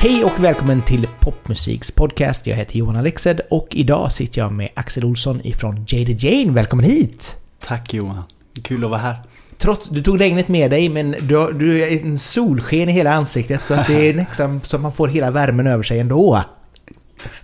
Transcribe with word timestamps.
Hej 0.00 0.24
och 0.24 0.44
välkommen 0.44 0.82
till 0.82 1.08
Popmusiks 1.20 1.90
podcast. 1.90 2.46
Jag 2.46 2.56
heter 2.56 2.78
Johan 2.78 2.96
Alexed 2.96 3.40
och 3.50 3.68
idag 3.70 4.12
sitter 4.12 4.40
jag 4.40 4.52
med 4.52 4.68
Axel 4.74 5.04
Olsson 5.04 5.40
ifrån 5.44 5.84
Jada 5.88 6.12
Jane. 6.12 6.52
Välkommen 6.52 6.84
hit! 6.84 7.36
Tack 7.60 7.94
Johan. 7.94 8.22
Kul 8.62 8.84
att 8.84 8.90
vara 8.90 9.00
här. 9.00 9.16
Trots, 9.58 9.88
du 9.88 10.02
tog 10.02 10.20
regnet 10.20 10.48
med 10.48 10.70
dig 10.70 10.88
men 10.88 11.10
du, 11.10 11.52
du 11.52 11.82
är 11.82 12.02
en 12.02 12.18
solsken 12.18 12.88
i 12.88 12.92
hela 12.92 13.12
ansiktet 13.12 13.64
så 13.64 13.74
att 13.74 13.86
det 13.86 14.08
är 14.08 14.14
liksom 14.14 14.60
så 14.62 14.76
att 14.76 14.82
man 14.82 14.92
får 14.92 15.08
hela 15.08 15.30
värmen 15.30 15.66
över 15.66 15.82
sig 15.82 16.00
ändå. 16.00 16.42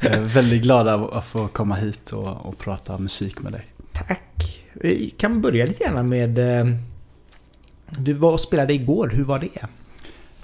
Jag 0.01 0.13
är 0.13 0.21
väldigt 0.21 0.63
glad 0.63 0.89
att 0.89 1.27
få 1.27 1.49
komma 1.49 1.75
hit 1.75 2.13
och, 2.13 2.47
och 2.47 2.59
prata 2.59 2.99
musik 2.99 3.41
med 3.41 3.53
dig. 3.53 3.74
Tack! 3.95 4.65
Vi 4.73 5.11
kan 5.11 5.43
börja 5.43 5.67
lite 5.67 5.85
grann 5.85 6.09
med... 6.09 6.39
Eh, 6.39 6.67
du 7.99 8.13
var 8.13 8.33
och 8.33 8.41
spelade 8.41 8.75
igår, 8.75 9.11
hur 9.15 9.25
var 9.25 9.39
det? 9.39 9.67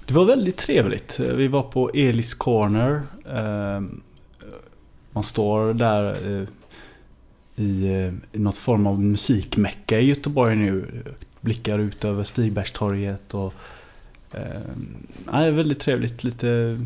Det 0.07 0.15
var 0.15 0.25
väldigt 0.25 0.57
trevligt. 0.57 1.21
Eh, 1.21 1.27
vi 1.27 1.49
var 1.49 1.63
på 1.63 1.91
Elis 1.95 2.35
Corner. 2.35 3.03
Eh, 3.27 3.83
man 5.13 5.25
står 5.25 5.75
där 5.75 6.17
i, 7.57 7.67
i 7.67 8.13
något 8.33 8.57
form 8.59 8.87
av 8.87 9.01
musikmecka 9.01 10.01
i 10.01 10.07
Göteborg 10.07 10.57
nu. 10.57 11.03
Blickar 11.41 11.79
ut 11.79 12.05
över 12.05 12.23
Stigbergstorget 12.23 13.35
och... 13.35 13.55
eh, 14.33 14.61
det 15.25 15.31
är 15.31 15.51
väldigt 15.51 15.81
trevligt. 15.81 16.25
Lite 16.25 16.81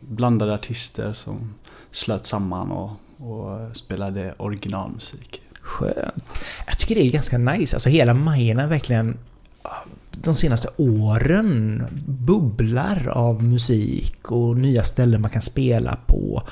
blandade 0.00 0.54
artister 0.54 1.12
som 1.12 1.54
slöt 1.90 2.26
samman 2.26 2.70
och, 2.70 2.90
och 3.16 3.76
spelade 3.76 4.34
originalmusik. 4.38 5.42
Skönt. 5.60 6.38
Jag 6.66 6.78
tycker 6.78 6.94
det 6.94 7.06
är 7.06 7.10
ganska 7.10 7.38
nice. 7.38 7.76
Alltså 7.76 7.88
hela 7.88 8.14
Majerna 8.14 8.66
verkligen 8.66 9.18
de 10.10 10.34
senaste 10.34 10.68
åren 10.76 11.82
bubblar 12.06 13.08
av 13.08 13.42
musik 13.42 14.30
och 14.30 14.56
nya 14.56 14.84
ställen 14.84 15.20
man 15.20 15.30
kan 15.30 15.42
spela 15.42 15.98
på. 16.06 16.42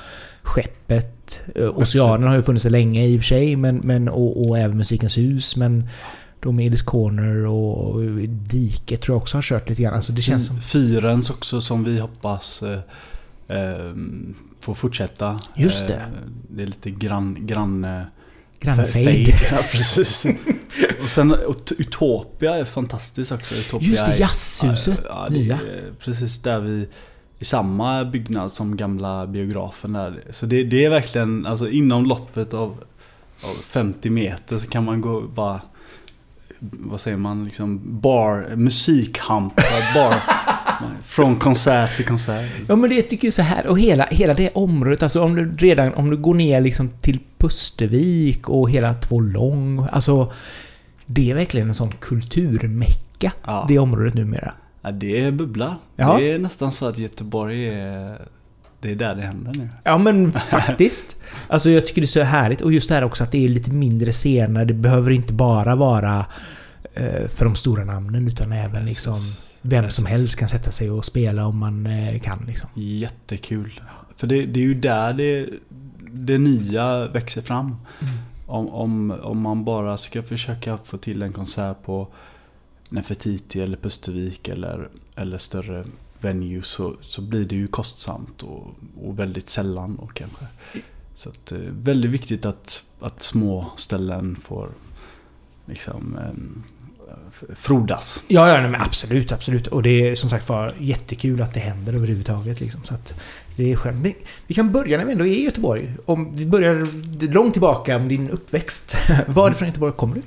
Skeppet, 0.42 1.40
eh, 1.54 1.78
Oceanen 1.78 2.28
har 2.28 2.36
ju 2.36 2.42
funnits 2.42 2.64
länge 2.64 3.06
i 3.06 3.16
och 3.16 3.20
för 3.20 3.26
sig, 3.26 3.56
men, 3.56 3.76
men, 3.76 4.08
och, 4.08 4.48
och 4.48 4.58
även 4.58 4.76
Musikens 4.76 5.18
hus. 5.18 5.56
Men 5.56 5.88
de 6.40 6.56
med 6.56 6.66
Edis 6.66 6.82
Corner 6.82 7.46
och 7.46 8.02
Diket 8.28 9.00
tror 9.00 9.14
jag 9.14 9.22
också 9.22 9.36
har 9.36 9.42
kört 9.42 9.68
lite 9.68 9.82
grann. 9.82 9.94
Alltså 9.94 10.12
det 10.12 10.22
känns 10.22 10.46
som... 10.46 10.60
Fyrens 10.60 11.30
också 11.30 11.60
som 11.60 11.84
vi 11.84 11.98
hoppas 11.98 12.62
eh, 12.62 12.80
eh, 13.48 13.94
får 14.60 14.74
fortsätta. 14.74 15.40
Just 15.56 15.86
det. 15.88 15.94
Eh, 15.94 16.00
det 16.50 16.62
är 16.62 16.66
lite 16.66 16.90
grann... 16.90 17.46
grann 17.46 17.86
Grannfade. 18.60 19.10
Ja, 19.50 19.58
precis. 19.72 20.26
och 21.02 21.10
sen 21.10 21.34
Ut- 21.34 21.72
Utopia 21.78 22.56
är 22.56 22.64
fantastiskt 22.64 23.32
också. 23.32 23.54
Utopia 23.54 23.88
Just 23.88 24.06
det, 24.06 24.16
jazzhuset, 24.18 25.00
Ja, 25.08 25.26
det 25.30 25.34
nya. 25.38 25.58
precis 26.00 26.38
där 26.42 26.60
vi... 26.60 26.88
I 27.40 27.44
samma 27.44 28.04
byggnad 28.04 28.52
som 28.52 28.76
gamla 28.76 29.26
biografen 29.26 29.92
där. 29.92 30.22
Så 30.30 30.46
det, 30.46 30.64
det 30.64 30.84
är 30.84 30.90
verkligen, 30.90 31.46
alltså 31.46 31.68
inom 31.70 32.06
loppet 32.06 32.54
av, 32.54 32.84
av 33.42 33.54
50 33.66 34.10
meter 34.10 34.58
så 34.58 34.66
kan 34.66 34.84
man 34.84 35.00
gå 35.00 35.20
bara... 35.20 35.60
Vad 36.60 37.00
säger 37.00 37.16
man? 37.16 37.44
Liksom 37.44 38.00
bar, 38.00 38.46
musikhampa, 38.56 39.62
bar... 39.94 40.14
från 41.04 41.36
konsert 41.38 41.96
till 41.96 42.04
konsert. 42.06 42.50
Ja 42.68 42.76
men 42.76 42.90
det 42.90 43.02
tycker 43.02 43.26
jag 43.26 43.34
så 43.34 43.42
här 43.42 43.66
och 43.66 43.78
hela, 43.80 44.04
hela 44.10 44.34
det 44.34 44.50
området, 44.50 45.02
alltså 45.02 45.22
om 45.22 45.34
du 45.34 45.52
redan, 45.52 45.94
om 45.94 46.10
du 46.10 46.16
går 46.16 46.34
ner 46.34 46.60
liksom 46.60 46.88
till 46.88 47.20
Pustervik 47.38 48.48
och 48.48 48.70
hela 48.70 48.94
Tvålång, 48.94 49.86
alltså 49.92 50.32
det 51.06 51.30
är 51.30 51.34
verkligen 51.34 51.68
en 51.68 51.74
sån 51.74 51.92
kulturmecka, 52.00 53.32
Ja. 53.46 53.64
det 53.68 53.78
området 53.78 54.14
numera. 54.14 54.52
Ja, 54.82 54.90
det 54.90 55.20
är 55.20 55.30
bubbla. 55.30 55.76
Ja. 55.96 56.16
Det 56.18 56.30
är 56.32 56.38
nästan 56.38 56.72
så 56.72 56.86
att 56.88 56.98
Göteborg 56.98 57.68
är... 57.68 58.22
Det 58.80 58.90
är 58.90 58.96
där 58.96 59.14
det 59.14 59.22
händer 59.22 59.52
nu. 59.58 59.68
Ja 59.84 59.98
men 59.98 60.32
faktiskt. 60.32 61.16
Alltså 61.48 61.70
jag 61.70 61.86
tycker 61.86 62.00
det 62.00 62.04
är 62.04 62.06
så 62.06 62.22
härligt 62.22 62.60
och 62.60 62.72
just 62.72 62.88
det 62.88 62.94
här 62.94 63.04
också 63.04 63.24
att 63.24 63.32
det 63.32 63.44
är 63.44 63.48
lite 63.48 63.70
mindre 63.70 64.12
scener, 64.12 64.64
det 64.64 64.74
behöver 64.74 65.10
inte 65.10 65.32
bara 65.32 65.76
vara 65.76 66.26
eh, 66.94 67.28
för 67.34 67.44
de 67.44 67.54
stora 67.54 67.84
namnen 67.84 68.28
utan 68.28 68.52
även 68.52 68.86
liksom 68.86 69.14
vem 69.68 69.90
som 69.90 70.04
Precis. 70.04 70.18
helst 70.18 70.38
kan 70.38 70.48
sätta 70.48 70.70
sig 70.70 70.90
och 70.90 71.04
spela 71.04 71.46
om 71.46 71.58
man 71.58 71.86
eh, 71.86 72.20
kan 72.20 72.44
liksom. 72.46 72.68
Jättekul. 72.74 73.80
För 74.16 74.26
det, 74.26 74.46
det 74.46 74.60
är 74.60 74.64
ju 74.64 74.74
där 74.74 75.12
det, 75.12 75.48
det 76.12 76.38
nya 76.38 77.08
växer 77.08 77.42
fram. 77.42 77.66
Mm. 77.66 78.14
Om, 78.46 78.68
om, 78.68 79.10
om 79.10 79.40
man 79.40 79.64
bara 79.64 79.96
ska 79.96 80.22
försöka 80.22 80.78
få 80.84 80.98
till 80.98 81.22
en 81.22 81.32
konsert 81.32 81.82
på 81.84 82.08
Nefertiti 82.88 83.60
eller 83.60 83.76
Pustervik 83.76 84.48
eller, 84.48 84.88
eller 85.16 85.38
större 85.38 85.84
venues 86.20 86.66
så, 86.66 86.96
så 87.00 87.22
blir 87.22 87.44
det 87.44 87.56
ju 87.56 87.66
kostsamt 87.66 88.42
och, 88.42 88.66
och 89.02 89.18
väldigt 89.18 89.48
sällan 89.48 89.96
och 89.96 90.14
kanske. 90.14 90.46
Så 91.14 91.28
att, 91.28 91.52
eh, 91.52 91.58
väldigt 91.58 92.10
viktigt 92.10 92.46
att, 92.46 92.84
att 93.00 93.22
små 93.22 93.66
ställen 93.76 94.36
får 94.44 94.70
liksom 95.66 96.18
frodas. 97.56 98.22
Ja, 98.28 98.48
ja 98.48 98.60
nej, 98.60 98.70
men 98.70 98.80
absolut, 98.80 99.32
absolut. 99.32 99.66
Och 99.66 99.82
det 99.82 100.08
är 100.08 100.14
som 100.14 100.28
sagt 100.30 100.48
var 100.48 100.74
jättekul 100.80 101.42
att 101.42 101.54
det 101.54 101.60
händer 101.60 101.92
överhuvudtaget. 101.94 102.60
Liksom, 102.60 102.80
så 102.84 102.94
att 102.94 103.14
det 103.56 103.72
är 103.72 103.76
skönt. 103.76 104.06
Vi 104.46 104.54
kan 104.54 104.72
börja 104.72 104.98
när 104.98 105.04
vi 105.04 105.12
ändå 105.12 105.26
är 105.26 105.32
i 105.32 105.44
Göteborg. 105.44 105.94
Om 106.06 106.36
vi 106.36 106.46
börjar 106.46 106.86
långt 107.32 107.52
tillbaka 107.52 107.98
med 107.98 108.08
din 108.08 108.30
uppväxt. 108.30 108.96
Varifrån 109.26 109.66
i 109.66 109.70
Göteborg 109.70 109.92
kommer 109.92 110.14
du? 110.14 110.22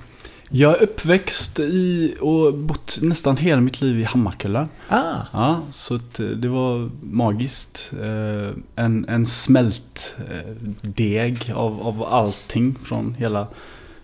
Jag 0.53 0.77
är 0.77 0.83
uppväxt 0.83 1.59
i 1.59 2.15
och 2.19 2.53
bott 2.53 2.99
nästan 3.01 3.37
hela 3.37 3.61
mitt 3.61 3.81
liv 3.81 3.99
i 3.99 4.03
Hammarkullen. 4.03 4.67
Ah, 4.87 5.15
Ja, 5.33 5.61
så 5.71 5.95
att 5.95 6.19
eh, 6.19 6.25
det 6.25 6.47
var 6.47 6.89
magiskt. 7.01 7.91
Eh, 8.03 8.51
En, 8.75 9.05
en 9.09 9.25
smält 9.27 10.15
eh, 10.29 10.51
deg 10.81 11.51
av, 11.55 11.81
av 11.81 12.03
allting 12.03 12.75
från 12.83 13.13
hela 13.13 13.47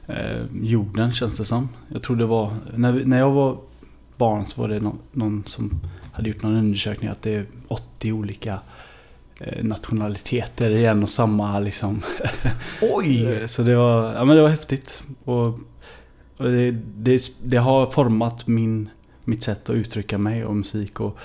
eh, 0.07 0.45
jorden 0.61 1.13
känns 1.13 1.37
det 1.37 1.45
som. 1.45 1.69
Jag 1.87 2.03
tror 2.03 2.15
det 2.15 2.25
var, 2.25 2.51
när, 2.75 3.05
när 3.05 3.19
jag 3.19 3.31
var 3.31 3.57
barn 4.17 4.45
så 4.45 4.61
var 4.61 4.69
det 4.69 4.79
någon, 4.79 4.99
någon 5.11 5.43
som 5.47 5.79
hade 6.11 6.29
gjort 6.29 6.43
någon 6.43 6.55
undersökning 6.55 7.09
att 7.09 7.21
det 7.21 7.35
är 7.35 7.45
80 7.67 8.11
olika 8.11 8.59
eh, 9.39 9.63
nationaliteter 9.63 10.69
i 10.69 10.85
en 10.85 11.03
och 11.03 11.09
samma 11.09 11.59
liksom. 11.59 12.01
oj! 12.81 13.25
Eh, 13.25 13.47
Så 13.47 13.63
det 13.63 13.75
var, 13.75 14.13
ja 14.13 14.25
men 14.25 14.35
det 14.35 14.41
var 14.41 14.49
häftigt. 14.49 15.03
Och, 15.23 15.47
och 16.37 16.45
det, 16.45 16.71
det, 16.97 17.21
det 17.43 17.57
har 17.57 17.91
format 17.91 18.47
min, 18.47 18.89
mitt 19.23 19.43
sätt 19.43 19.69
att 19.69 19.75
uttrycka 19.75 20.17
mig 20.17 20.45
och 20.45 20.55
musik. 20.55 20.99
Och 20.99 21.17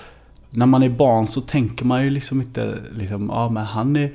när 0.49 0.65
man 0.65 0.83
är 0.83 0.89
barn 0.89 1.27
så 1.27 1.41
tänker 1.41 1.85
man 1.85 2.03
ju 2.03 2.09
liksom 2.09 2.41
inte 2.41 2.77
liksom, 2.97 3.29
ja 3.29 3.49
men 3.49 3.65
han 3.65 3.95
är 3.95 4.11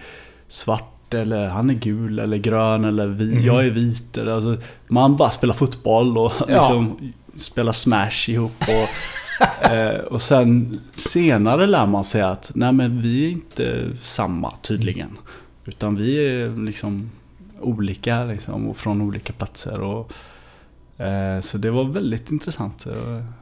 svart 0.49 0.98
eller 1.15 1.49
han 1.49 1.71
är 1.71 1.75
gul 1.75 2.19
eller 2.19 2.37
grön 2.37 2.85
eller 2.85 3.07
vi, 3.07 3.35
Mhm. 3.35 3.45
jag 3.45 3.67
är 3.67 3.71
vit. 3.71 4.17
Eller, 4.17 4.33
alltså, 4.33 4.57
man 4.89 5.17
bara 5.17 5.31
spelar 5.31 5.55
fotboll 5.55 6.19
och 6.19 6.33
Ja. 6.39 6.45
liksom 6.47 7.13
spelar 7.37 7.73
smash 7.73 8.29
ihop. 8.29 8.53
Och, 8.61 9.65
eh, 9.71 9.99
och 10.01 10.23
sen 10.23 10.81
senare 10.97 11.67
lär 11.67 11.87
man 11.87 12.05
sig 12.05 12.23
att 12.23 12.51
nej 12.55 12.73
men 12.73 13.03
vi 13.03 13.25
är 13.27 13.31
inte 13.31 13.91
samma 14.03 14.53
tydligen. 14.63 15.19
Utan 15.65 15.97
vi 15.97 16.17
är 16.41 16.65
liksom 16.65 17.11
olika 17.61 18.25
liksom, 18.25 18.69
och 18.69 18.77
från 18.77 19.03
olika 19.03 19.33
platser. 19.33 19.81
Och, 19.81 20.13
eh, 21.05 21.41
så 21.41 21.59
det 21.59 21.71
var 21.71 21.85
väldigt 21.85 22.31
intressant. 22.31 22.87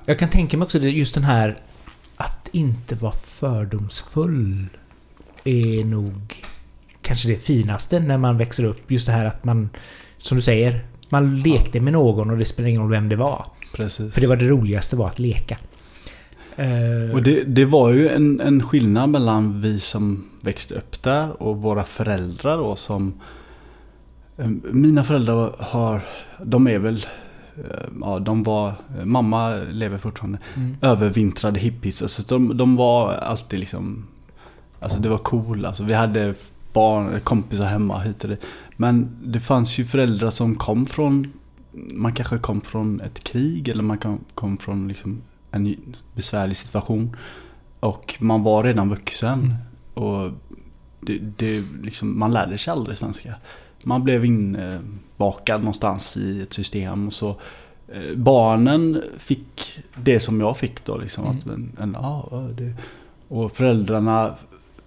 Jag 0.04 0.18
kan 0.18 0.28
tänka 0.30 0.56
mig 0.56 0.64
också 0.64 0.78
just 0.78 1.14
den 1.14 1.24
här 1.24 1.56
att 2.16 2.48
inte 2.52 2.94
vara 2.94 3.12
fördomsfull 3.12 4.66
är 5.44 5.84
nog 5.84 6.44
kanske 7.06 7.28
det 7.28 7.38
finaste 7.38 8.00
när 8.00 8.18
man 8.18 8.36
växer 8.38 8.64
upp. 8.64 8.90
Just 8.90 9.06
det 9.06 9.12
här 9.12 9.24
att 9.26 9.44
man, 9.44 9.68
som 10.18 10.36
du 10.36 10.42
säger, 10.42 10.84
man 11.10 11.40
lekte 11.40 11.80
med 11.80 11.92
någon 11.92 12.30
och 12.30 12.38
det 12.38 12.44
spelar 12.44 12.68
ingen 12.68 12.82
roll 12.82 12.90
vem 12.90 13.08
det 13.08 13.16
var. 13.16 13.46
precis. 13.76 14.14
För 14.14 14.20
det 14.20 14.26
var 14.26 14.36
det 14.36 14.48
roligaste 14.48 14.96
var 14.96 15.06
att 15.08 15.18
leka. 15.18 15.58
Eh, 16.56 17.14
Och 17.14 17.22
det, 17.22 17.42
det 17.44 17.64
var 17.64 17.90
ju 17.90 18.08
en, 18.08 18.40
en 18.40 18.62
skillnad 18.62 19.08
mellan 19.08 19.60
vi 19.60 19.78
som 19.80 20.24
växte 20.40 20.74
upp 20.74 21.02
där 21.02 21.42
och 21.42 21.62
våra 21.62 21.84
föräldrar 21.84 22.56
då 22.56 22.76
som... 22.76 23.14
eh, 24.38 24.46
Mina 24.72 25.04
föräldrar 25.04 25.54
har, 25.58 26.00
de 26.44 26.66
är 26.68 26.78
väl, 26.78 27.06
eh, 27.56 27.62
ja 28.00 28.18
de 28.18 28.42
var, 28.42 28.74
mamma 29.04 29.56
lever 29.70 29.98
fortfarande, 29.98 30.38
mm. 30.56 30.76
övervintrade 30.82 31.60
hippies. 31.60 32.02
Alltså 32.02 32.22
de, 32.34 32.56
de 32.56 32.76
var 32.76 33.12
alltid 33.12 33.58
liksom, 33.58 34.06
alltså 34.80 35.00
det 35.00 35.08
var 35.08 35.18
cool. 35.18 35.66
Alltså 35.66 35.84
vi 35.84 35.94
hade 35.94 36.34
barn, 36.76 37.20
kompisar 37.20 37.64
hemma 37.64 37.98
hit 38.00 38.24
och 38.24 38.30
det. 38.30 38.38
Men 38.76 39.16
det 39.24 39.40
fanns 39.40 39.78
ju 39.78 39.84
föräldrar 39.84 40.30
som 40.30 40.54
kom 40.54 40.86
från, 40.86 41.32
man 41.72 42.12
kanske 42.12 42.38
kom 42.38 42.60
från 42.60 43.00
ett 43.00 43.24
krig 43.24 43.68
eller 43.68 43.82
man 43.82 43.98
kom, 43.98 44.24
kom 44.34 44.58
från 44.58 44.88
liksom 44.88 45.22
en 45.50 45.76
besvärlig 46.14 46.56
situation. 46.56 47.16
Och 47.80 48.14
man 48.18 48.42
var 48.42 48.64
redan 48.64 48.88
vuxen. 48.88 49.38
Mm. 49.38 49.54
Och 49.94 50.32
det, 51.00 51.18
det 51.36 51.64
liksom, 51.82 52.18
man 52.18 52.32
lärde 52.32 52.58
sig 52.58 52.70
aldrig 52.72 52.96
svenska. 52.96 53.34
man 53.84 54.04
blev 54.04 54.24
inbakad 54.24 55.60
någonstans 55.60 56.16
i 56.16 56.42
ett 56.42 56.52
system. 56.52 57.06
Och 57.06 57.12
så 57.12 57.36
eh, 57.88 58.16
Barnen 58.16 59.02
fick 59.18 59.80
det 60.04 60.20
som 60.20 60.40
jag 60.40 60.56
fick 60.56 60.84
då. 60.84 60.96
Liksom, 60.98 61.24
Mm. 61.24 61.36
att, 61.38 61.46
en, 61.46 61.76
en, 61.80 61.96
ja, 62.02 62.48
det, 62.58 62.74
och 63.28 63.52
föräldrarna 63.52 64.34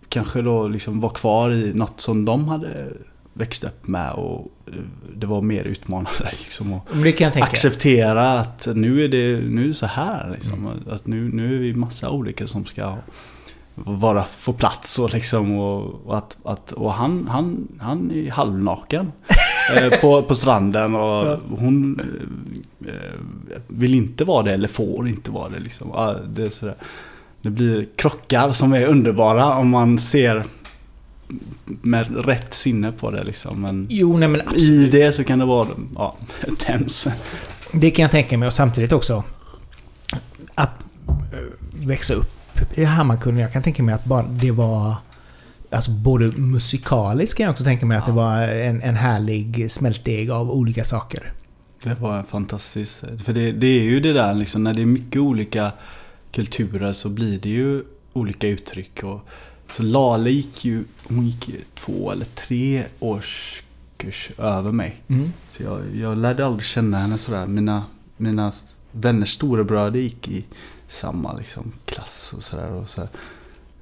kanske 0.10 0.42
då 0.42 0.68
liksom 0.68 1.00
var 1.00 1.10
kvar 1.10 1.52
i 1.52 1.74
något 1.74 2.02
som 2.02 2.26
de 2.26 2.48
hade 2.48 2.88
växt 3.34 3.64
upp 3.64 3.88
med. 3.88 4.12
Och 4.12 4.52
eh, 4.68 4.74
det 5.16 5.26
var 5.26 5.42
mer 5.42 5.64
utmanande. 5.64 6.32
Liksom, 6.32 6.80
tänka. 7.32 7.44
acceptera 7.44 8.40
att 8.40 8.68
nu 8.76 9.04
är 9.04 9.10
det, 9.10 9.42
nu 9.42 9.64
är 9.64 9.68
det 9.68 9.74
så 9.74 9.86
här. 9.86 10.32
Liksom. 10.34 10.54
Mm. 10.54 10.78
Att 10.90 11.08
nu, 11.08 11.30
nu 11.34 11.56
är 11.56 11.60
vi 11.60 11.74
massa 11.74 12.10
olika 12.10 12.48
som 12.48 12.66
ska 12.66 12.98
vara 13.86 14.24
få 14.24 14.54
plats 14.54 15.00
och 15.00 15.14
liksom 15.14 15.60
och, 15.60 16.06
och 16.06 16.18
att, 16.18 16.38
att 16.44 16.72
och 16.72 16.94
han, 16.94 17.28
han, 17.28 17.68
han 17.80 18.12
är 18.12 18.32
halvnaken 18.32 19.12
eh, 19.76 20.00
på, 20.02 20.24
på 20.24 20.36
stranden 20.36 20.96
och 20.96 21.40
hon 21.60 22.02
eh, 22.86 22.94
vill 23.68 23.96
inte 23.96 24.26
vara 24.26 24.44
det 24.44 24.54
eller 24.54 24.68
får 24.68 25.08
inte 25.08 25.32
vara 25.32 25.50
det 25.50 25.60
liksom. 25.60 26.18
Det, 26.28 26.46
är 26.46 26.50
sådär. 26.50 26.76
Det 27.42 27.50
blir 27.50 27.88
krockar 27.96 28.52
som 28.52 28.74
är 28.74 28.86
underbara 28.86 29.56
om 29.56 29.70
man 29.70 30.00
ser 30.00 30.44
med 31.82 32.26
rätt 32.26 32.54
sinne 32.54 32.92
på 32.92 33.12
det 33.12 33.24
liksom. 33.24 33.62
Men 33.62 33.88
Jo, 33.90 34.18
nej 34.18 34.28
men 34.30 34.42
i 34.56 34.90
det 34.92 35.14
så 35.16 35.24
kan 35.24 35.40
det 35.40 35.46
vara 35.46 35.68
ja, 35.96 36.16
tens. 36.60 37.08
Det 37.72 37.92
kan 37.92 38.04
jag 38.04 38.12
tänka 38.12 38.38
mig 38.38 38.48
och 38.48 38.54
samtidigt 38.54 38.92
också 38.92 39.24
att 40.56 40.84
eh, 41.08 41.88
växa 41.88 42.14
upp 42.14 42.32
i 42.74 42.84
Hammarkullen. 42.84 43.40
Jag 43.40 43.54
kan 43.54 43.62
tänka 43.64 43.84
mig 43.84 43.96
att 43.96 44.06
bara 44.06 44.24
det 44.24 44.52
var 44.52 44.96
Alltså 45.72 45.92
både 45.92 46.28
musikaliskt 46.38 47.38
kan 47.38 47.44
jag 47.44 47.52
också 47.52 47.64
tänka 47.64 47.86
mig 47.86 47.98
att 47.98 48.06
det 48.06 48.12
Ja. 48.12 48.16
var 48.16 48.38
en, 48.42 48.82
en 48.82 48.96
härlig 48.96 49.72
smältdeg 49.72 50.32
av 50.32 50.52
olika 50.52 50.84
saker. 50.84 51.34
Det 51.84 52.00
var 52.00 52.24
fantastiskt. 52.24 53.04
För 53.26 53.34
det, 53.34 53.52
det 53.52 53.68
är 53.68 53.82
ju 53.82 54.00
det 54.00 54.14
där 54.14 54.34
liksom, 54.34 54.64
när 54.64 54.74
det 54.74 54.82
är 54.82 54.86
mycket 54.86 55.22
olika 55.22 55.72
kulturer 56.32 56.94
så 56.94 57.10
blir 57.10 57.40
det 57.40 57.50
ju 57.50 57.84
olika 58.14 58.48
uttryck. 58.48 59.04
Och, 59.04 59.22
så 59.74 59.84
Lale 59.84 60.30
gick 60.30 60.66
ju, 60.66 60.84
hon 61.04 61.26
gick 61.26 61.50
ju 61.50 61.56
två 61.76 62.12
eller 62.12 62.26
tre 62.26 62.84
årskurs 63.00 64.32
över 64.38 64.72
mig. 64.72 65.02
Mm. 65.08 65.34
Så 65.52 65.64
jag, 65.64 65.80
jag 65.96 66.18
lärde 66.18 66.46
aldrig 66.46 66.66
känna 66.66 66.98
henne 66.98 67.18
sådär. 67.18 67.48
Mina, 67.48 67.84
mina 68.18 68.52
vänners 68.92 69.30
storebröder 69.30 70.00
gick 70.00 70.28
i 70.28 70.46
samma 70.88 71.34
liksom, 71.38 71.72
klass 71.86 72.34
och 72.38 72.44
sådär. 72.44 72.72
Och, 72.72 72.90
så 72.90 73.08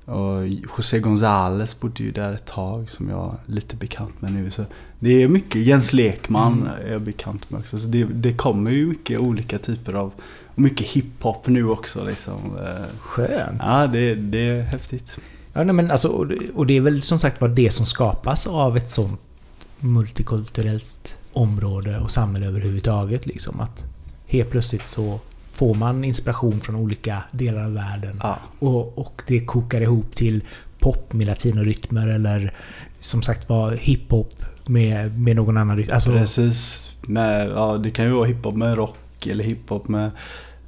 och 0.05 0.47
José 0.47 0.99
González 0.99 1.75
bodde 1.79 2.03
ju 2.03 2.11
där 2.11 2.33
ett 2.33 2.45
tag 2.45 2.89
som 2.89 3.09
jag 3.09 3.35
är 3.47 3.51
lite 3.53 3.75
bekant 3.75 4.21
med 4.21 4.31
nu. 4.33 4.51
Så 4.51 4.65
det 4.99 5.23
är 5.23 5.27
mycket, 5.27 5.61
Jens 5.61 5.93
Lekman 5.93 6.53
Mm. 6.53 6.67
är 6.67 6.91
jag 6.91 7.01
bekant 7.01 7.49
med 7.49 7.59
också. 7.59 7.77
Så 7.79 7.87
det, 7.87 8.03
det 8.03 8.33
kommer 8.33 8.71
ju 8.71 8.87
mycket 8.87 9.19
olika 9.19 9.57
typer 9.57 9.93
av, 9.93 10.11
och 10.57 10.61
mycket 10.63 10.87
hiphop 10.87 11.47
nu 11.47 11.69
också 11.69 12.03
liksom. 12.03 12.57
Eh, 12.65 12.99
Skönt. 12.99 13.59
Ja, 13.59 13.87
det, 13.87 14.15
det 14.15 14.49
är 14.49 14.61
häftigt. 14.61 15.17
Ja, 15.53 15.63
nej, 15.63 15.73
men 15.75 15.91
alltså, 15.91 16.07
och 16.07 16.27
det- 16.27 16.49
och 16.55 16.65
det 16.67 16.77
är 16.77 16.81
väl 16.81 17.01
som 17.01 17.19
sagt 17.19 17.41
var 17.41 17.47
det 17.49 17.71
som 17.73 17.85
skapas 17.85 18.47
av 18.47 18.77
ett 18.77 18.89
sånt 18.89 19.19
multikulturellt 19.79 21.15
område 21.33 21.99
och 21.99 22.11
samhälle 22.11 22.45
överhuvudtaget. 22.47 23.25
Liksom, 23.25 23.59
att 23.59 23.83
helt 24.27 24.49
plötsligt 24.49 24.87
så 24.87 25.19
får 25.41 25.73
man 25.73 26.03
inspiration 26.03 26.59
från 26.59 26.75
olika 26.75 27.23
delar 27.31 27.63
av 27.65 27.73
världen. 27.73 28.19
Ja. 28.23 28.37
Och, 28.59 28.97
och 28.97 29.21
det 29.27 29.39
kokar 29.45 29.81
ihop 29.81 30.15
till 30.15 30.43
pop 30.79 31.13
med 31.13 31.27
latinorytmer 31.27 32.07
eller 32.07 32.53
som 32.99 33.21
sagt 33.21 33.49
var 33.49 33.71
hiphop 33.71 34.29
med, 34.65 35.19
med 35.19 35.35
någon 35.35 35.57
annan 35.57 35.77
rytm. 35.77 35.89
Alltså, 35.93 36.11
Precis. 36.11 36.91
Med, 37.01 37.49
ja, 37.49 37.77
det 37.83 37.91
kan 37.91 38.05
ju 38.05 38.11
vara 38.11 38.25
hiphop 38.25 38.55
med 38.55 38.77
rock 38.77 38.95
eller 39.31 39.43
hiphop 39.43 39.87
med 39.87 40.05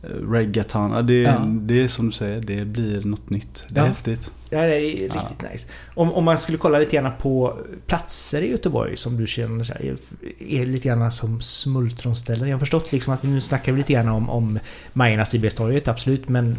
eh, 0.03 0.07
reggaeton. 0.31 0.91
Ja, 0.91 1.01
det, 1.01 1.21
Ja. 1.21 1.39
det 1.47 1.81
är 1.83 1.88
som 1.88 2.06
du 2.06 2.11
säger, 2.11 2.41
det 2.41 2.65
blir 2.65 3.01
något 3.03 3.29
nytt. 3.29 3.65
Det 3.69 3.79
är 3.79 3.83
Ja. 3.83 3.88
häftigt. 3.88 4.31
Ja, 4.51 4.61
det 4.61 4.75
är 4.75 4.81
riktigt 5.03 5.51
nice. 5.51 5.67
Om, 5.95 6.13
om 6.13 6.23
man 6.23 6.38
skulle 6.38 6.57
kolla 6.57 6.79
lite 6.79 6.95
grann 6.95 7.11
på 7.21 7.57
platser 7.88 8.41
i 8.41 8.51
Göteborg 8.51 8.97
som 8.97 9.17
du 9.17 9.27
känner 9.27 9.63
så 9.63 9.73
här, 9.73 9.97
är 10.39 10.65
lite 10.65 10.88
grann 10.88 11.11
som 11.11 11.41
smultronställen. 11.41 12.50
Jag 12.50 12.56
har 12.56 12.59
förstått 12.59 12.91
liksom 12.91 13.13
att 13.13 13.23
nu 13.23 13.41
snackar 13.41 13.71
vi 13.71 13.77
lite 13.77 13.94
grann 13.94 14.07
om, 14.07 14.29
om 14.29 14.59
Majernas 14.94 15.35
i 15.35 15.39
Bästorget, 15.39 15.88
absolut. 15.88 16.29
Men 16.29 16.56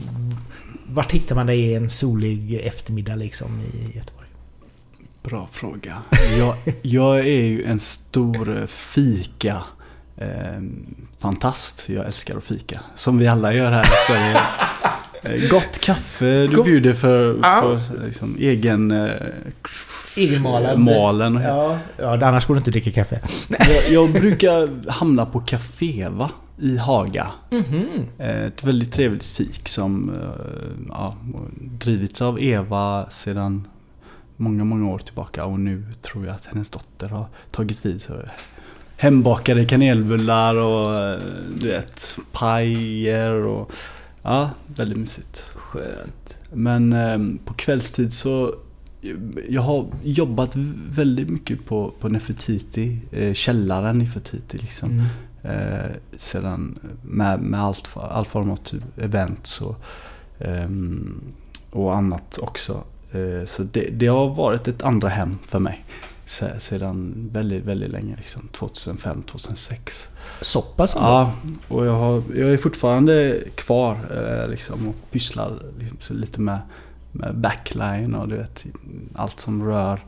vart 0.87 1.13
hittar 1.13 1.35
man 1.35 1.47
dig 1.47 1.75
en 1.75 1.91
solig 1.91 2.55
eftermiddag 2.65 3.15
liksom 3.17 3.61
i 3.61 3.97
Göteborg? 3.97 4.29
Bra 5.23 5.49
fråga. 5.53 6.03
Jag, 6.39 6.55
jag 6.83 7.19
är 7.19 7.45
ju 7.45 7.63
en 7.65 7.81
stor 7.81 8.59
eh, 8.61 8.67
fika 8.67 9.63
eh, 10.17 10.29
fantast. 11.19 11.89
Jag 11.89 12.07
älskar 12.07 12.37
att 12.37 12.45
fika. 12.45 12.81
Som 12.95 13.19
vi 13.19 13.27
alla 13.27 13.53
gör 13.53 13.71
här 13.71 13.83
i 13.83 14.13
Sverige. 14.13 14.41
Eh, 15.23 15.51
Gott 15.51 15.79
kaffe 15.81 16.47
du 16.47 16.57
Gott- 16.57 16.65
bjuder 16.65 16.95
för, 16.95 17.39
Ja. 17.43 17.79
för 17.89 18.07
liksom, 18.07 18.37
egen... 18.39 18.91
Eh, 18.91 19.11
Egenmalad. 20.17 20.79
Malen. 20.81 21.35
Ja, 21.35 21.79
ja, 21.97 22.13
annars 22.27 22.47
går 22.47 22.55
det 22.55 22.59
inte 22.59 22.69
att 22.69 22.73
dricka 22.73 22.93
kaffe. 22.93 23.21
Jag, 23.49 23.91
jag 23.91 24.13
brukar 24.13 24.91
hamna 24.91 25.27
på 25.27 25.41
Cafeva 25.41 26.31
i 26.59 26.77
Haga. 26.77 27.27
Mhm. 27.51 27.87
Eh, 28.19 28.45
Ett 28.45 28.65
väldigt 28.65 28.93
trevligt 28.93 29.25
fik 29.25 29.69
som 29.69 30.11
eh, 30.15 30.87
ja, 30.89 31.17
drivits 31.61 32.23
av 32.23 32.41
Eva 32.43 33.07
sedan 33.11 33.67
många, 34.37 34.65
många 34.65 34.91
år 34.91 34.99
tillbaka 34.99 35.45
och 35.45 35.61
nu 35.61 35.85
tror 36.03 36.27
jag 36.27 36.35
att 36.35 36.47
hennes 36.47 36.71
dotter 36.71 37.09
har 37.09 37.27
tagit 37.51 37.87
vid. 37.87 38.03
Så 38.03 38.13
hembakade 39.01 39.65
kanelbullar 39.65 40.55
och 40.55 40.99
eh, 40.99 41.21
du 41.61 41.69
vet, 41.69 42.19
pajer 42.33 43.45
och 43.47 43.73
ja, 44.23 44.51
väldigt 44.67 44.99
mysigt. 44.99 45.51
Skönt. 45.55 46.39
Men 46.53 46.93
eh, 46.93 47.19
på 47.45 47.55
kvällstid 47.55 48.13
så 48.13 48.55
jag 49.49 49.63
har 49.63 49.87
jobbat 50.03 50.57
väldigt 50.91 51.31
mycket 51.31 51.67
på, 51.67 51.93
på 52.01 52.09
Nefertiti, 52.09 52.99
eh, 53.11 53.33
källaren 53.33 53.99
Nefertiti 53.99 54.59
liksom. 54.59 54.91
Mm. 54.91 55.07
Eh, 55.43 55.91
sedan 56.17 56.79
med, 57.03 57.41
med 57.41 57.61
allt, 57.61 57.91
all 57.95 58.25
form 58.25 58.51
av 58.51 58.57
typ 58.57 58.99
events 58.99 59.61
och, 59.61 59.85
ehm, 60.39 61.21
och 61.71 61.97
annat 61.97 62.39
också. 62.39 62.83
Eh, 63.13 63.47
så 63.47 63.63
det, 63.63 63.89
det 63.93 64.07
har 64.07 64.35
varit 64.35 64.69
ett 64.69 64.83
andra 64.83 65.09
hem 65.09 65.39
för 65.47 65.59
mig. 65.59 65.85
Se- 66.31 66.61
Sedan 66.61 67.29
väldigt, 67.33 67.65
väldigt 67.65 67.91
länge. 67.91 68.17
Liksom, 68.17 68.49
2005, 68.53 69.23
2006. 69.23 70.09
Så 70.41 70.63
pass? 70.63 70.93
Ja, 70.97 71.33
och 71.69 71.87
jag, 71.87 71.93
har, 71.99 72.23
jag 72.35 72.53
är 72.53 72.57
fortfarande 72.57 73.39
kvar 73.55 73.97
eh, 74.17 74.51
liksom, 74.51 74.89
och 74.89 74.95
pysslar 75.11 75.59
liksom, 75.79 76.17
lite 76.17 76.41
med, 76.41 76.59
med 77.13 77.37
backline 77.39 78.15
och 78.15 78.29
du 78.29 78.37
vet, 78.37 78.65
allt 79.15 79.41
som 79.41 79.65
rör 79.67 80.05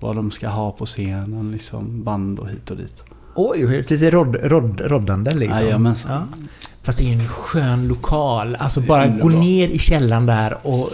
vad 0.00 0.16
de 0.16 0.30
ska 0.30 0.48
ha 0.48 0.72
på 0.72 0.86
scenen, 0.86 1.52
liksom 1.52 2.04
band 2.04 2.38
och 2.38 2.48
hit 2.48 2.70
och 2.70 2.76
dit. 2.76 3.02
Oj, 3.34 3.84
lite 3.88 4.10
rodd, 4.10 4.36
rodd, 4.42 4.80
roddande 4.80 5.34
liksom. 5.34 5.58
Jajamensan. 5.62 6.10
Ja. 6.12 6.46
Fast 6.82 6.98
det 6.98 7.04
är 7.04 7.12
en 7.12 7.28
skön 7.28 7.88
lokal. 7.88 8.56
Alltså 8.56 8.80
bara 8.80 9.06
gå 9.08 9.28
ner 9.28 9.68
i 9.68 9.78
källaren 9.78 10.26
där 10.26 10.58
och 10.66 10.88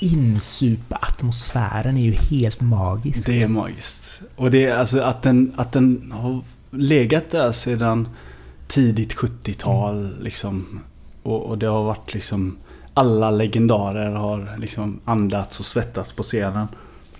insupa 0.00 0.96
atmosfären 0.96 1.96
är 1.96 2.02
ju 2.02 2.12
helt 2.12 2.60
magisk. 2.60 3.26
Det 3.26 3.42
är 3.42 3.48
magiskt. 3.48 4.05
Och 4.36 4.50
det 4.50 4.66
är 4.66 4.76
alltså 4.76 5.00
att 5.00 5.22
den, 5.22 5.52
att 5.56 5.72
den 5.72 6.12
har 6.12 6.40
legat 6.70 7.30
där 7.30 7.52
sedan 7.52 8.08
tidigt 8.68 9.14
70-tal 9.14 10.10
liksom. 10.20 10.80
Och, 11.22 11.42
och 11.46 11.58
det 11.58 11.66
har 11.66 11.84
varit 11.84 12.14
liksom 12.14 12.56
alla 12.94 13.30
legendarer 13.30 14.10
har 14.10 14.58
liksom 14.58 15.00
andats 15.04 15.60
och 15.60 15.66
svettats 15.66 16.12
på 16.12 16.22
scenen. 16.22 16.66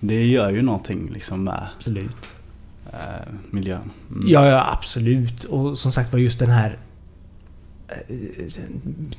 Det 0.01 0.25
gör 0.27 0.51
ju 0.51 0.63
någonting 0.63 1.11
liksom 1.13 1.45
med 1.45 1.69
Absolut. 1.77 2.35
eh, 2.93 3.33
miljön. 3.51 3.91
Mm. 4.11 4.25
Ja, 4.29 4.47
ja, 4.49 4.73
absolut. 4.73 5.45
Och 5.45 5.79
som 5.79 5.93
sagt 5.93 6.13
var 6.13 6.19
just 6.21 6.39
den 6.39 6.51
här... 6.51 6.79
eh, 7.89 8.17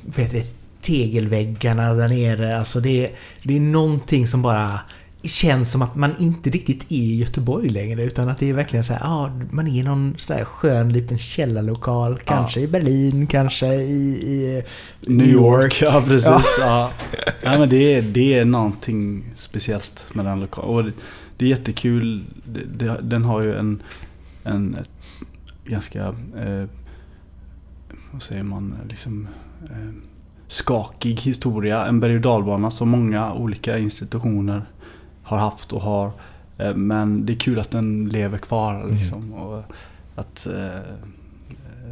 Vad 0.04 0.16
heter 0.16 0.38
det? 0.38 0.46
Tegelväggarna 0.82 1.94
där 1.94 2.08
nere. 2.08 2.58
Alltså 2.58 2.80
det, 2.80 3.10
det 3.42 3.56
är 3.56 3.60
någonting 3.60 4.26
som 4.26 4.42
bara 4.42 4.80
känns 5.22 5.72
som 5.72 5.82
att 5.82 5.96
man 5.96 6.10
inte 6.18 6.50
riktigt 6.50 6.92
är 6.92 6.96
i 6.96 7.16
Göteborg 7.16 7.68
längre. 7.68 8.02
Utan 8.02 8.28
att 8.28 8.38
det 8.38 8.50
är 8.50 8.52
verkligen 8.52 8.84
så 8.84 8.92
här, 8.92 9.00
ja, 9.00 9.30
man 9.50 9.66
är 9.66 9.80
i 9.80 9.82
någon 9.82 10.14
sån 10.18 10.36
här 10.36 10.44
skön 10.44 10.92
liten 10.92 11.18
källarlokal. 11.18 12.18
Kanske 12.24 12.60
i 12.60 12.66
Berlin, 12.66 13.26
kanske 13.26 13.66
i, 13.74 14.12
i 14.22 14.62
New 15.00 15.28
York, 15.28 15.82
ja 15.82 16.02
precis. 16.06 16.56
Ja. 16.60 16.90
Ja. 17.42 17.58
men 17.58 17.68
det, 17.68 17.94
är, 17.94 18.02
det 18.02 18.38
är 18.38 18.44
någonting 18.44 19.24
speciellt 19.36 20.08
med 20.12 20.24
den 20.24 20.40
lokalen. 20.40 20.70
Och 20.70 20.84
det, 20.84 20.92
det 21.36 21.44
är 21.44 21.48
jättekul. 21.48 22.24
Det, 22.44 22.64
det, 22.64 22.96
den 23.02 23.24
har 23.24 23.42
ju 23.42 23.54
en, 23.54 23.82
en 24.44 24.76
ganska, 25.64 26.06
eh, 26.36 26.64
vad 28.12 28.22
säger 28.22 28.42
man, 28.42 28.74
liksom 28.88 29.28
eh, 29.70 29.94
skakig 30.46 31.20
historia. 31.20 31.86
En 31.86 32.00
berg 32.00 32.14
och 32.14 32.20
dalbana 32.20 32.70
som 32.70 32.88
många 32.88 33.32
olika 33.32 33.78
institutioner 33.78 34.62
har 35.28 35.38
haft 35.38 35.72
och 35.72 35.80
har. 35.82 36.10
Eh, 36.58 36.74
Men 36.74 37.26
det 37.26 37.32
är 37.32 37.38
kul 37.38 37.58
att 37.58 37.70
den 37.70 38.08
lever 38.08 38.38
kvar 38.38 38.86
liksom. 38.92 39.32
Och 39.32 39.62
att 40.14 40.46
eh, 40.46 40.80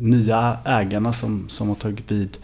nya 0.01 0.59
ägarna 0.65 1.13
som, 1.13 1.49
som 1.49 1.69
har 1.69 1.75
tagit 1.75 2.11
vid 2.13 2.37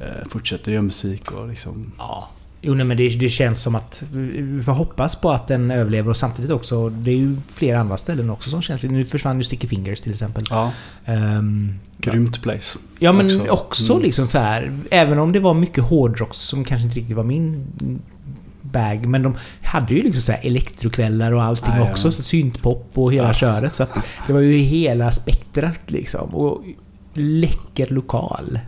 eh, 0.00 0.28
fortsätter 0.28 0.72
göra 0.72 0.82
musik 0.82 1.32
och 1.32 1.48
liksom... 1.48 1.92
Ja. 1.98 2.28
Jo, 2.60 2.74
nej, 2.74 2.84
men 2.86 2.96
det, 2.96 3.08
det 3.08 3.28
känns 3.28 3.62
som 3.62 3.74
att 3.74 4.02
vi 4.12 4.62
får 4.62 4.72
hoppas 4.72 5.16
på 5.16 5.30
att 5.30 5.46
den 5.46 5.70
överlever 5.70 6.10
och 6.10 6.16
samtidigt 6.16 6.50
också, 6.50 6.88
det 6.88 7.10
är 7.10 7.16
ju 7.16 7.36
flera 7.48 7.80
andra 7.80 7.96
ställen 7.96 8.30
också 8.30 8.50
som 8.50 8.62
känns... 8.62 8.82
Nu 8.82 9.04
försvann 9.04 9.38
ju 9.38 9.44
Sticky 9.44 9.68
Fingers 9.68 10.00
till 10.00 10.12
exempel. 10.12 10.44
Ja, 10.50 10.72
Ehm, 11.04 11.74
grymt 11.98 12.42
place. 12.42 12.78
Ja 12.98 13.12
men 13.12 13.26
Också. 13.40 13.52
också, 13.52 13.92
Mm. 13.92 14.02
liksom 14.02 14.26
så 14.26 14.38
här. 14.38 14.78
Även 14.90 15.18
om 15.18 15.32
det 15.32 15.40
var 15.40 15.54
mycket 15.54 15.84
hårdrock 15.84 16.34
som 16.34 16.64
kanske 16.64 16.84
inte 16.84 16.98
riktigt 16.98 17.16
var 17.16 17.24
min 17.24 17.66
bag. 18.72 19.06
Men 19.06 19.22
de 19.22 19.36
hade 19.62 19.94
ju 19.94 20.02
liksom 20.02 20.22
så 20.22 20.32
här 20.32 20.40
elektrokvällar 20.42 21.32
och 21.32 21.42
allting 21.42 21.70
Jajamän. 21.72 21.92
också. 21.92 22.12
Så 22.12 22.22
syntpop 22.22 22.90
och 22.94 23.12
hela 23.12 23.28
Ja. 23.28 23.34
köret. 23.34 23.74
Så 23.74 23.82
att 23.82 23.90
det 24.26 24.32
var 24.32 24.40
ju 24.40 24.58
hela 24.58 25.12
spektrat 25.12 25.80
liksom. 25.86 26.34
Och 26.34 26.62
läcker 27.14 27.86
lokal. 27.86 28.58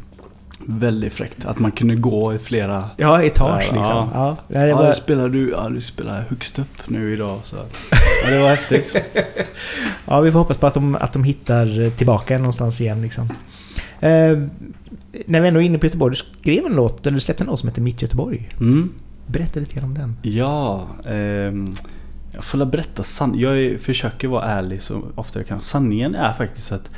Väldigt 0.66 1.12
fräckt. 1.12 1.45
Att 1.45 1.59
man 1.59 1.73
kunde 1.73 1.95
gå 1.95 2.35
i 2.35 2.38
flera... 2.38 2.85
Ja, 2.97 3.23
etage 3.23 3.50
Ja, 3.71 3.75
liksom. 3.76 4.09
Ja, 4.14 4.37
det 4.49 4.59
här 4.59 4.66
är 4.66 4.71
Ja, 4.71 4.83
det 4.83 4.95
spelar 4.95 5.28
du, 5.28 5.50
ja, 5.50 5.69
du 5.69 5.80
spelar 5.80 6.25
högst 6.28 6.59
upp 6.59 6.88
nu 6.88 7.12
idag. 7.12 7.38
Så. 7.45 7.57
Ja, 8.25 8.30
det 8.30 8.38
var 8.42 8.49
häftigt. 8.49 8.97
ja, 10.07 10.21
vi 10.21 10.33
får 10.33 10.38
hoppas 10.38 10.59
på 10.59 10.66
att 10.66 10.75
de, 10.75 10.95
att 10.95 11.12
de 11.12 11.25
hittar 11.25 11.90
tillbaka 11.97 12.38
någonstans 12.38 12.80
igen 12.80 13.02
liksom. 13.02 13.28
Eh, 14.00 14.38
när 15.26 15.40
vi 15.40 15.49
ändå 15.49 15.61
är 15.61 15.64
inne 15.64 15.78
på 15.78 15.87
Göteborg, 15.87 16.12
du 16.12 16.16
skrev 16.40 16.66
en 16.66 16.73
låt, 16.73 17.07
eller 17.07 17.14
du 17.14 17.21
släppte 17.21 17.45
en 17.45 17.49
låt 17.49 17.61
som 17.61 17.69
heter 17.69 17.83
Mitt 17.83 18.02
Göteborg. 18.02 18.49
Mm. 18.61 18.92
Berätta 19.30 19.60
lite 19.60 19.75
grann 19.75 19.84
om 19.84 19.94
den. 19.94 20.16
Ja, 20.22 20.88
eh, 21.04 21.52
jag 22.32 22.44
får 22.44 22.58
väl 22.58 22.68
berätta 22.68 23.02
sanningen. 23.02 23.50
Jag 23.50 23.80
försöker 23.80 24.28
vara 24.28 24.44
ärlig 24.44 24.82
så 24.82 25.02
ofta 25.14 25.38
jag 25.38 25.46
kan. 25.46 25.62
Sanningen 25.62 26.14
är 26.14 26.32
faktiskt 26.32 26.72
att 26.72 26.90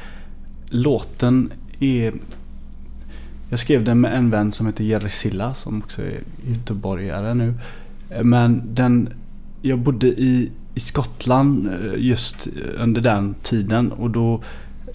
låten 0.68 1.52
är... 1.80 2.12
Jag 3.50 3.58
skrev 3.58 3.84
den 3.84 4.00
med 4.00 4.16
en 4.16 4.30
vän 4.30 4.52
som 4.52 4.66
heter 4.66 4.84
Jerry 4.84 5.08
Silla 5.08 5.54
som 5.54 5.78
också 5.78 6.02
är 6.02 6.20
göteborgare 6.48 7.34
nu. 7.34 7.54
Men 8.22 8.74
den... 8.74 9.08
Jag 9.62 9.78
bodde 9.78 10.06
i, 10.06 10.50
i 10.74 10.80
Skottland 10.80 11.66
eh, 11.66 11.92
just 11.96 12.48
under 12.78 13.00
den 13.00 13.34
tiden 13.42 13.92
och 13.92 14.10
då 14.10 14.42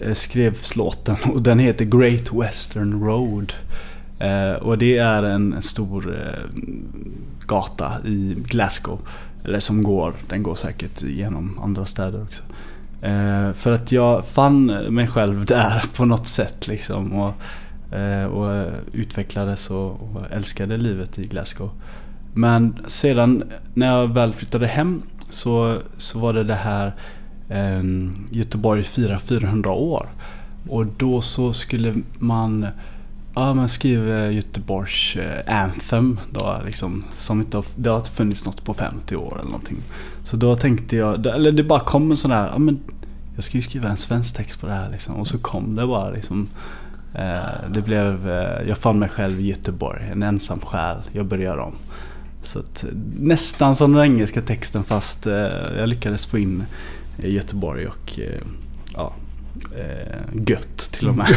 eh, 0.00 0.14
skrevs 0.14 0.76
låten 0.76 1.16
och 1.32 1.42
den 1.42 1.58
heter 1.58 1.84
Great 1.84 2.32
Western 2.32 3.04
Road. 3.04 3.52
Eh, 4.18 4.52
och 4.52 4.78
det 4.78 4.98
är 4.98 5.22
en, 5.22 5.62
stor 5.62 6.16
eh, 6.16 6.60
gata 7.46 7.92
i 8.04 8.36
Glasgow. 8.46 8.98
Eller 9.44 9.60
som 9.60 9.82
går, 9.82 10.14
den 10.28 10.42
går 10.42 10.54
säkert 10.54 11.02
genom 11.02 11.58
andra 11.58 11.86
städer 11.86 12.22
också. 12.22 12.42
Eh, 13.02 13.52
för 13.52 13.72
att 13.72 13.92
jag 13.92 14.26
fann 14.26 14.66
mig 14.66 15.06
själv 15.06 15.44
där 15.44 15.84
på 15.94 16.04
något 16.04 16.26
sätt 16.26 16.68
liksom. 16.68 17.12
Och, 17.12 17.34
och 18.30 18.72
utvecklades 18.92 19.70
och, 19.70 19.90
och 19.90 20.22
älskade 20.30 20.76
livet 20.76 21.18
i 21.18 21.22
Glasgow. 21.22 21.70
Men 22.34 22.78
sedan 22.86 23.44
när 23.74 23.86
jag 23.86 24.14
väl 24.14 24.32
flyttade 24.32 24.66
hem 24.66 25.02
så, 25.30 25.78
så 25.98 26.18
var 26.18 26.32
det 26.32 26.44
det 26.44 26.54
här 26.54 26.94
eh, 27.48 27.82
Göteborg 28.30 28.82
firar 28.82 29.18
400 29.18 29.72
år. 29.72 30.08
Och 30.68 30.86
då 30.86 31.20
så 31.20 31.52
skulle 31.52 31.94
man 32.18 32.66
Ja 33.38 33.54
man 33.54 33.68
skriver 33.68 34.30
Göteborgs 34.30 35.16
eh, 35.16 35.62
Anthem 35.62 36.20
då 36.30 36.60
liksom. 36.64 37.04
Som 37.14 37.40
inte 37.40 37.56
har, 37.56 37.64
det 37.76 37.90
har 37.90 37.96
inte 37.96 38.10
funnits 38.10 38.44
något 38.44 38.64
på 38.64 38.74
50 38.74 39.16
år 39.16 39.34
eller 39.34 39.50
någonting. 39.50 39.76
Så 40.24 40.36
då 40.36 40.56
tänkte 40.56 40.96
jag, 40.96 41.26
eller 41.26 41.52
det 41.52 41.62
bara 41.62 41.80
kom 41.80 42.10
en 42.10 42.16
sån 42.16 42.30
där, 42.30 42.48
ja 42.52 42.58
men 42.58 42.80
jag 43.34 43.44
ska 43.44 43.56
ju 43.56 43.62
skriva 43.62 43.88
en 43.88 43.96
svensk 43.96 44.36
text 44.36 44.60
på 44.60 44.66
det 44.66 44.72
här 44.72 44.90
liksom. 44.90 45.14
Och 45.14 45.28
så 45.28 45.38
kom 45.38 45.76
det 45.76 45.86
bara 45.86 46.10
liksom. 46.10 46.48
Eh, 47.14 47.70
det 47.70 47.82
blev, 47.82 48.30
eh, 48.30 48.68
jag 48.68 48.78
fann 48.78 48.98
mig 48.98 49.08
själv 49.08 49.40
i 49.40 49.48
Göteborg, 49.48 50.02
en 50.12 50.22
ensam 50.22 50.60
själ. 50.60 50.96
Jag 51.12 51.26
börjar 51.26 51.56
om. 51.56 51.74
Så 52.42 52.58
att, 52.58 52.84
nästan 53.18 53.76
som 53.76 53.92
den 53.92 54.02
engelska 54.02 54.42
texten 54.42 54.84
fast 54.84 55.26
eh, 55.26 55.32
jag 55.78 55.88
lyckades 55.88 56.26
få 56.26 56.38
in 56.38 56.64
eh, 57.18 57.34
Göteborg 57.34 57.86
och 57.86 58.18
eh, 58.18 58.42
ja, 58.94 59.12
gött 60.46 60.78
till 60.78 61.08
och 61.08 61.16
med. 61.16 61.26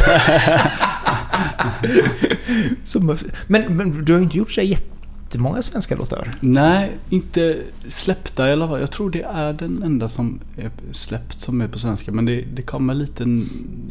Men, 3.46 3.76
men 3.76 4.04
du 4.04 4.12
har 4.12 4.18
ju 4.18 4.24
inte 4.24 4.38
gjort 4.38 4.50
så 4.50 4.60
jättemånga 4.60 5.62
svenska 5.62 5.96
låtar. 5.96 6.30
Nej, 6.40 6.96
inte 7.10 7.58
släppta 7.88 8.48
i 8.48 8.52
alla 8.52 8.68
fall. 8.68 8.80
Jag 8.80 8.90
tror 8.90 9.10
det 9.10 9.22
är 9.22 9.52
den 9.52 9.82
enda 9.82 10.08
som 10.08 10.40
är 10.56 10.70
släppt 10.92 11.40
som 11.40 11.60
är 11.60 11.68
på 11.68 11.78
svenska. 11.78 12.12
Men 12.12 12.24
det, 12.24 12.40
det 12.40 12.62
kommer 12.62 12.94
lite 12.94 13.24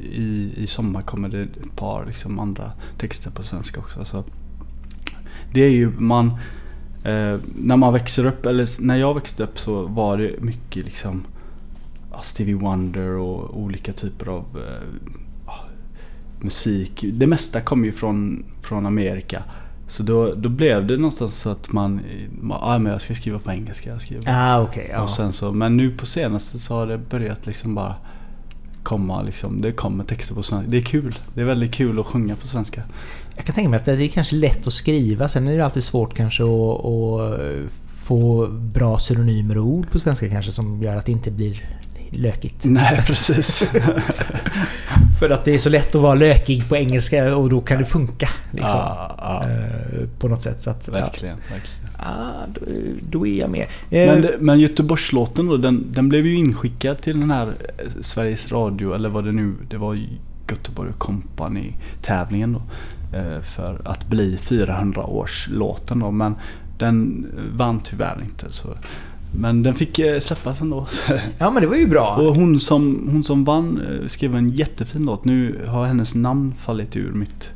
i, 0.01 0.53
i 0.57 0.67
sommar 0.67 1.01
kommer 1.01 1.29
det 1.29 1.41
ett 1.41 1.75
par 1.75 2.05
liksom 2.05 2.39
andra 2.39 2.71
texter 2.97 3.31
på 3.31 3.43
svenska 3.43 3.79
också. 3.79 4.05
Så 4.05 4.23
det 5.53 5.61
är 5.61 5.69
ju 5.69 5.91
man 5.99 6.27
eh, 7.03 7.37
när 7.55 7.77
man 7.77 7.93
växer 7.93 8.25
upp, 8.25 8.45
eller 8.45 8.81
när 8.81 8.95
jag 8.95 9.13
växte 9.13 9.43
upp 9.43 9.59
så 9.59 9.85
var 9.85 10.17
det 10.17 10.41
mycket 10.41 10.85
liksom 10.85 11.23
Stevie 12.23 12.55
Wonder 12.55 13.09
och 13.09 13.57
olika 13.57 13.93
typer 13.93 14.27
av 14.27 14.45
eh, 14.55 14.87
musik. 16.43 17.05
Det 17.13 17.27
mesta 17.27 17.61
kom 17.61 17.85
ju 17.85 17.91
från, 17.91 18.45
från 18.61 18.85
Amerika. 18.85 19.43
Så 19.87 20.03
då, 20.03 20.35
då 20.35 20.49
blev 20.49 20.87
det 20.87 20.97
någonstans 20.97 21.39
så 21.39 21.49
att 21.49 21.71
man, 21.71 22.01
ja 22.49 22.59
ah, 22.61 22.79
men 22.79 22.91
jag 22.91 23.01
ska 23.01 23.15
skriva 23.15 23.39
på 23.39 23.51
engelska. 23.51 23.89
Jag 23.89 24.01
skriver. 24.01 24.25
Ah, 24.27 24.61
okej. 24.61 24.89
ja. 24.93 25.01
Och 25.01 25.09
sen 25.09 25.33
så, 25.33 25.51
men 25.51 25.77
nu 25.77 25.97
på 25.97 26.05
senaste 26.05 26.59
så 26.59 26.75
har 26.75 26.87
det 26.87 26.97
börjat 26.97 27.45
liksom 27.45 27.75
bara 27.75 27.95
komma 28.83 29.21
liksom, 29.21 29.61
det 29.61 29.71
kommer 29.71 30.03
texter 30.03 30.35
på 30.35 30.43
svenska. 30.43 30.71
Det 30.71 30.77
är 30.77 30.81
kul. 30.81 31.19
Det 31.33 31.41
är 31.41 31.45
väldigt 31.45 31.73
kul 31.73 31.99
att 31.99 32.05
sjunga 32.05 32.35
på 32.35 32.47
svenska. 32.47 32.83
Jag 33.35 33.45
kan 33.45 33.55
tänka 33.55 33.69
mig 33.69 33.77
att 33.77 33.85
det 33.85 34.03
är 34.03 34.07
kanske 34.07 34.35
lätt 34.35 34.67
att 34.67 34.73
skriva. 34.73 35.29
Sen 35.29 35.47
är 35.47 35.57
det 35.57 35.65
alltid 35.65 35.83
svårt 35.83 36.13
kanske 36.13 36.43
att, 36.43 36.85
att 36.85 37.41
få 38.03 38.47
bra 38.47 38.99
synonymer 38.99 39.57
och 39.57 39.65
ord 39.65 39.91
på 39.91 39.99
svenska 39.99 40.29
kanske 40.29 40.51
som 40.51 40.83
gör 40.83 40.95
att 40.95 41.05
det 41.05 41.11
inte 41.11 41.31
blir 41.31 41.80
lökigt. 42.11 42.65
Nej, 42.65 43.03
precis. 43.07 43.71
För 45.19 45.29
att 45.29 45.45
det 45.45 45.53
är 45.53 45.57
så 45.59 45.69
lätt 45.69 45.95
att 45.95 46.01
vara 46.01 46.15
lökig 46.15 46.69
på 46.69 46.75
engelska 46.77 47.35
och 47.37 47.49
då 47.49 47.61
kan 47.61 47.77
det 47.79 47.85
funka. 47.85 48.29
Liksom, 48.51 48.69
Ja, 48.69 49.15
ja. 49.17 49.49
eh, 49.49 50.07
På 50.19 50.27
något 50.27 50.41
sätt. 50.41 50.61
Så 50.61 50.69
att, 50.69 50.83
ja. 50.87 50.93
Verkligen, 50.93 51.37
verkligen. 51.37 51.81
Ah, 51.97 52.45
då, 52.53 52.61
då 53.09 53.27
är 53.27 53.39
jag 53.39 53.49
med. 53.49 53.67
Eh, 53.89 54.07
Men, 54.07 54.21
det- 54.21 54.35
men 54.39 54.59
Göteborgslåten 54.59 55.47
då, 55.47 55.57
den, 55.57 55.85
den 55.93 56.09
blev 56.09 56.25
ju 56.27 56.35
inskickad 56.35 57.01
till 57.01 57.19
den 57.19 57.31
här 57.31 57.47
eh, 57.47 57.85
Sveriges 58.01 58.51
Radio, 58.51 58.93
eller 58.95 59.09
vad 59.09 59.25
det 59.25 59.31
nu, 59.31 59.53
det 59.69 59.77
var 59.77 59.97
Göteborg 60.49 60.91
Company 60.97 61.73
tävlingen 62.01 62.53
då. 62.53 62.61
eh, 63.17 63.41
För 63.41 63.81
att 63.85 64.07
bli 64.07 64.37
400-årslåten 64.43 65.99
då, 65.99 66.11
men 66.11 66.35
den 66.77 67.25
eh, 67.37 67.57
vann 67.57 67.79
tyvärr 67.83 68.21
inte. 68.23 68.53
Så. 68.53 68.67
Men 69.31 69.63
den 69.63 69.73
fick 69.75 69.99
eh, 69.99 70.19
släppas 70.19 70.61
ändå. 70.61 70.87
Ja 71.37 71.51
men 71.51 71.61
det 71.61 71.67
var 71.67 71.75
ju 71.75 71.87
bra. 71.87 72.15
Och 72.15 72.35
hon 72.35 72.59
som, 72.59 73.09
hon 73.11 73.23
som 73.23 73.43
vann 73.43 73.81
eh, 73.81 74.07
skrev 74.07 74.35
en 74.35 74.49
jättefin 74.49 75.05
låt. 75.05 75.25
Nu 75.25 75.65
har 75.67 75.85
hennes 75.85 76.15
namn 76.15 76.53
fallit 76.59 76.95
ur 76.95 77.11
mitt 77.11 77.49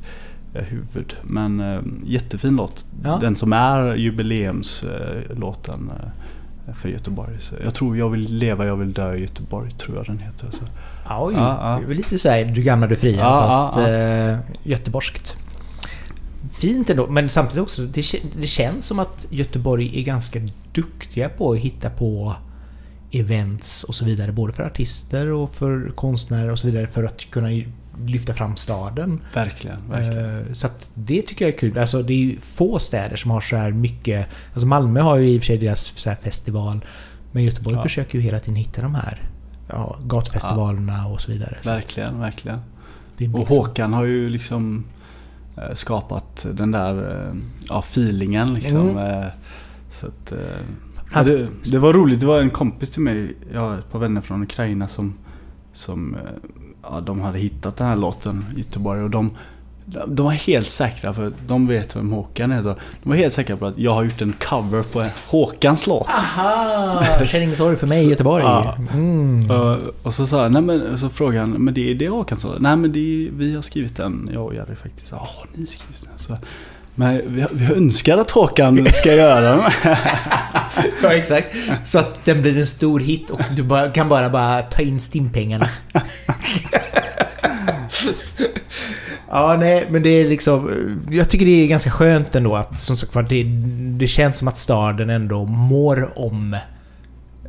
eh, 0.54 0.64
huvud. 0.64 1.16
Men 1.24 1.64
jättefin 2.06 2.56
låt. 2.56 2.86
Ja. 3.04 3.18
Den 3.22 3.36
som 3.36 3.54
är 3.54 3.96
jubileumslåten 3.96 5.92
för 6.82 6.90
Göteborg. 6.90 7.36
Så 7.40 7.56
jag 7.64 7.74
tror 7.74 7.98
Jag 7.98 8.10
vill 8.10 8.34
leva, 8.36 8.66
jag 8.66 8.76
vill 8.76 8.94
dö 8.94 9.14
i 9.14 9.22
Göteborg 9.22 9.72
tror 9.72 9.98
jag 9.98 10.06
den 10.06 10.20
heter. 10.20 10.48
Så. 10.52 10.64
Ja, 11.06 11.26
oj. 11.26 11.34
Ja, 11.38 11.58
ja. 11.62 11.78
Det 11.80 11.86
är 11.86 11.88
väl 11.88 11.98
lite 11.98 12.20
såhär 12.20 12.46
du 12.46 12.62
gamla 12.62 12.88
du 12.88 12.96
fria 12.96 13.20
Ja, 13.20 13.48
fast 13.50 13.78
ja, 13.78 13.90
eh, 13.90 14.38
göteborgskt. 14.64 15.38
Fint 16.60 16.90
ändå, 16.90 17.08
men 17.08 17.30
samtidigt 17.30 17.64
också 17.64 17.82
det, 17.82 18.06
det 18.40 18.48
känns 18.48 18.86
som 18.86 19.00
att 19.00 19.28
Göteborg 19.30 20.00
är 20.00 20.04
ganska 20.04 20.40
duktiga 20.74 21.30
på 21.30 21.52
att 21.52 21.60
hitta 21.60 21.90
på 21.90 22.36
events 23.12 23.84
och 23.84 23.96
så 23.96 24.06
vidare. 24.06 24.32
Både 24.32 24.54
för 24.54 24.64
artister 24.64 25.32
och 25.32 25.52
för 25.52 25.92
konstnärer 25.96 26.52
och 26.52 26.60
så 26.60 26.68
vidare 26.68 26.88
för 26.88 27.04
att 27.04 27.30
kunna 27.30 27.50
lyfta 28.06 28.34
fram 28.34 28.56
staden. 28.56 29.22
Verkligen, 29.34 29.90
verkligen. 29.90 30.48
Eh, 30.48 30.54
Så 30.54 30.68
det 30.94 31.22
tycker 31.22 31.46
jag 31.46 31.54
är 31.54 31.58
kul. 31.58 31.78
Alltså 31.78 32.04
det 32.04 32.14
är 32.14 32.18
ju 32.18 32.38
få 32.40 32.80
städer 32.80 33.16
som 33.16 33.32
har 33.32 33.42
så 33.42 33.56
här 33.56 33.72
mycket... 33.72 34.28
Alltså 34.54 34.68
Malmö 34.68 35.02
har 35.02 35.18
ju 35.18 35.30
i 35.30 35.38
och 35.38 35.42
för 35.42 35.46
sig 35.46 35.58
deras 35.58 35.92
festival. 36.24 36.86
Men 37.32 37.44
Göteborg 37.44 37.76
Ja. 37.76 37.84
försöker 37.84 38.18
ju 38.18 38.24
hela 38.24 38.40
tiden 38.40 38.56
hitta 38.56 38.82
de 38.82 38.96
här 38.96 39.22
ja, 39.70 39.98
gatfestivalerna 40.06 41.08
och 41.08 41.22
så 41.22 41.32
vidare. 41.32 41.58
Verkligen, 41.64 42.20
verkligen. 42.20 42.60
Och. 43.34 43.48
Håkan 43.48 43.94
har 43.94 44.06
ju 44.06 44.30
liksom 44.30 44.84
skapat 45.74 46.46
den 46.54 46.72
där 46.72 47.12
eh, 47.12 47.36
ja, 47.70 47.80
feelingen 47.80 48.54
liksom. 48.54 48.90
Mm. 48.90 48.98
eh, 48.98 49.28
Så 49.90 50.08
att, 50.08 50.32
eh, 50.32 50.40
ja, 51.14 51.24
det, 51.24 51.48
det 51.72 51.80
var 51.80 51.94
roligt, 51.94 52.20
det 52.20 52.26
var 52.26 52.42
en 52.42 52.50
kompis 52.50 52.90
till 52.90 53.02
mig, 53.02 53.36
jag 53.54 53.62
har 53.62 53.78
ett 53.78 53.92
par 53.92 54.00
vänner 54.00 54.22
från 54.22 54.44
Ukraina 54.44 54.88
som, 54.88 55.14
som 55.74 56.16
eh, 56.16 56.22
ja, 56.82 57.02
de 57.02 57.22
hade 57.22 57.40
hittat 57.40 57.78
den 57.78 57.88
här 57.88 57.96
låten 57.96 58.46
Göteborg 58.56 59.02
och 59.02 59.10
de 59.10 59.32
De 59.86 60.26
var 60.26 60.32
helt 60.32 60.70
säkra, 60.70 61.14
för 61.14 61.34
de 61.48 61.68
vet 61.68 61.96
vem 61.96 62.12
Håkan 62.12 62.52
är. 62.52 62.64
De 62.64 62.76
var 63.04 63.16
helt 63.16 63.34
säkra 63.34 63.58
på 63.58 63.66
att 63.66 63.78
jag 63.78 63.92
har 63.92 64.04
gjort 64.04 64.22
en 64.22 64.34
cover 64.34 64.84
på 64.84 65.02
en 65.02 65.10
Håkans 65.28 65.88
låt. 65.88 66.10
Aha! 66.10 67.26
Känn 67.28 67.42
ingen 67.42 67.56
sorg 67.56 67.78
för 67.78 67.88
mig 67.88 68.06
i 68.06 68.10
Göteborg. 68.10 68.44
Ja. 68.44 68.78
Mm. 68.94 69.52
Och, 69.52 69.80
och 70.04 70.14
så 70.14 70.28
sa 70.28 70.50
nej 70.50 70.62
men, 70.62 70.98
så 70.98 71.10
frågade 71.10 71.40
han, 71.40 71.52
men 71.52 71.74
det 71.74 71.92
är 71.92 71.96
det 71.96 72.10
Håkan 72.10 72.38
sa? 72.38 72.56
Nej 72.60 72.76
men 72.76 72.92
det 72.92 73.00
är, 73.00 73.32
vi 73.32 73.56
har 73.56 73.62
skrivit 73.62 73.96
den, 73.96 74.30
jag 74.34 74.46
och 74.46 74.56
Jerry 74.56 74.76
faktiskt. 74.76 75.08
Ja, 75.12 75.18
har 75.18 75.48
ni 75.54 75.66
skrivit 75.66 76.04
den? 76.04 76.20
Så, 76.20 76.38
men 76.96 77.22
vi, 77.28 77.46
vi 77.52 77.74
önskar 77.74 78.18
att 78.18 78.32
Håkan 78.32 78.86
ska 78.94 79.14
göra 79.14 79.42
den. 79.42 79.62
Ja, 81.04 81.14
exakt. 81.14 81.56
Så 81.84 82.00
att 82.00 82.26
den 82.26 82.42
blir 82.42 82.58
en 82.58 82.68
stor 82.68 83.00
hit 83.00 83.30
och 83.30 83.40
du 83.56 83.64
bara, 83.64 83.90
kan 83.90 84.10
bara, 84.10 84.30
bara 84.30 84.62
ta 84.62 84.82
in 84.82 85.00
stimpengarna. 85.00 85.70
Ja, 89.30 89.58
nej, 89.60 89.88
men 89.90 90.04
det 90.04 90.10
är 90.10 90.30
liksom... 90.30 90.72
Jag 91.12 91.30
tycker 91.30 91.46
det 91.46 91.64
är 91.64 91.68
ganska 91.68 91.92
skönt 91.92 92.36
ändå 92.36 92.56
att 92.56 92.80
som 92.80 92.98
sagt 92.98 93.16
var, 93.16 93.24
det, 93.24 93.44
det 93.98 94.08
känns 94.08 94.38
som 94.38 94.48
att 94.48 94.58
staden 94.58 95.10
ändå 95.10 95.46
mår 95.46 96.20
om 96.20 96.54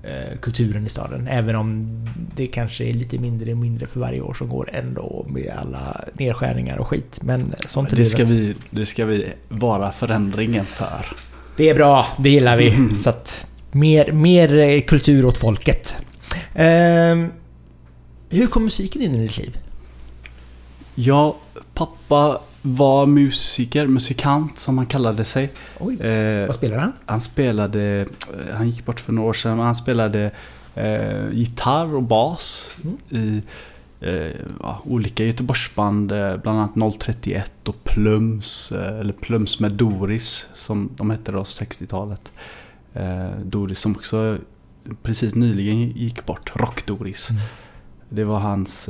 eh, 0.03 0.39
kulturen 0.41 0.87
i 0.87 0.89
staden. 0.89 1.29
Även 1.29 1.57
om 1.57 1.83
det 2.37 2.47
kanske 2.47 2.85
är 2.85 2.93
lite 2.93 3.19
mindre 3.19 3.53
och 3.53 3.59
mindre 3.59 3.87
för 3.87 4.01
varje 4.01 4.21
år 4.21 4.35
som 4.35 4.49
går 4.49 4.71
ändå 4.73 5.27
med 5.29 5.53
alla 5.59 6.05
nedskärningar 6.13 6.77
och 6.77 6.89
skit. 6.89 7.19
Men 7.23 7.55
sånt 7.67 7.93
är 7.93 7.97
Det 7.97 8.05
ska, 8.05 8.25
vi, 8.25 8.55
det 8.71 8.87
ska 8.87 9.05
vi 9.05 9.27
vara 9.49 9.93
förändringen 9.93 10.65
för. 10.65 11.07
Det 11.57 11.71
är 11.71 11.75
bra, 11.75 12.07
det 12.19 12.31
gillar 12.31 12.57
vi. 12.57 12.95
Så 12.95 13.11
att 13.11 13.47
mer, 13.73 14.13
mer 14.13 14.57
eh, 14.57 14.81
kultur 14.81 15.25
åt 15.25 15.39
folket. 15.39 15.97
Ehm, 16.55 17.33
hur 18.29 18.47
kom 18.47 18.65
musiken 18.65 19.03
in 19.03 19.15
i 19.15 19.19
ditt 19.19 19.39
liv? 19.39 19.59
Ja, 20.99 21.37
pappa 21.75 22.41
var 22.63 23.07
musiker, 23.07 23.87
musikant 23.87 24.59
som 24.59 24.79
han 24.79 24.87
kallade 24.87 25.25
sig. 25.25 25.51
Oj, 25.81 26.01
Eh, 26.01 26.47
vad 26.47 26.57
spelar 26.57 26.79
han? 26.79 26.93
han 27.07 27.21
spelade, 27.21 28.01
eh, 28.01 28.57
han 28.57 28.71
gick 28.71 28.85
bort 28.87 29.01
för 29.01 29.13
några 29.13 29.29
år 29.29 29.33
sedan, 29.33 29.57
men 29.57 29.67
han 29.67 29.75
spelade 29.75 30.31
eh, 30.75 31.31
gitarr 31.33 31.95
och 31.95 32.03
bas 32.03 32.77
Mm. 32.85 32.97
i 33.11 33.43
eh, 34.01 34.31
ja, 34.61 34.81
olika 34.85 35.25
Göteborgsband, 35.25 36.13
eh, 36.13 36.37
bland 36.37 36.59
annat 36.59 36.99
031 37.01 37.69
och 37.69 37.85
Plums, 37.85 38.73
eh, 38.73 39.01
eller 39.01 39.13
Plums 39.13 39.61
med 39.61 39.73
Doris 39.73 40.47
som 40.55 40.91
de 40.97 41.11
hette 41.11 41.33
då 41.33 41.43
60-talet. 41.43 42.33
Eh, 42.95 43.31
Doris 43.45 43.79
som 43.81 43.93
också 43.97 44.39
precis 45.03 45.35
nyligen 45.35 45.79
gick 45.91 46.27
bort, 46.27 46.53
Rock-Doris. 46.55 47.31
Mm. 47.31 47.43
Det 48.09 48.25
var 48.25 48.39
hans, 48.39 48.89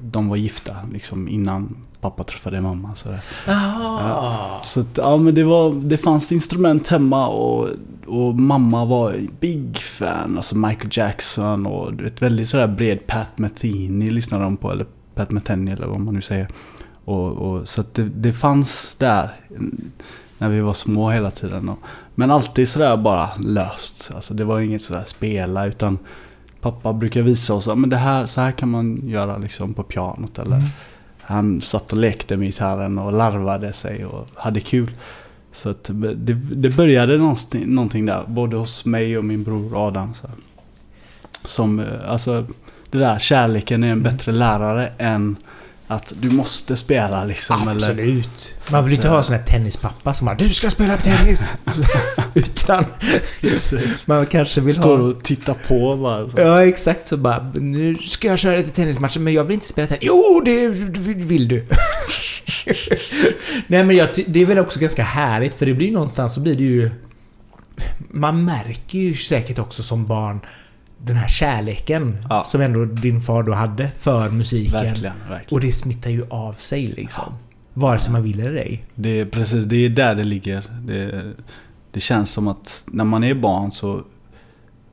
de 0.00 0.28
var 0.28 0.36
gifta 0.36 0.74
liksom 0.92 1.28
innan 1.28 1.76
pappa 2.00 2.24
träffade 2.24 2.60
mamma. 2.60 2.94
Så, 2.94 3.08
Jaha. 3.46 4.62
så 4.62 4.80
att, 4.80 4.96
ja 4.96 5.16
men 5.16 5.34
det 5.34 5.44
var, 5.44 5.72
det 5.72 5.96
fanns 5.96 6.32
instrument 6.32 6.88
hemma 6.88 7.28
och, 7.28 7.68
och 8.06 8.34
mamma 8.34 8.84
var 8.84 9.16
big 9.40 9.78
fan, 9.78 10.36
alltså 10.36 10.56
Michael 10.56 10.88
Jackson 10.90 11.66
och 11.66 12.00
vet, 12.00 12.22
väldigt 12.22 12.48
sådär 12.48 12.66
bred 12.66 13.06
Pat 13.06 13.38
Metheny 13.38 14.10
lyssnade 14.10 14.44
de 14.44 14.56
på, 14.56 14.72
eller 14.72 14.86
Pat 15.14 15.30
Metheny 15.30 15.70
eller 15.70 15.86
vad 15.86 16.00
man 16.00 16.14
nu 16.14 16.22
säger. 16.22 16.48
Och, 17.04 17.32
och, 17.32 17.68
så 17.68 17.80
att 17.80 17.94
det, 17.94 18.04
det 18.04 18.32
fanns 18.32 18.94
där 18.94 19.34
när 20.38 20.48
vi 20.48 20.60
var 20.60 20.74
små 20.74 21.10
hela 21.10 21.30
tiden. 21.30 21.68
Och, 21.68 21.78
men 22.14 22.30
alltid 22.30 22.68
sådär 22.68 22.96
bara 22.96 23.30
löst. 23.38 24.10
Alltså 24.14 24.34
det 24.34 24.44
var 24.44 24.60
inget 24.60 24.82
sådär 24.82 25.04
spela 25.06 25.66
utan 25.66 25.98
pappa 26.64 26.92
brukar 26.92 27.22
visa 27.22 27.54
oss 27.54 27.66
men 27.66 27.90
det 27.90 27.96
här, 27.96 28.26
så 28.26 28.40
här 28.40 28.52
kan 28.52 28.70
man 28.70 29.00
göra 29.08 29.38
liksom 29.38 29.74
på 29.74 29.82
pianot. 29.82 30.38
Eller 30.38 30.56
Mm. 30.56 30.68
han 31.20 31.60
satt 31.62 31.92
och 31.92 31.98
lekte 31.98 32.36
med 32.36 32.46
gitarren 32.46 32.98
och 32.98 33.12
larvade 33.12 33.72
sig 33.72 34.04
och 34.06 34.26
hade 34.34 34.60
kul. 34.60 34.90
Så 35.52 35.70
att 35.70 35.90
det, 36.14 36.34
det 36.34 36.70
började 36.70 37.18
någonting, 37.18 37.74
någonting 37.74 38.06
där, 38.06 38.24
både 38.26 38.56
hos 38.56 38.84
mig 38.84 39.18
och 39.18 39.24
min 39.24 39.42
bror 39.44 39.86
Adam. 39.88 40.14
Så. 40.14 40.28
Som, 41.48 41.80
eh, 41.80 41.86
alltså, 42.08 42.46
det 42.90 42.98
där 42.98 43.18
kärleken 43.18 43.82
är 43.84 43.88
en 43.88 43.92
Mm. 43.92 44.02
bättre 44.02 44.32
lärare 44.32 44.92
än 44.98 45.36
att 45.86 46.12
du 46.20 46.30
måste 46.30 46.76
spela 46.76 47.24
liksom. 47.24 47.68
Eller, 47.68 47.90
Absolut. 47.90 48.54
Man 48.70 48.84
vill 48.84 48.92
ju 48.92 48.96
inte 48.96 49.08
ha 49.08 49.18
en 49.18 49.24
sån 49.24 49.36
här 49.36 49.42
tennispappa 49.44 50.14
som 50.14 50.24
bara 50.24 50.36
Du 50.36 50.52
ska 50.52 50.70
spela 50.70 50.96
tennis! 50.96 51.54
Utan 52.34 52.84
Precis. 53.40 54.06
man 54.06 54.26
kanske 54.26 54.60
vill 54.60 54.74
Står 54.74 54.98
ha... 54.98 55.04
och 55.04 55.22
tittar 55.24 55.54
på 55.68 55.96
bara. 55.96 56.28
Så. 56.28 56.40
Ja, 56.40 56.66
exakt. 56.66 57.06
Så 57.06 57.16
bara 57.16 57.52
Nu 57.54 57.96
ska 57.96 58.28
jag 58.28 58.38
köra 58.38 58.56
lite 58.56 58.70
tennismatcher 58.70 59.20
men 59.20 59.32
jag 59.32 59.44
vill 59.44 59.54
inte 59.54 59.66
spela 59.66 59.88
tennis. 59.88 60.04
Jo, 60.06 60.42
det 60.44 60.68
vill 60.68 61.48
du. 61.48 61.66
Nej 63.66 63.84
men 63.84 63.96
jag, 63.96 64.08
det 64.26 64.42
är 64.42 64.46
väl 64.46 64.58
också 64.58 64.80
ganska 64.80 65.02
härligt 65.02 65.54
för 65.54 65.66
det 65.66 65.74
blir 65.74 65.86
ju 65.86 65.92
någonstans 65.92 66.34
så 66.34 66.40
blir 66.40 66.54
det 66.54 66.62
ju... 66.62 66.90
Man 68.10 68.44
märker 68.44 68.98
ju 68.98 69.16
säkert 69.16 69.58
också 69.58 69.82
som 69.82 70.06
barn 70.06 70.40
den 71.06 71.16
här 71.16 71.28
kärleken 71.28 72.18
Ja. 72.30 72.44
som 72.44 72.60
ändå 72.60 72.84
din 72.84 73.20
far 73.20 73.42
då 73.42 73.52
hade 73.52 73.88
för 73.88 74.30
musiken. 74.30 74.72
Verkligen, 74.72 75.14
verkligen. 75.28 75.56
Och 75.56 75.60
det 75.60 75.72
smittar 75.72 76.10
ju 76.10 76.26
av 76.30 76.52
sig 76.52 76.86
liksom. 76.86 77.34
Vare 77.74 77.98
sig 77.98 78.12
man 78.12 78.22
vill 78.22 78.40
eller 78.40 78.54
ej. 78.54 78.84
Det 78.94 79.20
är 79.20 79.24
precis, 79.26 79.64
det 79.64 79.76
är 79.76 79.88
där 79.88 80.14
det 80.14 80.24
ligger. 80.24 80.62
Det, 80.80 81.32
det 81.90 82.00
känns 82.00 82.30
som 82.32 82.48
att 82.48 82.84
när 82.86 83.04
man 83.04 83.24
är 83.24 83.34
barn 83.34 83.70
så 83.70 84.02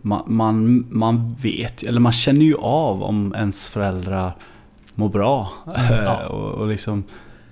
man, 0.02 0.24
man, 0.28 0.86
man 0.90 1.34
vet, 1.34 1.84
eller 1.84 2.00
man 2.00 2.12
känner 2.12 2.46
ju 2.46 2.56
av 2.58 3.04
om 3.04 3.34
ens 3.38 3.70
föräldrar 3.70 4.36
mår 4.96 5.10
bra. 5.10 5.52
Mm, 5.66 6.04
ja. 6.04 6.26
och, 6.30 6.52
och 6.52 6.68
liksom 6.68 7.04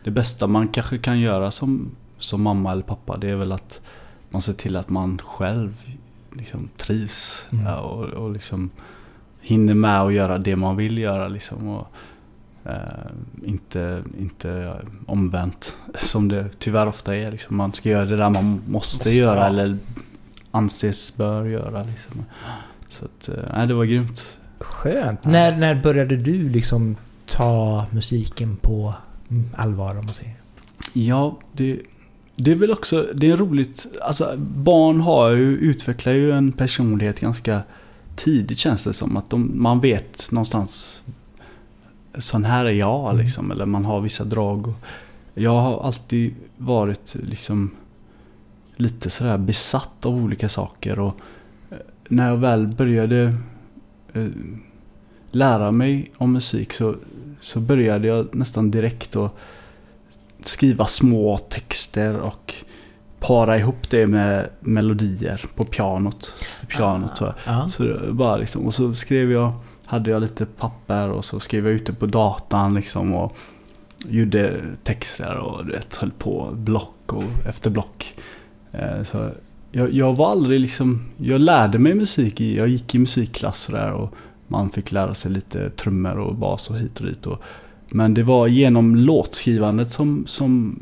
det 0.04 0.12
bästa 0.12 0.48
man 0.48 0.68
kanske 0.68 0.98
kan 0.98 1.20
göra 1.20 1.52
som, 1.52 1.92
som 2.18 2.42
mamma 2.42 2.72
eller 2.72 2.84
pappa 2.84 3.18
det 3.18 3.30
är 3.30 3.36
väl 3.36 3.52
att 3.52 3.82
man 4.30 4.42
ser 4.42 4.54
till 4.54 4.76
att 4.76 4.90
man 4.90 5.22
själv 5.26 5.74
liksom 6.32 6.70
trivs. 6.78 7.46
Mm. 7.52 7.66
Ja, 7.66 7.80
och, 7.80 8.06
och 8.06 8.32
liksom 8.32 8.70
hinner 9.42 9.74
med 9.74 10.02
att 10.02 10.14
göra 10.14 10.38
det 10.38 10.56
man 10.56 10.76
vill 10.76 10.98
göra 10.98 11.28
liksom. 11.28 11.68
Och, 11.68 11.88
eh, 12.66 12.76
inte, 13.44 14.04
inte 14.20 14.82
omvänt 15.06 15.78
som 16.00 16.28
det 16.28 16.50
tyvärr 16.60 16.86
ofta 16.86 17.16
är. 17.16 17.32
Liksom. 17.32 17.58
Man 17.58 17.74
ska 17.74 17.90
göra 17.90 18.06
det 18.06 18.18
där 18.18 18.30
man 18.30 18.46
måste, 18.46 18.72
Måste, 18.72 19.12
göra 19.12 19.40
ja. 19.40 19.46
eller 19.46 19.78
anses 20.52 21.18
bör 21.18 21.46
göra. 21.46 21.84
Liksom. 21.84 22.26
Så 22.90 23.06
att, 23.06 23.30
eh, 23.30 23.66
det 23.66 23.74
var 23.74 23.86
grymt. 23.86 24.38
Skönt. 24.60 25.20
Ja. 25.24 25.30
När, 25.32 25.58
när 25.58 25.76
började 25.76 26.16
du 26.16 26.50
liksom 26.50 26.96
ta 27.28 27.86
musiken 27.92 28.56
på 28.56 28.94
allvar 29.56 29.92
om 29.98 30.06
man 30.06 30.14
säger? 30.14 30.36
Ja, 30.94 31.40
det, 31.52 31.80
det 32.42 32.52
är 32.52 32.56
väl 32.56 32.72
också, 32.72 33.08
det 33.14 33.32
är 33.32 33.38
roligt, 33.38 33.88
alltså 34.02 34.36
barn 34.38 35.02
har 35.02 35.30
ju, 35.32 35.58
utvecklar 35.58 36.14
ju 36.14 36.32
en 36.32 36.52
personlighet 36.52 37.20
ganska 37.20 37.62
tidigt 38.16 38.58
känns 38.58 38.84
det 38.84 38.94
som. 38.94 39.18
Att 39.18 39.30
de, 39.30 39.52
man 39.54 39.80
vet 39.80 40.32
någonstans, 40.32 41.04
sån 42.18 42.46
här 42.46 42.66
är 42.66 42.72
jag 42.72 43.10
Mm. 43.10 43.18
liksom, 43.18 43.52
eller 43.52 43.66
man 43.66 43.86
har 43.86 44.02
vissa 44.02 44.24
drag. 44.24 44.68
Och 44.68 44.74
jag 45.34 45.62
har 45.62 45.84
alltid 45.84 46.36
varit 46.58 47.16
liksom 47.24 47.72
lite 48.76 49.10
sådär 49.10 49.38
besatt 49.38 50.06
av 50.06 50.16
olika 50.16 50.50
saker 50.50 51.00
och 51.00 51.16
eh, 51.70 51.78
när 52.10 52.30
jag 52.30 52.38
väl 52.38 52.68
började 52.68 53.36
eh, 54.14 54.28
lära 55.32 55.72
mig 55.72 56.12
om 56.18 56.34
musik 56.34 56.74
så, 56.74 56.96
så 57.40 57.60
började 57.60 58.08
jag 58.08 58.36
nästan 58.36 58.72
direkt 58.72 59.16
att 59.16 59.36
skriva 60.42 60.88
små 60.88 61.38
texter 61.38 62.16
och 62.16 62.54
para 63.20 63.58
ihop 63.58 63.90
det 63.90 64.08
med 64.08 64.50
melodier 64.60 65.46
på 65.56 65.66
pianot. 65.66 66.34
pianot 66.68 67.18
så. 67.18 67.34
Ja. 67.46 67.70
Så 67.70 67.84
var 67.84 68.12
bara 68.12 68.38
liksom, 68.38 68.66
och 68.66 68.74
så 68.74 68.94
skrev 68.94 69.32
jag, 69.32 69.54
hade 69.86 70.12
jag 70.12 70.22
lite 70.22 70.46
papper 70.46 71.10
och 71.10 71.26
så 71.26 71.40
skrev 71.40 71.66
jag 71.66 71.74
ut 71.76 71.86
det 71.86 71.94
på 71.94 72.06
datan 72.06 72.74
liksom 72.74 73.14
och 73.14 73.38
gjorde 74.08 74.62
texter 74.84 75.36
och 75.36 75.66
du 75.66 75.72
vet, 75.72 75.96
höll 75.96 76.12
på 76.12 76.50
block 76.54 77.14
och 77.14 77.24
efter 77.46 77.70
block. 77.70 78.16
Eh, 78.72 79.04
Så 79.04 79.30
jag, 79.72 79.94
jag 79.94 80.16
var 80.16 80.32
aldrig 80.32 80.60
liksom, 80.60 81.06
jag 81.18 81.42
lärde 81.42 81.80
mig 81.80 81.94
musik 81.94 82.42
jag 82.42 82.68
gick 82.68 82.96
i 82.96 83.00
musikklass 83.00 83.68
där 83.72 83.92
och 83.92 84.14
man 84.48 84.70
fick 84.70 84.92
lära 84.92 85.16
sig 85.16 85.32
lite 85.32 85.70
trummor 85.70 86.18
och 86.18 86.36
bas 86.36 86.70
och 86.70 86.78
hit 86.78 87.00
och 87.00 87.06
dit. 87.06 87.28
Och, 87.28 87.42
men 87.92 88.14
det 88.14 88.24
var 88.24 88.48
genom 88.48 88.96
låtskrivandet 88.96 89.92
som, 89.92 90.24
som 90.28 90.80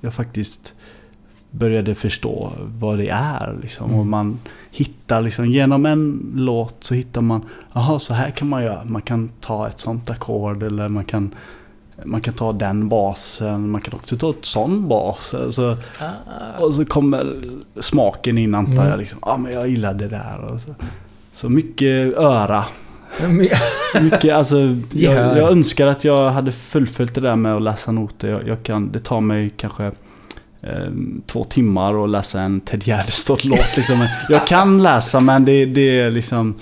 jag 0.00 0.14
faktiskt 0.14 0.72
började 1.50 1.94
förstå 1.94 2.52
vad 2.78 2.98
det 2.98 3.08
är. 3.08 3.58
Liksom. 3.62 3.86
Mm. 3.86 3.98
Och 4.00 4.06
man 4.06 4.38
hittar 4.70 5.20
liksom, 5.22 5.46
genom 5.46 5.86
en 5.86 6.32
låt 6.34 6.76
så 6.80 6.94
hittar 6.94 7.20
man, 7.20 7.44
jaha 7.72 7.98
så 7.98 8.14
här 8.14 8.30
kan 8.30 8.48
man 8.48 8.64
göra. 8.64 8.84
Man 8.84 9.02
kan 9.02 9.30
ta 9.40 9.68
ett 9.68 9.78
sånt 9.78 10.10
ackord 10.10 10.62
eller 10.62 10.88
man 10.88 11.04
kan, 11.04 11.34
man 12.04 12.20
kan 12.20 12.34
ta 12.34 12.52
den 12.52 12.88
basen. 12.88 13.70
Man 13.70 13.80
kan 13.80 13.94
också 13.94 14.16
ta 14.16 14.30
ett 14.30 14.44
sån 14.44 14.88
bas. 14.88 15.34
Alltså, 15.34 15.76
och 16.58 16.74
så 16.74 16.84
kommer 16.84 17.42
smaken 17.80 18.38
in 18.38 18.54
antar 18.54 18.72
Mm. 18.72 18.88
jag. 18.88 18.98
Liksom, 18.98 19.18
ja 19.22 19.36
men 19.36 19.52
jag 19.52 19.68
gillar 19.68 19.94
det 19.94 20.08
där. 20.08 20.40
Och 20.52 20.60
så. 20.60 20.74
så 21.32 21.48
mycket 21.48 22.16
öra 22.16 22.64
Mycket, 24.00 24.34
alltså, 24.34 24.76
jag, 24.92 25.14
jag 25.38 25.52
önskar 25.52 25.86
att 25.86 26.04
jag 26.04 26.30
hade 26.30 26.52
fullföljt 26.52 27.14
det 27.14 27.20
där 27.20 27.36
med 27.36 27.56
att 27.56 27.62
läsa 27.62 27.92
noter. 27.92 28.28
Jag, 28.28 28.48
jag 28.48 28.62
kan, 28.62 28.92
det 28.92 28.98
tar 28.98 29.20
mig 29.20 29.50
kanske 29.56 29.84
eh, 30.62 30.90
två 31.26 31.44
timmar 31.44 32.04
att 32.04 32.10
läsa 32.10 32.40
en 32.40 32.60
Ted 32.60 32.86
Gärdestad-låt. 32.86 33.76
Liksom. 33.76 34.08
Jag 34.28 34.46
kan 34.46 34.82
läsa 34.82 35.20
men 35.20 35.44
det, 35.44 35.66
det 35.66 36.00
är 36.00 36.10
liksom... 36.10 36.54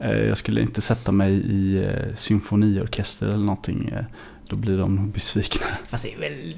Eh, 0.00 0.18
jag 0.18 0.38
skulle 0.38 0.60
inte 0.60 0.80
sätta 0.80 1.12
mig 1.12 1.32
i 1.32 1.84
eh, 1.84 2.14
symfoniorkester 2.16 3.26
eller 3.26 3.44
någonting. 3.44 3.92
Eh, 3.96 4.04
då 4.48 4.56
blir 4.56 4.78
de 4.78 5.10
besvikna. 5.10 5.66
Fast 5.88 6.04
det 6.04 6.14
är 6.14 6.20
väl 6.20 6.54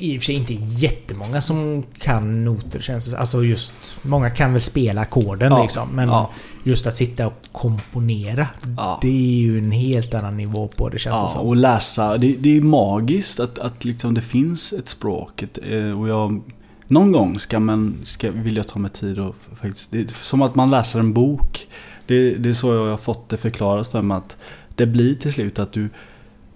i 0.00 0.18
och 0.18 0.22
för 0.22 0.26
sig 0.26 0.34
inte 0.34 0.54
jättemånga 0.54 1.40
som 1.40 1.84
kan 1.98 2.44
noter 2.44 2.80
känns 2.80 3.06
det 3.06 3.18
Alltså 3.18 3.44
just... 3.44 3.96
Många 4.02 4.30
kan 4.30 4.52
väl 4.52 4.62
spela 4.62 5.00
ackorden 5.00 5.52
Ja, 5.52 5.62
liksom. 5.62 5.88
Men 5.92 6.08
ja. 6.08 6.30
just 6.64 6.86
att 6.86 6.96
sitta 6.96 7.26
och 7.26 7.48
komponera. 7.52 8.46
Ja. 8.76 8.98
Det 9.02 9.08
är 9.08 9.40
ju 9.40 9.58
en 9.58 9.70
helt 9.70 10.14
annan 10.14 10.36
nivå 10.36 10.68
på 10.68 10.88
det 10.88 10.98
känns 10.98 11.18
det 11.18 11.22
Ja, 11.22 11.28
som. 11.28 11.46
och 11.46 11.56
läsa. 11.56 12.18
Det, 12.18 12.36
det 12.38 12.56
är 12.56 12.60
magiskt 12.60 13.40
att, 13.40 13.58
att 13.58 13.84
liksom 13.84 14.14
det 14.14 14.22
finns 14.22 14.72
ett 14.72 14.88
språk. 14.88 15.42
Ett, 15.42 15.58
eh, 15.62 16.00
och 16.00 16.08
jag, 16.08 16.40
någon 16.86 17.12
gång 17.12 17.38
ska 17.38 17.60
man, 17.60 17.94
ska, 18.04 18.30
vill 18.30 18.56
jag 18.56 18.68
ta 18.68 18.78
mig 18.78 18.90
tid 18.90 19.18
och 19.18 19.34
faktiskt... 19.60 19.90
Det 19.90 20.00
är 20.00 20.06
som 20.22 20.42
att 20.42 20.54
man 20.54 20.70
läser 20.70 20.98
en 21.00 21.12
bok. 21.12 21.68
Det, 22.06 22.34
det 22.34 22.48
är 22.48 22.52
så 22.52 22.74
jag 22.74 22.90
har 22.90 22.96
fått 22.96 23.28
det 23.28 23.36
förklarat 23.36 23.88
för 23.88 24.02
mig 24.02 24.16
att 24.16 24.36
det 24.74 24.86
blir 24.86 25.14
till 25.14 25.32
slut 25.32 25.58
att 25.58 25.72
du, 25.72 25.88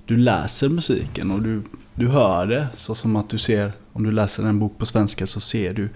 du 0.06 0.16
läser 0.16 0.68
musiken 0.68 1.30
och 1.30 1.42
du, 1.42 1.62
du 1.94 2.08
hör 2.08 2.46
det. 2.46 2.66
Så 2.74 2.94
som 2.94 3.16
att 3.16 3.28
du 3.28 3.38
ser, 3.38 3.72
om 3.92 4.02
du 4.02 4.12
läser 4.12 4.42
en 4.42 4.58
bok 4.58 4.78
på 4.78 4.86
svenska 4.86 5.26
så 5.26 5.40
ser 5.40 5.74
du 5.74 5.88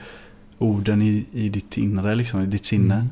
orden 0.59 1.03
i, 1.03 1.27
i 1.33 1.49
ditt 1.49 1.77
inre, 1.77 2.15
liksom, 2.15 2.43
i 2.43 2.47
ditt 2.47 2.65
sinne. 2.65 2.95
Mm. 2.95 3.09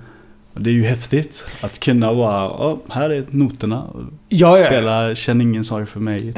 Och 0.55 0.62
det 0.62 0.70
är 0.70 0.75
ju 0.75 0.85
häftigt 0.85 1.44
att 1.61 1.79
kunna 1.79 2.14
bara, 2.14 2.42
ja, 2.42 2.81
här 2.88 3.11
är 3.11 3.25
noterna. 3.31 3.85
Ja, 4.29 4.59
ja. 4.59 4.66
Spela 4.66 5.14
Känn 5.14 5.40
ingen 5.40 5.64
sorg 5.64 5.87
för 5.87 6.01
mig. 6.01 6.35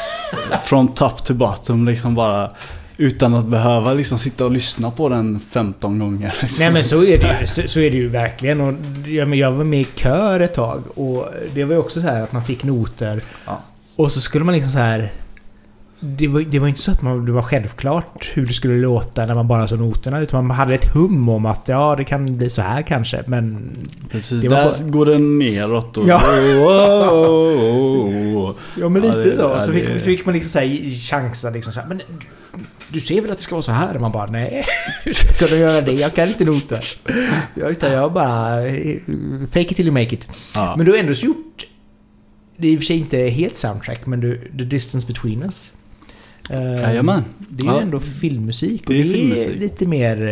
Från 0.64 0.88
top 0.88 1.24
to 1.24 1.34
bottom 1.34 1.86
liksom 1.86 2.14
bara. 2.14 2.50
Utan 2.96 3.34
att 3.34 3.46
behöva 3.46 3.94
liksom 3.94 4.18
sitta 4.18 4.44
och 4.44 4.50
lyssna 4.50 4.90
på 4.90 5.08
den 5.08 5.40
15 5.40 5.98
gånger. 5.98 6.34
Liksom. 6.42 6.64
Nej 6.64 6.72
men 6.72 6.84
så 6.84 7.04
är 7.04 7.18
det 7.18 7.40
ju, 7.40 7.46
så, 7.46 7.62
så 7.68 7.80
är 7.80 7.90
det 7.90 7.96
ju 7.96 8.08
verkligen. 8.08 8.60
Och, 8.60 8.74
ja, 9.06 9.26
men 9.26 9.38
jag 9.38 9.52
var 9.52 9.64
med 9.64 9.80
i 9.80 9.86
kör 9.94 10.40
ett 10.40 10.54
tag 10.54 10.82
och 10.98 11.28
det 11.54 11.64
var 11.64 11.74
ju 11.74 11.80
också 11.80 12.00
så 12.00 12.06
här 12.06 12.22
att 12.22 12.32
man 12.32 12.44
fick 12.44 12.64
noter. 12.64 13.20
Ja. 13.46 13.62
Och 13.96 14.12
så 14.12 14.20
skulle 14.20 14.44
man 14.44 14.54
liksom 14.54 14.72
så 14.72 14.78
här... 14.78 15.10
Det 16.00 16.28
var, 16.28 16.40
det 16.40 16.58
var 16.58 16.68
inte 16.68 16.80
så 16.80 16.90
att 16.90 17.02
man, 17.02 17.26
det 17.26 17.32
var 17.32 17.42
självklart 17.42 18.30
hur 18.34 18.46
det 18.46 18.52
skulle 18.52 18.74
låta 18.74 19.26
när 19.26 19.34
man 19.34 19.48
bara 19.48 19.68
såg 19.68 19.78
noterna. 19.78 20.20
Utan 20.20 20.46
man 20.46 20.56
hade 20.56 20.74
ett 20.74 20.94
hum 20.94 21.28
om 21.28 21.46
att 21.46 21.62
ja, 21.68 21.94
det 21.96 22.04
kan 22.04 22.36
bli 22.36 22.50
så 22.50 22.62
här 22.62 22.82
kanske. 22.82 23.24
Men... 23.26 23.70
Precis, 24.10 24.42
det 24.42 24.48
där 24.48 24.88
går 24.88 25.06
den 25.06 25.38
neråt 25.38 25.96
och... 25.98 26.08
Ja. 26.08 26.20
Wow. 28.34 28.56
Ja 28.80 28.88
men 28.88 29.02
Ja, 29.04 29.08
lite 29.14 29.28
det- 29.28 29.36
så. 29.36 29.42
ja, 29.42 29.60
så, 29.60 29.72
fick, 29.72 29.86
det- 29.86 30.00
så 30.00 30.04
fick 30.04 30.24
man 30.26 30.34
liksom 30.34 30.50
så 30.50 30.58
här 30.58 30.90
chansa 30.90 31.50
liksom 31.50 31.72
så 31.72 31.80
här, 31.80 31.88
Men 31.88 32.00
du 32.88 33.00
ser 33.00 33.20
väl 33.22 33.30
att 33.30 33.36
det 33.36 33.42
ska 33.42 33.54
vara 33.54 33.62
så 33.62 33.72
här? 33.72 33.98
Man 33.98 34.12
bara 34.12 34.26
nej. 34.26 34.64
Hur 35.04 35.12
ska 35.36 35.46
du 35.46 35.56
göra 35.56 35.80
det? 35.80 35.92
Jag 35.92 36.14
kan 36.14 36.28
inte 36.28 36.44
noter. 36.44 36.84
Utan 37.54 37.92
jag 37.92 38.12
bara... 38.12 38.66
eh, 38.66 38.96
Fake 39.46 39.60
it 39.60 39.76
till 39.76 39.86
you 39.86 39.92
make 39.92 40.14
it. 40.14 40.28
Ja. 40.54 40.74
Men 40.76 40.86
du 40.86 40.92
har 40.92 40.98
ändå 40.98 41.12
gjort... 41.12 41.66
Det 42.56 42.68
är 42.68 42.72
i 42.72 42.76
och 42.76 42.80
för 42.80 42.86
sig 42.86 42.96
inte 42.98 43.18
helt 43.18 43.56
soundtrack, 43.56 44.06
men 44.06 44.20
du, 44.20 44.50
The 44.58 44.64
Distance 44.64 45.06
Between 45.06 45.42
Us. 45.42 45.72
Eh, 46.50 46.80
Jajamän. 46.82 47.24
Det 47.38 47.66
är 47.66 47.70
ju 47.70 47.76
Ja. 47.76 47.80
ändå 47.82 48.00
filmmusik. 48.00 48.82
Och 48.86 48.92
Det 48.92 49.02
det 49.02 49.08
är 49.08 49.08
är, 49.08 49.12
filmmusik. 49.12 49.58
lite 49.60 49.86
mer... 49.86 50.16
eh, 50.22 50.26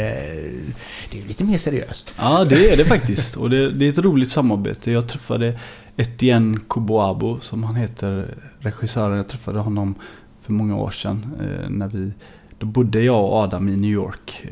Det 1.10 1.20
är 1.22 1.28
lite 1.28 1.44
mer 1.44 1.58
seriöst. 1.58 2.14
Ja, 2.18 2.44
det 2.44 2.72
är 2.72 2.76
det 2.76 2.84
faktiskt. 2.84 3.36
Och 3.36 3.50
det, 3.50 3.70
det 3.70 3.84
är 3.86 3.90
ett 3.90 3.98
roligt 3.98 4.30
samarbete. 4.30 4.90
Jag 4.90 5.08
träffade 5.08 5.58
Etienne 5.96 6.58
Koboabo, 6.68 7.38
som 7.40 7.64
han 7.64 7.74
heter, 7.76 8.34
regissören. 8.58 9.16
Jag 9.16 9.28
träffade 9.28 9.58
honom 9.58 9.94
för 10.42 10.52
många 10.52 10.76
år 10.76 10.90
sedan. 10.90 11.26
Eh, 11.40 11.70
när 11.70 11.88
vi, 11.88 12.12
då 12.58 12.66
bodde 12.66 13.00
jag 13.02 13.24
och 13.24 13.32
Adam 13.34 13.68
i 13.68 13.76
New 13.76 13.90
York. 13.90 14.46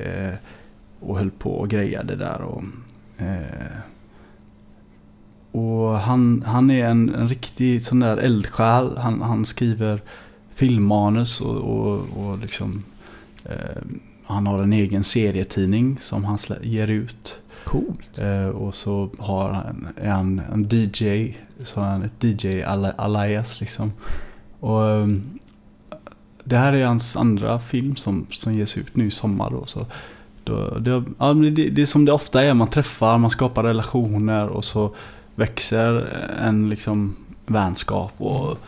Och 1.01 1.19
höll 1.19 1.31
på 1.31 1.51
och 1.55 1.71
grejade 1.71 2.17
där. 2.17 2.41
Och, 2.43 2.63
och 5.53 5.99
han, 6.01 6.43
han 6.47 6.71
är 6.71 6.85
en, 6.87 7.15
en 7.15 7.29
riktig 7.29 7.83
sån 7.83 8.01
där 8.01 8.17
eldsjäl. 8.17 8.97
Han, 8.97 9.23
han 9.23 9.47
skriver 9.47 10.03
filmmanus 10.55 11.41
och, 11.41 11.57
och, 11.57 12.01
och 12.17 12.39
liksom... 12.39 12.85
Eh, 13.45 13.83
han 14.27 14.47
har 14.47 14.63
en 14.63 14.73
egen 14.73 15.05
serietidning 15.05 15.99
som 16.01 16.25
han 16.25 16.39
ger 16.63 16.89
ut. 16.89 17.41
Coolt. 17.65 18.19
Eh, 18.19 18.49
och 18.49 18.75
så 18.75 19.11
har 19.19 19.51
han, 19.51 19.89
är 19.97 20.11
han 20.11 20.43
en 20.53 20.69
DJ. 20.71 21.37
Så 21.63 21.81
han 21.81 22.03
ett 22.03 22.25
DJ 22.25 22.63
ali- 22.63 22.93
alias 22.97 23.61
liksom. 23.61 23.93
Och 24.61 24.91
ehm, 24.91 25.39
det 26.45 26.59
här 26.59 26.73
är 26.73 26.87
hans 26.87 27.17
andra 27.17 27.59
film 27.59 27.97
som, 27.97 28.27
som 28.31 28.55
ges 28.55 28.79
ut 28.79 28.97
nu 28.97 29.07
i 29.07 29.11
sommar 29.11 29.51
då. 29.51 29.67
Så 29.67 29.87
då, 30.45 30.79
det, 30.79 31.05
ja, 31.19 31.33
det, 31.33 31.51
det 31.51 31.83
är 31.83 31.87
som 31.87 32.05
det 32.05 32.13
ofta 32.13 32.43
är. 32.43 32.55
Man 32.55 32.69
träffar, 32.69 33.19
man 33.19 33.31
skapar 33.31 33.63
relationer 33.63 34.49
och 34.49 34.65
så 34.65 34.95
växer 35.35 35.93
en 36.41 36.69
liksom 36.69 37.17
vänskap. 37.47 38.13
Och, 38.17 38.59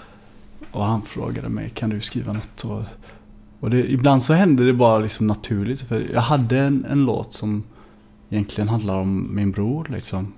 och 0.76 0.86
han 0.86 1.02
frågade 1.02 1.48
mig, 1.48 1.70
kan 1.70 1.90
du 1.90 2.00
skriva 2.00 2.32
något? 2.32 2.64
Och, 2.64 2.82
och 3.60 3.70
det, 3.70 3.92
ibland 3.92 4.22
så 4.22 4.34
hände 4.34 4.66
det 4.66 4.72
bara 4.72 4.98
liksom 4.98 5.26
naturligt. 5.26 5.80
För 5.80 6.06
jag 6.12 6.20
hade 6.20 6.58
en, 6.58 6.84
en 6.84 7.04
låt 7.04 7.32
som 7.32 7.62
egentligen 8.30 8.68
handlar 8.68 8.94
om 8.94 9.34
min 9.34 9.52
bror 9.52 9.86
liksom. 9.90 10.32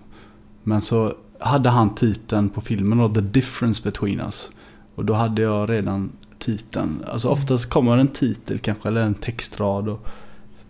Men 0.63 0.81
så 0.81 1.15
hade 1.41 1.69
han 1.69 1.95
titeln 1.95 2.49
på 2.49 2.61
filmen 2.61 2.99
då, 2.99 3.09
The 3.09 3.21
Difference 3.21 3.83
Between 3.83 4.21
Us. 4.21 4.51
Och 4.95 5.05
då 5.05 5.15
hade 5.15 5.43
jag 5.43 5.71
redan 5.71 6.13
titeln. 6.39 7.05
Alltså 7.07 7.29
oftast 7.29 7.67
kommer 7.67 7.97
en 7.97 8.09
titel 8.09 8.59
kanske, 8.59 8.89
eller 8.89 9.01
en 9.01 9.15
textrad. 9.15 9.89
Och 9.89 10.09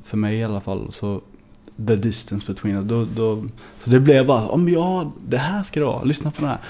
för 0.04 0.16
mig 0.16 0.36
i 0.36 0.44
alla 0.44 0.60
fall. 0.60 0.92
Så 0.92 1.20
The 1.86 1.96
Distance 1.96 2.46
Between 2.46 2.76
Us. 2.76 2.84
Då, 2.84 3.06
då, 3.16 3.44
så 3.84 3.90
det 3.90 4.00
blev 4.00 4.26
bara, 4.26 4.48
om 4.48 4.68
ja, 4.68 5.12
det 5.28 5.38
här 5.38 5.62
ska 5.62 5.80
det 5.80 5.86
vara. 5.86 6.04
Lyssna 6.04 6.30
på 6.30 6.42
det 6.42 6.48
här. 6.48 6.60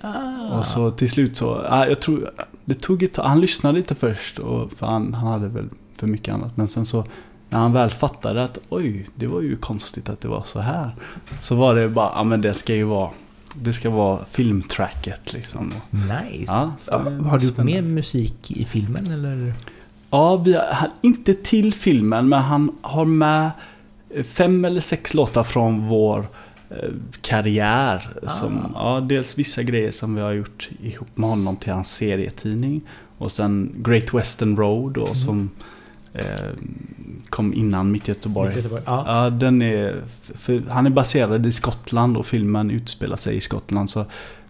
Ah. 0.00 0.58
Och 0.58 0.66
så 0.66 0.90
till 0.90 1.10
slut 1.10 1.36
så, 1.36 1.64
ja, 1.68 1.86
jag 1.86 2.00
tror, 2.00 2.30
det 2.64 2.74
tog 2.74 3.02
ett 3.02 3.12
tag, 3.12 3.24
han 3.24 3.40
lyssnade 3.40 3.78
lite 3.78 3.94
först 3.94 4.38
och 4.38 4.72
för 4.72 4.86
han, 4.86 5.14
han 5.14 5.32
hade 5.32 5.48
väl 5.48 5.68
för 5.96 6.06
mycket 6.06 6.34
annat. 6.34 6.56
Men 6.56 6.68
sen 6.68 6.86
så, 6.86 7.04
när 7.48 7.58
han 7.58 7.72
väl 7.72 7.90
fattade 7.90 8.44
att 8.44 8.58
oj, 8.68 9.08
det 9.14 9.26
var 9.26 9.40
ju 9.40 9.56
konstigt 9.56 10.08
att 10.08 10.20
det 10.20 10.28
var 10.28 10.42
så 10.42 10.60
här. 10.60 10.96
Så 11.42 11.54
var 11.54 11.74
det 11.74 11.88
bara, 11.88 12.12
ja 12.14 12.24
men 12.24 12.40
det 12.40 12.54
ska 12.54 12.74
ju 12.74 12.84
vara, 12.84 13.10
det 13.54 13.72
ska 13.72 13.90
vara 13.90 14.24
filmtracket 14.30 15.32
liksom. 15.32 15.72
Nice. 15.90 16.52
Ja, 16.52 16.72
så 16.78 16.90
Ja, 16.92 16.98
har 17.28 17.38
du 17.38 17.46
gjort 17.46 17.56
mer 17.56 17.82
musik 17.82 18.50
i 18.50 18.64
filmen 18.64 19.06
eller? 19.06 19.54
Ja, 20.10 20.36
vi 20.36 20.54
har, 20.54 20.64
han, 20.72 20.90
inte 21.00 21.34
till 21.34 21.74
filmen, 21.74 22.28
men 22.28 22.42
han 22.42 22.76
har 22.80 23.04
med 23.04 23.50
fem 24.24 24.64
eller 24.64 24.80
sex 24.80 25.14
låtar 25.14 25.44
från 25.44 25.88
vår 25.88 26.28
eh, 26.70 26.90
karriär. 27.20 28.14
Som, 28.28 28.72
ja, 28.74 29.00
dels 29.00 29.38
vissa 29.38 29.62
grejer 29.62 29.90
som 29.90 30.14
vi 30.14 30.20
har 30.20 30.32
gjort 30.32 30.68
ihop 30.82 31.08
med 31.14 31.28
honom 31.28 31.56
till 31.56 31.72
hans 31.72 31.94
serietidning. 31.94 32.80
Och 33.18 33.32
sen 33.32 33.74
Great 33.76 34.14
Western 34.14 34.56
Road 34.56 34.92
då, 34.92 35.14
som 35.14 35.50
eh, 36.12 36.24
kom 37.28 37.54
innan 37.54 37.92
Mitt 37.92 38.08
Göteborg. 38.08 38.48
Mitt 38.48 38.56
Göteborg. 38.56 38.82
Ja. 38.86 39.04
Ja, 39.06 39.30
den 39.30 39.62
är... 39.62 40.02
För 40.34 40.62
han 40.68 40.86
är 40.86 40.90
baserad 40.90 41.46
i 41.46 41.52
Skottland 41.52 42.16
och 42.16 42.26
filmen 42.26 42.70
utspelar 42.70 43.16
sig 43.16 43.36
i 43.36 43.40
Skottland. 43.40 43.90
Så 43.90 44.04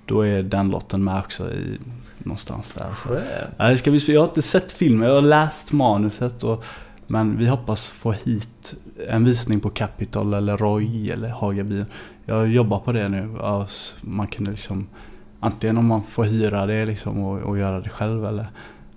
då 0.06 0.22
är 0.22 0.42
den 0.42 0.70
låten 0.70 1.04
med 1.04 1.18
också 1.18 1.52
i, 1.52 1.78
någonstans 2.18 2.72
där. 2.72 2.86
Så. 2.94 3.08
Skönt. 3.08 3.24
Ja, 3.56 3.76
ska 3.76 3.90
sp- 3.90 4.12
jag 4.12 4.20
har 4.20 4.28
inte 4.28 4.42
sett 4.42 4.72
filmen, 4.72 5.08
jag 5.08 5.14
har 5.14 5.22
läst 5.22 5.72
manuset. 5.72 6.42
Och, 6.42 6.64
men 7.10 7.36
vi 7.38 7.46
hoppas 7.46 7.86
få 7.90 8.12
hit 8.12 8.74
en 9.08 9.24
visning 9.24 9.60
på 9.60 9.70
Capitol 9.70 10.34
eller 10.34 10.56
Roy 10.56 11.10
eller 11.10 11.28
Hagabion. 11.28 11.84
Jag 12.24 12.48
jobbar 12.48 12.78
på 12.78 12.92
det 12.92 13.08
nu. 13.08 13.36
S- 13.64 13.96
Man 14.00 14.26
kan 14.26 14.44
liksom, 14.44 14.86
antingen 15.40 15.76
om 15.78 15.86
man 15.86 16.02
får 16.02 16.24
hyra 16.24 16.66
det 16.66 16.86
liksom 16.86 17.18
och, 17.24 17.38
och 17.38 17.58
göra 17.58 17.80
det 17.80 17.88
själv 17.88 18.24
eller 18.24 18.46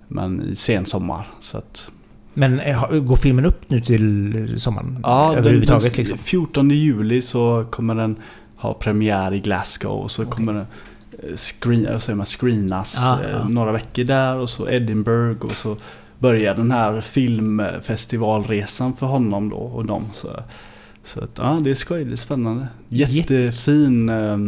men 0.08 0.42
i 0.42 0.56
sen 0.56 0.86
sommar. 0.86 1.30
Så 1.40 1.58
att, 1.58 1.90
Men 2.34 2.60
eh, 2.60 2.90
går 3.00 3.16
filmen 3.16 3.44
upp 3.46 3.70
nu 3.70 3.80
till 3.80 4.54
sommaren? 4.60 4.98
ja, 5.02 5.36
överhuvudtaget 5.36 5.82
den, 5.94 5.96
liksom? 6.04 6.18
14 6.18 6.70
juli 6.70 7.22
så 7.22 7.66
kommer 7.70 7.94
den 7.94 8.16
ha 8.56 8.74
premiär 8.74 9.34
i 9.34 9.40
Glasgow 9.40 9.92
och 9.92 10.10
så 10.10 10.22
Okej. 10.22 10.32
kommer 10.34 10.52
den 10.52 10.66
eh, 11.30 11.36
screen, 11.36 12.00
säger 12.00 12.16
man, 12.16 12.26
screenas 12.26 12.96
Ja, 13.04 13.20
eh, 13.24 13.30
ja. 13.30 13.48
några 13.48 13.72
veckor 13.72 14.04
där 14.04 14.36
och 14.36 14.50
så 14.50 14.68
Edinburgh 14.68 15.44
och 15.44 15.52
så 15.52 15.76
börjar 16.22 16.54
den 16.54 16.70
här 16.70 17.00
filmfestivalresan 17.00 18.96
för 18.96 19.06
honom 19.06 19.48
då 19.48 19.56
och 19.56 19.84
dem. 19.84 20.04
Så, 20.12 20.42
så 21.04 21.24
att, 21.24 21.38
ja, 21.38 21.60
det 21.64 21.70
är 21.70 21.74
skoj, 21.74 22.04
det 22.04 22.12
är 22.12 22.16
spännande. 22.16 22.68
Jättefin, 22.88 24.08
eh, 24.08 24.38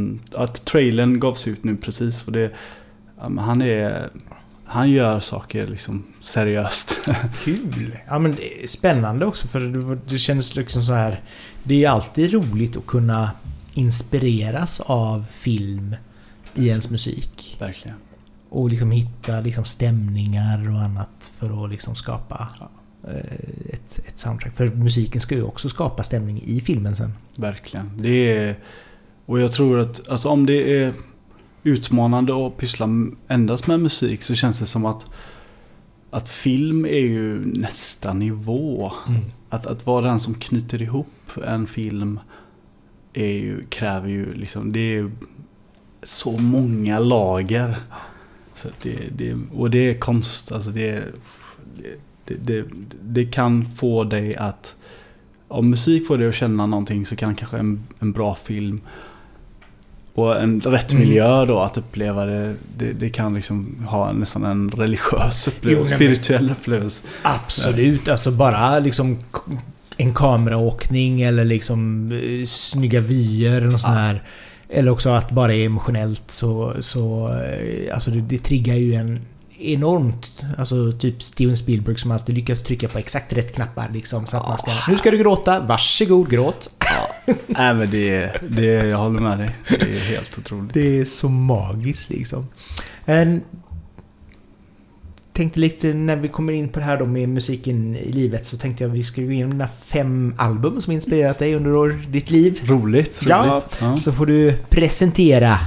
att 0.42 0.64
trailern 0.64 1.20
gavs 1.20 1.46
ut 1.46 1.64
nu 1.64 1.76
precis 1.76 2.24
och 2.26 2.32
det, 2.32 2.50
han 3.38 3.62
är, 3.62 4.10
han 4.64 4.90
gör 4.90 5.20
saker 5.20 5.66
liksom 5.66 6.04
seriöst. 6.20 7.08
Kul! 7.44 7.96
Ja 8.08 8.18
men 8.18 8.34
det 8.34 8.62
är 8.62 8.66
spännande 8.66 9.26
också 9.26 9.48
för 9.48 9.60
det, 9.60 9.98
det 10.08 10.18
känns 10.18 10.56
liksom 10.56 10.82
så 10.82 10.92
här. 10.92 11.20
Det 11.62 11.84
är 11.84 11.90
alltid 11.90 12.32
roligt 12.32 12.76
att 12.76 12.87
kunna 12.87 13.30
inspireras 13.74 14.80
av 14.80 15.24
film 15.30 15.96
i 16.54 16.68
ens 16.68 16.90
musik. 16.90 17.56
Verkligen. 17.60 17.96
Och 18.55 18.71
liksom 18.71 18.90
hitta 18.90 19.40
liksom 19.40 19.64
stämningar 19.64 20.71
och 20.75 20.81
annat 20.81 21.33
för 21.37 21.64
att 21.64 21.71
liksom 21.71 21.95
skapa 21.95 22.49
Ja. 22.61 22.71
eh, 23.11 23.75
ett, 23.75 24.01
ett 24.07 24.19
soundtrack. 24.19 24.55
För 24.55 24.69
musiken 24.69 25.21
ska 25.21 25.35
ju 25.35 25.43
också 25.43 25.69
skapa 25.69 26.03
stämning 26.03 26.43
i 26.45 26.61
filmen 26.61 26.97
sen. 26.97 27.12
Verkligen. 27.37 27.90
Det 27.97 28.38
är... 28.38 28.59
Och 29.27 29.40
jag 29.40 29.53
tror 29.53 29.81
att 29.81 30.09
alltså, 30.09 30.29
om 30.29 30.47
det 30.47 30.83
är 30.83 30.93
utmanande 31.62 32.47
att 32.47 32.57
pyssla 32.57 32.88
endast 33.29 33.67
med 33.67 33.81
musik 33.81 34.23
så 34.23 34.35
känns 34.35 34.59
det 34.59 34.67
som 34.67 34.87
att 34.87 35.07
att 36.11 36.29
film 36.29 36.85
är 36.85 37.07
ju 37.07 37.47
nästa 37.47 38.12
nivå. 38.12 38.93
Att, 39.49 39.67
att 39.67 39.87
vara 39.87 40.07
den 40.07 40.21
som 40.21 40.35
knyter 40.35 40.83
ihop 40.83 41.31
en 41.47 41.67
film 41.67 42.21
är 43.12 43.33
ju, 43.33 43.67
kräver 43.67 44.09
ju 44.09 44.35
liksom, 44.35 44.73
det 44.73 44.81
är 44.81 44.93
ju 44.93 45.11
så 46.03 46.38
många 46.38 46.99
lager. 46.99 47.77
Så 48.64 48.70
det, 48.83 48.98
det, 49.16 49.37
och 49.57 49.70
det 49.70 49.79
är 49.90 49.94
konst, 49.98 50.53
alltså 50.53 50.70
det, 50.70 51.03
det, 52.24 52.35
det, 52.35 52.64
det 53.03 53.24
kan 53.24 53.66
få 53.77 54.05
dig 54.05 54.37
att, 54.37 54.74
om 55.48 55.70
musik 55.70 56.07
får 56.07 56.18
dig 56.18 56.29
att 56.29 56.35
känna 56.35 56.66
någonting 56.66 57.07
så 57.07 57.16
kan 57.16 57.35
kanske 57.35 57.59
en, 57.59 57.87
en 57.98 58.12
bra 58.12 58.35
film 58.35 58.81
och 60.14 60.40
en 60.42 60.61
rätt 60.61 60.92
Mm. 60.92 61.09
miljö 61.09 61.44
då 61.46 61.59
att 61.61 61.79
uppleva 61.79 62.24
det, 62.24 62.55
det, 62.79 62.92
det 62.92 63.09
kan 63.09 63.35
liksom 63.35 63.85
ha 63.88 64.12
nästan 64.12 64.44
en 64.44 64.70
religiös 64.70 65.48
upplevelse, 65.48 65.94
Jo, 65.94 65.96
spirituell 65.96 66.50
upplevelse. 66.50 67.05
Absolut, 67.22 68.09
alltså 68.09 68.31
bara 68.31 68.79
liksom 68.79 69.18
en 69.96 70.14
kameraåkning 70.14 71.20
eller 71.22 71.44
liksom 71.44 72.12
eh, 72.12 72.46
snygga 72.46 73.00
vyer 73.00 73.61
något 73.61 73.72
sånt 73.81 73.83
Ja. 73.94 74.00
här. 74.00 74.22
Eller 74.74 74.90
också 74.90 75.10
att 75.10 75.30
bara 75.30 75.54
emotionellt 75.54 76.30
så... 76.30 76.74
så 76.80 77.28
eh, 77.28 77.94
alltså 77.94 78.10
det, 78.10 78.20
det 78.20 78.38
triggar 78.38 78.74
ju 78.74 78.94
en 78.94 79.20
enormt... 79.58 80.44
Alltså 80.58 80.92
typ 80.92 81.22
Steven 81.22 81.56
Spielberg 81.56 81.98
som 81.98 82.10
alltid 82.10 82.34
lyckas 82.34 82.62
trycka 82.62 82.88
på 82.88 82.98
exakt 82.98 83.32
rätt 83.32 83.54
knappar 83.54 83.88
liksom. 83.92 84.26
Så 84.26 84.37
att 84.37 84.48
man 84.48 84.58
ska... 84.58 84.72
Nu 84.88 84.96
ska 84.96 85.10
du 85.10 85.18
gråta, 85.18 85.60
varsågod 85.60 86.30
gråt. 86.30 86.70
Nej 87.46 87.74
men 87.74 87.90
det, 87.90 88.32
det, 88.48 88.64
jag 88.64 88.98
håller 88.98 89.20
med 89.20 89.38
dig. 89.38 89.56
Det 89.68 89.74
är 89.74 89.98
helt 89.98 90.38
otroligt. 90.38 90.74
Det 90.74 91.00
är 91.00 91.04
så 91.04 91.28
magiskt 91.28 92.10
liksom. 92.10 92.48
En, 93.04 93.42
tänkte 95.35 95.61
lite 95.61 95.94
när 95.94 96.16
vi 96.16 96.29
kommer 96.29 96.53
in 96.53 96.68
på 96.68 96.79
det 96.79 96.85
här 96.85 96.99
då 96.99 97.07
med 97.07 97.29
musiken 97.29 97.97
i 97.97 98.12
livet 98.12 98.47
så 98.47 98.57
tänkte 98.57 98.85
jag 98.85 98.90
att 98.90 98.97
vi 98.97 99.03
ska 99.03 99.23
gå 99.23 99.31
igenom 99.31 99.51
dina 99.51 99.68
fem 99.68 100.35
album 100.38 100.81
som 100.81 100.92
inspirerat 100.92 101.38
dig 101.38 101.55
under 101.55 101.75
år, 101.75 102.07
ditt 102.09 102.31
liv. 102.31 102.61
Roligt, 102.64 103.23
roligt. 103.23 103.23
Ja. 103.27 103.62
Ja. 103.81 104.01
Så 104.01 104.12
får 104.12 104.27
du 104.27 104.57
presentera. 104.68 105.59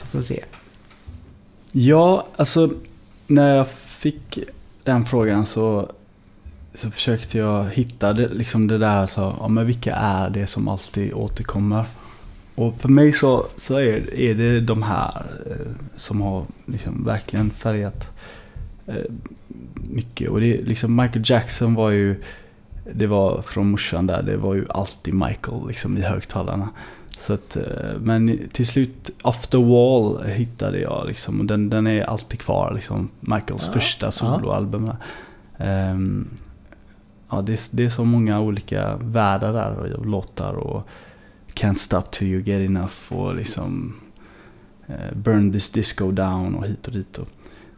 Så 0.00 0.06
får 0.06 0.18
vi 0.18 0.24
se. 0.24 0.44
Ja, 1.72 2.26
alltså 2.36 2.70
när 3.26 3.56
jag 3.56 3.68
fick 3.86 4.38
den 4.82 5.04
frågan 5.06 5.46
så, 5.46 5.90
så 6.74 6.90
försökte 6.90 7.38
jag 7.38 7.70
hitta 7.70 8.12
det, 8.12 8.28
liksom 8.28 8.66
det 8.66 8.78
där, 8.78 9.06
så, 9.06 9.36
ja, 9.40 9.48
men 9.48 9.66
vilka 9.66 9.94
är 9.94 10.30
det 10.30 10.46
som 10.46 10.68
alltid 10.68 11.14
återkommer? 11.14 11.84
Och 12.54 12.80
för 12.80 12.88
mig 12.88 13.12
så, 13.12 13.46
så 13.56 13.76
är, 13.76 14.14
är 14.14 14.34
det 14.34 14.60
de 14.60 14.82
här 14.82 15.24
eh, 15.46 15.72
som 15.96 16.20
har 16.20 16.44
liksom 16.66 17.04
verkligen 17.04 17.50
färgat 17.50 18.06
mycket. 19.74 20.28
Och 20.28 20.40
det 20.40 20.62
liksom 20.62 20.96
Michael 20.96 21.22
Jackson 21.24 21.74
var 21.74 21.90
ju, 21.90 22.22
det 22.92 23.06
var 23.06 23.42
från 23.42 23.70
morsan 23.70 24.06
där, 24.06 24.22
det 24.22 24.36
var 24.36 24.54
ju 24.54 24.66
alltid 24.68 25.14
Michael 25.14 25.68
liksom 25.68 25.96
i 25.96 26.00
högtalarna. 26.00 26.68
Så 27.18 27.32
att, 27.32 27.56
eh, 27.56 27.98
men 28.00 28.48
till 28.52 28.66
slut, 28.66 29.10
Off 29.22 29.46
the 29.46 29.56
Wall 29.56 30.24
hittade 30.24 30.80
jag 30.80 31.06
liksom. 31.06 31.40
Och 31.40 31.46
den, 31.46 31.70
den 31.70 31.86
är 31.86 32.02
alltid 32.02 32.40
kvar 32.40 32.72
liksom. 32.74 33.08
Michaels 33.20 33.66
Ja, 33.66 33.72
första 33.72 34.06
ja. 34.06 34.12
soloalbum. 34.12 34.92
Um, 35.58 36.28
ja, 37.30 37.42
det, 37.42 37.68
det 37.70 37.84
är 37.84 37.88
så 37.88 38.04
många 38.04 38.40
olika 38.40 38.96
världar 38.96 39.52
där 39.52 39.94
av 39.94 40.06
låtar 40.06 40.52
och 40.52 40.88
Can't 41.54 41.74
Stop 41.74 42.02
Till 42.10 42.26
You 42.26 42.42
Get 42.42 42.70
Enough 42.70 43.12
och 43.12 43.34
liksom 43.34 43.96
eh, 44.86 45.16
Burn 45.16 45.52
This 45.52 45.70
Disco 45.70 46.10
Down 46.10 46.54
och 46.54 46.66
hit 46.66 46.86
och 46.86 46.92
dit. 46.92 47.18
Och. 47.18 47.28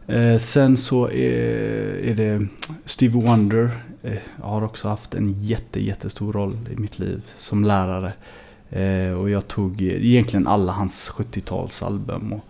Eh, 0.08 0.38
sen 0.38 0.76
så 0.76 1.10
är, 1.10 2.00
är 2.04 2.14
det 2.14 2.46
Stevie 2.84 3.22
Wonder. 3.26 3.70
Eh, 4.02 4.12
har 4.42 4.62
också 4.64 4.88
haft 4.88 5.14
en 5.14 5.42
jätte, 5.42 5.80
jättestor 5.80 6.32
roll 6.32 6.56
i 6.72 6.76
mitt 6.80 6.98
liv 6.98 7.22
som 7.36 7.64
lärare. 7.64 8.12
Eh, 8.70 9.12
och 9.18 9.30
jag 9.30 9.48
tog 9.48 9.82
eh, 9.82 10.06
egentligen 10.06 10.46
alla 10.46 10.72
hans 10.72 11.10
70-talsalbum. 11.10 12.32
Och, 12.32 12.44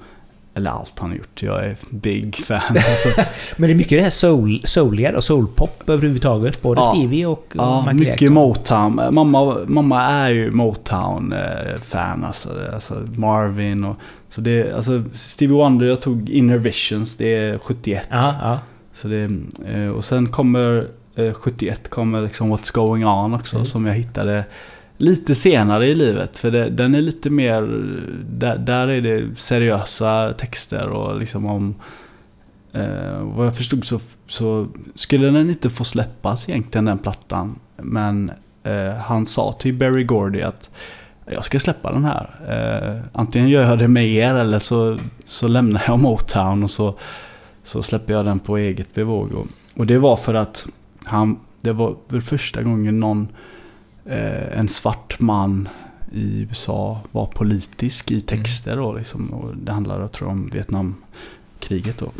eller 0.54 0.70
allt 0.70 0.92
han 0.98 1.10
har 1.10 1.16
gjort. 1.16 1.42
Jag 1.42 1.64
är 1.66 1.76
big 1.90 2.36
fan. 2.36 2.60
Alltså, 2.68 3.20
Men 3.56 3.68
det 3.68 3.74
är 3.74 3.76
mycket 3.76 3.98
det 3.98 4.02
här 4.02 4.10
soul, 4.10 4.62
souliga 4.64 5.16
och 5.16 5.24
soulpop 5.24 5.88
överhuvudtaget. 5.88 6.62
Både 6.62 6.80
Ja. 6.80 6.94
Stevie 6.94 7.26
och 7.26 7.52
ja, 7.54 7.80
Michael 7.80 7.96
mycket 7.98 8.20
Jackson. 8.20 8.34
Motown. 8.34 8.98
Eh, 8.98 9.10
Mamma, 9.10 9.64
mamma 9.66 10.02
är 10.02 10.30
ju 10.30 10.50
Motown-fan. 10.50 12.24
Alltså, 12.24 12.50
alltså 12.74 12.94
Marvin 13.16 13.84
och... 13.84 13.96
Så 14.36 14.42
det, 14.42 14.72
alltså 14.72 15.04
Stevie 15.14 15.54
Wonder, 15.56 15.86
jag 15.86 16.00
tog 16.02 16.30
Inner 16.30 16.58
Visions. 16.58 17.16
Det 17.16 17.34
är 17.34 17.58
71. 17.58 18.06
Ja, 18.10 18.34
ja. 18.40 18.58
Så 18.92 19.08
det, 19.08 19.30
eh, 19.66 19.88
och 19.88 20.04
sen 20.04 20.28
kommer 20.28 20.88
eh, 21.14 21.32
71 21.32 21.90
kommer 21.90 22.20
liksom 22.22 22.54
What's 22.56 22.74
Going 22.74 23.06
On 23.06 23.34
också 23.34 23.56
Mm. 23.56 23.64
som 23.64 23.86
jag 23.86 23.94
hittade 23.94 24.44
lite 24.98 25.34
senare 25.34 25.86
i 25.86 25.94
livet. 25.94 26.38
För 26.38 26.50
det, 26.50 26.68
den 26.68 26.94
är 26.94 27.00
lite 27.00 27.30
mer, 27.30 27.62
där, 28.30 28.58
där 28.58 28.88
är 28.88 29.00
det 29.00 29.38
seriösa 29.38 30.32
texter 30.32 30.88
och 30.88 31.20
liksom 31.20 31.46
om 31.46 31.74
eh, 32.72 33.20
vad 33.22 33.46
jag 33.46 33.56
förstod 33.56 33.84
så, 33.84 34.00
så 34.28 34.66
skulle 34.94 35.26
den 35.26 35.50
inte 35.50 35.70
få 35.70 35.84
släppas 35.84 36.48
egentligen 36.48 36.84
den 36.84 36.98
plattan. 36.98 37.58
Men 37.76 38.30
eh, 38.62 38.94
han 38.94 39.26
sa 39.26 39.52
till 39.52 39.74
Barry 39.74 40.04
Gordy 40.04 40.42
att 40.42 40.70
jag 41.30 41.44
ska 41.44 41.60
släppa 41.60 41.92
den 41.92 42.04
här. 42.04 42.30
Eh, 42.48 43.02
antingen 43.12 43.48
gör 43.48 43.62
jag 43.68 43.78
det 43.78 43.88
med 43.88 44.06
er 44.06 44.34
eller 44.34 44.58
så, 44.58 44.98
så 45.24 45.48
lämnar 45.48 45.82
jag 45.86 45.98
Motown 45.98 46.62
och 46.62 46.70
så 46.70 46.94
så 47.64 47.82
släpper 47.82 48.12
jag 48.14 48.24
den 48.24 48.38
på 48.38 48.56
eget 48.56 48.94
bevåg. 48.94 49.32
Och, 49.32 49.46
och 49.76 49.86
det 49.86 49.98
var 49.98 50.16
för 50.16 50.34
att 50.34 50.66
han, 51.04 51.38
det 51.60 51.72
var 51.72 51.96
väl 52.08 52.20
första 52.20 52.62
gången 52.62 53.00
någon, 53.00 53.28
eh, 54.04 54.58
en 54.58 54.68
svart 54.68 55.20
man 55.20 55.68
i 56.12 56.40
USA 56.50 57.00
var 57.12 57.26
politisk 57.26 58.10
i 58.10 58.20
texter 58.20 58.76
då 58.76 58.92
liksom. 58.92 59.28
Och 59.28 59.56
det 59.56 59.72
handlade 59.72 60.00
jag 60.00 60.12
tror 60.12 60.28
om 60.28 60.50
Vietnamkriget 60.52 61.98
då. 61.98 62.10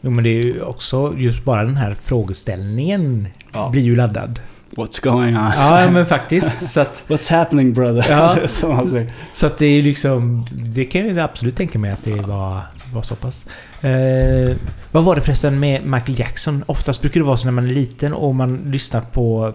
Jo 0.00 0.10
men 0.10 0.24
det 0.24 0.30
är 0.30 0.42
ju 0.44 0.62
också 0.62 1.14
just 1.16 1.44
bara 1.44 1.64
den 1.64 1.76
här 1.76 1.94
frågeställningen 1.94 3.28
Ja. 3.52 3.68
blir 3.70 3.82
ju 3.82 3.96
laddad. 3.96 4.40
What's 4.76 5.04
going 5.04 5.36
on? 5.36 5.52
Ja 5.56 5.90
men 5.90 6.06
faktiskt. 6.06 6.70
Så 6.70 6.80
att, 6.80 7.04
What's 7.08 7.30
happening 7.30 7.72
brother? 7.72 8.06
Ja. 8.10 8.36
Som 8.48 8.72
han 8.74 8.88
säger. 8.88 9.08
så 9.34 9.46
att 9.46 9.58
det 9.58 9.66
är 9.66 9.70
ju 9.70 9.82
liksom... 9.82 10.44
Det 10.52 10.84
kan 10.84 11.06
jag 11.08 11.18
absolut 11.18 11.56
tänka 11.56 11.78
mig 11.78 11.90
att 11.90 12.04
det 12.04 12.14
var, 12.14 12.60
var 12.94 13.02
så 13.02 13.14
pass. 13.14 13.46
Eh, 13.84 14.56
vad 14.92 15.04
var 15.04 15.14
det 15.16 15.20
förresten 15.20 15.60
med 15.60 15.84
Michael 15.86 16.18
Jackson? 16.18 16.64
Oftast 16.66 17.00
brukar 17.00 17.20
det 17.20 17.26
vara 17.26 17.36
så 17.36 17.44
när 17.46 17.52
man 17.52 17.64
är 17.64 17.72
liten 17.72 18.12
och 18.12 18.34
man 18.34 18.56
lyssnar 18.66 19.00
på 19.00 19.54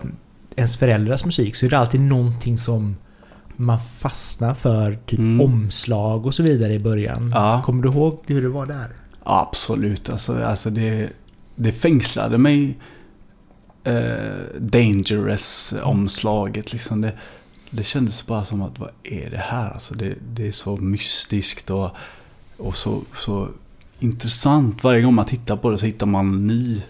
ens 0.55 0.77
föräldrars 0.77 1.25
musik 1.25 1.55
så 1.55 1.65
är 1.65 1.69
det 1.69 1.77
alltid 1.79 2.01
någonting 2.01 2.57
som 2.57 2.95
man 3.55 3.79
fastnar 3.99 4.53
för. 4.53 4.97
Typ 5.05 5.19
Mm. 5.19 5.41
omslag 5.41 6.25
och 6.25 6.33
så 6.35 6.43
vidare 6.43 6.73
i 6.73 6.79
början. 6.79 7.31
Ja. 7.35 7.61
Kommer 7.65 7.83
du 7.83 7.89
ihåg 7.89 8.19
hur 8.27 8.41
det 8.41 8.49
var 8.49 8.65
där? 8.65 8.87
Absolut, 9.23 10.09
alltså, 10.09 10.43
alltså 10.43 10.69
det, 10.69 11.09
det 11.55 11.71
fängslade 11.71 12.37
mig. 12.37 12.77
Eh, 13.85 14.59
Dangerous-omslaget 14.59 16.73
liksom. 16.73 17.01
Det, 17.01 17.13
det 17.69 17.83
kändes 17.83 18.27
bara 18.27 18.45
som 18.45 18.61
att 18.61 18.79
vad 18.79 18.89
är 19.03 19.29
det 19.29 19.37
här? 19.37 19.71
Alltså 19.73 19.93
det, 19.93 20.15
det 20.33 20.47
är 20.47 20.51
så 20.51 20.77
mystiskt 20.77 21.69
och, 21.69 21.89
och 22.57 22.77
så, 22.77 23.01
så 23.17 23.47
intressant. 23.99 24.83
Varje 24.83 25.01
gång 25.01 25.13
man 25.13 25.25
tittar 25.25 25.55
på 25.57 25.69
det 25.71 25.77
så 25.77 25.85
hittar 25.85 26.05
man 26.05 26.27
en 26.33 26.47
ny 26.47 26.81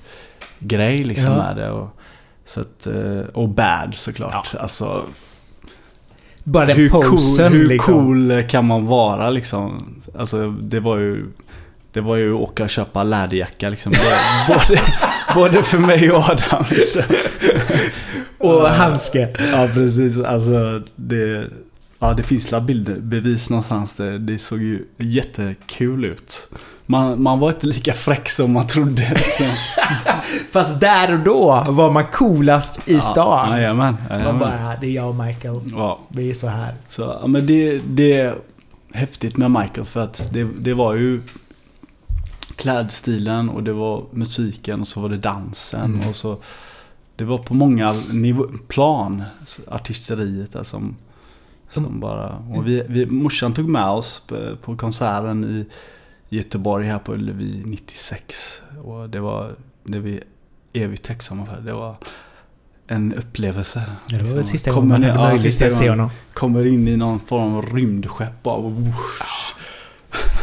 grej 0.59 1.03
liksom 1.03 1.31
Ja. 1.31 1.37
med 1.37 1.55
det. 1.55 1.71
Och, 1.71 1.89
så 2.45 2.61
att, 2.61 2.87
eh, 2.87 3.19
och 3.33 3.49
bad 3.49 3.95
såklart. 3.95 4.55
Alltså, 4.59 5.05
Bara 6.43 6.65
den 6.65 6.77
hur, 6.77 6.89
posen 6.89 7.51
cool, 7.51 7.57
hur 7.59 7.67
liksom. 7.67 7.93
cool 7.93 8.43
kan 8.49 8.65
man 8.67 8.85
vara 8.85 9.29
liksom? 9.29 9.95
Alltså 10.17 10.51
det 10.51 10.79
var 10.79 10.97
ju 10.97 11.25
Det 11.91 12.01
var 12.01 12.15
ju 12.15 12.33
att 12.35 12.41
åka 12.41 12.63
och 12.63 12.69
köpa 12.69 13.03
läderjacka 13.03 13.69
liksom. 13.69 13.91
Både, 14.47 14.81
både 15.33 15.63
för 15.63 15.77
mig 15.77 16.11
och 16.11 16.29
Adam. 16.29 16.65
Och 18.37 18.69
handske. 18.69 19.29
Ja 19.51 19.67
precis, 19.73 20.19
alltså 20.19 20.81
det 20.95 21.47
Ja 21.99 22.13
det 22.13 22.23
finns 22.23 22.51
la 22.51 22.61
bildbevis 22.61 23.49
någonstans. 23.49 23.95
Det, 23.95 24.17
det 24.17 24.37
såg 24.37 24.61
ju 24.61 24.85
jättekul 24.97 26.05
ut. 26.05 26.47
man, 26.85 27.21
man 27.23 27.39
var 27.39 27.49
inte 27.49 27.67
lika 27.67 27.93
fräck 27.93 28.29
som 28.29 28.51
man 28.51 28.67
trodde. 28.67 29.09
Liksom. 29.09 29.45
Fast 30.51 30.79
där 30.79 31.13
och 31.13 31.19
då 31.19 31.63
var 31.67 31.91
man 31.91 32.03
coolast 32.11 32.79
i 32.85 32.99
stan. 32.99 33.49
Ja, 33.51 33.57
jajamän, 33.57 33.95
man 34.09 34.19
jajamän. 34.19 34.39
bara, 34.39 34.75
det 34.81 34.87
är 34.87 34.91
jag 34.91 35.09
och 35.09 35.15
Michael. 35.15 35.59
Ja, 35.75 35.99
Vi 36.09 36.29
är 36.29 36.33
så 36.33 36.47
här. 36.47 36.73
så, 36.89 37.01
ja, 37.21 37.27
men 37.27 37.47
det, 37.47 37.81
det 37.87 38.13
är 38.17 38.35
häftigt 38.93 39.37
med 39.37 39.51
Michael 39.51 39.85
för 39.85 39.99
att 39.99 40.33
det, 40.33 40.47
det 40.59 40.73
var 40.73 40.93
ju 40.93 41.21
klädstilen 42.55 43.49
och 43.49 43.63
det 43.63 43.73
var 43.73 44.05
musiken 44.11 44.81
och 44.81 44.87
så 44.87 45.01
var 45.01 45.09
det 45.09 45.17
dansen 45.17 45.93
Mm. 45.95 46.09
och 46.09 46.15
så 46.15 46.37
Det 47.17 47.23
var 47.23 47.37
på 47.37 47.53
många 47.53 47.93
nivå, 48.11 48.47
plan, 48.67 49.23
artisteriet 49.67 50.51
där 50.53 50.63
som, 50.63 50.95
som 51.69 51.99
bara... 51.99 52.35
Och 52.55 52.67
vi, 52.67 52.83
vi, 52.89 53.05
morsan 53.05 53.53
tog 53.53 53.69
med 53.69 53.85
oss 53.89 54.23
på, 54.27 54.57
på 54.61 54.77
konserten 54.77 55.43
i 55.43 55.65
Göteborg 56.35 56.87
här 56.87 56.99
på 56.99 57.13
Ullevi 57.13 57.61
96. 57.65 58.61
Och 58.83 59.09
det 59.09 59.19
var 59.19 59.55
det 59.83 59.99
vi 59.99 60.19
evigt 60.73 61.05
tacksamma 61.05 61.45
för. 61.45 61.61
Det 61.61 61.73
var 61.73 61.95
en 62.87 63.13
upplevelse. 63.13 63.83
Ja, 64.07 64.17
det 64.17 64.23
var 64.23 64.41
Så 64.41 64.47
sista 64.47 64.71
kommer 64.71 64.95
gången 64.95 65.01
man 65.15 65.17
hade 65.17 65.31
möjlighet 65.35 65.61
att 65.61 65.73
se 65.73 65.89
honom. 65.89 66.09
Kommer 66.33 66.65
in 66.65 66.87
i 66.87 66.97
någon 66.97 67.19
form 67.19 67.53
av 67.55 67.65
rymdskepp 67.75 68.43
bara. 68.43 68.59
whoosh. 68.61 69.55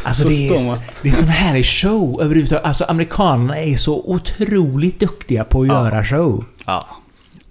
Alltså 0.02 0.22
Så 0.22 0.28
det 0.28 0.48
är, 0.48 0.78
det 1.02 1.08
är 1.08 1.14
sån 1.14 1.28
härlig 1.28 1.66
show 1.66 2.20
överhuvudtaget. 2.22 2.64
Alltså 2.64 2.84
amerikanerna 2.84 3.58
är 3.58 3.76
så 3.76 4.02
otroligt 4.06 5.00
duktiga 5.00 5.44
på 5.44 5.62
att 5.62 5.68
Ja. 5.68 5.84
göra 5.90 6.04
show. 6.04 6.44
Ja. 6.66 6.86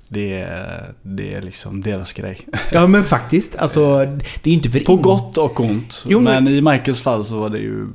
Det 0.07 0.41
är, 0.41 0.93
det 1.01 1.33
är 1.33 1.41
liksom 1.41 1.81
deras 1.81 2.13
grej. 2.13 2.47
Ja 2.71 2.87
men 2.87 3.05
faktiskt. 3.05 3.55
Alltså 3.55 4.05
det 4.43 4.49
är 4.49 4.53
inte 4.53 4.69
för 4.69 4.79
På 4.79 4.91
in- 4.93 5.01
gott 5.01 5.37
och 5.37 5.59
ont. 5.59 6.03
Jo, 6.07 6.19
men- 6.19 6.43
men... 6.43 6.53
i 6.53 6.61
Michaels 6.61 7.01
fall 7.01 7.25
så 7.25 7.39
var 7.39 7.49
det 7.49 7.57
ju 7.59 7.87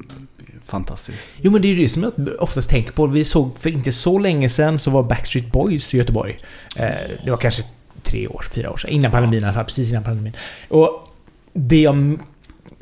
fantastiskt. 0.65 1.19
Jo 1.41 1.51
men 1.51 1.62
det 1.62 1.69
är 1.69 1.73
ju 1.75 1.83
det 1.83 1.89
som 1.89 2.03
jag 2.03 2.12
oftast 2.39 2.71
tänker 2.71 2.93
på. 2.93 3.07
Vi 3.07 3.25
såg 3.25 3.59
för 3.59 3.71
inte 3.71 3.93
så 3.93 4.19
länge 4.19 4.49
sedan 4.49 4.79
så 4.79 4.91
var 4.91 5.03
Backstreet 5.03 5.53
Boys 5.53 5.95
i 5.95 5.99
Göteborg. 5.99 6.39
Eh, 6.77 6.87
det 7.25 7.31
var 7.31 7.37
kanske 7.39 7.62
tre 8.03 8.29
år, 8.29 8.45
fyra 8.55 8.71
år 8.71 8.77
sedan. 8.77 8.91
Innan 8.91 9.11
pandemin 9.11 9.41
i 9.41 9.45
alla 9.45 9.53
fall. 9.55 9.65
Precis 9.65 9.91
innan 9.91 10.03
pandemin. 10.05 10.33
Och 10.69 11.09
det 11.53 11.81
jag... 11.81 12.19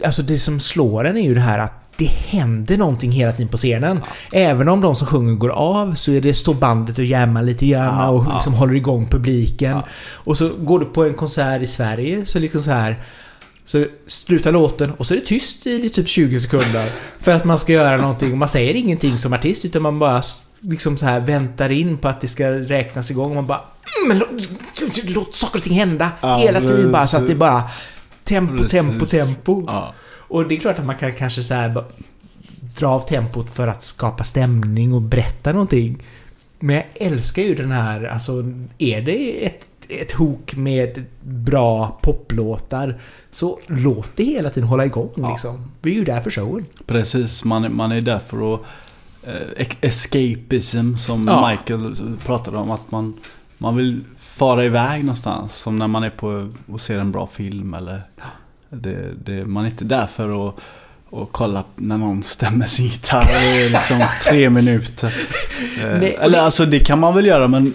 Alltså 0.05 0.23
det 0.23 0.39
som 0.39 0.61
slår 0.61 1.07
en 1.07 1.17
är 1.17 1.23
ju 1.23 1.35
det 1.35 1.41
här 1.41 1.59
att 1.59 1.85
det 1.97 2.05
händer 2.05 2.77
någonting 2.77 3.13
hela 3.13 3.33
tiden 3.33 3.49
på 3.49 3.57
scenen. 3.57 4.01
Även 4.33 4.69
om 4.69 4.81
de 4.81 4.95
som 4.95 5.07
sjunger 5.07 5.35
går 5.35 5.49
av 5.49 5.95
så 5.95 6.13
är 6.13 6.21
det 6.21 6.35
står 6.35 6.55
bandet 6.55 6.99
och 6.99 7.05
jammar 7.05 7.43
lite 7.43 7.67
grann 7.67 7.99
Ja, 7.99 8.09
och 8.09 8.25
ja. 8.27 8.35
liksom 8.35 8.55
håller 8.55 8.75
igång 8.75 9.09
publiken. 9.11 9.71
Ja. 9.71 9.85
Och 10.13 10.39
så 10.39 10.49
går 10.59 10.81
du 10.81 10.87
på 10.87 11.05
en 11.05 11.15
konsert 11.15 11.63
i 11.63 11.67
Sverige 11.67 12.27
så 12.27 12.39
liksom 12.39 12.63
så 12.63 12.71
här 12.71 13.03
så 13.65 13.87
slutar 14.07 14.53
låten 14.53 14.91
och 14.91 15.07
så 15.07 15.15
är 15.15 15.19
det 15.19 15.27
tyst 15.27 15.67
i 15.67 15.89
typ 15.91 16.09
20 16.09 16.41
sekunder. 16.41 16.89
För 17.19 17.33
att 17.33 17.45
man 17.45 17.59
ska 17.59 17.73
göra 17.73 17.97
någonting 17.97 18.33
och 18.33 18.39
man 18.39 18.49
säger 18.49 18.75
ingenting 18.75 19.19
som 19.19 19.33
artist 19.33 19.65
utan 19.65 19.83
man 19.83 19.99
bara 19.99 20.23
liksom 20.61 20.97
så 20.97 21.07
här 21.07 21.21
väntar 21.21 21.71
in 21.71 21.99
på 21.99 22.09
att 22.09 22.21
det 22.21 22.29
ska 22.29 22.51
räknas 22.51 23.11
igång 23.11 23.29
och 23.31 23.35
man 23.37 23.47
bara 23.47 23.61
mm, 24.05 24.09
men 24.09 24.19
låt, 24.19 25.05
låt 25.05 25.35
saker 25.35 25.59
och 25.59 25.65
ting 25.65 25.75
hända 25.75 26.11
Ja, 26.21 26.37
hela 26.37 26.61
tiden 26.61 26.93
bara 26.93 27.07
så 27.07 27.17
att 27.17 27.27
det 27.27 27.35
bara 27.35 27.63
tempo, 28.25 28.63
Precis. 28.63 28.81
tempo, 28.83 29.07
tempo. 29.07 29.63
Ja. 29.67 29.95
Och 30.29 30.49
det 30.49 30.55
är 30.57 30.61
klart 30.61 30.79
att 30.79 30.87
man 30.87 30.97
kan 30.97 31.13
kanske 31.13 31.43
så 31.43 31.55
här 31.55 31.85
dra 32.79 32.87
av 32.89 33.01
tempot 33.01 33.51
för 33.51 33.69
att 33.69 33.83
skapa 33.83 34.25
stämning 34.25 34.93
och 34.93 35.03
berätta 35.03 35.53
någonting. 35.53 36.03
Men 36.59 36.77
jag 36.77 36.85
älskar 36.95 37.43
ju 37.43 37.55
den 37.55 37.73
här, 37.73 38.05
alltså 38.05 38.33
är 38.79 39.03
det 39.03 39.47
ett, 39.47 39.67
ett 39.89 40.13
hok 40.13 40.55
med 40.57 41.05
bra 41.23 41.99
poplåtar 42.03 43.01
så 43.31 43.59
låt 43.67 44.11
det 44.17 44.25
hela 44.25 44.51
tiden 44.51 44.69
hålla 44.69 44.85
igång 44.87 45.11
Ja. 45.15 45.31
liksom. 45.31 45.71
Vi 45.83 45.91
är 45.91 45.95
ju 45.95 46.05
där 46.05 46.21
för 46.21 46.31
showen. 46.31 46.67
Precis, 46.87 47.45
man, 47.45 47.65
är- 47.65 47.69
man 47.69 47.93
är 47.93 48.01
där 48.01 48.19
för 48.29 48.55
att 48.55 48.61
eh, 49.23 49.67
escapism 49.81 50.97
som 50.97 51.27
Ja. 51.29 51.51
Michael 51.51 51.97
pratade 52.25 52.57
om. 52.59 52.71
Att 52.71 52.91
man, 52.91 53.15
man 53.59 53.77
vill 53.77 54.01
fara 54.37 54.64
iväg 54.64 55.05
någonstans. 55.05 55.57
Som 55.57 55.77
när 55.79 55.88
man 55.88 56.05
är 56.05 56.11
på 56.11 56.51
och 56.73 56.81
ser 56.81 56.99
en 56.99 57.12
bra 57.12 57.29
film 57.33 57.75
eller 57.75 58.03
det, 58.70 59.11
det, 59.25 59.44
Man 59.44 59.64
är 59.64 59.68
inte 59.68 59.85
där 59.85 60.07
för 60.07 60.49
att 60.49 60.55
och 61.11 61.33
kolla 61.33 61.64
när 61.77 61.99
någon 61.99 62.23
stämmer 62.23 62.66
sin 62.66 62.87
gitarr 62.87 63.44
i 63.57 63.68
liksom 63.68 64.05
tre 64.29 64.51
minuter. 64.59 65.12
Eh, 65.83 65.87
Nej, 66.01 66.16
eller 66.20 66.38
det- 66.38 66.42
alltså 66.44 66.64
det 66.66 66.79
kan 66.81 67.01
man 67.01 67.14
väl 67.14 67.27
göra 67.27 67.49
men 67.49 67.73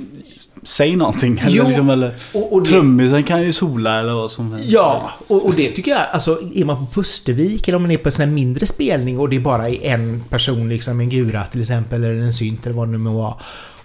Säg 0.63 0.95
någonting. 0.95 1.39
Eller, 1.39 1.57
Jo, 1.57 1.67
liksom, 1.67 1.89
eller 1.89 2.13
Och, 2.33 2.53
och 2.53 2.61
det, 2.63 2.69
trummisen 2.69 3.23
kan 3.23 3.41
ju 3.43 3.53
sola 3.53 3.99
eller 3.99 4.13
vad 4.13 4.31
som 4.31 4.51
helst. 4.53 4.69
Ja, 4.69 5.09
och, 5.27 5.45
och 5.45 5.55
det 5.55 5.71
tycker 5.71 5.91
jag, 5.91 6.05
alltså 6.11 6.39
är 6.55 6.65
man 6.65 6.85
på 6.85 6.91
Pustervik 6.93 7.67
eller 7.67 7.75
om 7.75 7.81
man 7.81 7.91
är 7.91 7.97
på 7.97 8.07
en 8.07 8.11
sån 8.11 8.25
här 8.25 8.33
mindre 8.33 8.65
spelning 8.65 9.19
och 9.19 9.29
det 9.29 9.35
är 9.35 9.39
bara 9.39 9.69
är 9.69 9.83
en 9.93 10.23
person, 10.29 10.69
liksom 10.69 10.99
en 10.99 11.09
gura 11.09 11.43
till 11.43 11.61
exempel, 11.61 12.03
eller 12.03 12.21
en 12.21 12.33
synt 12.33 12.65
eller 12.65 12.75
vad 12.75 12.87
det 12.87 12.91
nu 12.91 12.97
må 12.97 13.17
vara. 13.21 13.33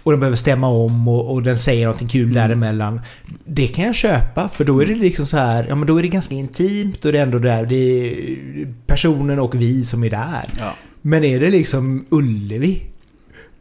Och 0.05 0.11
den 0.13 0.21
behöver 0.21 0.37
stämma 0.37 0.69
om 0.69 1.09
och, 1.09 1.33
och 1.33 1.43
den 1.43 1.59
säger 1.59 1.85
någonting 1.87 2.09
kul 2.09 2.23
Mm. 2.23 2.35
däremellan. 2.35 3.01
Det 3.45 3.67
kan 3.69 3.85
jag 3.85 3.95
köpa, 3.95 4.49
för 4.49 4.65
då 4.65 4.83
är 4.83 4.87
det 4.87 4.95
liksom 4.95 5.27
så 5.27 5.37
här, 5.37 5.67
ja 5.69 5.75
men 5.75 5.87
då 5.87 5.99
är 5.99 6.03
det 6.03 6.09
ganska 6.09 6.35
intimt 6.35 7.05
och 7.05 7.13
det 7.13 7.19
är 7.19 7.23
ändå 7.23 7.39
där, 7.39 7.67
det 7.67 7.75
är 7.77 8.75
personen 8.87 9.39
och 9.39 9.55
vi 9.55 9.85
som 9.85 10.05
är 10.05 10.11
där. 10.11 10.51
Ja. 10.59 10.75
Men 11.03 11.25
är 11.25 11.41
det 11.41 11.51
liksom 11.51 12.07
Ullevi, 12.09 12.83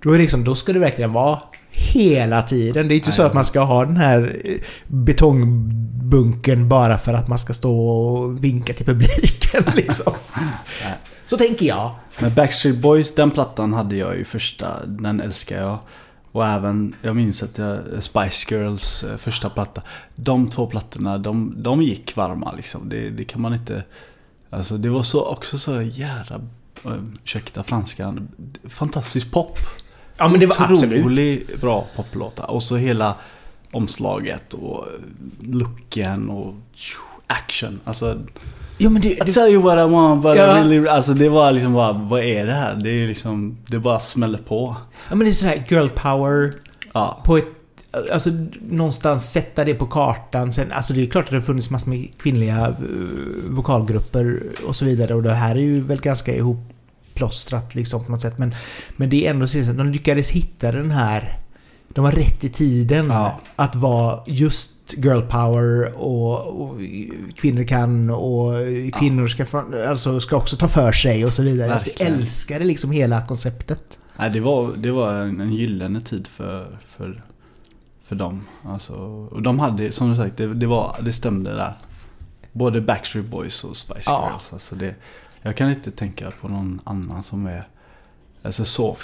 då 0.03 0.09
är 0.09 0.13
det 0.13 0.21
liksom, 0.21 0.43
då 0.43 0.55
ska 0.55 0.73
det 0.73 0.79
verkligen 0.79 1.13
vara 1.13 1.39
hela 1.71 2.41
tiden. 2.41 2.87
Det 2.87 2.93
är 2.93 2.95
inte 2.97 3.11
så 3.11 3.21
Nej. 3.21 3.27
att 3.27 3.33
man 3.33 3.45
ska 3.45 3.59
ha 3.61 3.85
den 3.85 3.97
här 3.97 4.41
eh, 4.45 4.51
betongbunkern 4.87 6.67
bara 6.69 6.97
för 6.97 7.13
att 7.13 7.27
man 7.27 7.39
ska 7.39 7.53
stå 7.53 7.79
och 7.89 8.43
vinka 8.43 8.73
till 8.73 8.85
publiken 8.85 9.63
liksom. 9.75 10.13
Så 11.25 11.37
tänker 11.37 11.65
jag. 11.65 11.91
Men 12.19 12.33
Backstreet 12.33 12.77
Boys, 12.77 13.15
den 13.15 13.31
plattan 13.31 13.73
hade 13.73 13.95
jag 13.95 14.17
ju 14.17 14.25
första. 14.25 14.85
Den 14.85 15.21
älskar 15.21 15.61
jag. 15.61 15.79
Och 16.33 16.45
även, 16.45 16.95
jag 17.01 17.15
minns 17.15 17.43
att 17.43 17.57
jag, 17.57 17.79
Spice 17.99 18.55
Girls 18.55 19.03
eh, 19.03 19.17
första 19.17 19.49
platta. 19.49 19.81
De 20.15 20.49
två 20.49 20.67
plattorna, 20.67 21.17
de, 21.17 21.53
de 21.57 21.81
gick 21.81 22.15
varma 22.15 22.51
liksom. 22.51 22.89
Det, 22.89 23.09
det 23.09 23.23
kan 23.23 23.41
man 23.41 23.53
inte... 23.53 23.83
Alltså 24.49 24.77
det 24.77 24.89
var 24.89 25.03
så, 25.03 25.25
också 25.25 25.57
så 25.57 25.81
jävla... 25.81 26.35
eh, 26.85 26.91
Ursäkta 27.23 27.63
franskan. 27.63 28.27
Fantastisk 28.69 29.31
pop. 29.31 29.59
Ja 30.17 30.27
men 30.27 30.39
det 30.39 30.45
var 30.45 30.55
absolut. 30.59 30.99
Otroligt 30.99 31.61
bra 31.61 31.87
poplåtar. 31.95 32.51
Och 32.51 32.63
så 32.63 32.75
hela 32.75 33.15
omslaget 33.71 34.53
och 34.53 34.85
looken 35.41 36.29
och 36.29 36.53
action. 37.27 37.79
Alltså, 37.83 38.19
Jo 38.77 38.89
men 38.89 39.01
det, 39.01 39.09
I 39.11 39.19
det 39.25 39.31
tell 39.33 39.51
you 39.53 39.61
what 39.61 39.77
I 39.89 39.91
want 39.91 40.23
but 40.23 40.37
Ja. 40.37 40.57
I 40.57 40.61
really... 40.61 40.87
Alltså 40.87 41.13
det 41.13 41.29
var 41.29 41.51
liksom 41.51 41.73
bara, 41.73 41.93
vad 41.93 42.21
är 42.23 42.45
det 42.45 42.53
här? 42.53 42.75
Det 42.75 42.89
är 42.89 43.07
liksom, 43.07 43.57
det 43.67 43.79
bara 43.79 43.99
smäller 43.99 44.37
på. 44.39 44.75
ja, 45.09 45.15
men 45.15 45.19
det 45.19 45.27
är 45.29 45.31
sådär 45.31 45.63
girl 45.69 45.87
power 45.89 46.53
Ja. 46.93 47.21
på 47.25 47.37
ett... 47.37 47.45
Alltså 48.13 48.29
någonstans 48.69 49.31
sätta 49.31 49.65
det 49.65 49.73
på 49.73 49.85
kartan. 49.85 50.53
Sen, 50.53 50.71
alltså 50.71 50.93
det 50.93 51.01
är 51.01 51.05
klart 51.05 51.25
att 51.25 51.31
det 51.31 51.37
har 51.37 51.41
funnits 51.43 51.69
massor 51.69 51.89
med 51.89 52.17
kvinnliga 52.17 52.67
eh, 52.67 52.73
vokalgrupper 53.49 54.41
och 54.67 54.75
så 54.75 54.85
vidare. 54.85 55.13
Och 55.15 55.23
det 55.23 55.33
här 55.33 55.55
är 55.55 55.59
ju 55.59 55.81
väl 55.81 56.01
ganska 56.01 56.35
ihopplåstrat 56.35 57.75
liksom 57.75 58.05
på 58.05 58.11
något 58.11 58.21
sätt. 58.21 58.37
Men, 58.37 58.55
men 58.97 59.09
det 59.09 59.25
är 59.25 59.29
ändå 59.29 59.47
så 59.47 59.59
att 59.59 59.77
de 59.77 59.89
lyckades 59.91 60.31
hitta 60.31 60.71
den 60.71 60.91
här... 60.91 61.39
De 61.93 62.03
var 62.03 62.11
rätt 62.11 62.43
i 62.43 62.49
tiden 62.49 63.05
Ja. 63.09 63.39
att 63.55 63.75
vara 63.75 64.19
just 64.27 64.93
girl 64.97 65.21
power 65.21 65.93
och, 65.97 66.61
och 66.61 66.77
kvinnor 67.35 67.63
kan 67.63 68.09
och 68.09 68.53
kvinnor 68.99 69.27
ska, 69.27 69.43
fa- 69.43 69.87
alltså, 69.87 70.19
ska 70.19 70.35
också 70.37 70.57
ta 70.57 70.67
för 70.67 70.91
sig 70.91 71.25
och 71.25 71.33
så 71.33 71.43
vidare. 71.43 71.67
Jag 71.69 71.75
Verkligen. 71.75 72.13
älskade 72.13 72.65
liksom 72.65 72.91
hela 72.91 73.25
konceptet. 73.27 73.99
Nej, 74.17 74.29
det 74.29 74.39
var, 74.39 74.73
det 74.77 74.91
var 74.91 75.13
en, 75.13 75.41
en 75.41 75.53
gyllene 75.53 76.01
tid 76.01 76.27
för, 76.27 76.79
för, 76.87 77.23
för 78.03 78.15
dem. 78.15 78.41
Alltså, 78.65 78.93
och 79.31 79.41
de 79.41 79.59
hade, 79.59 79.91
som 79.91 80.09
du 80.09 80.15
sagt, 80.17 80.37
det, 80.37 80.53
det, 80.53 80.67
var, 80.67 80.95
det 81.01 81.13
stämde 81.13 81.51
där. 81.55 81.73
Både 82.51 82.81
Backstreet 82.81 83.25
Boys 83.27 83.63
och 83.63 83.77
Spice 83.77 84.01
Ja. 84.05 84.29
Girls. 84.31 84.53
Alltså 84.53 84.75
det, 84.75 84.95
jag 85.41 85.57
kan 85.57 85.69
inte 85.69 85.91
tänka 85.91 86.31
på 86.41 86.47
någon 86.47 86.81
annan 86.83 87.23
som 87.23 87.45
är 87.45 87.67
alltså 88.43 88.65
så... 88.65 88.97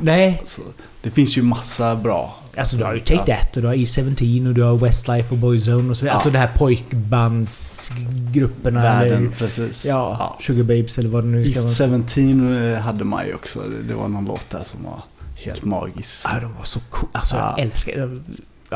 Nej, 0.00 0.36
Alltså, 0.40 0.62
det 1.02 1.10
finns 1.10 1.36
ju 1.38 1.42
massa 1.42 1.96
bra. 1.96 2.36
Alltså 2.56 2.76
du 2.76 2.84
har 2.84 2.94
ju 2.94 3.00
Take 3.00 3.30
Ja. 3.32 3.36
That 3.36 3.56
och 3.56 3.62
du 3.62 3.68
har 3.68 3.74
E17 3.74 4.48
och 4.48 4.54
du 4.54 4.62
har 4.62 4.76
Westlife 4.76 5.34
och 5.34 5.38
Boyzone 5.38 5.90
och 5.90 5.96
så 5.96 6.04
vidare. 6.04 6.12
Ja. 6.12 6.14
Alltså 6.14 6.30
det 6.30 6.38
här 6.38 6.50
pojkbandsgrupperna. 6.56 8.82
Världen, 8.82 9.26
Eller, 9.26 9.30
precis. 9.36 9.84
ja, 9.84 10.36
Sugar 10.40 10.62
Babes 10.62 10.98
eller 10.98 11.08
vad 11.08 11.24
det 11.24 11.28
nu 11.28 11.52
ska 11.52 11.86
vara. 11.88 12.02
17 12.02 12.62
eh, 12.64 12.78
hade 12.78 13.04
man 13.04 13.26
ju 13.26 13.34
också. 13.34 13.60
Det, 13.60 13.82
det 13.82 13.94
var 13.94 14.08
någon 14.08 14.24
låt 14.24 14.50
där 14.50 14.62
som 14.64 14.84
var 14.84 15.02
helt 15.36 15.64
magisk. 15.64 16.20
Ja, 16.24 16.40
de 16.40 16.54
var 16.54 16.64
så 16.64 16.80
coola. 16.90 17.10
Alltså 17.12 17.36
Ja. 17.36 17.54
jag 17.56 17.66
älskar 17.66 18.20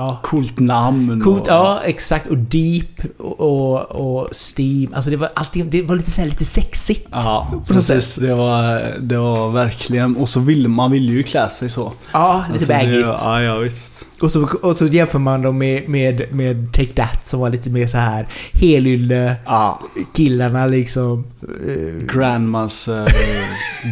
Ja, 0.00 0.06
ja. 0.06 0.18
Coolt 0.22 0.58
namn. 0.60 1.20
Coolt, 1.20 1.42
och, 1.42 1.48
ja 1.48 1.80
exakt. 1.84 2.26
Och 2.26 2.38
deep 2.38 2.86
och, 3.18 3.80
och, 3.90 4.28
steam. 4.56 4.94
Alltså 4.94 5.10
det 5.10 5.16
var 5.16 5.30
alltid, 5.36 5.66
det 5.66 5.82
var 5.82 5.96
lite 5.96 6.10
så 6.10 6.20
här, 6.20 6.28
lite 6.28 6.44
sexigt. 6.44 7.08
Ja, 7.10 7.62
precis. 7.66 8.14
Det 8.16 8.34
var, 8.34 8.94
det 9.00 9.18
var 9.18 9.50
verkligen... 9.50 10.16
Och 10.16 10.28
så 10.28 10.40
ville 10.40 10.68
man 10.68 10.90
ville 10.90 11.12
ju 11.12 11.22
klä 11.22 11.50
sig 11.50 11.70
så. 11.70 11.92
Ja, 12.12 12.44
lite 12.52 12.74
Alltså, 12.74 12.86
baggigt. 12.86 13.06
Ja, 13.24 13.42
ja 13.42 13.56
visst. 13.56 14.06
Och, 14.20 14.32
så, 14.32 14.48
och 14.62 14.76
så 14.78 14.86
jämför 14.86 15.18
man 15.18 15.42
dem 15.42 15.58
med, 15.58 15.88
med, 15.88 16.34
med 16.34 16.72
Take 16.72 16.92
That 16.92 17.26
som 17.26 17.40
var 17.40 17.50
lite 17.50 17.70
mer 17.70 17.86
så 17.86 17.98
här 17.98 18.26
helylle 18.52 19.36
Ja. 19.44 19.80
killarna 20.14 20.66
liksom. 20.66 21.24
eh, 21.42 22.06
Grandmas 22.14 22.88
eh, 22.88 23.06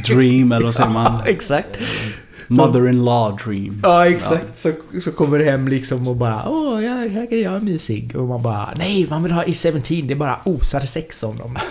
dream, 0.09 0.53
eller 0.53 0.65
vad 0.67 0.75
säger 0.75 0.91
man? 0.91 1.21
exakt. 1.27 1.79
Mother-in-law 2.49 3.37
dream. 3.45 3.81
Ja, 3.83 4.07
exakt. 4.07 4.59
Så, 4.59 4.73
så 5.01 5.13
kommer 5.13 5.39
det 5.39 5.45
hem 5.45 5.69
liksom 5.69 6.09
och 6.09 6.17
bara 6.17 6.49
Åh, 6.49 6.85
ja, 6.85 6.93
här 6.93 7.31
kan 7.31 7.41
jag 7.41 7.63
mysig. 7.63 8.17
Och 8.17 8.27
man 8.29 8.43
bara 8.43 8.75
Nej, 8.77 9.07
man 9.11 9.23
vill 9.23 9.33
ha 9.33 9.45
i 9.45 9.55
17. 9.55 9.83
Det 9.89 10.11
är 10.11 10.15
bara 10.15 10.41
osar 10.45 10.81
sex 10.81 11.23
om 11.23 11.39
dem. 11.39 11.59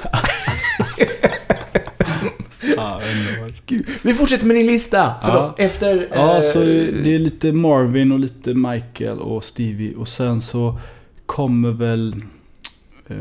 Ja. 2.78 3.02
Gud. 3.66 3.88
Vi 4.02 4.14
fortsätter 4.14 4.46
med 4.46 4.56
din 4.56 4.68
lista. 4.68 5.14
Förlåt, 5.24 5.60
efter... 5.60 6.08
Ja, 6.14 6.36
eh, 6.36 6.42
så 6.42 6.60
det 6.60 7.16
är 7.16 7.20
lite 7.20 7.52
Marvin 7.52 8.12
och 8.12 8.20
lite 8.20 8.54
Michael 8.54 9.20
och 9.20 9.44
Stevie. 9.44 9.96
Och 9.96 10.08
sen 10.08 10.42
så 10.42 10.80
kommer 11.26 11.72
väl 11.72 12.16
eh, 13.08 13.18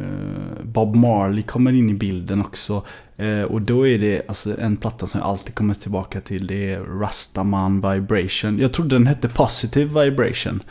Bob 0.62 0.96
Marley 0.96 1.42
kommer 1.42 1.72
in 1.72 1.90
i 1.90 1.94
bilden 1.94 2.40
också. 2.40 2.82
Eh, 3.16 3.42
och 3.42 3.62
då 3.62 3.86
är 3.86 3.98
det 3.98 4.22
alltså 4.28 4.60
en 4.60 4.76
platta 4.76 5.06
som 5.06 5.20
jag 5.20 5.28
alltid 5.28 5.54
kommer 5.54 5.74
tillbaka 5.74 6.20
till. 6.20 6.46
Det 6.46 6.72
är 6.72 6.80
Rastaman 6.80 7.74
Vibration. 7.80 8.58
Jag 8.58 8.72
trodde 8.72 8.94
den 8.94 9.06
hette 9.06 9.28
Positive 9.28 10.04
Vibration. 10.04 10.62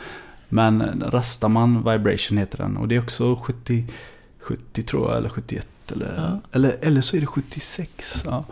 Men 0.48 1.02
Rastaman 1.12 1.76
Vibration 1.78 2.38
heter 2.38 2.58
den. 2.58 2.76
Och 2.76 2.88
det 2.88 2.94
är 2.96 3.02
också 3.02 3.36
70, 3.36 3.84
70 4.40 4.82
tror 4.82 5.08
jag, 5.08 5.18
eller 5.18 5.28
71. 5.28 5.68
Eller, 5.92 6.14
Ja. 6.16 6.40
eller, 6.52 6.76
eller 6.80 7.00
så 7.00 7.16
är 7.16 7.20
det 7.20 7.26
76. 7.26 8.22
Ja. 8.24 8.44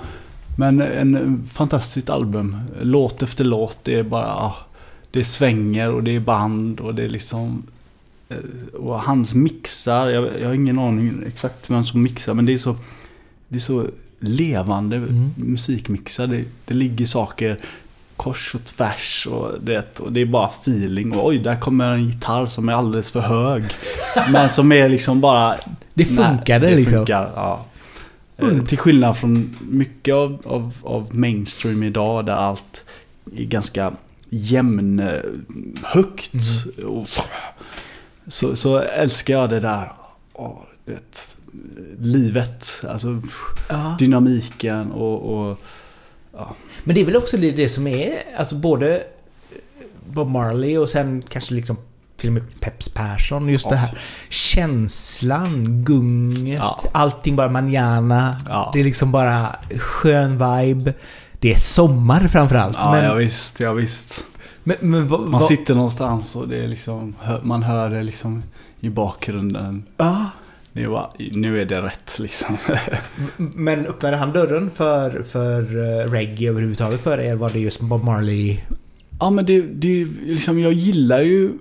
Men 0.59 0.81
en 0.81 1.45
fantastiskt 1.53 2.11
album. 2.11 2.57
Låt 2.83 3.23
efter 3.23 3.45
låt. 3.45 3.79
Det 3.83 3.95
är 3.99 4.03
bara... 4.03 4.25
ja, 4.27 4.57
Det 5.11 5.25
svänger 5.25 5.91
och 5.95 6.03
det 6.03 6.17
är 6.17 6.21
band 6.21 6.81
och 6.81 6.95
det 6.95 7.03
är 7.05 7.09
liksom... 7.09 7.63
eh, 8.29 8.37
Och 8.75 9.01
hans 9.03 9.35
mixar. 9.35 10.09
Jag, 10.09 10.41
jag 10.41 10.47
har 10.47 10.55
ingen 10.55 10.79
aning 10.79 11.23
exakt 11.27 11.71
vem 11.71 11.85
som 11.85 12.03
mixar 12.03 12.35
men 12.35 12.47
det 12.47 12.53
är 12.53 12.59
så... 12.59 12.77
Det 13.55 13.59
är 13.59 13.61
så 13.61 13.87
levande 14.21 14.97
Mm. 14.97 15.31
musikmixar. 15.37 16.27
Det, 16.27 16.45
det 16.65 16.75
ligger 16.75 17.07
saker 17.07 17.59
kors 18.17 18.55
och 18.55 18.65
tvärs 18.65 19.27
och 19.31 19.61
det, 19.61 20.01
och 20.01 20.13
det 20.13 20.21
är 20.21 20.27
bara 20.27 20.49
feeling. 20.49 21.17
Och 21.17 21.27
oj, 21.27 21.39
där 21.39 21.57
kommer 21.57 21.91
en 21.91 22.05
gitarr 22.05 22.47
som 22.47 22.69
är 22.69 22.73
alldeles 22.73 23.13
för 23.13 23.21
hög. 23.21 23.65
Men 24.33 24.51
som 24.51 24.73
är 24.73 24.89
liksom 24.89 25.21
bara... 25.21 25.59
Det 25.95 26.05
funkade 26.05 26.67
det 26.67 26.77
liksom. 26.77 26.93
Funkar, 26.93 27.31
ja. 27.35 27.65
Mm. 28.39 28.67
Till 28.67 28.79
skillnad 28.79 29.17
från 29.17 29.57
mycket 29.61 30.15
av, 30.15 30.43
av, 30.45 30.73
av 30.83 31.15
mainstream 31.15 31.83
idag 31.83 32.27
där 32.27 32.33
allt 32.37 32.85
är 33.37 33.45
ganska 33.45 33.93
jämn, 34.29 35.11
högt. 35.83 36.33
Mm. 36.79 36.91
Och, 36.91 37.09
så, 38.27 38.57
så 38.57 38.79
älskar 38.79 39.35
jag 39.35 39.51
det 39.51 39.61
där. 39.61 39.93
Åh, 40.33 40.59
vet, 40.85 41.37
livet, 41.99 42.83
alltså 42.89 43.23
Ja. 43.69 43.97
dynamiken 43.99 44.93
och, 44.93 45.49
och 45.51 45.59
Men 46.85 46.95
det 46.95 47.01
är 47.01 47.05
väl 47.05 47.17
också 47.17 47.37
det, 47.37 47.51
det 47.51 47.69
som 47.69 47.87
är, 47.87 48.13
alltså 48.39 48.55
både 48.55 49.03
Bob 50.07 50.29
Marley 50.29 50.79
och 50.79 50.89
sen 50.89 51.23
kanske 51.29 51.55
liksom 51.55 51.77
till 52.17 52.29
och 52.29 52.33
med 52.35 52.61
Peps 52.61 52.89
Persson, 52.89 53.49
just 53.49 53.69
det 53.69 53.75
Ja. 53.75 53.79
här 53.81 53.99
känslan, 54.29 55.85
gunget, 55.85 56.59
Ja. 56.59 56.81
allting 56.93 57.37
bara 57.37 57.49
manjana. 57.49 58.37
Ja. 58.49 58.71
Det 58.73 58.81
är 58.81 58.85
liksom 58.85 59.13
bara 59.13 59.57
skön 59.79 60.31
vibe. 60.33 60.95
Det 61.41 61.53
är 61.55 61.59
sommar 61.59 62.21
framförallt. 62.29 62.77
Ja, 62.81 62.93
men, 62.93 63.05
ja 63.05 63.15
visst, 63.15 63.61
ja 63.61 63.73
visst. 63.73 64.25
men, 64.65 64.77
men 64.81 65.09
vad... 65.09 65.21
Man 65.21 65.31
vad- 65.31 65.45
sitter 65.45 65.75
någonstans 65.75 66.37
och 66.37 66.49
det 66.49 66.65
är 66.65 66.67
liksom, 66.69 67.15
man 67.43 67.63
hör 67.63 67.91
det 67.91 68.03
liksom 68.03 68.43
i 68.81 68.91
bakgrunden. 68.91 69.85
Ja. 69.97 70.27
Är 70.75 70.89
bara, 70.89 71.11
nu 71.33 71.61
är 71.61 71.67
det 71.67 71.83
rätt 71.83 72.19
liksom. 72.19 72.57
Men 73.37 73.87
öppnade 73.87 74.17
han 74.17 74.33
dörren 74.33 74.71
för, 74.71 75.23
för 75.23 75.61
eh, 75.61 76.11
reggae 76.11 76.49
överhuvudtaget 76.51 77.01
för 77.01 77.19
er? 77.21 77.35
Var 77.35 77.51
det 77.51 77.59
just 77.59 77.81
Bob 77.81 78.05
Marley? 78.05 78.59
Ja 79.21 79.31
men 79.31 79.47
det, 79.47 79.61
det 79.63 80.05
liksom, 80.27 80.59
jag 80.59 80.73
gillar 80.73 81.21
ju 81.21 81.53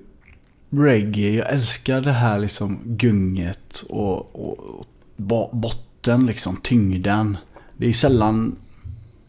reggae. 0.70 1.30
Jag 1.36 1.50
älskar 1.54 2.02
det 2.02 2.12
här 2.12 2.40
liksom 2.40 2.80
gunget 2.86 3.84
och, 3.90 4.36
och, 4.36 4.60
och 4.80 4.86
bo- 5.16 5.50
botten 5.56 6.26
liksom, 6.26 6.58
tyngden. 6.58 7.38
Det 7.78 7.88
är 7.88 7.94
sällan 7.94 8.56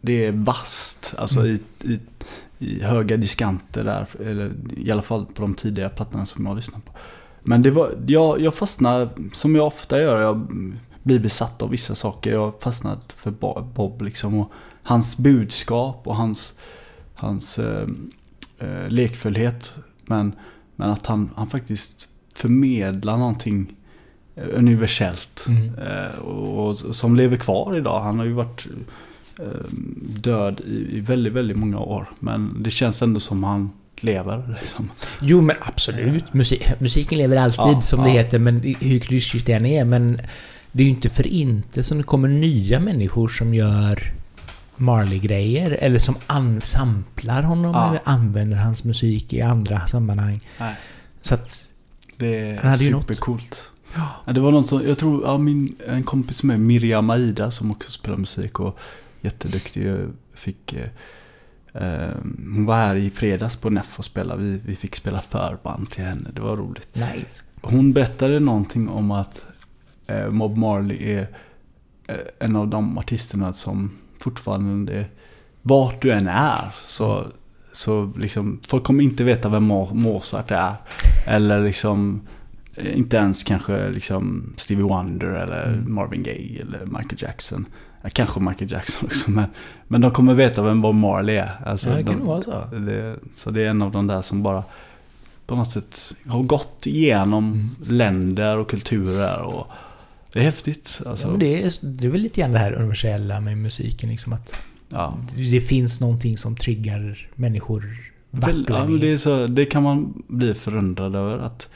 det 0.01 0.25
är 0.27 0.33
vasst. 0.33 1.15
Alltså 1.19 1.41
Mm. 1.41 1.59
i, 1.83 1.93
i, 1.93 2.01
i 2.59 2.83
höga 2.83 3.17
diskanter 3.17 3.85
där. 3.85 4.07
Eller 4.27 4.53
i 4.77 4.91
alla 4.91 5.03
fall 5.03 5.27
på 5.27 5.43
de 5.43 5.55
tidiga 5.55 5.89
plattorna 5.89 6.27
som 6.27 6.47
jag 6.47 6.57
lyssnar 6.57 6.81
på. 6.81 6.93
Men 7.47 7.63
det 7.63 7.71
var, 7.71 7.93
jag, 8.07 8.41
jag 8.41 8.55
fastnade, 8.55 9.09
som 9.33 9.55
jag 9.55 9.67
ofta 9.67 10.01
gör, 10.01 10.21
jag 10.23 10.49
blir 11.03 11.19
besatt 11.19 11.63
av 11.63 11.71
vissa 11.71 11.95
saker. 11.95 12.33
Jag 12.33 12.41
har 12.41 12.55
fastnat 12.61 13.13
för 13.17 13.31
Bo- 13.31 13.63
Bob 13.75 14.03
liksom. 14.03 14.35
Och 14.35 14.53
hans 14.83 15.17
budskap 15.17 16.01
och 16.05 16.17
hans, 16.17 16.55
hans 17.15 17.59
eh, 17.59 17.89
eh, 18.59 18.89
lekfullhet. 18.89 19.75
Men, 20.07 20.33
men 20.77 20.91
att 20.91 21.07
han, 21.07 21.31
han 21.37 21.47
faktiskt 21.47 22.09
förmedlar 22.35 23.17
någonting 23.17 23.77
eh, 24.35 24.49
universellt. 24.53 25.47
Mm. 25.49 25.75
Eh, 25.75 26.19
och, 26.19 26.69
och 26.69 26.97
som 26.97 27.17
lever 27.17 27.37
kvar 27.37 27.77
idag. 27.77 28.01
Han 28.01 28.19
har 28.19 28.27
ju 28.27 28.33
varit 28.33 28.67
eh, 29.39 29.65
död 30.21 30.61
i, 30.67 30.97
i 30.97 31.01
väldigt, 31.01 31.33
väldigt 31.33 31.57
många 31.57 31.79
år. 31.79 32.11
Men 32.21 32.63
det 32.63 32.71
känns 32.71 33.03
ändå 33.03 33.21
som 33.21 33.45
han 33.45 33.71
lever. 34.03 34.57
Liksom. 34.61 34.91
Jo 35.21 35.41
men 35.41 35.57
absolut. 35.61 36.35
Musik, 36.35 36.69
musiken 36.79 37.19
lever 37.19 37.37
alltid 37.37 37.59
Ja, 37.77 37.81
som 37.81 38.03
det 38.03 38.09
ja. 38.11 38.15
heter. 38.23 38.39
Men 38.39 38.75
hur 38.81 38.99
klyschigt 38.99 39.47
det 39.47 39.53
än 39.53 39.67
är. 39.67 39.85
Men 39.85 40.21
det 40.73 40.83
är 40.83 40.85
ju 40.85 40.91
inte 40.91 41.11
för 41.11 41.27
inte 41.27 41.83
som 41.83 41.99
det 41.99 42.05
kommer 42.05 42.29
nya 42.29 42.81
människor 42.81 43.29
som 43.29 43.55
gör 43.55 44.13
Marley-grejer. 44.77 45.71
Eller 45.81 45.99
som 45.99 46.15
samplar 46.63 47.43
honom 47.43 47.73
Ja. 47.75 47.89
eller 47.89 48.01
använder 48.05 48.57
hans 48.57 48.85
musik 48.85 49.33
i 49.33 49.41
andra 49.41 49.87
sammanhang. 49.87 50.41
Nej. 50.59 50.75
Så 51.23 51.35
att... 51.35 51.69
Det 52.17 52.51
är 52.63 52.77
supercoolt. 52.77 53.71
Ja. 53.95 54.33
Det 54.33 54.41
var 54.41 54.51
någon 54.51 54.65
som, 54.65 54.89
jag 54.89 54.99
tror, 54.99 55.23
ja, 55.25 55.39
min, 55.39 55.77
en 55.89 56.03
kompis 56.03 56.43
med 56.43 56.61
Miriam 56.61 57.11
Aida 57.11 57.51
som 57.51 57.71
också 57.71 57.91
spelar 57.91 58.17
musik 58.17 58.61
och 58.61 58.79
jätteduktig. 59.21 59.87
Jag 59.87 59.99
Fick, 60.35 60.73
eh, 60.73 60.81
eh, 60.83 60.89
hon 62.55 62.65
var 62.67 62.77
här 62.77 62.97
i 62.97 63.11
fredags 63.11 63.57
på 63.57 63.71
NEF 63.71 63.99
och 63.99 64.05
spelade. 64.05 64.43
Vi, 64.43 64.61
vi 64.65 64.77
fick 64.77 64.97
spela 64.97 65.21
förband 65.23 65.91
till 65.91 66.05
henne. 66.05 66.31
Det 66.35 66.41
var 66.41 66.57
roligt. 66.57 66.95
Nice. 66.95 67.43
Hon 67.63 67.93
berättade 67.93 68.41
någonting 68.41 68.89
om 68.89 69.11
att 69.11 69.47
eh, 70.07 70.31
Bob 70.31 70.57
Marley 70.57 71.13
är 71.13 71.29
eh, 72.09 72.17
en 72.39 72.57
av 72.57 72.69
de 72.69 72.99
artisterna 72.99 73.53
som 73.53 73.91
fortfarande, 74.21 75.07
vart 75.63 76.03
du 76.03 76.11
än 76.13 76.29
är, 76.29 76.75
så, 76.87 77.27
så 77.73 78.13
liksom, 78.17 78.61
folk 78.67 78.85
kommer 78.85 79.05
inte 79.05 79.25
veta 79.25 79.49
vem 79.49 79.73
Mo- 79.73 79.95
Mozart 79.95 80.51
är. 80.51 80.75
Eller 81.27 81.65
liksom, 81.65 82.21
eh, 82.75 82.99
inte 82.99 83.17
ens 83.17 83.43
kanske 83.43 83.89
liksom 83.91 84.53
Stevie 84.57 84.85
Wonder 84.85 85.27
eller 85.27 85.69
Mm. 85.73 85.95
Marvin 85.95 86.23
Gaye 86.23 86.61
eller 86.61 86.87
Michael 86.87 87.17
Jackson. 87.19 87.67
Ja, 88.05 88.11
kanske 88.13 88.41
Michael 88.41 88.73
Jackson 88.73 89.07
också, 89.07 89.31
men, 89.31 89.45
men 89.89 90.01
de 90.01 90.11
kommer 90.11 90.35
veta 90.35 90.63
vem 90.63 90.81
Bob 90.83 90.95
Marley 90.95 91.37
är. 91.37 91.51
Alltså, 91.67 91.89
Ja, 91.91 91.97
det 91.97 92.05
kan 92.05 92.19
de, 92.19 92.27
vara 92.27 92.43
så. 92.43 92.65
det, 92.77 93.17
så 93.35 93.51
det 93.51 93.63
är 93.63 93.67
en 93.67 93.83
av 93.83 93.93
de 93.93 94.07
där 94.07 94.23
som 94.23 94.43
bara 94.43 94.65
på 95.47 95.57
något 95.57 95.71
sätt 95.71 95.99
har 96.27 96.43
gått 96.43 96.87
igenom 96.87 97.53
Mm. 97.53 97.69
länder 97.97 98.57
och 98.59 98.71
kulturer. 98.71 99.41
Och 99.41 99.67
det 100.33 100.39
är 100.39 100.43
häftigt. 100.43 101.01
Alltså, 101.07 101.29
Ja, 101.31 101.37
det, 101.37 101.63
är, 101.63 101.73
det 101.87 102.07
är 102.07 102.11
väl 102.11 102.21
lite 102.21 102.41
grann 102.41 102.53
det 102.53 102.59
här 102.59 102.73
universella 102.73 103.41
med 103.41 103.59
musiken. 103.59 104.09
Liksom 104.11 104.33
att 104.33 104.53
ja. 104.89 105.19
det 105.37 105.61
finns 105.61 106.01
någonting 106.01 106.37
som 106.39 106.57
triggar 106.57 107.29
människor 107.35 107.97
Väl, 108.31 108.67
ja, 108.69 108.85
det, 109.01 109.19
så, 109.19 109.47
det 109.47 109.65
kan 109.65 109.83
man 109.83 110.23
bli 110.29 110.55
förundrad 110.55 111.15
över. 111.17 111.39
att 111.39 111.69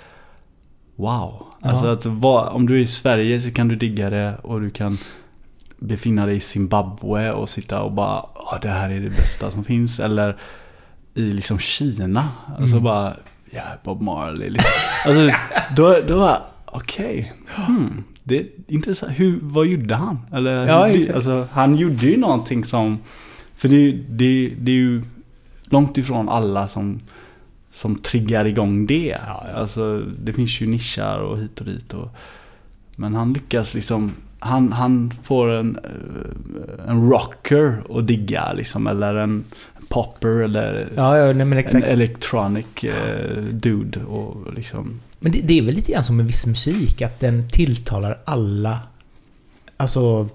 Wow. 0.96 1.46
Alltså 1.60 1.86
att 1.86 2.06
vad, 2.06 2.48
om 2.48 2.66
du 2.66 2.74
är 2.74 2.78
i 2.78 2.86
Sverige 2.86 3.40
så 3.40 3.50
kan 3.50 3.68
du 3.68 3.76
digga 3.76 4.10
det 4.10 4.36
och 4.42 4.60
du 4.60 4.70
kan 4.70 4.98
befinna 5.78 6.26
dig 6.26 6.36
i 6.36 6.40
Zimbabwe 6.40 7.32
och 7.32 7.48
sitta 7.48 7.82
och 7.82 7.92
bara 7.92 8.24
"Ja, 8.34 8.58
det 8.62 8.68
här 8.68 8.90
är 8.90 9.00
det 9.00 9.10
bästa 9.10 9.50
som 9.50 9.64
finns. 9.64 10.00
Eller 10.00 10.36
i 11.14 11.22
liksom 11.32 11.58
Kina. 11.58 12.28
Alltså 12.58 12.76
Mm. 12.76 12.84
bara 12.84 13.14
ja, 13.50 13.62
Bob 13.84 14.02
Marley. 14.02 14.50
Liksom. 14.50 14.70
Alltså, 15.06 15.36
då, 15.76 15.96
då 16.08 16.16
bara 16.18 16.42
okej. 16.66 17.32
Hmm, 17.54 18.04
det 18.24 18.38
är 18.40 18.46
intressant. 18.66 19.12
Hur, 19.18 19.38
vad 19.42 19.66
gjorde 19.66 19.94
han? 19.94 20.18
Eller, 20.32 20.66
Ja, 20.66 20.84
hur, 20.86 21.14
alltså, 21.14 21.48
han 21.52 21.76
gjorde 21.76 22.06
ju 22.06 22.16
någonting 22.16 22.64
som... 22.64 22.98
För 23.54 23.68
det, 23.68 23.92
det, 23.92 24.52
det 24.60 24.70
är 24.72 24.76
ju 24.76 25.02
långt 25.64 25.98
ifrån 25.98 26.28
alla 26.28 26.68
som, 26.68 27.00
som 27.70 27.96
triggar 27.98 28.44
igång 28.44 28.86
det. 28.86 29.16
Ja, 29.26 29.46
ja. 29.52 29.58
Alltså, 29.58 29.98
det 30.24 30.32
finns 30.32 30.60
ju 30.60 30.66
nischar 30.66 31.18
och 31.18 31.38
hit 31.38 31.60
och 31.60 31.66
dit. 31.66 31.94
Och, 31.94 32.08
men 32.96 33.14
han 33.14 33.32
lyckas 33.32 33.74
liksom, 33.74 34.12
han, 34.38 34.72
han 34.72 35.12
får 35.22 35.48
en, 35.48 35.76
eh, 35.76 36.90
en 36.90 37.10
rocker 37.10 37.82
att 37.90 38.06
digga 38.06 38.52
liksom, 38.52 38.86
eller 38.86 39.14
en 39.14 39.44
popper 39.88 40.28
eller 40.28 40.88
Ja, 40.96 41.18
ja 41.18 41.32
nej, 41.32 41.66
en 41.72 41.82
electronic 41.82 42.84
eh, 42.84 43.42
dude. 43.42 44.04
Och 44.04 44.54
liksom, 44.54 45.00
Men 45.18 45.32
det, 45.32 45.40
det 45.40 45.58
är 45.58 45.62
väl 45.62 45.74
lite 45.74 45.92
grann 45.92 46.04
som 46.04 46.16
med 46.16 46.26
viss 46.26 46.46
musik, 46.46 47.02
att 47.02 47.20
den 47.20 47.48
tilltalar 47.50 48.18
alla. 48.24 48.78
Alltså, 49.76 50.28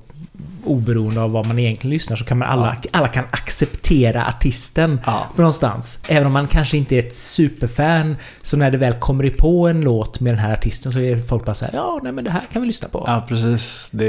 oberoende 0.65 1.21
av 1.21 1.31
vad 1.31 1.47
man 1.47 1.59
egentligen 1.59 1.93
lyssnar 1.93 2.17
så 2.17 2.25
kan 2.25 2.37
man 2.37 2.47
alla, 2.47 2.75
alla 2.91 3.07
kan 3.07 3.23
acceptera 3.31 4.25
artisten 4.27 4.99
ja. 5.05 5.27
på 5.35 5.41
någonstans. 5.41 5.99
Även 6.07 6.27
om 6.27 6.33
man 6.33 6.47
kanske 6.47 6.77
inte 6.77 6.95
är 6.95 6.99
ett 6.99 7.15
superfan, 7.15 8.15
så 8.41 8.57
när 8.57 8.71
det 8.71 8.77
väl 8.77 8.93
kommer 8.93 9.29
på 9.29 9.67
en 9.67 9.81
låt 9.81 10.19
med 10.19 10.33
den 10.33 10.39
här 10.39 10.53
artisten 10.53 10.91
så 10.91 10.99
är 10.99 11.19
folk 11.19 11.45
bara 11.45 11.55
så 11.55 11.65
här, 11.65 11.73
ja, 11.73 11.99
nej 12.03 12.11
men 12.11 12.23
det 12.23 12.31
här 12.31 12.43
kan 12.53 12.61
vi 12.61 12.67
lyssna 12.67 12.87
på. 12.87 13.03
ja, 13.07 13.25
precis. 13.27 13.89
Det, 13.91 14.05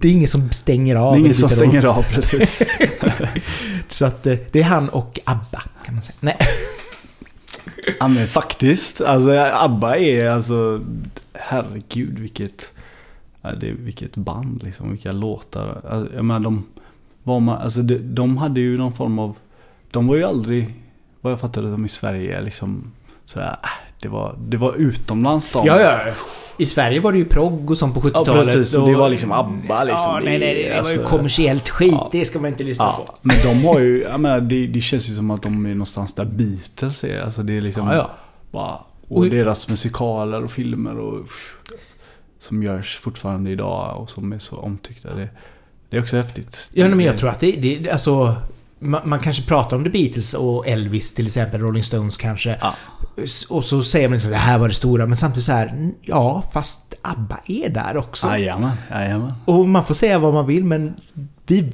Det 0.00 0.08
är 0.08 0.12
ingen 0.12 0.28
som 0.28 0.50
stänger 0.50 0.96
av. 0.96 1.12
det 1.12 1.18
är 1.18 1.20
ingen 1.20 1.34
som 1.34 1.48
stänger 1.48 1.86
av 1.86 2.02
precis. 2.02 2.62
Så 3.88 4.04
att 4.04 4.26
eh, 4.26 4.36
det 4.52 4.60
är 4.60 4.64
han 4.64 4.88
och 4.88 5.20
ABBA, 5.24 5.62
kan 5.84 5.94
man 5.94 6.02
säga. 6.02 6.16
Nej. 6.20 6.36
Ja 8.00 8.08
men 8.08 8.28
faktiskt. 8.28 9.00
Alltså 9.00 9.30
ABBA 9.52 9.96
är 9.96 10.28
alltså... 10.28 10.80
Herregud 11.34 12.18
vilket... 12.18 12.72
Det, 13.42 13.72
vilket 13.72 14.16
band 14.16 14.62
liksom. 14.62 14.90
Vilka 14.90 15.12
låtar. 15.12 15.80
Alltså, 15.90 16.14
jag 16.14 16.24
menar 16.24 16.40
de... 16.40 16.64
Var 17.22 17.40
man, 17.40 17.58
alltså 17.58 17.82
de, 17.82 17.98
de 17.98 18.36
hade 18.36 18.60
ju 18.60 18.78
någon 18.78 18.92
form 18.92 19.18
av... 19.18 19.36
De 19.90 20.06
var 20.06 20.16
ju 20.16 20.24
aldrig... 20.24 20.74
Vad 21.20 21.32
jag 21.32 21.40
fattade 21.40 21.70
som 21.72 21.84
i 21.84 21.88
Sverige 21.88 22.42
liksom... 22.42 22.92
Sådär, 23.24 23.46
äh, 23.46 23.68
det 24.02 24.08
var, 24.08 24.36
det 24.48 24.56
var 24.56 24.74
utomlands 24.76 25.50
de. 25.50 25.66
Ja, 25.66 25.80
ja. 25.80 25.98
I 26.58 26.66
Sverige 26.66 27.00
var 27.00 27.12
det 27.12 27.18
ju 27.18 27.24
progg 27.24 27.70
och 27.70 27.78
sånt 27.78 27.94
på 27.94 28.00
70-talet. 28.00 28.28
Ja, 28.28 28.34
precis. 28.34 28.76
Och 28.76 28.88
det 28.88 28.94
var 28.94 29.08
liksom 29.08 29.32
ABBA 29.32 29.84
liksom. 29.84 30.04
Ja, 30.12 30.20
nej, 30.24 30.38
nej, 30.38 30.54
det 30.54 30.62
var 30.68 30.70
ju 30.72 30.78
alltså- 30.78 31.02
kommersiellt 31.04 31.68
skit. 31.68 31.92
ja. 31.92 32.08
Det 32.12 32.24
ska 32.24 32.38
man 32.40 32.50
inte 32.50 32.64
lyssna 32.64 32.84
Ja, 32.84 33.04
på. 33.06 33.14
men 33.22 33.36
de 33.42 33.64
har 33.68 33.80
ju, 33.80 34.02
jag 34.02 34.20
menar, 34.20 34.40
det, 34.40 34.66
det 34.66 34.80
känns 34.80 35.10
ju 35.10 35.14
som 35.14 35.30
att 35.30 35.42
de 35.42 35.66
är 35.66 35.70
någonstans 35.70 36.14
där 36.14 36.24
Beatles 36.24 37.04
är. 37.04 37.20
Alltså 37.20 37.42
det 37.42 37.56
är 37.56 37.60
liksom 37.60 37.86
Ja, 37.86 37.94
ja. 37.94 38.10
bara, 38.50 38.72
och 39.08 39.16
Och- 39.18 39.26
deras 39.30 39.68
musikaler 39.68 40.44
och 40.44 40.50
filmer 40.50 40.98
och 40.98 41.24
som 42.48 42.62
görs 42.62 42.98
fortfarande 42.98 43.50
idag 43.50 44.00
och 44.00 44.10
som 44.10 44.32
är 44.32 44.38
så 44.38 44.56
omtyckta. 44.56 45.14
Det, 45.14 45.28
det 45.90 45.96
är 45.96 46.00
också 46.00 46.16
häftigt. 46.16 46.70
Ja, 46.72 46.88
men 46.88 47.00
jag 47.00 47.18
tror 47.18 47.30
att 47.30 47.40
det, 47.40 47.52
det 47.52 47.90
alltså... 47.90 48.36
Man, 48.84 49.00
man 49.04 49.18
kanske 49.18 49.42
pratar 49.42 49.76
om 49.76 49.84
The 49.84 49.90
Beatles 49.90 50.34
och 50.34 50.66
Elvis 50.68 51.14
till 51.14 51.26
exempel, 51.26 51.60
Rolling 51.60 51.84
Stones 51.84 52.16
kanske. 52.16 52.58
Ja. 52.60 52.74
Och 53.48 53.64
så 53.64 53.82
säger 53.82 54.08
man 54.08 54.12
liksom 54.14 54.30
det 54.30 54.36
här 54.36 54.58
var 54.58 54.68
det 54.68 54.74
stora, 54.74 55.06
men 55.06 55.16
samtidigt 55.16 55.44
så 55.44 55.52
här, 55.52 55.68
"Mm, 55.68 55.94
ja, 56.02 56.44
fast 56.52 56.94
ABBA 57.02 57.38
är 57.46 57.68
där 57.68 57.96
också. 57.96 58.26
Jajamän, 58.28 58.70
jajamän. 58.90 59.32
Och 59.44 59.68
man 59.68 59.84
får 59.84 59.94
säga 59.94 60.18
vad 60.18 60.34
man 60.34 60.46
vill, 60.46 60.64
men 60.64 60.94
vi, 61.46 61.72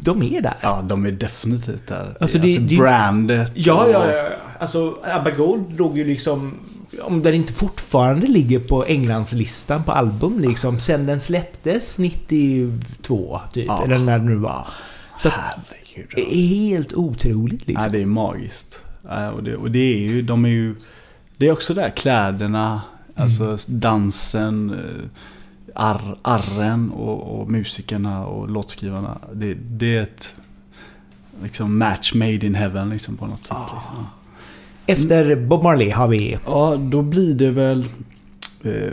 de 0.00 0.22
är 0.22 0.40
där. 0.42 0.54
Ja, 0.62 0.82
de 0.88 1.06
är 1.06 1.10
definitivt 1.10 1.86
där. 1.86 2.16
Alltså, 2.20 2.38
det- 2.38 2.58
det- 2.58 2.76
brandet. 2.76 3.52
Ja, 3.54 3.88
ja, 3.92 4.12
ja. 4.12 4.28
Alltså, 4.58 4.94
ABBA 5.04 5.30
Gold 5.30 5.78
låg 5.78 5.98
ju 5.98 6.04
liksom... 6.04 6.54
Om 7.02 7.22
den 7.22 7.34
inte 7.34 7.52
fortfarande 7.52 8.26
ligger 8.26 8.58
på 8.58 8.84
Englandslistan 8.84 9.84
på 9.84 9.92
album 9.92 10.38
liksom, 10.40 10.78
sen 10.78 11.06
den 11.06 11.20
släpptes 11.20 11.98
92, 11.98 13.40
typ. 13.52 13.66
Ja. 13.66 13.84
Eller 13.84 13.98
när 13.98 14.18
det 14.18 14.24
nu 14.24 14.34
var. 14.34 14.66
Så 15.18 15.28
Herregud. 15.28 16.10
det 16.14 16.34
är 16.34 16.48
helt 16.48 16.94
otroligt 16.94 17.66
liksom. 17.66 17.84
Ja, 17.84 17.88
det 17.92 18.02
är 18.02 18.06
magiskt. 18.06 18.80
Och, 19.34 19.42
det, 19.42 19.56
och 19.56 19.70
det 19.70 19.78
är 19.78 19.98
ju, 19.98 20.22
de 20.22 20.44
är 20.44 20.48
ju... 20.48 20.76
Det 21.36 21.46
är 21.46 21.52
också 21.52 21.74
där 21.74 21.90
kläderna, 21.90 22.82
alltså 23.14 23.44
Mm. 23.44 23.58
dansen, 23.66 24.70
eh, 24.70 25.08
arr, 25.74 26.18
arren 26.22 26.90
och, 26.90 27.40
och 27.40 27.50
musikerna 27.50 28.26
och 28.26 28.48
låtskrivarna. 28.50 29.18
Det, 29.32 29.54
det 29.54 29.96
är 29.96 30.02
ett 30.02 30.34
liksom 31.42 31.78
match 31.78 32.14
made 32.14 32.46
in 32.46 32.54
heaven 32.54 32.90
liksom 32.90 33.16
på 33.16 33.26
något 33.26 33.44
sätt. 33.44 33.56
Ah. 33.56 33.70
Liksom. 33.74 34.06
Efter 34.86 35.36
Bob 35.36 35.62
Marley 35.62 35.90
har 35.90 36.08
vi... 36.08 36.36
Ja, 36.46 36.76
då 36.76 37.02
blir 37.02 37.34
det 37.34 37.50
väl... 37.50 37.84
Eh, 38.64 38.92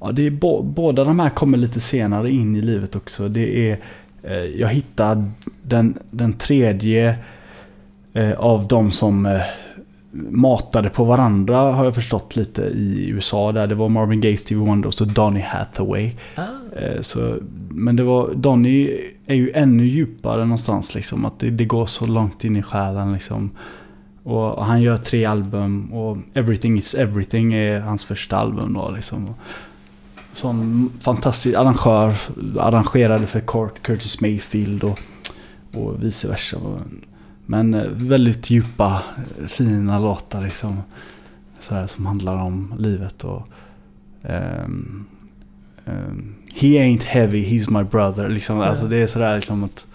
ja, 0.00 0.12
det 0.12 0.26
är 0.26 0.30
bo, 0.30 0.62
båda 0.62 1.04
de 1.04 1.20
här 1.20 1.30
kommer 1.30 1.58
lite 1.58 1.80
senare 1.80 2.30
in 2.30 2.56
i 2.56 2.62
livet 2.62 2.96
också. 2.96 3.28
Det 3.28 3.70
är... 3.70 3.78
Eh, 4.22 4.44
jag 4.44 4.68
hittade 4.68 5.30
den, 5.62 5.98
den 6.10 6.32
tredje 6.32 7.16
eh, 8.12 8.32
av 8.32 8.68
de 8.68 8.92
som 8.92 9.26
eh, 9.26 9.40
matade 10.30 10.90
på 10.90 11.04
varandra 11.04 11.56
har 11.58 11.84
jag 11.84 11.94
förstått 11.94 12.36
lite 12.36 12.62
i 12.62 13.08
USA. 13.08 13.52
Där 13.52 13.66
det 13.66 13.74
var 13.74 13.88
Marvin 13.88 14.20
Gaye, 14.20 14.36
Stevie 14.36 14.64
Wonder 14.64 14.86
och 14.88 14.94
så 14.94 15.04
Donny 15.04 15.40
Hathaway. 15.40 16.10
Eh, 16.76 17.00
Så, 17.00 17.36
men 17.68 17.96
det 17.96 18.02
var, 18.02 18.34
Donny 18.34 18.90
är 19.26 19.34
ju 19.34 19.50
ännu 19.54 19.86
djupare 19.86 20.40
någonstans 20.40 20.94
liksom. 20.94 21.24
Att 21.24 21.38
det, 21.38 21.50
det 21.50 21.64
går 21.64 21.86
så 21.86 22.06
långt 22.06 22.44
in 22.44 22.56
i 22.56 22.62
själen 22.62 23.12
liksom. 23.12 23.50
Och 24.26 24.66
han 24.66 24.82
gör 24.82 24.96
tre 24.96 25.24
album 25.24 25.92
och 25.92 26.18
Everything 26.34 26.78
is 26.78 26.94
Everything 26.94 27.54
är 27.54 27.80
hans 27.80 28.04
första 28.04 28.36
album 28.36 28.74
då 28.74 28.90
liksom. 28.94 29.34
Som 30.32 30.90
fantastisk 31.00 31.56
arrangör, 31.56 32.14
arrangerade 32.58 33.26
för 33.26 33.40
Kurt, 33.40 33.82
Curtis 33.82 34.20
Mayfield 34.20 34.84
och, 34.84 35.00
och 35.72 36.04
vice 36.04 36.28
versa. 36.28 36.58
Men 37.46 37.74
eh, 37.74 37.86
väldigt 37.90 38.50
djupa, 38.50 39.02
fina 39.48 39.98
låtar 39.98 40.42
liksom. 40.42 40.82
Sådär 41.58 41.86
som 41.86 42.06
handlar 42.06 42.36
om 42.36 42.74
livet 42.78 43.24
och 43.24 43.48
Um, 44.28 45.06
um, 45.86 46.34
He 46.54 46.78
ain't 46.78 47.02
heavy, 47.02 47.44
he's 47.44 47.70
my 47.70 47.84
brother. 47.84 48.28
Liksom, 48.28 48.60
alltså 48.60 48.86
det 48.88 48.96
är 48.96 49.06
sådär 49.06 49.36
liksom 49.36 49.64
att 49.64 49.86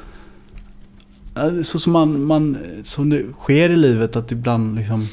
så 1.63 1.79
som 1.79 1.93
man, 1.93 2.25
man, 2.25 2.57
som 2.83 3.09
det 3.09 3.25
sker 3.39 3.69
i 3.69 3.75
livet 3.75 4.15
att 4.15 4.31
ibland 4.31 4.75
liksom 4.75 5.07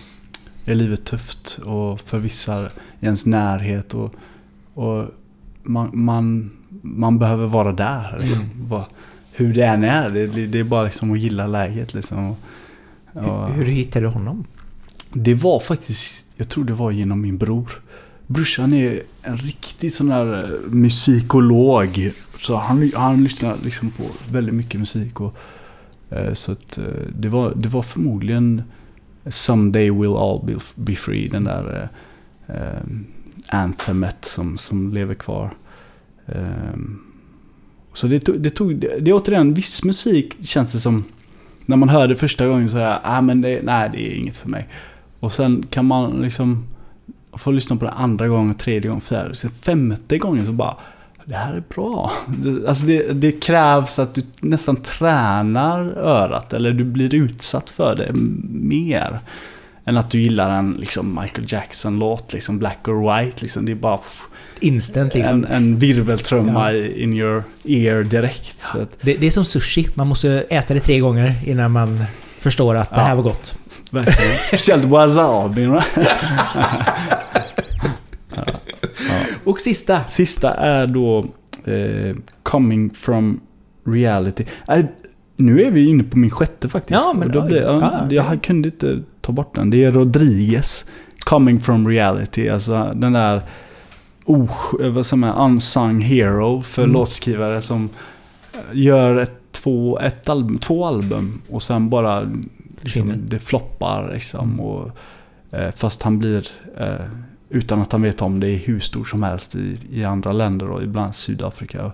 är 0.64 0.74
livet 0.74 1.04
tufft 1.04 1.60
och 1.64 2.00
för 2.00 2.18
vissa 2.18 2.66
i 3.00 3.04
ens 3.04 3.26
närhet 3.26 3.94
och, 3.94 4.14
och 4.74 5.04
man, 5.62 5.90
man, 5.92 6.50
man 6.82 7.18
behöver 7.18 7.46
vara 7.46 7.72
där. 7.72 8.18
Liksom. 8.20 8.42
Mm. 8.42 8.68
Bara, 8.68 8.86
hur 9.32 9.54
det 9.54 9.66
än 9.66 9.84
är, 9.84 10.10
det, 10.10 10.26
det 10.26 10.58
är 10.58 10.64
bara 10.64 10.84
liksom 10.84 11.12
att 11.12 11.20
gilla 11.20 11.46
läget 11.46 11.94
liksom. 11.94 12.30
Och, 12.30 12.38
och, 13.12 13.48
Hur, 13.48 13.64
hur 13.64 13.72
hittade 13.72 14.06
du 14.06 14.10
honom? 14.10 14.44
det 15.12 15.34
var 15.34 15.60
faktiskt, 15.60 16.26
jag 16.36 16.48
tror 16.48 16.64
det 16.64 16.72
var 16.72 16.90
genom 16.90 17.20
min 17.20 17.38
bror. 17.38 17.80
Brorsan 18.26 18.72
är 18.72 19.02
en 19.22 19.36
riktig 19.36 19.92
sån 19.92 20.10
här 20.10 20.44
eh, 20.44 20.70
musikolog. 20.70 22.12
Så 22.38 22.56
han, 22.56 22.92
han 22.94 23.24
lyssnar 23.24 23.56
liksom 23.64 23.90
på 23.90 24.04
väldigt 24.30 24.54
mycket 24.54 24.80
musik. 24.80 25.20
Och, 25.20 25.36
Eh, 26.10 26.32
så 26.32 26.52
att 26.52 26.78
eh, 26.78 26.84
det 27.18 27.28
var, 27.28 27.54
det 27.56 27.68
var 27.68 27.82
förmodligen 27.82 28.62
Someday 29.26 29.90
we'll 29.90 30.18
all 30.18 30.46
be, 30.46 30.58
be 30.74 30.94
free. 30.94 31.28
Den 31.28 31.44
där 31.44 31.90
eh, 32.48 32.56
eh, 32.56 32.82
anthemet 33.48 34.24
som, 34.24 34.58
som 34.58 34.92
lever 34.92 35.14
kvar. 35.14 35.50
Eh, 36.26 36.76
så 37.94 38.06
det 38.06 38.20
tog, 38.20 38.40
det 38.40 38.50
tog, 38.50 38.80
det 38.80 39.10
är 39.10 39.12
återigen 39.12 39.54
viss 39.54 39.84
musik 39.84 40.46
känns 40.46 40.72
det 40.72 40.80
som. 40.80 41.04
När 41.66 41.76
man 41.76 41.88
hör 41.88 42.08
det 42.08 42.16
första 42.16 42.46
gången 42.46 42.68
så 42.68 42.78
är 42.78 42.98
ah, 43.02 43.20
men 43.20 43.40
det, 43.40 43.60
nej 43.62 43.90
det 43.92 44.12
är 44.12 44.14
inget 44.14 44.36
för 44.36 44.48
mig. 44.48 44.68
Och 45.20 45.32
sen 45.32 45.66
kan 45.70 45.84
man 45.84 46.22
liksom 46.22 46.66
få 47.32 47.50
lyssna 47.50 47.76
på 47.76 47.84
det 47.84 47.90
andra 47.90 48.28
gången, 48.28 48.54
tredje 48.54 48.88
gången, 48.88 49.00
fjärde, 49.00 49.34
sen 49.34 49.50
femte 49.50 50.18
gången 50.18 50.46
så 50.46 50.52
bara 50.52 50.76
det 51.28 51.36
här 51.36 51.52
är 51.54 51.62
bra. 51.74 52.12
Det, 52.28 52.68
alltså 52.68 52.86
det, 52.86 53.12
det 53.12 53.32
krävs 53.32 53.98
att 53.98 54.14
du 54.14 54.22
nästan 54.40 54.76
tränar 54.76 55.80
örat 55.96 56.52
eller 56.52 56.72
du 56.72 56.84
blir 56.84 57.14
utsatt 57.14 57.70
för 57.70 57.96
det 57.96 58.10
mer. 58.52 59.18
Än 59.84 59.96
att 59.96 60.10
du 60.10 60.20
gillar 60.22 60.50
en 60.50 60.72
liksom 60.80 61.18
Michael 61.22 61.52
Jackson-låt, 61.52 62.32
liksom 62.32 62.58
Black 62.58 62.88
or 62.88 63.16
White. 63.24 63.36
Liksom. 63.42 63.66
Det 63.66 63.72
är 63.72 63.76
bara 63.76 63.98
Instant 64.60 65.14
liksom. 65.14 65.44
en, 65.44 65.52
en 65.52 65.78
virveltrumma 65.78 66.72
Ja. 66.72 66.86
in 66.86 67.14
your 67.14 67.44
ear 67.64 68.02
direkt. 68.02 68.58
Så 68.60 68.82
att, 68.82 68.88
Det, 69.00 69.14
det 69.14 69.26
är 69.26 69.30
som 69.30 69.44
sushi. 69.44 69.88
Man 69.94 70.06
måste 70.06 70.30
äta 70.50 70.74
det 70.74 70.80
tre 70.80 70.98
gånger 70.98 71.34
innan 71.46 71.70
man 71.72 72.04
förstår 72.38 72.74
att 72.74 72.90
det 72.90 72.96
Ja. 72.96 73.02
här 73.02 73.14
var 73.14 73.22
gott. 73.22 73.54
verkligen. 73.90 74.32
Speciellt 74.46 74.84
wasabi. 74.84 75.66
Och 79.48 79.60
sista. 79.60 80.04
Sista 80.04 80.54
är 80.54 80.86
då 80.86 81.18
eh, 81.64 82.16
Coming 82.42 82.90
from 82.90 83.40
reality. 83.84 84.44
Eh, 84.68 84.84
nu 85.36 85.62
är 85.64 85.70
vi 85.70 85.88
inne 85.90 86.04
på 86.04 86.18
min 86.18 86.30
sjätte 86.30 86.68
faktiskt. 86.68 87.00
Ja, 87.00 87.14
men 87.18 87.32
då 87.32 87.42
blir, 87.46 87.62
ja, 87.62 87.92
Ja, 88.10 88.24
jag 88.30 88.42
kunde 88.42 88.68
inte 88.68 89.02
ta 89.20 89.32
bort 89.32 89.54
den. 89.54 89.70
Det 89.70 89.84
är 89.84 89.90
Rodriguez. 89.92 90.84
Coming 91.18 91.60
from 91.60 91.88
reality. 91.88 92.48
Alltså 92.48 92.92
den 92.94 93.12
där 93.12 93.42
oh, 94.24 94.90
vad 94.90 95.06
som 95.06 95.24
är 95.24 95.44
unsung 95.44 96.00
hero 96.00 96.60
för 96.62 96.82
Mm. 96.82 96.92
låtskrivare 96.94 97.60
som 97.60 97.88
eh, 98.52 98.58
gör 98.72 99.16
ett, 99.16 99.52
två, 99.52 99.98
ett 99.98 100.28
album, 100.28 100.58
två 100.58 100.86
album 100.86 101.42
och 101.50 101.62
sen 101.62 101.88
bara 101.90 102.32
liksom, 102.80 103.12
det 103.28 103.38
floppar 103.38 104.10
liksom. 104.12 104.48
Mm. 104.52 104.60
Och, 104.60 104.90
Eh, 105.50 105.70
fast 105.76 106.02
han 106.02 106.18
blir, 106.18 106.48
eh, 106.78 107.04
utan 107.50 107.80
att 107.80 107.92
han 107.92 108.02
vet 108.02 108.22
om 108.22 108.40
det, 108.40 108.46
hur 108.46 108.80
stor 108.80 109.04
som 109.04 109.22
helst 109.22 109.54
i, 109.54 109.78
i 109.90 110.04
andra 110.04 110.32
länder 110.32 110.70
och 110.70 110.82
ibland 110.82 111.14
Sydafrika. 111.14 111.92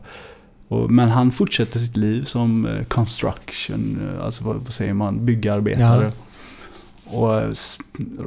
Och, 0.69 0.91
men 0.91 1.09
han 1.09 1.33
fortsätter 1.33 1.79
sitt 1.79 1.97
liv 1.97 2.23
som 2.23 2.67
eh, 2.67 2.85
construction, 2.85 4.11
eh, 4.15 4.25
alltså 4.25 4.45
vad, 4.45 4.57
vad 4.57 4.73
säger 4.73 4.95
man, 4.95 5.27
byggarbetare. 5.27 6.13
Och 7.05 7.41
eh, 7.41 7.51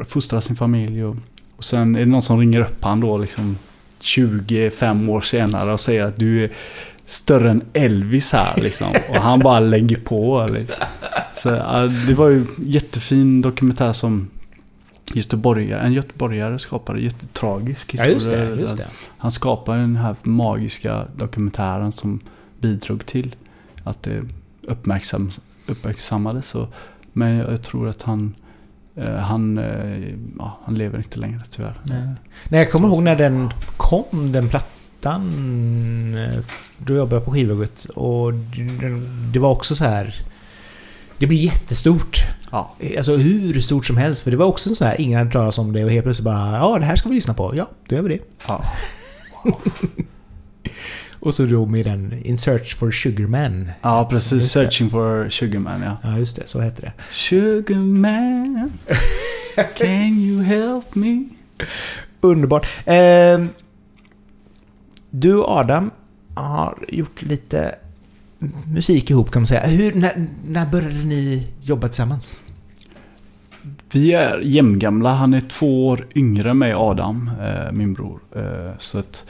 fostrar 0.08 0.40
sin 0.40 0.56
familj. 0.56 1.04
Och, 1.04 1.16
och 1.56 1.64
sen 1.64 1.96
är 1.96 2.00
det 2.00 2.06
någon 2.06 2.22
som 2.22 2.40
ringer 2.40 2.60
upp 2.60 2.84
han 2.84 3.00
då 3.00 3.18
liksom 3.18 3.58
25 4.00 5.10
år 5.10 5.22
senare 5.22 5.74
och 5.74 5.80
säger 5.80 6.04
att 6.04 6.16
du 6.16 6.44
är 6.44 6.52
större 7.06 7.52
än 7.52 7.64
Elvis 7.74 8.34
här 8.34 8.62
liksom. 8.62 8.88
Och 9.10 9.16
han 9.16 9.40
bara 9.40 9.60
lägger 9.60 9.98
på. 9.98 10.50
Liksom. 10.54 10.86
Så, 11.36 11.50
ja, 11.50 11.90
det 12.08 12.14
var 12.14 12.30
ju 12.30 12.46
jättefin 12.58 13.42
dokumentär 13.42 13.94
som 13.94 14.28
Göteborgare, 15.14 15.82
en 15.82 15.94
göteborgare 15.94 16.60
skapade. 16.60 17.00
Jättetragisk 17.00 17.94
Ja, 17.98 18.06
just 18.06 18.32
det. 18.32 18.38
historia. 18.40 18.62
Just 18.62 18.78
det. 18.78 18.88
Han 19.18 19.32
skapade 19.32 19.80
den 19.80 19.96
här 19.96 20.16
magiska 20.24 21.06
dokumentären 21.16 21.92
som 21.92 22.20
bidrog 22.60 23.06
till 23.06 23.36
att 23.84 24.04
det 24.04 24.22
uppmärksam, 24.62 25.32
uppmärksammades. 25.68 26.56
Och, 26.56 26.74
men 27.14 27.36
jag 27.38 27.64
tror 27.64 27.88
att 27.90 28.02
han, 28.02 28.36
eh, 28.96 29.16
han, 29.16 29.58
eh, 29.58 30.10
ja, 30.40 30.60
han 30.66 30.76
lever 30.76 30.98
inte 30.98 31.20
längre 31.20 31.42
tyvärr. 31.50 31.80
Nej. 31.84 32.08
Nej, 32.50 32.60
jag 32.60 32.72
kommer 32.72 32.88
ihåg 32.88 33.04
när 33.04 33.16
den 33.16 33.50
kom, 33.78 34.32
den 34.32 34.50
plattan. 34.50 35.24
eh, 36.18 36.40
Då 36.78 36.94
jobbade 36.96 37.16
jag 37.16 37.26
på 37.26 37.32
skivbolaget 37.32 37.86
och 37.86 38.34
det 39.34 39.40
var 39.40 39.50
också 39.52 39.76
så 39.76 39.84
här... 39.86 40.16
Det 41.20 41.28
blir 41.28 41.38
jättestort. 41.38 42.22
Ja. 42.52 42.76
Alltså 42.98 43.16
hur 43.16 43.62
stort 43.62 43.86
som 43.86 43.98
helst. 43.98 44.24
För 44.24 44.32
det 44.32 44.38
var 44.38 44.46
också 44.46 44.76
så 44.76 44.86
här, 44.86 45.02
ingen 45.02 45.20
hade 45.20 45.32
talat 45.32 45.58
om 45.58 45.74
det 45.74 45.84
och 45.84 45.92
helt 45.92 46.04
plötsligt 46.04 46.26
bara 46.26 46.58
ja, 46.58 46.80
det 46.80 46.86
här 46.86 46.96
ska 46.96 47.10
vi 47.10 47.16
lyssna 47.16 47.34
på. 47.34 47.56
Ja, 47.56 47.68
då 47.88 47.96
gör 47.96 48.04
vi 48.04 48.18
det. 48.18 48.24
Ja. 48.48 48.64
Och 51.20 51.34
så 51.34 51.46
då 51.46 51.66
med 51.66 51.86
den 51.86 52.26
In 52.26 52.38
Search 52.38 52.76
for 52.78 52.92
Sugarman. 52.92 53.72
ja, 53.82 54.08
precis. 54.12 54.52
Searching 54.52 54.90
for 54.90 55.30
Sugarman, 55.30 55.82
ja. 55.82 55.98
Ja, 56.04 56.18
just 56.18 56.36
det. 56.36 56.48
Så 56.48 56.60
hette 56.60 56.82
det. 56.82 56.92
Sugarman, 57.12 58.72
can 59.78 60.20
you 60.20 60.44
help 60.44 60.96
me? 60.96 61.24
Underbart. 62.22 62.68
Ehm, 62.86 63.50
du 65.10 65.44
Adam 65.44 65.92
har 66.36 66.86
gjort 66.88 67.22
lite 67.22 67.76
musik 68.74 69.10
ihop 69.10 69.32
kan 69.32 69.42
man 69.42 69.48
säga. 69.48 69.68
Hur, 69.68 69.94
när, 69.94 70.28
när 70.48 70.66
började 70.66 71.04
ni 71.04 71.48
jobba 71.62 71.88
tillsammans? 71.88 72.36
Vi 73.92 74.14
är 74.14 74.40
jämngamla. 74.40 75.14
Han 75.14 75.34
är 75.34 75.42
två 75.42 75.88
år 75.88 76.08
yngre 76.16 76.50
än 76.50 76.58
mig, 76.58 76.74
Adam, 76.74 77.32
eh, 77.42 77.72
min 77.72 77.94
bror. 77.94 78.20
Eh, 78.36 78.72
så 78.78 79.00
att 79.00 79.26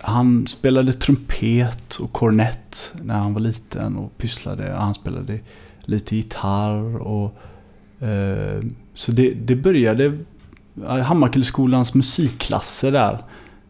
han 0.00 0.46
spelade 0.46 0.92
trumpet 0.92 1.94
och 1.94 2.12
kornett 2.12 2.92
när 3.02 3.14
han 3.14 3.34
var 3.34 3.40
liten 3.40 3.96
och 3.96 4.18
pysslade. 4.18 4.72
Han 4.78 4.94
spelade 4.94 5.40
lite 5.80 6.16
gitarr 6.16 6.96
och... 6.96 7.36
Eh, 8.06 8.62
så 8.94 9.12
det, 9.12 9.30
det 9.30 9.56
började... 9.56 10.04
Eh, 10.04 10.12
Hammarkullsskolans 10.82 11.06
Hammarkullskolans 11.06 11.94
musikklasser 11.94 12.92
där. 12.92 13.24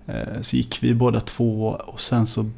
Eh, 0.07 0.41
så 0.41 0.57
gick 0.57 0.83
vi 0.83 0.95
båda 0.95 1.21
två 1.21 1.69
och 1.87 2.01
sen 2.01 2.27
så 2.27 2.51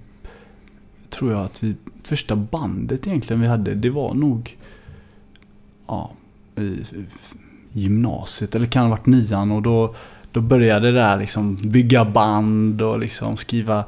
tror 1.10 1.32
jag 1.32 1.44
att 1.44 1.62
vi... 1.62 1.74
Första 2.06 2.36
bandet 2.36 3.06
egentligen 3.06 3.40
vi 3.40 3.48
hade, 3.48 3.74
det 3.74 3.90
var 3.90 4.14
nog... 4.14 4.56
Ja, 5.86 6.10
i 6.56 6.84
gymnasiet 7.72 8.54
eller 8.54 8.66
kan 8.66 8.82
ha 8.82 8.90
varit 8.90 9.06
nian 9.06 9.52
och 9.52 9.62
då, 9.62 9.94
då 10.32 10.40
började 10.40 10.92
det 10.92 10.98
där 10.98 11.18
liksom 11.18 11.56
bygga 11.56 12.04
band 12.04 12.82
och 12.82 12.98
liksom 12.98 13.36
skriva, 13.36 13.84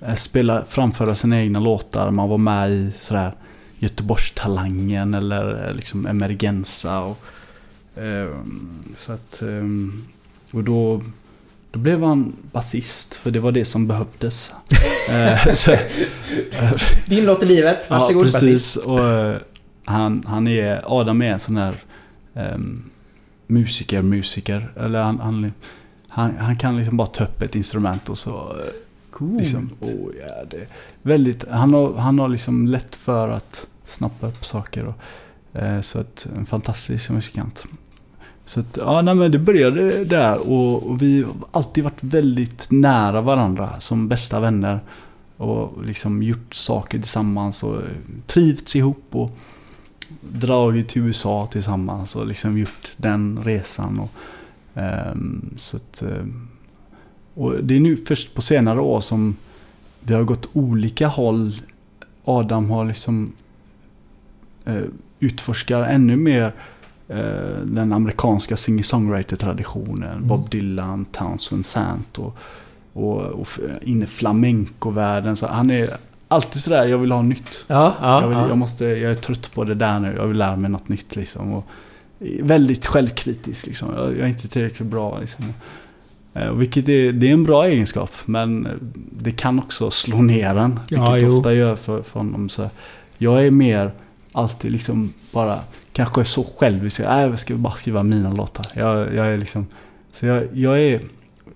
eh, 0.00 0.14
spela, 0.14 0.64
framföra 0.64 1.14
sina 1.14 1.40
egna 1.40 1.60
låtar. 1.60 2.10
Man 2.10 2.28
var 2.28 2.38
med 2.38 2.70
i 2.70 2.92
sådär 3.00 3.32
Göteborgstalangen 3.78 5.14
eller 5.14 5.68
eh, 5.68 5.74
liksom 5.74 6.06
Emergenza 6.06 7.00
och 7.00 7.18
eh, 8.02 8.36
så 8.96 9.12
att 9.12 9.42
eh, 9.42 9.64
och 10.52 10.64
då 10.64 11.02
då 11.72 11.78
blev 11.78 12.02
han 12.02 12.36
basist 12.52 13.14
för 13.14 13.30
det 13.30 13.40
var 13.40 13.52
det 13.52 13.64
som 13.64 13.86
behövdes. 13.86 14.52
Eh, 15.10 15.52
så, 15.54 15.72
eh, 15.72 15.80
Din 17.06 17.24
låt 17.24 17.42
i 17.42 17.46
livet. 17.46 17.90
Varsågod 17.90 18.26
ja, 18.26 18.30
precis. 18.30 18.76
Och, 18.76 19.00
eh, 19.00 19.36
han, 19.84 20.24
han 20.26 20.48
är, 20.48 21.00
Adam 21.00 21.22
är 21.22 21.32
en 21.32 21.40
sån 21.40 21.56
här 21.56 21.84
um, 22.34 22.90
musiker, 23.46 24.02
musiker. 24.02 24.72
Eller 24.76 25.02
han, 25.02 25.20
han, 25.20 25.52
han, 26.08 26.36
han 26.36 26.56
kan 26.56 26.76
liksom 26.76 26.96
bara 26.96 27.06
ta 27.06 27.24
upp 27.24 27.42
ett 27.42 27.54
instrument 27.54 28.08
och 28.08 28.18
så 28.18 28.56
Coolt. 29.10 29.38
liksom, 29.38 29.70
oh, 29.80 30.10
ja, 30.20 30.44
det 30.50 30.66
väldigt, 31.02 31.48
han 31.48 31.74
har, 31.74 31.94
han 31.94 32.18
har 32.18 32.28
liksom 32.28 32.66
lätt 32.66 32.96
för 32.96 33.28
att 33.28 33.66
snappa 33.84 34.26
upp 34.26 34.44
saker. 34.44 34.84
Och, 34.84 35.62
eh, 35.62 35.80
så 35.80 36.00
att 36.00 36.26
en 36.36 36.46
fantastisk 36.46 37.10
musikant. 37.10 37.64
Så 38.52 38.60
att, 38.60 38.76
ja, 38.76 39.02
nej, 39.02 39.14
men 39.14 39.30
det 39.30 39.38
började 39.38 40.04
där 40.04 40.50
och, 40.50 40.90
och 40.90 41.02
vi 41.02 41.22
har 41.22 41.32
alltid 41.50 41.84
varit 41.84 42.02
väldigt 42.02 42.66
nära 42.70 43.20
varandra 43.20 43.80
som 43.80 44.08
bästa 44.08 44.40
vänner. 44.40 44.80
Och 45.36 45.84
liksom 45.84 46.22
gjort 46.22 46.54
saker 46.54 46.98
tillsammans 46.98 47.62
och 47.62 47.82
trivts 48.26 48.76
ihop 48.76 49.04
och 49.10 49.38
dragit 50.20 50.88
till 50.88 51.02
USA 51.02 51.48
tillsammans 51.52 52.16
och 52.16 52.26
liksom 52.26 52.58
gjort 52.58 52.92
den 52.96 53.44
resan. 53.44 53.98
Och, 54.00 54.10
um, 55.14 55.54
så 55.56 55.76
att, 55.76 56.02
eh, 56.02 56.26
och 57.34 57.64
det 57.64 57.76
är 57.76 57.80
nu 57.80 57.96
först 57.96 58.34
på 58.34 58.42
senare 58.42 58.80
år 58.80 59.00
som 59.00 59.36
vi 60.00 60.14
har 60.14 60.22
gått 60.22 60.48
olika 60.52 61.08
håll. 61.08 61.62
Adam 62.24 62.70
har 62.70 62.84
liksom 62.84 63.32
uh, 64.68 64.84
utforskar 65.20 65.82
ännu 65.82 66.16
mer 66.16 66.52
den 67.64 67.92
amerikanska 67.92 68.56
singer-songwriter-traditionen. 68.56 70.12
Mm. 70.12 70.28
Bob 70.28 70.50
Dylan, 70.50 71.04
Townsend 71.04 71.66
Sant 71.66 72.18
och, 72.18 72.36
och, 72.92 73.16
och 73.20 73.42
f- 73.42 73.60
in 73.82 74.02
i 74.02 74.06
flamenco-världen. 74.06 75.36
Så 75.36 75.46
han 75.46 75.70
är 75.70 75.96
alltid 76.28 76.62
sådär, 76.62 76.86
jag 76.86 76.98
vill 76.98 77.12
ha 77.12 77.22
nytt. 77.22 77.64
Ja, 77.68 77.94
ja, 78.00 78.20
jag, 78.20 78.28
vill, 78.28 78.38
ja. 78.38 78.48
jag, 78.48 78.58
måste, 78.58 78.84
jag 78.84 79.10
är 79.10 79.14
trött 79.14 79.50
på 79.54 79.64
det 79.64 79.74
där 79.74 80.00
nu, 80.00 80.14
jag 80.16 80.26
vill 80.26 80.38
lära 80.38 80.56
mig 80.56 80.70
något 80.70 80.88
nytt 80.88 81.16
liksom. 81.16 81.52
Och 81.52 81.64
väldigt 82.40 82.86
självkritisk 82.86 83.66
liksom. 83.66 83.88
Jag, 83.96 84.18
är 84.18 84.26
inte 84.26 84.48
tillräckligt 84.48 84.88
bra 84.88 85.18
liksom. 85.20 85.44
Eh, 86.34 86.52
vilket 86.52 86.88
är, 86.88 87.12
det 87.12 87.28
är 87.28 87.32
en 87.32 87.44
bra 87.44 87.66
egenskap, 87.66 88.10
men 88.24 88.68
det 89.18 89.30
kan 89.32 89.58
också 89.58 89.90
slå 89.90 90.22
ner 90.22 90.54
en. 90.56 90.80
Vilket 90.90 91.22
Ja, 91.22 91.28
ofta 91.38 91.52
gör 91.52 91.76
för, 91.76 92.02
för 92.02 92.20
honom. 92.20 92.48
Så 92.48 92.70
jag 93.18 93.46
är 93.46 93.50
mer 93.50 93.92
alltid 94.32 94.72
liksom 94.72 95.12
bara, 95.32 95.58
kanske 95.92 96.20
är 96.20 96.24
så 96.24 96.46
självisk. 96.58 97.00
Äh, 97.00 97.20
jag 97.20 97.38
ska 97.38 97.54
bara 97.54 97.74
skriva 97.74 98.02
mina 98.02 98.32
låtar. 98.32 98.66
Jag, 98.74 99.14
jag 99.14 99.26
är 99.26 99.38
liksom, 99.38 99.66
så 100.12 100.26
jag, 100.26 100.48
jag 100.52 100.82
är, 100.82 101.02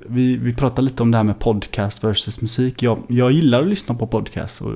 vi, 0.06 0.36
vi 0.36 0.54
pratar 0.54 0.82
lite 0.82 1.02
om 1.02 1.10
det 1.10 1.16
här 1.16 1.24
med 1.24 1.38
podcast 1.38 2.04
versus 2.04 2.40
musik. 2.40 2.82
Jag, 2.82 3.02
jag 3.08 3.32
gillar 3.32 3.62
att 3.62 3.68
lyssna 3.68 3.94
på 3.94 4.06
podcast 4.06 4.62
och, 4.62 4.74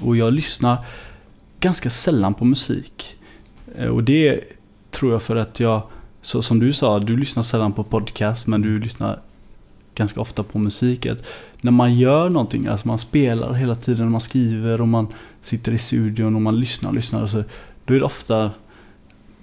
och 0.00 0.16
jag 0.16 0.32
lyssnar 0.32 0.78
ganska 1.60 1.90
sällan 1.90 2.34
på 2.34 2.44
musik. 2.44 3.16
Eh, 3.76 3.88
och 3.88 4.04
det 4.04 4.40
tror 4.90 5.12
jag 5.12 5.22
för 5.22 5.36
att 5.36 5.60
jag, 5.60 5.82
så 6.22 6.42
som 6.42 6.58
du 6.58 6.72
sa, 6.72 6.98
du 6.98 7.16
lyssnar 7.16 7.42
sällan 7.42 7.72
på 7.72 7.84
podcast 7.84 8.46
men 8.46 8.62
du 8.62 8.80
lyssnar 8.80 9.20
ganska 9.94 10.20
ofta 10.20 10.42
på 10.42 10.58
musik. 10.58 11.06
Att 11.06 11.24
när 11.60 11.72
man 11.72 11.94
gör 11.94 12.28
någonting, 12.28 12.66
alltså 12.66 12.88
man 12.88 12.98
spelar 12.98 13.52
hela 13.52 13.74
tiden, 13.74 14.10
man 14.10 14.20
skriver 14.20 14.80
och 14.80 14.88
man 14.88 15.06
sitter 15.42 15.72
i 15.72 15.78
studion 15.78 16.34
och 16.34 16.42
man 16.42 16.60
lyssnar 16.60 16.90
och 16.90 16.96
lyssnar. 16.96 17.26
Så 17.26 17.44
då 17.84 17.94
är 17.94 17.98
det 17.98 18.04
ofta 18.04 18.50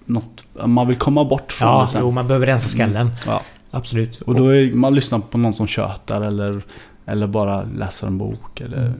något, 0.05 0.45
man 0.65 0.87
vill 0.87 0.97
komma 0.97 1.25
bort 1.25 1.51
från 1.53 1.67
Ja, 1.67 1.81
det 1.81 1.87
sen. 1.87 2.01
jo, 2.01 2.11
man 2.11 2.27
behöver 2.27 2.45
rensa 2.47 2.69
skallen. 2.69 3.11
Ja. 3.25 3.41
Absolut. 3.71 4.21
Och 4.21 4.35
då 4.35 4.47
är 4.49 4.71
man 4.73 4.95
lyssnar 4.95 5.19
på 5.19 5.37
någon 5.37 5.53
som 5.53 5.67
tjötar 5.67 6.21
eller, 6.21 6.61
eller 7.05 7.27
bara 7.27 7.63
läser 7.77 8.07
en 8.07 8.17
bok 8.17 8.61
eller, 8.61 8.93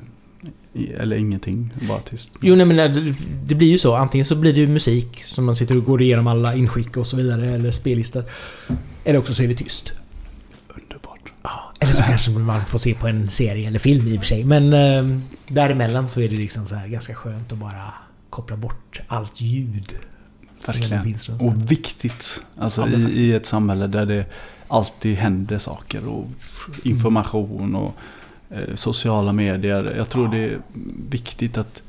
Mm. 0.76 1.02
eller 1.02 1.16
ingenting, 1.16 1.74
bara 1.88 2.00
tyst. 2.00 2.32
Jo, 2.42 2.56
nej, 2.56 2.66
men 2.66 2.78
det, 2.78 3.16
det 3.46 3.56
blir 3.56 3.68
ju 3.68 3.78
så. 3.78 3.96
Antingen 3.96 4.26
så 4.26 4.36
blir 4.36 4.54
det 4.54 4.60
ju 4.60 4.68
musik 4.68 5.24
som 5.24 5.46
man 5.46 5.56
sitter 5.56 5.78
och 5.78 5.84
går 5.86 6.02
igenom 6.02 6.28
alla 6.28 6.56
inskick 6.56 6.98
och 6.98 7.08
så 7.08 7.18
vidare, 7.18 7.50
eller 7.52 7.72
spellistor. 7.72 8.24
Eller 9.04 9.20
också 9.20 9.34
så 9.34 9.44
är 9.44 9.48
det 9.48 9.54
tyst. 9.54 9.92
Underbart. 10.70 11.20
Ja, 11.44 11.72
eller 11.80 11.94
så 11.94 12.04
kanske 12.04 12.32
man 12.32 12.66
får 12.66 12.78
se 12.80 12.94
på 12.94 13.08
en 13.08 13.30
serie 13.30 13.68
eller 13.68 13.80
film 13.80 14.08
i 14.08 14.18
och 14.18 14.20
för 14.22 14.28
sig. 14.28 14.44
Men 14.44 14.74
eh, 14.74 15.18
däremellan 15.48 16.08
så 16.08 16.22
är 16.22 16.30
det 16.30 16.36
liksom 16.36 16.66
så 16.66 16.76
här 16.76 16.88
ganska 16.88 17.14
skönt 17.16 17.52
att 17.52 17.58
bara 17.58 17.94
koppla 18.32 18.58
bort 18.58 19.02
allt 19.08 19.42
ljud. 19.42 19.94
Verkligen. 20.68 21.16
Och 21.40 21.72
viktigt. 21.72 22.44
Alltså 22.58 22.82
Ja, 22.82 22.88
i, 22.88 23.02
i 23.02 23.34
ett 23.36 23.46
samhälle 23.46 23.88
där 23.88 24.06
det 24.06 24.26
alltid 24.68 25.16
händer 25.18 25.58
saker 25.58 26.08
och 26.08 26.28
information 26.84 27.76
och 27.76 27.96
eh, 28.50 28.76
sociala 28.76 29.34
medier. 29.34 29.94
Jag 29.98 30.10
tror 30.10 30.26
Ja. 30.26 30.32
det 30.32 30.46
är 30.54 30.60
viktigt 31.10 31.58
att, 31.58 31.82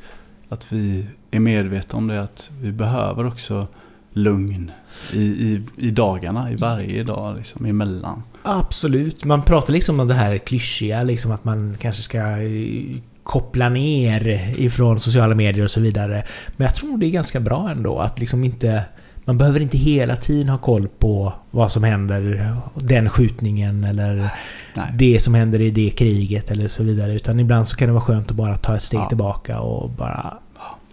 att 0.48 0.72
vi 0.72 1.06
är 1.30 1.40
medvetna 1.40 1.98
om 1.98 2.06
det. 2.06 2.22
Att 2.22 2.50
vi 2.60 2.72
behöver 2.72 3.26
också 3.26 3.66
lugn 4.12 4.70
i, 5.12 5.22
i, 5.22 5.62
i 5.76 5.90
dagarna, 5.90 6.50
i 6.52 6.56
varje 6.56 7.04
dag 7.04 7.36
liksom 7.36 7.66
emellan. 7.66 8.22
Absolut. 8.42 9.24
Man 9.24 9.42
pratar 9.42 9.72
liksom 9.72 10.00
om 10.00 10.08
det 10.08 10.14
här 10.14 10.38
klyschiga, 10.38 11.02
liksom 11.02 11.32
att 11.32 11.44
man 11.44 11.76
kanske 11.80 12.02
ska 12.02 12.18
eh, 12.18 12.96
koppla 13.22 13.68
ner 13.68 14.28
ifrån 14.60 15.00
sociala 15.00 15.34
medier 15.34 15.64
och 15.64 15.70
så 15.70 15.80
vidare. 15.80 16.24
Men 16.56 16.64
jag 16.64 16.74
tror 16.74 16.98
det 16.98 17.06
är 17.06 17.10
ganska 17.10 17.40
bra 17.40 17.70
ändå 17.70 17.98
att 17.98 18.18
liksom 18.18 18.44
inte... 18.44 18.84
Man 19.24 19.38
behöver 19.38 19.60
inte 19.60 19.78
hela 19.78 20.16
tiden 20.16 20.48
ha 20.48 20.58
koll 20.58 20.88
på 20.88 21.32
vad 21.50 21.72
som 21.72 21.84
händer, 21.84 22.56
den 22.74 23.10
skjutningen 23.10 23.84
eller 23.84 24.30
Nej. 24.74 24.94
det 24.98 25.22
som 25.22 25.34
händer 25.34 25.60
i 25.60 25.70
det 25.70 25.90
kriget 25.90 26.50
eller 26.50 26.68
så 26.68 26.82
vidare. 26.82 27.14
Utan 27.14 27.40
ibland 27.40 27.68
så 27.68 27.76
kan 27.76 27.88
det 27.88 27.92
vara 27.92 28.04
skönt 28.04 28.30
att 28.30 28.36
bara 28.36 28.56
ta 28.56 28.76
ett 28.76 28.82
steg 28.82 29.00
Ja. 29.00 29.08
tillbaka 29.08 29.60
och 29.60 29.90
bara 29.90 30.38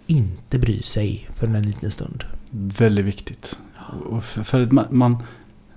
inte 0.06 0.58
bry 0.58 0.82
sig 0.82 1.28
för 1.34 1.46
en 1.46 1.62
liten 1.62 1.90
stund. 1.90 2.24
Väldigt 2.50 3.04
viktigt. 3.04 3.58
För, 4.22 4.42
för 4.42 4.66
man, 4.66 4.86
man 4.90 5.22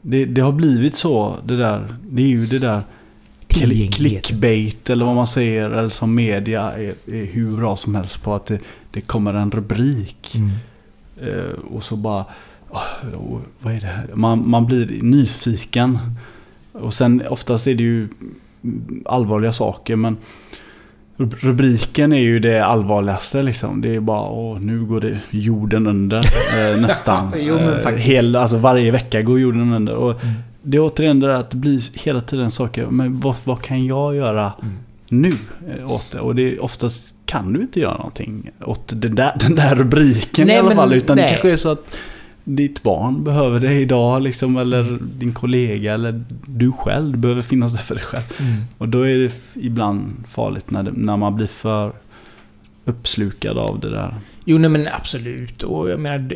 det, 0.01 0.26
det 0.26 0.41
har 0.41 0.51
blivit 0.51 0.95
så, 0.95 1.38
det 1.45 1.58
där, 1.58 1.95
det 2.10 2.22
är 2.22 2.28
ju 2.28 2.45
det 2.45 2.60
där 2.60 2.82
Tillgängligheten. 3.54 4.22
clickbait 4.22 4.89
eller 4.89 5.06
vad 5.06 5.16
man 5.16 5.28
säger, 5.28 5.70
eller 5.70 5.89
som 5.89 6.16
media 6.16 6.62
är, 6.72 6.93
är 7.14 7.26
hur 7.32 7.58
bra 7.58 7.76
som 7.76 7.95
helst 7.95 8.24
på 8.24 8.34
att 8.34 8.45
det, 8.45 8.60
det 8.91 9.01
kommer 9.01 9.34
en 9.34 9.51
rubrik. 9.51 10.36
Mm. 10.36 10.49
Eh, 11.22 11.51
och 11.72 11.84
så 11.84 11.95
bara, 11.95 12.26
åh, 12.70 13.39
vad 13.60 13.74
är 13.74 13.82
det 13.82 13.88
här? 13.88 14.10
Man, 14.14 14.49
man 14.49 14.66
blir 14.66 15.01
nyfiken. 15.01 15.99
Och 16.72 16.93
sen 16.93 17.24
oftast 17.30 17.68
är 17.68 17.76
det 17.76 17.84
ju 17.84 18.08
allvarliga 19.06 19.51
saker 19.51 19.95
men 19.95 20.18
rub- 21.18 21.36
rubriken 21.39 22.14
är 22.14 22.20
ju 22.20 22.39
det 22.39 22.60
allvarligaste 22.66 23.43
liksom. 23.43 23.82
Det 23.82 23.95
är 23.95 23.99
bara, 23.99 24.22
åh, 24.30 24.60
nu 24.60 24.86
går 24.86 25.01
det 25.01 25.20
jorden 25.30 25.88
under 25.88 26.18
eh, 26.18 26.82
nästan. 26.82 27.34
Jo, 27.39 27.56
men 27.56 27.74
Eh, 27.74 27.80
faktiskt. 27.80 28.08
hel, 28.08 28.36
alltså 28.36 28.58
varje 28.58 28.91
vecka 28.91 29.22
går 29.22 29.39
jorden 29.39 29.74
under. 29.74 29.93
Och 29.95 30.24
Mm. 30.24 30.36
Det 30.64 30.78
är 30.78 30.82
återigen 30.82 31.20
det 31.20 31.28
där 31.28 31.34
att 31.34 31.49
det 31.51 31.57
blir 31.57 31.97
hela 32.05 32.22
tiden 32.22 32.51
saker, 32.51 32.86
men 32.86 33.20
vad, 33.20 33.36
vad 33.43 33.61
kan 33.61 33.86
jag 33.86 34.16
göra 34.16 34.53
Mm. 34.61 34.74
nu 35.09 35.34
eh, 35.78 35.91
åt 35.91 36.11
det? 36.11 36.20
Och 36.20 36.36
det 36.36 36.41
är 36.53 36.64
oftast 36.64 37.16
kan 37.26 37.53
du 37.53 37.61
inte 37.61 37.80
göra 37.80 37.97
någonting 37.97 38.49
åt 38.66 38.88
den 38.95 39.16
där, 39.16 39.32
den 39.39 39.55
där 39.55 39.76
rubriken 39.76 40.47
Nej, 40.47 40.55
i 40.55 40.59
alla 40.59 40.68
men- 40.68 40.78
fall. 40.78 40.93
Utan 40.93 41.18
nej. 41.18 41.26
det 41.26 41.30
kanske 41.32 41.51
är 41.51 41.55
så 41.55 41.70
att 41.72 41.99
ditt 42.43 42.84
barn 42.84 43.24
behöver 43.24 43.59
det 43.59 43.74
idag 43.74 44.22
liksom, 44.22 44.57
eller 44.57 44.99
din 45.20 45.34
kollega 45.34 45.93
eller 45.93 46.24
du 46.47 46.72
själv 46.72 47.18
behöver 47.18 47.41
finnas 47.41 47.72
där 47.74 47.80
för 47.80 47.95
dig 47.95 48.03
själv. 48.03 48.24
Mm. 48.39 48.61
Och 48.78 48.89
då 48.89 49.07
är 49.07 49.18
det 49.18 49.32
ibland 49.55 50.24
farligt 50.28 50.72
när, 50.72 50.84
det, 50.84 50.91
när 50.93 51.18
man 51.18 51.36
blir 51.36 51.47
för 51.47 51.91
uppslukad 52.86 53.57
av 53.57 53.80
det 53.80 53.89
där. 53.89 54.16
Jo, 54.45 54.57
nej 54.57 54.70
men 54.70 54.88
absolut. 54.88 55.64
Och 55.64 55.89
jag 55.89 55.99
menar, 55.99 56.30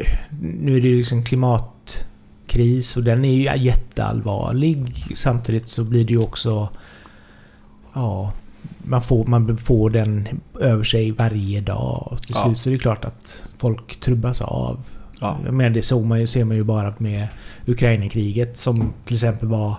nu 0.61 0.77
är 0.77 0.81
det 0.81 0.87
ju 0.87 0.97
liksom 0.97 1.23
klimatkris 2.47 2.97
och 2.97 3.03
den 3.03 3.25
är 3.25 3.33
ju 3.33 3.63
jätteallvarlig. 3.63 5.05
Samtidigt 5.15 5.67
så 5.67 5.83
blir 5.83 6.03
det 6.03 6.13
ju 6.13 6.19
också... 6.19 6.69
Ja, 7.93 8.31
man 8.83 9.01
får, 9.01 9.25
man 9.25 9.57
får 9.57 9.89
den 9.89 10.27
över 10.59 10.83
sig 10.83 11.11
varje 11.11 11.61
dag. 11.61 12.07
Och 12.11 12.21
till 12.21 12.35
Ja. 12.35 12.43
slut 12.45 12.57
så 12.57 12.69
är 12.69 12.73
det 12.73 12.79
klart 12.79 13.05
att 13.05 13.43
folk 13.57 13.99
trubbas 13.99 14.41
av. 14.41 14.79
Ja. 15.19 15.37
Menar, 15.51 15.69
det 15.69 15.81
såg 15.81 16.05
man 16.05 16.19
ju, 16.19 16.27
ser 16.27 16.45
man 16.45 16.57
ju 16.57 16.63
bara 16.63 16.93
med 16.97 17.27
Ukraina-kriget 17.65 18.57
som 18.57 18.93
till 19.05 19.15
exempel 19.15 19.47
var... 19.49 19.75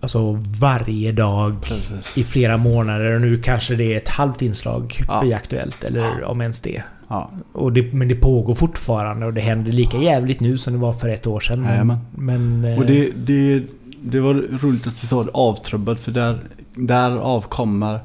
Alltså 0.00 0.32
varje 0.60 1.12
dag 1.12 1.62
Precis. 1.62 2.18
i 2.18 2.24
flera 2.24 2.56
månader 2.56 3.14
och 3.14 3.20
nu 3.20 3.40
kanske 3.42 3.74
det 3.76 3.92
är 3.92 3.96
ett 3.96 4.08
halvt 4.08 4.42
inslag 4.42 4.94
Ja. 5.08 5.20
blir 5.22 5.34
aktuellt. 5.34 5.84
Eller 5.84 6.24
om 6.24 6.40
ens 6.40 6.60
det. 6.60 6.82
Ja. 7.08 7.30
Och 7.52 7.72
det, 7.72 7.92
men 7.92 8.08
det 8.08 8.14
pågår 8.14 8.54
fortfarande 8.54 9.26
och 9.26 9.34
det 9.34 9.40
händer 9.40 9.72
lika 9.72 9.98
jävligt 9.98 10.40
nu 10.40 10.58
som 10.58 10.72
det 10.72 10.78
var 10.78 10.92
för 10.92 11.08
ett 11.08 11.26
år 11.26 11.40
sedan. 11.40 11.60
Men, 11.62 11.98
men 12.14 12.64
eh, 12.72 12.78
Och 12.78 12.86
det, 12.86 13.10
det, 13.16 13.62
det 14.02 14.20
var 14.20 14.34
roligt 14.34 14.86
att 14.86 15.00
du 15.00 15.06
sa 15.06 15.24
det 15.24 15.30
avtrubbad 15.30 15.98
för 15.98 16.12
där, 16.12 16.38
därav 16.74 17.40
kommer 17.42 18.00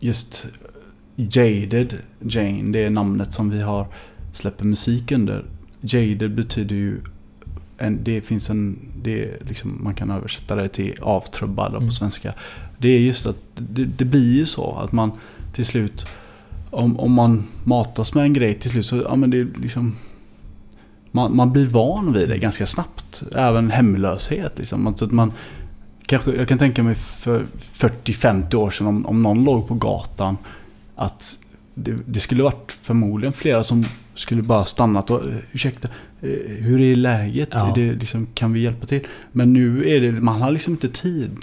just 0.00 0.46
Jaded 1.16 1.94
Jane, 2.20 2.72
det 2.72 2.78
är 2.84 2.90
namnet 2.90 3.32
som 3.32 3.50
vi 3.50 3.60
har 3.60 3.86
släpper 4.32 4.64
musik 4.64 5.12
under. 5.12 5.44
Jaded 5.80 6.34
betyder 6.34 6.76
ju 6.76 7.00
en, 7.78 7.98
det 8.04 8.20
finns 8.20 8.50
en, 8.50 8.78
det 9.02 9.24
är 9.24 9.36
liksom, 9.40 9.78
man 9.82 9.94
kan 9.94 10.10
översätta 10.10 10.54
det 10.54 10.68
till 10.68 10.94
avtrubbad 11.00 11.74
Mm. 11.74 11.86
på 11.88 11.92
svenska. 11.92 12.32
Det 12.78 12.88
är 12.88 12.98
just 12.98 13.26
att 13.26 13.36
det, 13.56 13.84
det 13.84 14.04
blir 14.04 14.34
ju 14.36 14.46
så 14.46 14.78
att 14.84 14.92
man 14.92 15.10
till 15.52 15.66
slut 15.66 16.06
om, 16.72 17.00
om 17.00 17.12
man 17.12 17.44
matas 17.64 18.14
med 18.14 18.24
en 18.24 18.32
grej 18.32 18.54
till 18.54 18.70
slut 18.70 18.86
så, 18.86 18.96
ja 18.96 19.16
men 19.16 19.30
det 19.30 19.38
är 19.40 19.48
liksom 19.62 19.96
man, 21.10 21.36
man 21.36 21.52
blir 21.52 21.66
van 21.66 22.12
vid 22.12 22.28
det 22.28 22.38
ganska 22.38 22.66
snabbt. 22.66 23.22
Även 23.34 23.70
hemlöshet 23.70 24.58
liksom. 24.58 24.86
Alltså 24.86 25.04
att 25.04 25.12
man, 25.12 25.32
kanske, 26.06 26.32
jag 26.32 26.48
kan 26.48 26.58
tänka 26.58 26.82
mig 26.82 26.94
för 26.94 27.46
40-50 27.74 28.54
år 28.54 28.70
sedan 28.70 28.86
om, 28.86 29.06
om 29.06 29.22
någon 29.22 29.44
låg 29.44 29.68
på 29.68 29.74
gatan 29.74 30.36
att 30.96 31.38
det, 31.74 31.96
det 32.06 32.20
skulle 32.20 32.42
varit 32.42 32.72
förmodligen 32.82 33.32
flera 33.32 33.62
som 33.62 33.84
skulle 34.14 34.42
bara 34.42 34.64
stannat 34.64 35.10
och 35.10 35.24
"Eh, 35.24 35.36
ursäkta, 35.52 35.88
eh, 36.20 36.28
hur 36.48 36.80
är 36.80 36.96
läget? 36.96 37.48
Ja. 37.52 37.70
Är 37.70 37.74
det, 37.74 37.92
liksom, 37.92 38.26
kan 38.34 38.52
vi 38.52 38.60
hjälpa 38.60 38.86
till? 38.86 39.06
Men 39.32 39.52
nu 39.52 39.88
är 39.88 40.00
det, 40.00 40.12
man 40.12 40.42
har 40.42 40.50
liksom 40.50 40.72
inte 40.72 40.88
tid. 40.88 41.36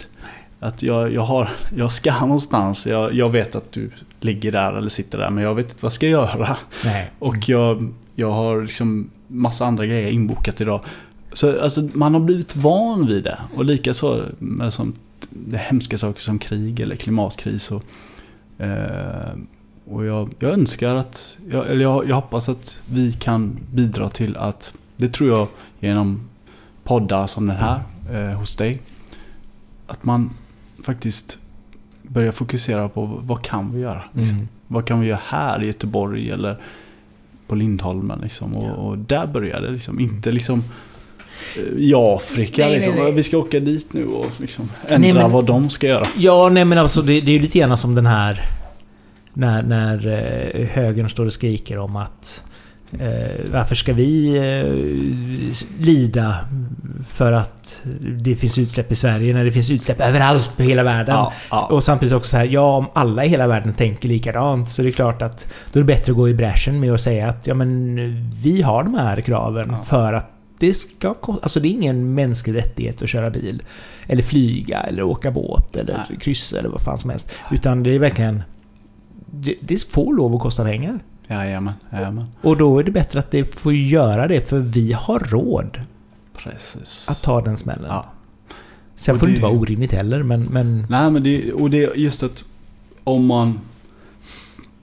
Att 0.59 0.83
jag, 0.83 1.13
jag, 1.13 1.21
har, 1.21 1.49
jag 1.77 1.91
ska 1.91 2.19
någonstans, 2.21 2.87
jag, 2.87 3.13
jag 3.13 3.29
vet 3.29 3.55
att 3.55 3.71
du 3.71 3.91
ligger 4.19 4.51
där 4.51 4.73
eller 4.73 4.89
sitter 4.89 5.17
där 5.17 5.29
men 5.29 5.43
jag 5.43 5.55
vet 5.55 5.65
inte 5.65 5.77
vad 5.79 5.87
jag 5.87 5.93
ska 5.93 6.07
göra. 6.07 6.57
Nej. 6.85 7.11
Och 7.19 7.49
jag, 7.49 7.93
jag 8.15 8.31
har 8.31 8.61
liksom 8.61 9.09
massa 9.27 9.65
andra 9.65 9.85
grejer 9.85 10.11
inbokat 10.11 10.61
idag. 10.61 10.81
Så 11.33 11.61
alltså, 11.61 11.89
man 11.93 12.13
har 12.13 12.21
blivit 12.21 12.55
van 12.55 13.07
vid 13.07 13.23
det. 13.23 13.37
Och 13.55 13.65
likaså 13.65 14.25
med 14.39 14.73
som, 14.73 14.93
det 15.29 15.57
hemska 15.57 15.97
saker 15.97 16.21
som 16.21 16.39
krig 16.39 16.79
eller 16.79 16.95
klimatkris. 16.95 17.71
Och, 17.71 17.83
eh, 18.63 19.33
och 19.85 20.05
jag, 20.05 20.29
jag 20.39 20.51
önskar 20.51 20.95
att, 20.95 21.37
jag, 21.51 21.69
eller 21.69 21.81
jag, 21.81 22.09
jag 22.09 22.15
hoppas 22.15 22.49
att 22.49 22.81
vi 22.85 23.13
kan 23.13 23.59
bidra 23.73 24.09
till 24.09 24.37
att, 24.37 24.73
det 24.95 25.09
tror 25.09 25.29
jag 25.29 25.47
genom 25.79 26.29
poddar 26.83 27.27
som 27.27 27.47
den 27.47 27.57
här 27.57 27.83
eh, 28.11 28.37
hos 28.37 28.55
dig. 28.55 28.81
Att 29.87 30.03
man 30.03 30.29
faktiskt 30.93 31.37
börjar 32.03 32.31
fokusera 32.31 32.89
på 32.89 33.05
vad 33.23 33.41
kan 33.41 33.73
vi 33.73 33.81
göra? 33.81 34.03
Liksom. 34.13 34.35
Mm. 34.35 34.47
Vad 34.67 34.85
kan 34.85 34.99
vi 35.01 35.07
göra 35.07 35.19
här 35.27 35.63
i 35.63 35.67
Göteborg 35.67 36.31
eller 36.31 36.57
på 37.47 37.55
Lindholmen 37.55 38.19
liksom? 38.23 38.51
Och, 38.55 38.65
Ja. 38.65 38.71
och 38.73 38.97
där 38.97 39.27
börjar 39.27 39.61
det 39.61 39.71
liksom. 39.71 39.99
Inte 39.99 40.31
liksom 40.31 40.63
eh, 41.57 41.63
i 41.77 41.93
Afrika 41.95 42.61
Nej, 42.61 42.71
nej, 42.71 42.79
liksom. 42.87 43.03
nej. 43.03 43.11
Vi 43.11 43.23
ska 43.23 43.37
åka 43.37 43.59
dit 43.59 43.93
nu 43.93 44.05
och 44.05 44.31
liksom 44.37 44.69
ändra 44.87 44.97
Nej, 44.97 45.13
men- 45.13 45.31
vad 45.31 45.45
de 45.45 45.69
ska 45.69 45.87
göra. 45.87 46.07
Ja, 46.17 46.49
nej 46.49 46.65
men 46.65 46.77
alltså 46.77 47.01
det, 47.01 47.21
det 47.21 47.31
är 47.31 47.33
ju 47.33 47.39
lite 47.41 47.59
grann 47.59 47.77
som 47.77 47.95
den 47.95 48.05
här... 48.05 48.41
När, 49.33 49.63
när 49.63 50.07
eh, 50.07 50.67
högern 50.67 51.09
står 51.09 51.25
och 51.25 51.33
skriker 51.33 51.77
om 51.77 51.95
att 51.95 52.43
eh, 52.99 53.51
varför 53.51 53.75
ska 53.75 53.93
vi 53.93 54.37
eh, 54.37 55.83
lida 55.85 56.37
för 57.07 57.31
att 57.31 57.83
det 58.17 58.35
finns 58.35 58.57
utsläpp 58.57 58.91
i 58.91 58.95
Sverige 58.95 59.33
när 59.33 59.45
det 59.45 59.51
finns 59.51 59.71
utsläpp 59.71 60.01
överallt 60.01 60.57
på 60.57 60.63
hela 60.63 60.83
världen? 60.83 61.15
Ja, 61.15 61.33
ja. 61.51 61.65
Och 61.65 61.83
samtidigt 61.83 62.13
också 62.13 62.29
så 62.29 62.37
här, 62.37 62.45
ja 62.45 62.75
om 62.77 62.85
alla 62.93 63.25
i 63.25 63.27
hela 63.27 63.47
världen 63.47 63.73
tänker 63.73 64.07
likadant 64.07 64.71
så 64.71 64.81
är 64.81 64.85
det 64.85 64.91
klart 64.91 65.21
att 65.21 65.47
då 65.71 65.79
är 65.79 65.83
det 65.83 65.87
bättre 65.87 66.11
att 66.11 66.17
gå 66.17 66.29
i 66.29 66.33
bräschen 66.33 66.79
med 66.79 66.93
att 66.93 67.01
säga 67.01 67.29
att 67.29 67.47
ja 67.47 67.53
men 67.53 67.95
vi 68.43 68.61
har 68.61 68.83
de 68.83 68.93
här 68.93 69.21
kraven 69.21 69.67
Ja. 69.71 69.83
för 69.83 70.13
att 70.13 70.31
det 70.59 70.73
ska 70.73 71.15
Alltså 71.21 71.59
det 71.59 71.67
är 71.67 71.71
ingen 71.71 72.13
mänsklig 72.13 72.55
rättighet 72.55 73.01
att 73.01 73.09
köra 73.09 73.29
bil. 73.29 73.63
Eller 74.07 74.23
flyga 74.23 74.79
eller 74.79 75.03
åka 75.03 75.31
båt 75.31 75.75
eller 75.75 76.03
Nej. 76.09 76.19
kryssa 76.19 76.59
eller 76.59 76.69
vad 76.69 76.81
fan 76.81 76.97
som 76.97 77.09
helst. 77.09 77.31
Utan 77.51 77.83
det 77.83 77.95
är 77.95 77.99
verkligen... 77.99 78.43
Det, 79.31 79.55
det 79.61 79.83
får 79.83 80.13
lov 80.15 80.35
att 80.35 80.41
kosta 80.41 80.63
pengar. 80.63 80.99
Jajamän, 81.31 81.73
jajamän. 81.91 82.25
Och 82.41 82.57
då 82.57 82.79
är 82.79 82.83
det 82.83 82.91
bättre 82.91 83.19
att 83.19 83.31
det 83.31 83.59
får 83.59 83.73
göra 83.73 84.27
det 84.27 84.49
för 84.49 84.59
vi 84.59 84.93
har 84.93 85.19
råd 85.19 85.81
Precis. 86.37 87.09
att 87.09 87.21
ta 87.23 87.41
den 87.41 87.57
smällen. 87.57 87.85
Ja. 87.89 88.05
Sen 88.95 89.15
Och 89.15 89.19
får 89.19 89.27
det 89.27 89.31
inte 89.31 89.43
vara 89.43 89.53
orimligt 89.53 89.91
heller 89.91 90.23
men... 90.23 90.43
men 90.43 90.85
Nej 90.89 91.11
men 91.11 91.23
det, 91.23 91.53
och 91.53 91.69
det 91.69 91.83
är 91.83 91.95
just 91.95 92.23
att 92.23 92.43
om 93.03 93.25
man 93.25 93.59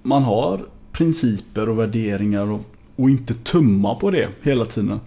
man 0.03 0.22
har 0.22 0.64
principer 0.92 1.68
och 1.68 1.78
värderingar 1.78 2.51
och, 2.51 2.61
och 2.97 3.11
inte 3.11 3.34
tumma 3.34 3.94
på 3.94 4.11
det 4.11 4.28
hela 4.42 4.64
tiden 4.64 5.01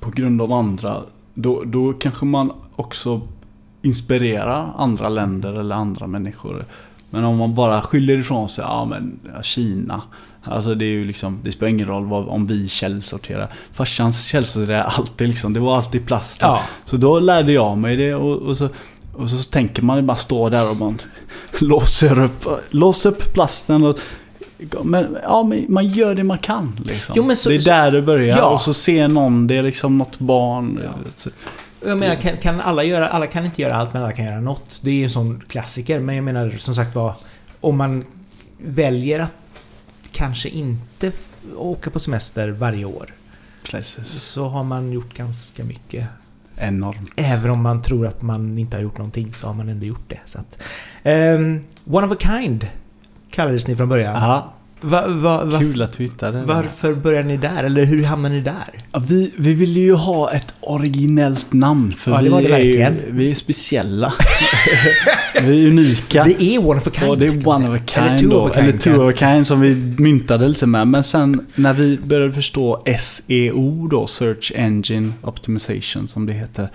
på 0.00 0.10
grund 0.10 0.42
av 0.42 0.52
andra 0.52 1.02
då, 1.34 1.62
då 1.64 1.92
kanske 1.92 2.24
man 2.24 2.52
också 2.76 3.20
inspirerar 3.82 4.72
andra 4.76 5.08
länder 5.08 5.52
eller 5.52 5.74
andra 5.74 6.06
människor. 6.06 6.64
Men 7.10 7.24
om 7.24 7.38
man 7.38 7.54
bara 7.54 7.82
skyller 7.82 8.18
ifrån 8.18 8.48
sig, 8.48 8.64
ja 8.64 8.84
men 8.84 9.18
Kina. 9.42 10.02
Alltså 10.42 10.74
det 10.74 10.84
är 10.84 10.88
ju 10.90 11.04
liksom, 11.04 11.40
det 11.44 11.52
spelar 11.52 11.70
ingen 11.70 11.86
roll 11.88 12.04
vad, 12.06 12.28
om 12.28 12.46
vi 12.46 12.68
källsorterar. 12.68 13.52
Farsans 13.72 14.24
källsorterar 14.24 14.82
alltid 14.82 15.28
liksom, 15.28 15.52
det 15.52 15.60
var 15.60 15.76
alltid 15.76 16.06
plast. 16.06 16.38
ja. 16.42 16.60
Så 16.84 16.96
då 16.96 17.20
lärde 17.20 17.52
jag 17.52 17.78
mig 17.78 17.96
det 17.96 18.14
och, 18.14 18.36
och, 18.42 18.56
så, 18.56 18.68
och 19.12 19.30
så 19.30 19.50
tänker 19.50 19.82
man 19.82 20.06
bara 20.06 20.16
stå 20.16 20.48
där 20.48 20.70
och 20.70 20.76
man 20.76 21.00
låser 21.60 22.20
upp, 22.20 22.46
låser 22.70 23.10
upp 23.10 23.32
plasten 23.34 23.84
och 23.84 23.98
Men, 24.82 25.16
ja, 25.22 25.42
men 25.42 25.64
man 25.68 25.88
gör 25.88 26.14
det 26.14 26.24
man 26.24 26.38
kan. 26.38 26.80
Liksom. 26.84 27.14
Jo, 27.16 27.34
så- 27.36 27.48
det 27.48 27.54
är 27.54 27.62
där 27.64 27.90
det 27.90 28.02
börjar. 28.02 28.36
Ja. 28.38 28.44
Och 28.48 28.60
så 28.60 28.74
ser 28.74 29.08
någon, 29.08 29.46
det 29.46 29.56
är 29.56 29.62
liksom 29.62 29.98
något 29.98 30.18
barn. 30.18 30.80
Så- 31.14 31.30
Jag 31.86 31.98
menar, 31.98 32.14
kan, 32.14 32.36
kan 32.36 32.60
alla 32.60 32.84
göra... 32.84 33.08
Alla 33.08 33.26
kan 33.26 33.44
inte 33.44 33.62
göra 33.62 33.76
allt, 33.76 33.92
men 33.92 34.02
alla 34.02 34.12
kan 34.12 34.24
göra 34.24 34.40
något. 34.40 34.80
Det 34.82 34.90
är 34.90 34.94
ju 34.94 35.04
en 35.04 35.10
sån 35.10 35.42
klassiker. 35.48 36.00
Men 36.00 36.14
jag 36.14 36.24
menar, 36.24 36.54
som 36.58 36.74
sagt 36.74 36.94
var, 36.94 37.14
om 37.60 37.76
man 37.76 38.04
väljer 38.58 39.20
att 39.20 39.34
kanske 40.18 40.48
inte 40.48 41.12
åka 41.56 41.90
på 41.90 41.98
semester 41.98 42.48
varje 42.48 42.84
år, 42.84 43.14
Places. 43.62 44.22
så 44.22 44.48
har 44.48 44.64
man 44.64 44.92
gjort 44.92 45.14
ganska 45.14 45.64
mycket. 45.64 46.06
Enormt. 46.56 47.10
Även 47.16 47.50
om 47.50 47.62
man 47.62 47.82
tror 47.82 48.06
att 48.06 48.22
man 48.22 48.58
inte 48.58 48.76
har 48.76 48.82
gjort 48.82 48.98
någonting, 48.98 49.34
så 49.34 49.46
har 49.46 49.54
man 49.54 49.68
ändå 49.68 49.86
gjort 49.86 50.08
det. 50.08 50.18
Så 50.26 50.38
att, 50.38 50.58
ehm, 51.02 51.64
one 51.84 52.06
of 52.06 52.12
a 52.12 52.16
kind 52.20 52.66
kallades 53.30 53.66
ni 53.66 53.76
från 53.76 53.88
början. 53.88 54.16
Aha, 54.16 54.52
Va, 54.80 55.06
va, 55.08 55.44
va, 55.44 55.58
kul 55.58 55.82
att 55.82 55.92
du 55.96 56.02
hittade 56.02 56.44
varför 56.44 56.94
började 56.94 57.28
ni 57.28 57.36
där? 57.36 57.64
Eller 57.64 57.84
hur 57.84 58.04
hamnade 58.04 58.34
ni 58.34 58.40
där? 58.40 58.70
Ja, 58.92 59.02
vi, 59.08 59.32
vi 59.36 59.54
ville 59.54 59.80
ju 59.80 59.92
ha 59.94 60.30
ett 60.32 60.54
originellt 60.60 61.52
namn. 61.52 61.94
För 61.98 62.10
Ja, 62.10 62.16
det 62.18 62.22
vi, 62.24 62.28
var 62.30 62.42
det 62.42 62.46
är 62.46 62.50
verkligen. 62.50 62.96
vi 63.10 63.30
är 63.30 63.34
speciella. 63.34 64.12
vi 65.42 65.64
är 65.64 65.68
unika. 65.68 66.24
Vi 66.24 66.54
är 66.56 66.66
one 66.66 66.80
of 66.80 66.86
a 66.86 66.90
kind. 66.94 67.10
Och 67.10 67.18
det 67.18 67.26
är 67.26 67.48
one 67.48 67.68
of 67.68 67.80
a 67.80 67.84
kind 67.86 68.06
Eller 68.06 68.18
two 68.18 68.28
då. 68.28 68.40
of 68.40 68.50
a 68.50 68.54
kind. 68.54 68.68
Eller 68.68 68.78
two 68.78 69.08
of 69.08 69.14
a 69.14 69.16
kind 69.18 69.46
som 69.46 69.60
vi 69.60 69.74
myntade 69.98 70.48
lite 70.48 70.66
med. 70.66 70.86
Men 70.88 71.04
sen 71.04 71.46
när 71.54 71.72
vi 71.72 71.98
började 71.98 72.32
förstå 72.32 72.82
SEO 73.00 73.88
då, 73.88 74.06
Search 74.06 74.52
Engine 74.56 75.12
Optimization 75.22 76.08
som 76.08 76.26
det 76.26 76.32
heter. 76.32 76.68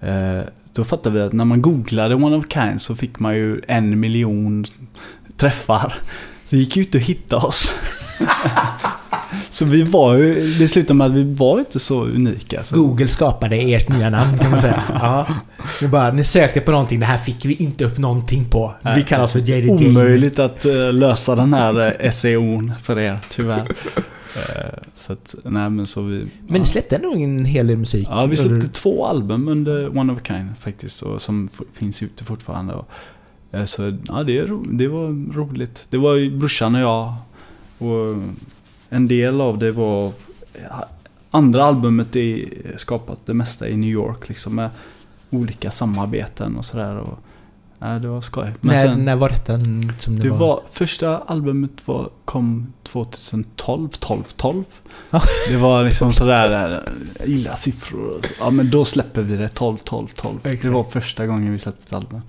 Eh, 0.00 0.40
då 0.72 0.84
fattade 0.84 1.18
vi 1.18 1.24
att 1.24 1.32
när 1.32 1.44
man 1.44 1.62
googlade 1.62 2.14
one 2.14 2.36
of 2.36 2.44
a 2.44 2.48
kind 2.50 2.80
så 2.80 2.96
fick 2.96 3.18
man 3.18 3.34
ju 3.36 3.60
en 3.68 4.00
miljon 4.00 4.64
träffar. 5.36 5.94
Så 6.44 6.56
det 6.56 6.60
gick 6.60 6.76
ju 6.76 6.82
inte 6.82 6.98
att 6.98 7.04
hitta 7.04 7.36
oss. 7.36 7.72
så 9.50 9.64
vi 9.64 9.82
var 9.82 10.14
ju, 10.14 10.54
det 10.58 10.68
slutade 10.68 10.94
med 10.94 11.06
att 11.06 11.12
vi 11.12 11.34
var 11.34 11.58
inte 11.58 11.78
så 11.78 12.04
unika. 12.04 12.64
Så. 12.64 12.76
Google 12.76 13.08
skapade 13.08 13.56
ert 13.56 13.88
nya 13.88 14.10
namn 14.10 14.38
kan 14.38 14.50
man 14.50 14.60
säga. 14.60 14.82
Ja. 14.94 15.26
Ni, 15.82 15.88
bara, 15.88 16.12
ni 16.12 16.24
sökte 16.24 16.60
på 16.60 16.70
någonting, 16.70 17.00
det 17.00 17.06
här 17.06 17.18
fick 17.18 17.44
vi 17.44 17.54
inte 17.54 17.84
upp 17.84 17.98
någonting 17.98 18.44
på. 18.44 18.74
Vi 18.96 19.02
kallas 19.02 19.32
för 19.32 19.40
JDJ. 19.40 19.86
Omöjligt 19.86 20.38
att 20.38 20.64
eh, 20.64 20.92
lösa 20.92 21.34
den 21.34 21.54
här 21.54 21.96
eh, 22.00 22.10
SEOn 22.10 22.72
för 22.82 22.98
er, 22.98 23.18
tyvärr. 23.30 23.68
Eh, 24.36 24.78
så 24.94 25.12
att, 25.12 25.34
nej 25.44 25.70
men 25.70 25.86
så 25.86 26.02
vi... 26.02 26.26
Men 26.46 26.60
ni 26.60 26.66
släppte 26.66 26.98
nog 26.98 27.22
en 27.22 27.44
hel 27.44 27.66
del 27.66 27.76
musik. 27.76 28.08
Ja, 28.10 28.26
vi 28.26 28.36
släppte 28.36 28.68
två 28.68 29.06
album 29.06 29.48
under 29.48 29.98
One 29.98 30.12
of 30.12 30.18
a 30.18 30.22
Kind 30.24 30.48
faktiskt. 30.60 31.02
Och, 31.02 31.22
som 31.22 31.48
finns 31.72 32.02
ute 32.02 32.24
fortfarande. 32.24 32.74
Och, 32.74 32.88
så 33.66 33.96
ja, 34.08 34.22
det, 34.22 34.50
det 34.64 34.88
var 34.88 35.32
roligt. 35.34 35.86
Det 35.90 35.98
var 35.98 36.14
ju 36.14 36.36
brorsan 36.36 36.74
och 36.74 36.80
jag. 36.80 37.14
Och 37.78 38.22
en 38.88 39.06
del 39.06 39.40
av 39.40 39.58
det 39.58 39.70
var... 39.72 40.12
Andra 41.30 41.64
albumet 41.64 42.16
är 42.16 42.48
skapat 42.76 43.18
det 43.26 43.34
mesta 43.34 43.68
i 43.68 43.76
New 43.76 43.90
York 43.90 44.28
liksom. 44.28 44.54
Med 44.54 44.70
olika 45.30 45.70
samarbeten 45.70 46.56
och 46.56 46.64
sådär. 46.64 46.96
Och, 46.96 47.18
ja, 47.78 47.86
det 47.86 48.08
var 48.08 48.20
skoj. 48.20 48.52
Men 48.60 48.74
när, 48.74 48.82
sen, 48.82 49.04
när 49.04 49.16
var 49.16 49.28
detta 49.28 49.58
som 50.00 50.16
det, 50.16 50.22
det 50.22 50.30
var? 50.30 50.38
var, 50.38 50.62
första 50.70 51.18
albumet 51.18 51.70
var, 51.84 52.10
kom 52.24 52.72
2012, 52.82 53.88
12, 53.88 54.22
12. 54.36 54.64
Ja. 55.10 55.22
Det 55.48 55.56
var 55.56 55.84
liksom 55.84 56.12
sådär, 56.12 56.72
eh, 56.72 56.92
jag 57.18 57.28
gillar 57.28 57.56
siffror. 57.56 58.18
och 58.18 58.24
så. 58.24 58.34
Ja 58.40 58.50
men 58.50 58.70
då 58.70 58.84
släpper 58.84 59.22
vi 59.22 59.36
det 59.36 59.48
12, 59.48 59.78
12, 59.78 60.08
12. 60.14 60.38
Det 60.42 60.50
Exakt. 60.50 60.74
var 60.74 60.84
första 60.84 61.26
gången 61.26 61.52
vi 61.52 61.58
släppte 61.58 61.84
ett 61.86 61.92
album. 61.92 62.20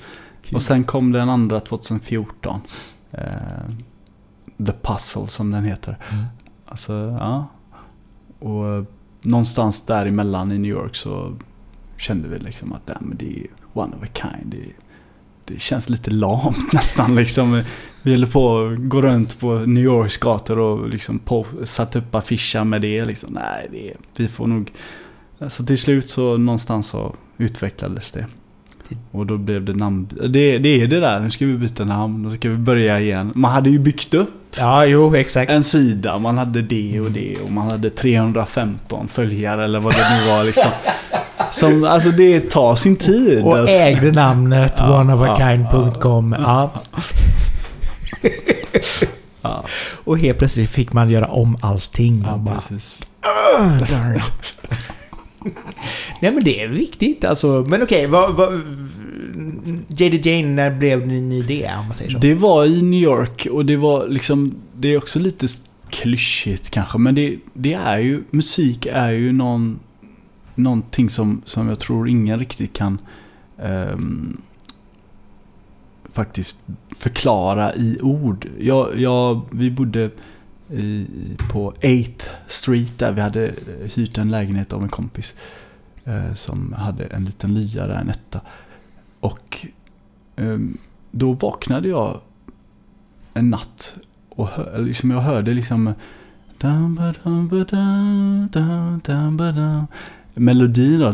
Kul. 0.46 0.56
Och 0.56 0.62
sen 0.62 0.84
kom 0.84 1.12
den 1.12 1.30
andra 1.30 1.60
2014. 1.60 2.62
Eh, 3.12 3.24
The 4.66 4.74
Puzzle 4.82 5.28
som 5.28 5.52
den 5.52 5.64
heter. 5.64 5.98
Mm. 6.12 6.26
Alltså, 6.66 6.94
ja. 7.20 7.48
Och 8.40 8.68
eh, 8.68 8.84
någonstans 9.22 9.82
däremellan 9.82 10.52
i 10.52 10.58
New 10.58 10.72
York 10.72 10.96
så 10.96 11.36
kände 11.98 12.28
vi 12.28 12.40
liksom 12.40 12.74
att 12.74 13.02
men 13.02 13.18
det 13.18 13.40
är 13.40 13.48
one 13.74 13.96
of 13.96 14.04
a 14.04 14.08
kind. 14.14 14.52
Det, 14.52 14.66
det 15.46 15.62
känns 15.62 15.90
lite 15.90 16.12
lamt 16.12 16.58
nästan 16.74 17.16
liksom. 17.16 17.64
Vi 18.02 18.12
höll 18.12 18.28
på 18.28 18.68
att 18.68 18.80
gå 18.80 19.02
runt 19.02 19.40
på 19.40 19.60
New 19.60 19.84
Yorks 19.84 20.18
gator 20.18 20.60
och 20.60 20.90
liksom 20.90 21.20
på, 21.20 21.46
satt 21.64 21.96
upp 21.96 22.16
affischer 22.16 22.64
med 22.64 22.82
det. 22.82 23.06
Liksom. 23.06 23.34
Nej, 23.34 23.68
det, 23.72 23.94
vi 24.18 24.28
får 24.28 24.48
nog... 24.48 24.72
Så 25.48 25.66
till 25.66 25.78
slut 25.78 26.10
så 26.10 26.38
någonstans 26.38 26.88
så 26.88 27.16
utvecklades 27.38 28.12
det. 28.12 28.28
Och 29.12 29.26
då 29.26 29.38
blev 29.38 29.66
det 29.66 29.74
namn... 29.74 30.08
Det, 30.30 30.58
det 30.58 30.82
är 30.82 30.88
det 30.88 31.00
där, 31.00 31.20
nu 31.20 31.32
ska 31.32 31.46
vi 31.46 31.58
byta 31.58 31.86
namn, 31.86 32.22
nu 32.22 32.32
ska 32.36 32.50
vi 32.50 32.58
börja 32.58 33.00
igen. 33.00 33.32
Man 33.36 33.52
hade 33.52 33.70
ju 33.70 33.80
byggt 33.80 34.14
upp 34.14 34.30
Ja, 34.58 34.86
jo, 34.86 35.16
exakt. 35.16 35.52
en 35.52 35.64
sida, 35.64 36.20
man 36.20 36.38
hade 36.38 36.62
det 36.62 37.00
och 37.02 37.12
det 37.12 37.36
och 37.44 37.52
man 37.52 37.72
hade 37.72 37.90
315 37.90 39.08
följare 39.08 39.64
eller 39.64 39.80
vad 39.80 39.94
det 39.94 40.06
nu 40.22 40.32
var 40.32 40.44
liksom. 40.44 40.72
Som, 41.52 41.84
alltså 41.84 42.10
det 42.12 42.50
tar 42.50 42.76
sin 42.76 42.96
tid. 42.96 43.44
Och 43.44 43.58
alltså. 43.58 43.76
ägde 43.76 44.12
namnet 44.12 44.74
Ja, 44.78 45.00
oneofakind.com. 45.02 46.36
Ja. 46.40 46.72
Ja, 49.42 49.64
Och 50.04 50.20
helt 50.20 50.38
plötsligt 50.38 50.70
fick 50.70 50.94
man 50.94 51.10
göra 51.10 51.28
om 51.28 51.58
allting. 51.62 52.24
ja 52.28 52.34
och 52.34 52.40
bara, 52.40 52.56
precis. 52.56 53.08
Nej 56.22 56.32
men 56.32 56.44
det 56.44 56.62
är 56.62 56.68
viktigt 56.68 57.26
alltså. 57.26 57.66
Men 57.68 57.84
okej, 57.84 58.08
vad... 58.08 58.36
vad 58.36 58.62
JD 59.88 60.28
Jane, 60.30 60.48
när 60.48 60.72
blev 60.72 61.08
ni 61.08 61.22
ni 61.22 61.42
det 61.42 61.72
om 61.80 61.86
man 61.86 61.94
säger 61.94 62.12
så? 62.12 62.18
Det 62.18 62.36
var 62.36 62.66
i 62.66 62.82
New 62.82 63.00
York 63.00 63.48
och 63.52 63.66
det 63.66 63.76
var 63.76 64.08
liksom, 64.08 64.56
det 64.76 64.88
är 64.88 64.98
också 64.98 65.20
lite 65.20 65.48
klyschigt 65.90 66.70
kanske, 66.70 66.98
men 66.98 67.16
det, 67.16 67.38
det 67.54 67.74
är 67.74 68.00
ju, 68.00 68.24
musik 68.32 68.88
är 68.92 69.12
ju 69.12 69.32
någon, 69.32 69.80
någonting 70.56 71.10
som, 71.10 71.42
som 71.46 71.70
jag 71.70 71.80
tror 71.80 72.10
ingen 72.10 72.40
riktigt 72.40 72.74
kan 72.74 72.98
um, 73.58 74.42
faktiskt 76.14 76.58
förklara 76.96 77.76
i 77.76 77.98
ord. 78.02 78.48
Jag, 78.60 79.00
jag, 79.00 79.42
vi 79.52 79.72
bodde 79.72 80.10
i, 80.70 81.08
på 81.52 81.72
8th 81.72 82.30
Street 82.48 83.00
där 83.00 83.12
vi 83.12 83.22
hade 83.22 83.48
eh, 83.48 83.54
hyrt 83.94 84.18
en 84.18 84.32
lägenhet 84.32 84.74
av 84.74 84.84
en 84.84 84.90
kompis 84.90 85.36
eh, 86.06 86.34
som 86.34 86.74
hade 86.74 87.06
en 87.06 87.26
liten 87.26 87.54
lya 87.54 87.88
där, 87.88 87.96
en 87.96 88.10
etta. 88.10 88.42
Och 89.20 89.66
eh, 90.36 90.58
då 91.12 91.34
vaknade 91.34 91.88
jag 91.88 92.20
en 93.34 93.50
natt 93.50 93.96
och 94.30 94.48
hör, 94.48 94.80
liksom 94.80 95.12
jag 95.12 95.22
hörde 95.22 95.54
liksom 95.54 95.94
ba, 96.60 96.90
ba, 96.90 97.14
ba, 99.54 99.88
melodin 100.36 101.00
då. 101.00 101.12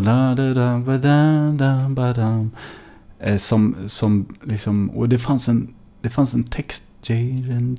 Eh, 3.19 3.37
som, 3.37 3.75
som 3.87 4.25
liksom, 4.43 4.89
och 4.89 5.09
det 5.09 5.17
fanns 5.17 5.49
en, 5.49 5.73
det 6.01 6.09
fanns 6.09 6.33
en 6.33 6.43
text 6.43 6.83
Jaden, 7.09 7.77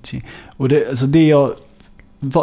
och 0.56 0.68
det, 0.68 0.88
alltså 0.88 1.06
det 1.06 1.26
jag 1.26 1.52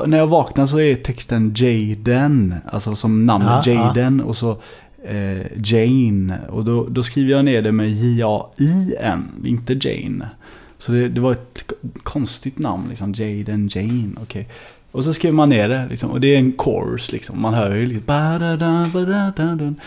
när 0.08 0.18
jag 0.18 0.28
vaknar 0.28 0.66
så 0.66 0.80
är 0.80 0.96
texten 0.96 1.54
Jaden, 1.56 2.56
alltså 2.72 2.96
som 2.96 3.26
namnet 3.26 3.66
Ja, 3.66 3.74
ja. 3.74 3.88
Jaden 3.88 4.22
och 4.22 4.38
så 4.38 4.58
eh, 5.04 5.42
Jane. 5.64 6.40
Och 6.50 6.66
då, 6.66 6.88
då 6.90 7.04
skriver 7.04 7.32
jag 7.32 7.46
ner 7.46 7.62
det 7.62 7.72
med 7.72 7.92
J-A-I-N, 7.92 9.28
inte 9.46 9.74
Jane. 9.74 10.30
Så 10.78 10.92
det, 10.92 11.10
det 11.10 11.22
var 11.22 11.32
ett 11.32 11.72
konstigt 12.04 12.60
namn, 12.60 12.90
liksom 12.90 13.14
Jaden, 13.14 13.70
Jane, 13.72 14.10
okej. 14.24 14.48
Och 14.92 15.04
så 15.04 15.14
skriver 15.14 15.36
man 15.36 15.50
ner 15.50 15.70
det, 15.70 15.88
liksom, 15.90 16.12
och 16.12 16.22
det 16.22 16.36
är 16.36 16.40
en 16.40 16.58
chorus, 16.58 17.12
liksom. 17.12 17.42
man 17.42 17.54
hör 17.54 17.76
ju. 17.76 17.86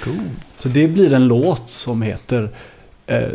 Cool. 0.05 0.15
Så 0.57 0.69
det 0.69 0.89
blir 0.89 1.13
en 1.13 1.29
låt 1.29 1.69
som 1.69 2.03
heter... 2.03 2.51
Eh, 3.07 3.29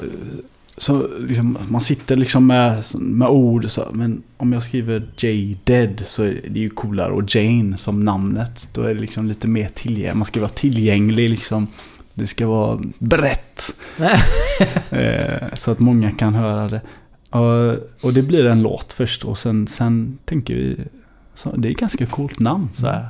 så 0.78 1.08
liksom, 1.20 1.58
man 1.70 1.82
sitter 1.82 2.16
liksom 2.18 2.48
med, 2.48 2.84
med 2.94 3.28
ord 3.28 3.70
så, 3.70 3.88
men 3.94 4.24
om 4.38 4.54
jag 4.54 4.64
skriver 4.64 5.10
J-Dead 5.18 6.04
så 6.06 6.24
är 6.24 6.42
det 6.50 6.60
ju 6.60 6.70
coolare 6.70 7.12
och 7.12 7.36
Jane 7.36 7.78
som 7.78 8.04
namnet. 8.04 8.70
Då 8.74 8.82
är 8.82 8.94
det 8.94 9.00
liksom 9.02 9.28
lite 9.28 9.48
mer 9.48 9.70
tillgängligt. 9.74 10.16
Man 10.18 10.26
ska 10.26 10.40
vara 10.40 10.50
tillgänglig 10.50 11.30
liksom. 11.30 11.68
Det 12.14 12.28
ska 12.28 12.48
vara 12.48 12.80
brett. 13.00 13.76
eh, 14.90 15.48
så 15.54 15.72
att 15.72 15.80
många 15.80 16.12
kan 16.12 16.34
höra 16.34 16.70
det. 16.70 16.82
Och, 17.30 17.78
och 18.06 18.14
det 18.14 18.22
blir 18.22 18.46
en 18.46 18.62
låt 18.62 18.94
först 18.94 19.24
och 19.24 19.38
sen, 19.38 19.68
sen 19.68 20.18
tänker 20.26 20.56
vi... 20.56 20.78
Så, 21.34 21.56
det 21.56 21.68
är 21.68 21.72
ett 21.72 21.78
ganska 21.80 22.06
coolt 22.06 22.40
namn 22.40 22.70
så 22.74 22.86
här. 22.86 23.08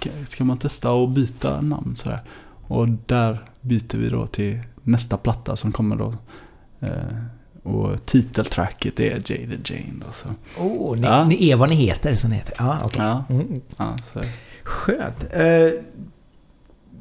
Ska- 0.00 0.10
Ska 0.28 0.44
man 0.44 0.58
testa 0.58 0.90
och 0.90 1.10
byta 1.10 1.60
namn 1.60 1.96
så 1.96 2.10
här. 2.10 2.20
Och 2.66 2.88
där 3.06 3.38
byter 3.60 3.96
vi 3.98 4.08
då 4.10 4.26
till 4.26 4.58
nästa 4.82 5.16
platta 5.16 5.56
som 5.56 5.72
kommer 5.72 5.96
då. 5.96 6.14
Eh, 6.80 6.88
och 7.62 8.06
titeltracket 8.06 9.00
är 9.00 9.04
Jaded 9.04 9.70
Jane. 9.70 9.92
Då, 10.06 10.12
så. 10.12 10.28
Oh, 10.62 10.96
ni, 10.96 11.02
Ja. 11.06 11.24
ni 11.24 11.50
är 11.50 11.56
vad 11.56 11.70
ni 11.70 11.76
heter, 11.76 12.14
som 12.14 12.30
ni 12.30 12.36
heter. 12.36 12.54
Ja, 12.58 12.78
okej. 12.84 13.02
Ja. 13.02 13.24
Mm. 13.30 13.60
Ja, 13.76 13.96
så. 14.12 14.20
Skönt. 14.62 15.24
Eh, 15.32 15.80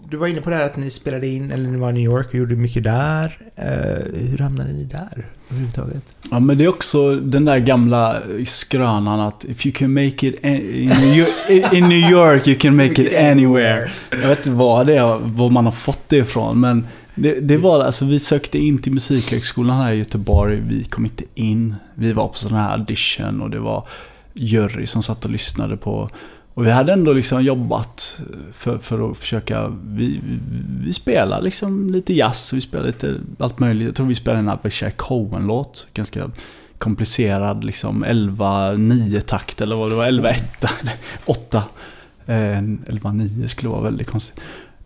du 0.09 0.17
var 0.17 0.28
inne 0.28 0.41
på 0.41 0.49
det 0.49 0.55
här 0.55 0.65
att 0.65 0.78
ni 0.78 0.89
spelade 0.89 1.28
in, 1.28 1.51
eller 1.51 1.69
ni 1.69 1.78
var 1.78 1.89
i 1.89 1.93
New 1.93 2.03
York 2.03 2.28
och 2.28 2.36
gjorde 2.36 2.55
mycket 2.55 2.84
där. 2.84 3.38
Eh, 3.55 4.28
hur 4.30 4.38
hamnade 4.38 4.73
ni 4.73 4.84
där 4.84 5.25
överhuvudtaget? 5.49 6.03
Ja 6.32 6.39
men 6.39 6.57
det 6.57 6.63
är 6.63 6.67
också 6.69 7.15
den 7.15 7.45
där 7.45 7.57
gamla 7.57 8.21
skrönan 8.45 9.19
att 9.19 9.43
if 9.45 9.65
you 9.65 9.73
can 9.75 9.93
make 9.93 10.28
it 10.28 10.43
in 10.43 10.89
New 10.89 11.17
York, 11.17 11.73
in 11.73 11.89
New 11.89 12.11
York 12.11 12.47
you 12.47 12.57
can 12.59 12.75
make 12.75 13.01
it 13.03 13.15
anywhere. 13.32 13.91
Jag 14.21 14.28
vet 14.28 14.38
inte 14.38 14.51
vad 14.51 14.88
det 14.88 14.95
är, 14.97 15.17
var 15.19 15.49
man 15.49 15.65
har 15.65 15.71
fått 15.71 16.09
det 16.09 16.17
ifrån 16.17 16.59
men 16.59 16.88
det, 17.18 17.39
det 17.39 17.57
var 17.57 17.84
alltså, 17.84 18.05
vi 18.05 18.20
sökte 18.20 18.57
in 18.57 18.82
till 18.82 18.91
Musikhögskolan 18.91 19.78
här 19.78 19.93
i 19.93 19.97
Göteborg. 19.97 20.55
Vi 20.55 20.84
kom 20.84 21.05
inte 21.05 21.24
in. 21.36 21.76
Vi 21.95 22.13
var 22.13 22.28
på 22.28 22.38
sån 22.38 22.53
här 22.53 22.72
audition 22.72 23.41
och 23.41 23.49
det 23.49 23.59
var 23.59 23.88
jury 24.34 24.88
som 24.88 25.03
satt 25.03 25.26
och 25.26 25.32
lyssnade 25.32 25.78
på 25.78 26.09
och 26.57 26.65
vi 26.65 26.72
hade 26.72 26.93
ändå 26.93 27.13
liksom 27.13 27.43
jobbat 27.43 28.22
för, 28.53 28.78
för 28.78 29.11
att 29.11 29.18
försöka, 29.18 29.68
vi, 29.68 30.22
vi, 30.24 30.39
vi 30.86 30.93
spelade 30.93 31.43
liksom 31.43 31.89
lite 31.89 32.13
jazz, 32.13 32.51
och 32.51 32.57
vi 32.57 32.61
spelade 32.61 32.88
lite 32.88 33.20
allt 33.39 33.59
möjligt. 33.59 33.86
Jag 33.86 33.95
tror 33.95 34.07
vi 34.07 34.15
spelade 34.15 34.39
en 34.39 34.49
Avishai 34.49 34.91
Cohen-låt, 34.91 35.88
ganska 35.93 36.32
komplicerad 36.78 37.63
liksom 37.63 38.05
11-9 38.05 39.20
takt 39.20 39.61
eller 39.61 39.76
vad 39.76 39.91
det 39.91 39.95
var, 39.95 40.05
11-1 40.05 40.34
8. 41.26 41.63
11-9 42.26 43.47
skulle 43.47 43.70
vara 43.70 43.82
väldigt 43.82 44.07
konstigt. 44.07 44.39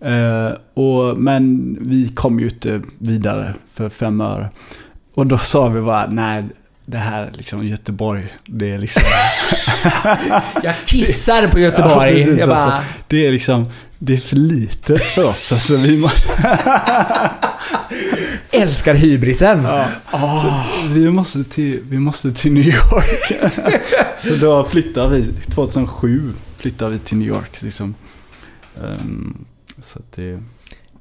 Eh, 0.05 0.51
och, 0.73 1.17
men 1.17 1.77
vi 1.81 2.09
kom 2.09 2.39
ju 2.39 2.45
inte 2.45 2.81
vidare 2.97 3.53
för 3.73 3.89
fem 3.89 4.21
öre. 4.21 4.49
Och 5.13 5.27
då 5.27 5.37
sa 5.37 5.69
vi 5.69 5.81
bara, 5.81 6.07
nej 6.07 6.43
det 6.85 6.97
här 6.97 7.31
liksom 7.33 7.67
Göteborg, 7.67 8.33
det 8.45 8.71
är 8.71 8.77
liksom... 8.77 9.03
jag 10.63 10.75
kissar 10.85 11.47
på 11.47 11.59
Göteborg. 11.59 12.19
Ja, 12.19 12.25
precis, 12.25 12.47
bara... 12.47 12.57
alltså, 12.57 12.89
det 13.07 13.27
är 13.27 13.31
liksom, 13.31 13.69
det 13.99 14.13
är 14.13 14.17
för 14.17 14.35
litet 14.35 15.03
för 15.03 15.23
oss. 15.23 15.51
Alltså 15.51 15.75
vi 15.75 15.97
måste... 15.97 16.59
Älskar 18.51 18.93
hybrisen. 18.93 19.63
Ja. 19.63 19.85
Oh, 20.13 20.63
vi, 20.93 21.09
måste 21.09 21.43
till, 21.43 21.79
vi 21.89 21.99
måste 21.99 22.31
till 22.31 22.53
New 22.53 22.67
York. 22.67 23.51
så 24.17 24.35
då 24.35 24.65
flyttar 24.65 25.07
vi, 25.07 25.27
2007 25.49 26.29
flyttar 26.57 26.89
vi 26.89 26.99
till 26.99 27.17
New 27.17 27.27
York. 27.27 27.61
Liksom. 27.61 27.95
Um, 28.81 29.45
så 29.81 29.99
det... 30.15 30.43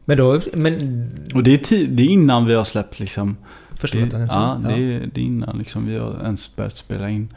Men 0.05 0.17
då, 0.17 0.41
men... 0.53 1.11
Och 1.35 1.43
det 1.43 1.53
är, 1.53 1.57
tid, 1.57 1.91
det 1.91 2.03
är 2.03 2.07
innan 2.07 2.47
vi 2.47 2.55
har 2.55 2.65
släppt 2.65 3.01
liksom 3.01 3.37
Första 3.81 3.99
det, 3.99 4.29
ja, 4.31 4.61
det, 4.65 4.73
är, 4.73 5.11
det 5.15 5.21
är 5.21 5.25
innan 5.25 5.59
liksom 5.59 5.87
vi 5.87 5.99
har 5.99 6.21
ens 6.23 6.57
börjat 6.57 6.77
spela 6.77 7.11
in 7.11 7.29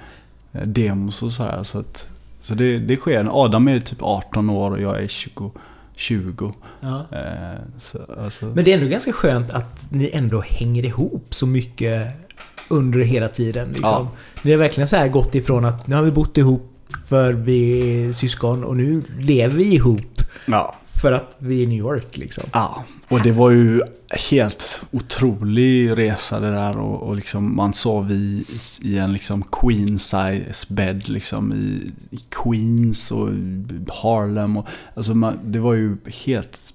eh, 0.53 0.61
demos 0.61 1.23
och 1.23 1.33
så 1.33 1.43
här. 1.43 1.63
Så, 1.63 1.79
att, 1.79 2.07
så 2.39 2.53
det, 2.53 2.79
det 2.79 2.97
sker. 2.97 3.45
Adam 3.45 3.67
är 3.67 3.79
typ 3.79 4.01
18 4.01 4.49
år 4.49 4.71
och 4.71 4.81
jag 4.81 5.03
är 5.03 5.07
20. 5.07 5.51
20. 5.95 6.53
Ja. 6.79 7.05
Eh, 7.11 7.59
så, 7.79 7.99
alltså. 8.23 8.45
Men 8.45 8.65
det 8.65 8.73
är 8.73 8.77
ändå 8.77 8.89
ganska 8.89 9.13
skönt 9.13 9.51
att 9.51 9.91
ni 9.91 10.09
ändå 10.13 10.43
hänger 10.47 10.85
ihop 10.85 11.27
så 11.29 11.47
mycket 11.47 12.07
under 12.67 12.99
hela 12.99 13.27
tiden. 13.27 13.67
Liksom. 13.69 13.89
Ja. 13.89 14.11
Ni 14.41 14.51
har 14.51 14.57
verkligen 14.57 14.87
så 14.87 14.95
här 14.95 15.07
gått 15.07 15.35
ifrån 15.35 15.65
att 15.65 15.87
nu 15.87 15.95
har 15.95 16.03
vi 16.03 16.11
bott 16.11 16.37
ihop 16.37 16.69
för 17.07 17.33
vi 17.33 17.79
är 18.07 18.13
syskon 18.13 18.63
och 18.63 18.77
nu 18.77 19.03
lever 19.19 19.55
vi 19.55 19.73
ihop. 19.73 20.21
Ja. 20.47 20.75
För 21.03 21.11
att 21.11 21.37
vi 21.39 21.59
är 21.59 21.63
i 21.63 21.67
New 21.67 21.77
York 21.77 22.17
liksom. 22.17 22.43
Ja, 22.53 22.83
och 23.07 23.21
det 23.21 23.31
var 23.31 23.49
ju 23.49 23.81
helt 24.31 24.81
otrolig 24.91 25.97
resa 25.97 26.39
det 26.39 26.51
där 26.51 26.77
och, 26.77 27.03
och 27.03 27.15
liksom 27.15 27.55
man 27.55 27.73
sov 27.73 28.11
i, 28.11 28.45
i 28.81 28.97
en 28.97 29.13
liksom 29.13 29.43
queen 29.43 29.99
size 29.99 30.65
bed 30.67 31.09
liksom 31.09 31.53
i, 31.53 31.91
i 32.15 32.19
Queens 32.29 33.11
och 33.11 33.29
Harlem 33.87 34.57
och 34.57 34.67
alltså 34.95 35.13
man, 35.13 35.39
det 35.43 35.59
var 35.59 35.73
ju 35.73 35.97
helt 36.25 36.73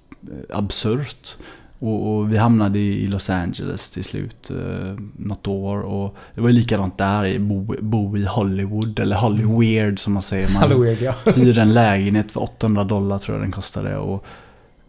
absurt. 0.49 1.37
Och, 1.79 2.15
och, 2.15 2.33
vi 2.33 2.37
hamnade 2.37 2.79
i 2.79 3.07
Los 3.07 3.29
Angeles 3.29 3.89
till 3.89 4.03
slut 4.03 4.51
eh, 4.51 4.95
något 5.17 5.47
år 5.47 5.79
och 5.79 6.15
det 6.35 6.41
var 6.41 6.49
ju 6.49 6.55
likadant 6.55 6.97
där, 6.97 7.39
bo, 7.39 7.75
bo 7.81 8.17
i 8.17 8.25
Hollywood 8.25 8.99
eller 8.99 9.15
Hollyweird 9.15 9.99
som 9.99 10.13
man 10.13 10.23
säger. 10.23 10.53
Man 10.53 10.63
Hollyweird, 10.63 11.01
ja. 11.01 11.31
hyr 11.35 11.57
en 11.57 11.73
lägenhet 11.73 12.31
för 12.31 12.41
800 12.43 12.83
dollar 12.83 13.17
tror 13.17 13.37
jag 13.37 13.43
den 13.43 13.51
kostade 13.51 13.97
och 13.97 14.25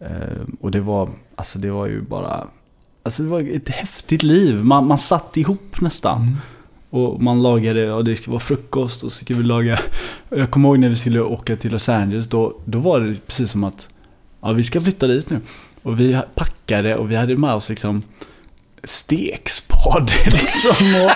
Eh, 0.01 0.43
och 0.61 0.71
det 0.71 0.79
var, 0.79 1.09
alltså 1.35 1.59
det 1.59 1.71
var 1.71 1.87
ju 1.87 2.01
bara, 2.01 2.47
alltså 3.03 3.23
det 3.23 3.29
var 3.29 3.55
ett 3.55 3.69
häftigt 3.69 4.23
liv. 4.23 4.55
Man, 4.63 4.87
man 4.87 4.97
satt 4.97 5.37
ihop 5.37 5.81
nästan. 5.81 6.21
Mm. 6.21 6.35
Och 6.89 7.21
man 7.21 7.41
lagade, 7.41 7.93
och 7.93 8.05
det 8.05 8.15
skulle 8.15 8.31
vara 8.31 8.39
frukost 8.39 9.03
och 9.03 9.11
så 9.11 9.23
skulle 9.23 9.39
vi 9.39 9.45
laga. 9.45 9.79
Jag 10.29 10.51
kommer 10.51 10.69
ihåg 10.69 10.79
när 10.79 10.89
vi 10.89 10.95
skulle 10.95 11.21
åka 11.21 11.55
till 11.55 11.71
Los 11.71 11.89
Angeles, 11.89 12.29
då, 12.29 12.57
då 12.65 12.79
var 12.79 12.99
det 12.99 13.27
precis 13.27 13.51
som 13.51 13.63
att, 13.63 13.87
ja 14.41 14.51
vi 14.51 14.63
ska 14.63 14.81
flytta 14.81 15.07
dit 15.07 15.29
nu. 15.29 15.39
Och 15.83 15.99
vi 15.99 16.19
packade 16.35 16.95
och 16.95 17.11
vi 17.11 17.15
hade 17.15 17.37
med 17.37 17.53
oss 17.53 17.69
liksom 17.69 18.03
stekspad 18.83 20.11
liksom. 20.25 21.01
Och, 21.05 21.11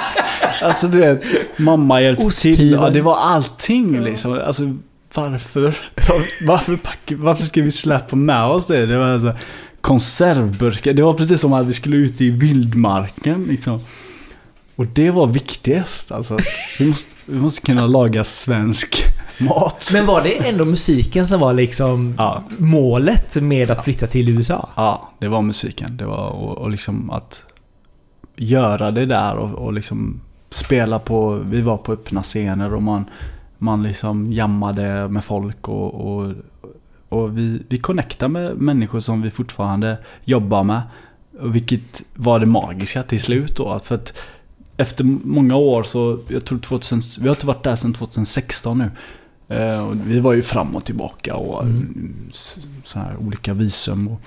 alltså 0.66 0.88
du 0.88 1.00
vet, 1.00 1.24
mamma 1.58 2.02
hjälpte 2.02 2.30
till. 2.30 2.72
Ja, 2.72 2.90
det 2.90 3.02
var 3.02 3.18
allting 3.18 4.04
liksom. 4.04 4.42
Alltså, 4.46 4.78
varför? 5.14 5.78
Varför, 6.48 6.76
pack, 6.76 7.12
varför 7.16 7.44
ska 7.44 7.62
vi 7.62 7.72
släppa 7.72 8.16
med 8.16 8.46
oss 8.46 8.68
det? 8.68 8.86
Det 8.86 8.98
var 8.98 9.08
alltså 9.08 9.34
konservburkar. 9.82 10.94
Det 10.94 11.04
var 11.04 11.14
precis 11.14 11.42
som 11.42 11.54
att 11.54 11.66
vi 11.66 11.74
skulle 11.74 11.98
ut 11.98 12.22
i 12.22 12.30
vildmarken 12.30 13.44
liksom. 13.44 13.80
Och 14.76 14.88
det 14.88 15.12
var 15.12 15.28
viktigast 15.28 16.12
alltså. 16.12 16.38
Vi 16.80 16.90
måste, 16.90 17.16
vi 17.26 17.40
måste 17.40 17.62
kunna 17.62 17.88
laga 17.88 18.24
svensk 18.24 19.06
mat. 19.40 19.90
Men 19.94 20.06
var 20.06 20.22
det 20.22 20.48
ändå 20.50 20.66
musiken 20.66 21.26
som 21.26 21.40
var 21.40 21.54
liksom 21.54 22.16
ja. 22.18 22.44
målet 22.58 23.36
med 23.36 23.72
att 23.72 23.84
flytta 23.84 24.08
till 24.08 24.30
USA? 24.30 24.70
Ja, 24.76 25.10
det 25.20 25.28
var 25.28 25.42
musiken. 25.42 25.98
Det 25.98 26.06
var 26.06 26.30
och, 26.30 26.58
och 26.58 26.70
liksom 26.70 27.10
att 27.10 27.44
göra 28.36 28.92
det 28.92 29.06
där 29.06 29.36
och, 29.36 29.66
och 29.66 29.74
liksom 29.74 30.22
spela 30.50 31.00
på, 31.00 31.36
vi 31.36 31.62
var 31.62 31.78
på 31.78 31.94
öppna 31.94 32.24
scener 32.24 32.74
och 32.74 32.84
man 32.84 33.06
man 33.58 33.84
liksom 33.84 34.34
jammade 34.34 35.08
med 35.08 35.24
folk 35.24 35.70
och, 35.70 35.94
och, 35.94 36.34
och 37.10 37.38
vi, 37.38 37.62
vi 37.70 37.78
connectade 37.78 38.30
med 38.30 38.58
människor 38.58 39.00
som 39.00 39.22
vi 39.22 39.32
fortfarande 39.32 39.98
jobbar 40.24 40.64
med. 40.64 40.82
Vilket 41.32 42.04
var 42.14 42.40
det 42.40 42.46
magiska 42.46 43.04
till 43.04 43.22
slut 43.22 43.58
då. 43.58 43.80
För 43.80 43.96
att 43.96 44.18
efter 44.78 45.04
många 45.04 45.56
år 45.56 45.84
så, 45.84 46.20
jag 46.28 46.46
tror 46.46 46.60
2000, 46.60 47.02
vi 47.20 47.28
har 47.28 47.36
inte 47.36 47.48
varit 47.48 47.64
där 47.64 47.76
sedan 47.76 47.94
2016 47.94 48.78
nu. 48.78 48.92
Eh, 49.56 49.90
vi 49.90 50.20
var 50.20 50.34
ju 50.34 50.42
fram 50.42 50.76
och 50.76 50.86
tillbaka 50.86 51.36
och 51.36 51.64
mm. 51.64 52.16
så 52.84 53.00
här 53.00 53.18
olika 53.18 53.54
visum. 53.54 54.08
Och, 54.08 54.22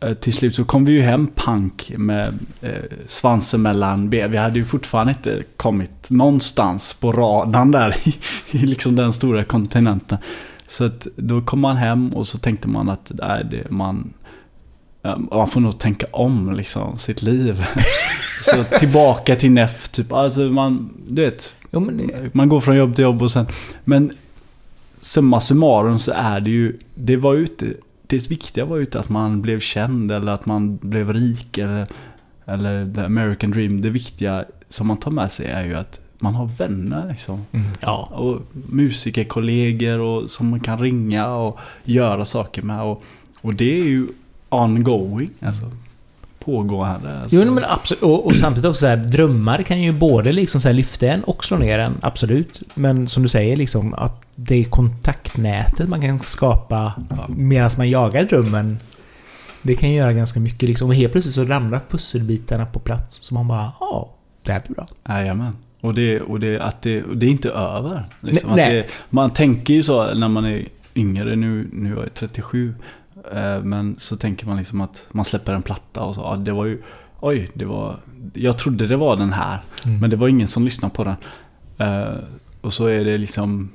Eh, 0.00 0.14
till 0.14 0.34
slut 0.34 0.54
så 0.54 0.64
kom 0.64 0.84
vi 0.84 0.92
ju 0.92 1.00
hem 1.00 1.26
pank 1.34 1.92
med 1.96 2.38
eh, 2.60 2.72
svansen 3.06 3.62
mellan 3.62 4.10
ben. 4.10 4.30
Vi 4.30 4.36
hade 4.36 4.58
ju 4.58 4.64
fortfarande 4.64 5.12
inte 5.12 5.42
kommit 5.56 6.10
någonstans 6.10 6.94
på 6.94 7.12
radarn 7.12 7.70
där 7.70 8.08
i, 8.08 8.14
i 8.50 8.58
liksom 8.58 8.96
den 8.96 9.12
stora 9.12 9.44
kontinenten. 9.44 10.18
Så 10.66 10.84
att 10.84 11.06
då 11.16 11.42
kom 11.42 11.60
man 11.60 11.76
hem 11.76 12.08
och 12.10 12.26
så 12.26 12.38
tänkte 12.38 12.68
man 12.68 12.88
att 12.88 13.12
nej, 13.14 13.46
det, 13.50 13.70
man, 13.70 14.14
man 15.30 15.48
får 15.48 15.60
nog 15.60 15.78
tänka 15.78 16.06
om 16.12 16.52
liksom 16.52 16.98
sitt 16.98 17.22
liv. 17.22 17.64
så 18.42 18.64
tillbaka 18.78 19.36
till 19.36 19.50
NEF 19.50 19.88
typ. 19.88 20.12
Alltså 20.12 20.40
man, 20.40 20.90
du 21.06 21.22
vet. 21.22 21.54
Jo, 21.70 21.90
det... 21.90 22.34
Man 22.34 22.48
går 22.48 22.60
från 22.60 22.76
jobb 22.76 22.94
till 22.94 23.02
jobb 23.02 23.22
och 23.22 23.30
sen. 23.30 23.46
Men 23.84 24.12
summa 25.00 25.40
summarum 25.40 25.98
så 25.98 26.12
är 26.12 26.40
det 26.40 26.50
ju, 26.50 26.78
det 26.94 27.16
var 27.16 27.34
ju 27.34 27.40
inte 27.40 27.66
det 28.08 28.30
viktiga 28.30 28.64
var 28.64 28.76
ju 28.76 28.82
inte 28.82 29.00
att 29.00 29.08
man 29.08 29.42
blev 29.42 29.60
känd 29.60 30.12
eller 30.12 30.32
att 30.32 30.46
man 30.46 30.76
blev 30.76 31.12
rik 31.12 31.58
eller, 31.58 31.86
eller 32.44 32.94
the 32.94 33.00
American 33.00 33.50
dream. 33.50 33.82
Det 33.82 33.90
viktiga 33.90 34.44
som 34.68 34.86
man 34.86 34.96
tar 34.96 35.10
med 35.10 35.32
sig 35.32 35.46
är 35.46 35.64
ju 35.64 35.74
att 35.74 36.00
man 36.18 36.34
har 36.34 36.46
vänner 36.46 37.08
liksom. 37.08 37.44
Mm. 37.52 37.66
Ja. 37.80 38.08
Och 38.12 38.42
musikerkollegor 38.52 39.98
och, 39.98 40.30
som 40.30 40.48
man 40.50 40.60
kan 40.60 40.80
ringa 40.80 41.26
och 41.26 41.58
göra 41.84 42.24
saker 42.24 42.62
med. 42.62 42.82
Och, 42.82 43.02
och 43.40 43.54
det 43.54 43.80
är 43.80 43.84
ju 43.84 44.06
ongoing. 44.48 45.30
Alltså 45.40 45.70
pågående. 46.48 47.20
Alltså. 47.22 47.36
Jo, 47.36 47.54
men 47.54 47.64
absolut. 47.64 48.02
Och, 48.02 48.26
och, 48.26 48.36
samtidigt 48.36 48.68
också 48.68 48.80
så 48.80 48.86
här, 48.86 48.96
drömmar 48.96 49.62
kan 49.62 49.82
ju 49.82 49.92
både 49.92 50.32
liksom 50.32 50.60
så 50.60 50.68
här 50.68 50.74
lyfta 50.74 51.06
en 51.06 51.24
och 51.24 51.44
slå 51.44 51.56
ner 51.56 51.78
en, 51.78 51.94
absolut. 52.02 52.62
Men 52.74 53.08
som 53.08 53.22
du 53.22 53.28
säger, 53.28 53.56
liksom 53.56 53.94
att 53.94 54.22
det 54.34 54.54
är 54.54 54.64
kontaktnätet 54.64 55.88
man 55.88 56.00
kan 56.00 56.20
skapa 56.20 56.92
ja. 57.10 57.26
medan 57.28 57.70
man 57.76 57.90
jagar 57.90 58.24
drömmen. 58.24 58.78
Det 59.62 59.74
kan 59.74 59.90
ju 59.90 59.96
göra 59.96 60.12
ganska 60.12 60.40
mycket 60.40 60.68
liksom. 60.68 60.88
Och 60.88 60.94
helt 60.94 61.12
plötsligt 61.12 61.34
så 61.34 61.44
ramlar 61.44 61.80
pusselbitarna 61.90 62.66
på 62.66 62.78
plats. 62.78 63.18
Så 63.22 63.34
man 63.34 63.48
bara, 63.48 63.72
ja, 63.80 64.10
det 64.42 64.52
här 64.52 64.62
blir 64.66 64.74
bra. 64.74 64.86
Jajamän. 65.08 65.56
Och 65.80 65.94
det, 65.94 66.20
och 66.20 66.40
det, 66.40 66.60
att 66.60 66.82
det, 66.82 67.04
det 67.14 67.26
är 67.26 67.30
inte 67.30 67.50
över. 67.50 68.08
Liksom. 68.20 68.56
Nej, 68.56 68.74
det, 68.74 68.86
man 69.10 69.30
tänker 69.30 69.74
ju 69.74 69.82
så 69.82 70.14
när 70.14 70.28
man 70.28 70.44
är 70.44 70.68
yngre, 70.94 71.36
nu, 71.36 71.68
nu 71.72 71.92
är 71.92 72.00
jag 72.00 72.14
37. 72.14 72.74
Eh, 73.32 73.62
men 73.62 73.96
så 73.98 74.16
tänker 74.16 74.46
man 74.46 74.56
liksom 74.56 74.80
att 74.80 75.06
man 75.10 75.24
släpper 75.24 75.52
en 75.52 75.62
platta 75.62 76.02
och 76.02 76.14
så, 76.14 76.20
ja, 76.20 76.36
det 76.36 76.52
var 76.52 76.64
ju, 76.64 76.82
oj, 77.20 77.50
det 77.54 77.64
var, 77.64 77.96
jag 78.34 78.58
trodde 78.58 78.86
det 78.86 78.96
var 78.96 79.16
den 79.16 79.32
här. 79.32 79.60
Mm. 79.84 80.00
Men 80.00 80.10
det 80.10 80.16
var 80.16 80.28
ingen 80.28 80.48
som 80.48 80.64
lyssnade 80.64 80.94
på 80.94 81.04
den. 81.04 81.16
Eh, 81.78 82.14
och 82.60 82.72
så 82.72 82.86
är 82.86 83.04
det 83.04 83.18
liksom, 83.18 83.70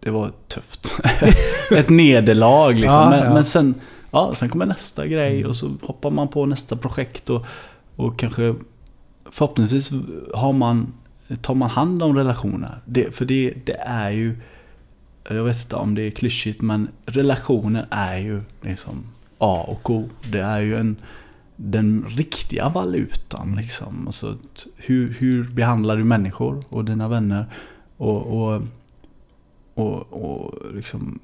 det 0.00 0.10
var 0.10 0.32
tufft. 0.48 0.98
Ett 1.70 1.88
nederlag 1.88 2.72
liksom. 2.72 3.00
Ja, 3.00 3.10
men, 3.10 3.24
ja. 3.24 3.34
men, 3.34 3.44
sen, 3.44 3.74
ja, 4.10 4.34
sen 4.34 4.48
kommer 4.48 4.66
nästa 4.66 5.06
grej 5.06 5.46
och 5.46 5.56
så 5.56 5.70
hoppar 5.82 6.10
man 6.10 6.28
på 6.28 6.46
nästa 6.46 6.76
projekt 6.76 7.30
och, 7.30 7.46
och 7.96 8.18
kanske 8.18 8.54
förhoppningsvis 9.30 9.92
har 10.34 10.52
man, 10.52 10.92
tar 11.42 11.54
man 11.54 11.70
hand 11.70 12.02
om 12.02 12.16
relationer. 12.16 12.80
Det, 12.84 13.16
för 13.16 13.24
det, 13.24 13.54
det 13.64 13.76
är 13.80 14.10
ju, 14.10 14.36
jag 15.28 15.44
vet 15.44 15.62
inte 15.62 15.76
om 15.76 15.94
det 15.94 16.02
är 16.02 16.10
klyschigt, 16.10 16.60
men 16.60 16.88
relationer 17.06 17.86
är 17.90 18.16
ju 18.16 18.42
liksom 18.60 19.04
A 19.38 19.64
och 19.68 19.90
O. 19.90 20.08
Det 20.30 20.40
är 20.40 20.60
ju 20.60 20.76
en, 20.76 20.96
den 21.56 22.04
riktiga 22.08 22.68
valutan. 22.68 23.56
Liksom. 23.56 24.06
Alltså, 24.06 24.36
hur, 24.76 25.12
hur 25.12 25.44
behandlar 25.44 25.96
du 25.96 26.04
människor 26.04 26.64
och 26.68 26.84
dina 26.84 27.08
vänner? 27.08 27.46
Och, 27.96 28.26
och, 28.26 28.62
och, 29.74 30.12
och 30.12 30.74
liksom... 30.74 31.18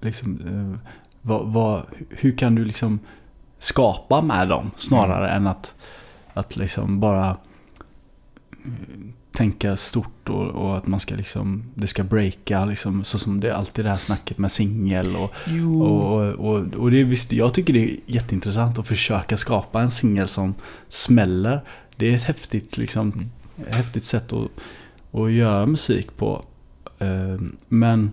liksom 0.00 0.40
eh, 0.46 0.90
vad, 1.22 1.52
vad, 1.52 1.86
hur 2.08 2.36
kan 2.36 2.54
du 2.54 2.64
liksom 2.64 2.98
skapa 3.58 4.20
med 4.22 4.48
dem 4.48 4.70
snarare 4.76 5.30
än 5.30 5.46
att, 5.46 5.74
att 6.32 6.56
liksom 6.56 7.00
bara 7.00 7.36
mm, 8.64 9.12
tänka 9.32 9.76
stort 9.76 10.28
och, 10.28 10.46
och 10.46 10.76
att 10.76 10.86
man 10.86 11.00
ska 11.00 11.14
liksom, 11.14 11.64
det 11.74 11.86
ska 11.86 12.04
breaka 12.04 12.64
liksom, 12.64 13.04
så 13.04 13.18
som 13.18 13.40
det 13.40 13.48
är 13.48 13.52
alltid 13.52 13.84
det 13.84 13.90
här 13.90 13.98
snacket 13.98 14.38
med 14.38 14.52
singel 14.52 15.16
och, 15.16 15.34
och, 15.80 16.20
och, 16.26 16.74
och 16.74 16.90
det 16.90 17.00
är 17.00 17.04
visst, 17.04 17.32
jag 17.32 17.54
tycker 17.54 17.72
det 17.72 17.90
är 17.90 17.96
jätteintressant 18.06 18.78
att 18.78 18.88
försöka 18.88 19.36
skapa 19.36 19.80
en 19.80 19.90
singel 19.90 20.28
som 20.28 20.54
smäller. 20.88 21.60
Det 21.96 22.12
är 22.12 22.16
ett 22.16 22.22
häftigt, 22.22 22.76
liksom, 22.76 23.30
häftigt 23.68 24.04
sätt 24.04 24.32
att, 24.32 24.48
att 25.20 25.32
göra 25.32 25.66
musik 25.66 26.16
på. 26.16 26.44
Eh, 26.98 27.40
Men 27.68 28.12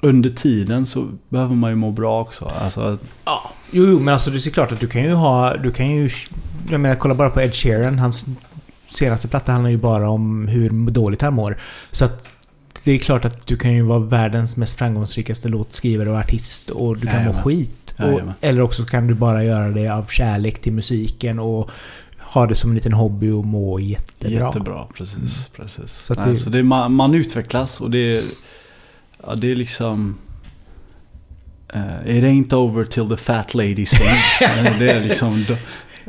under 0.00 0.30
tiden 0.30 0.86
så 0.86 1.08
behöver 1.28 1.54
man 1.54 1.70
ju 1.70 1.76
må 1.76 1.90
bra 1.90 2.20
också. 2.20 2.44
Alltså, 2.44 2.98
Ja, 3.24 3.50
jo, 3.70 3.84
jo, 3.86 3.98
men 4.00 4.14
alltså 4.14 4.30
det 4.30 4.46
är 4.46 4.50
klart 4.50 4.72
att 4.72 4.80
du 4.80 4.86
kan 4.86 5.02
ju 5.02 5.12
ha... 5.12 5.56
Du 5.56 5.70
kan 5.70 5.90
ju... 5.90 6.10
Jag 6.70 6.80
menar, 6.80 6.94
kolla 6.94 7.14
bara 7.14 7.30
på 7.30 7.40
Ed 7.40 7.54
Sheeran. 7.54 7.98
Hans 7.98 8.26
senaste 8.90 9.28
platta 9.28 9.52
handlar 9.52 9.70
ju 9.70 9.76
bara 9.76 10.08
om 10.10 10.48
hur 10.48 10.90
dåligt 10.90 11.22
han 11.22 11.34
mår. 11.34 11.58
Så 11.92 12.04
att 12.04 12.28
det 12.84 12.92
är 12.92 12.98
klart 12.98 13.24
att 13.24 13.46
du 13.46 13.56
kan 13.56 13.72
ju 13.74 13.82
vara 13.82 13.98
världens 13.98 14.56
mest 14.56 14.78
framgångsrikaste 14.78 15.48
låtskrivare 15.48 16.10
och 16.10 16.16
artist 16.18 16.70
och 16.70 16.96
du 16.98 17.06
kan 17.06 17.24
må 17.24 17.32
skit. 17.32 17.94
Och, 17.98 18.20
eller 18.40 18.62
också 18.62 18.84
kan 18.84 19.06
du 19.06 19.14
bara 19.14 19.44
göra 19.44 19.68
det 19.70 19.88
av 19.88 20.06
kärlek 20.06 20.60
till 20.60 20.72
musiken 20.72 21.38
och 21.38 21.70
ha 22.18 22.46
det 22.46 22.54
som 22.54 22.70
en 22.70 22.74
liten 22.76 22.92
hobby 22.92 23.30
och 23.30 23.44
må 23.44 23.80
jättebra. 23.80 24.46
Jättebra, 24.46 24.86
precis. 24.94 25.48
precis. 25.56 25.92
Så 25.92 26.14
Nej, 26.14 26.30
det- 26.30 26.36
så 26.36 26.50
det 26.50 26.62
man, 26.62 26.92
man 26.92 27.14
utvecklas 27.14 27.80
och 27.80 27.90
det 27.90 28.24
ja, 29.26 29.34
det 29.34 29.50
är 29.50 29.56
liksom... 29.56 30.18
Uh, 31.76 32.16
it 32.16 32.24
ain't 32.24 32.54
over 32.54 32.84
till 32.84 33.08
the 33.08 33.16
fat 33.16 33.54
lady 33.54 33.86
sings. 33.86 34.38
Det 34.78 34.90
är 34.90 35.00
liksom... 35.04 35.44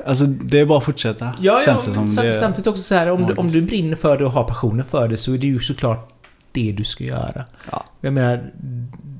Alltså 0.06 0.26
det 0.26 0.60
är 0.60 0.66
bara 0.66 0.78
att 0.78 0.84
fortsätta. 0.84 1.34
Ja, 1.40 1.62
känns 1.66 1.82
ja 1.84 1.90
det 1.90 1.96
som. 1.96 2.10
sam, 2.10 2.26
det, 2.26 2.34
samtidigt 2.34 2.68
också 2.68 2.84
så 2.84 2.96
här, 2.96 3.12
om, 3.12 3.26
du, 3.26 3.34
om 3.34 3.48
du 3.48 3.62
brinner 3.62 3.96
för 3.96 4.18
det 4.18 4.26
och 4.26 4.32
har 4.32 4.44
passionen 4.44 4.86
för 4.86 5.08
det 5.08 5.18
så 5.18 5.34
är 5.34 5.38
det 5.38 5.48
ju 5.48 5.60
såklart 5.60 6.10
det 6.52 6.72
du 6.72 6.84
ska 6.84 7.04
göra. 7.04 7.46
Ja. 7.72 7.86
Jag 8.02 8.14
menar, 8.14 8.52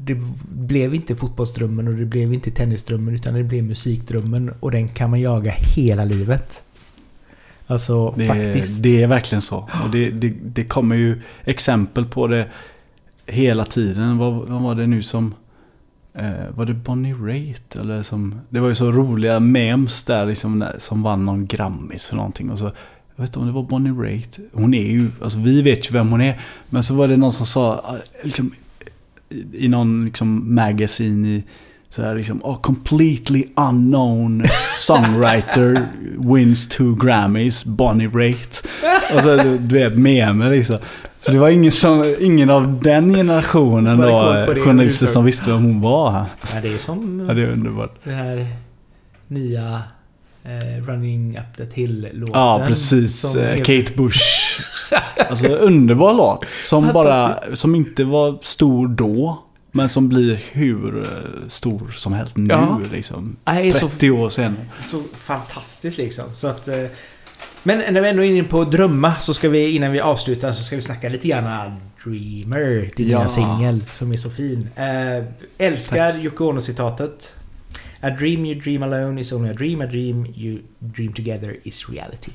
det 0.04 0.18
blev 0.50 0.96
inte 0.96 1.16
fotbollsdrömmen 1.16 1.88
och 1.88 1.94
det 1.94 2.06
blev 2.06 2.34
inte 2.34 2.52
tennisdrömmen 2.52 3.16
utan 3.16 3.34
det 3.34 3.44
blev 3.44 3.64
musikdrömmen 3.64 4.54
och 4.60 4.72
den 4.72 4.88
kan 4.88 5.10
man 5.10 5.22
jaga 5.22 5.52
hela 5.52 6.04
livet. 6.04 6.64
Alltså 7.68 8.14
det, 8.18 8.26
faktiskt. 8.26 8.84
det 8.84 9.04
är 9.04 9.08
verkligen 9.08 9.42
så. 9.42 9.70
Och 9.84 9.90
det, 9.92 10.10
det, 10.10 10.34
det 10.42 10.64
kommer 10.64 10.96
ju 10.96 11.22
exempel 11.44 12.06
på 12.06 12.28
det 12.28 12.48
hela 13.26 13.66
tiden. 13.66 14.18
Vad, 14.18 14.34
vad 14.34 14.62
var 14.62 14.76
det 14.76 14.88
nu 14.88 15.04
som... 15.04 15.34
Eh, 16.20 16.56
var 16.56 16.66
det 16.66 16.74
Bonnie 16.74 17.14
Raitt? 17.14 17.76
Eller 17.76 18.04
som, 18.04 18.42
det 18.50 18.60
var 18.60 18.70
ju 18.70 18.76
så 18.76 18.92
roliga 18.92 19.40
memes 19.40 20.04
där 20.04 20.26
liksom, 20.26 20.66
som 20.78 21.04
vann 21.04 21.26
någon 21.26 21.46
Grammis 21.46 22.06
för 22.06 22.16
någonting. 22.16 22.50
Och 22.50 22.60
så, 22.60 22.66
jag 23.16 23.24
vet 23.24 23.30
inte 23.30 23.40
om 23.40 23.46
det 23.46 23.52
var 23.52 23.64
Bonnie 23.64 23.92
Raitt. 23.92 24.40
Hon 24.54 24.74
är 24.74 24.92
ju, 24.92 25.12
alltså 25.22 25.40
vi 25.40 25.62
vet 25.62 25.90
ju 25.90 25.94
vem 25.94 26.10
hon 26.10 26.22
är. 26.22 26.40
Men 26.70 26.84
så 26.84 26.94
var 26.94 27.08
det 27.08 27.18
någon 27.18 27.34
som 27.34 27.46
sa, 27.46 27.74
eh, 27.74 28.24
liksom, 28.24 28.52
i, 29.30 29.66
i 29.66 29.68
någon 29.68 30.06
liksom 30.06 30.56
magasin 30.56 31.26
i 31.26 31.44
så 31.90 32.02
här 32.02 32.16
liksom, 32.16 32.44
oh, 32.44 32.62
completely 32.62 33.44
unknown 33.56 34.44
songwriter 34.76 35.88
wins 36.34 36.68
two 36.68 36.96
Grammys, 36.96 37.66
Bonnie 37.66 38.08
Raitt. 38.08 38.68
Och 39.16 39.22
så 39.22 39.36
du 39.38 39.76
vet, 39.76 39.98
memer 39.98 40.52
liksom. 40.52 40.78
Så 41.22 41.32
det 41.32 41.40
var 41.40 41.50
ingen, 41.50 41.72
som, 41.72 42.16
ingen 42.20 42.50
av 42.50 42.80
den 42.84 43.14
generationen 43.14 43.88
Som 43.92 44.02
då, 44.02 44.32
det 44.54 44.62
journalister 44.62 45.08
som 45.08 45.22
överhuvudtaget. 45.22 45.26
visste 45.26 45.52
vem 45.52 45.64
hon 45.64 45.82
var. 45.82 46.26
Ja, 46.56 46.62
det 46.62 46.74
är 46.74 46.78
som 46.78 47.26
Ja, 47.28 47.34
det 47.34 47.42
är 47.42 47.52
underbart. 47.52 47.96
den 48.04 48.14
här 48.14 48.48
nya 49.28 49.82
eh, 50.44 50.84
Running 50.88 51.38
Up 51.38 51.58
That 51.58 51.74
Hill-låten. 51.74 52.40
Ja, 52.40 52.64
precis. 52.68 53.20
som 53.32 53.40
Eh, 53.42 53.58
Kate 53.58 53.94
Bush. 53.96 54.20
Alltså 55.30 55.48
underbar 55.48 56.14
låt. 56.14 56.50
Som 56.50 56.88
bara, 56.94 57.38
som 57.54 57.76
inte 57.76 58.04
var 58.04 58.38
stor 58.42 58.88
då. 58.88 59.44
Men 59.72 59.90
som 59.90 60.10
blir 60.10 60.40
hur 60.52 61.02
eh, 61.02 61.48
stor 61.48 61.92
som 61.98 62.14
helst 62.14 62.38
nu 62.38 62.48
Ja. 62.54 62.80
liksom. 62.92 63.36
Nej, 63.46 63.74
så 63.74 63.88
30 63.88 64.12
år 64.12 64.30
senare. 64.30 64.56
Så 64.82 65.02
fantastiskt 65.18 65.98
liksom. 65.98 66.26
Så 66.36 66.48
att, 66.48 66.68
eh, 66.68 66.76
men 67.64 67.94
när 67.94 68.02
vi 68.02 68.10
ändå 68.10 68.24
är 68.24 68.30
inne 68.30 68.44
på 68.48 68.64
drömma 68.64 69.16
så 69.20 69.34
ska 69.34 69.50
vi 69.50 69.76
innan 69.76 69.92
vi 69.92 70.00
avslutar 70.00 70.52
så 70.52 70.64
ska 70.64 70.76
vi 70.76 70.82
snacka 70.82 71.10
lite 71.10 71.28
grann 71.28 71.72
Dreamer, 72.04 72.92
din 72.96 73.10
Ja. 73.10 73.20
nya 73.20 73.30
singel 73.30 73.84
som 73.92 74.12
är 74.12 74.18
så 74.18 74.30
fin. 74.30 74.70
Eh, 74.76 75.24
älskar 75.58 76.20
Yoko 76.20 76.46
Ono-citatet. 76.46 77.36
A 78.02 78.10
dream 78.10 78.46
you 78.46 78.62
dream 78.62 78.84
alone 78.84 79.22
is 79.22 79.32
only 79.34 79.50
a 79.50 79.54
dream, 79.54 79.82
a 79.82 79.86
dream 79.86 80.26
you 80.36 80.60
dream 80.80 81.14
together 81.14 81.58
is 81.64 81.90
reality. 81.90 82.32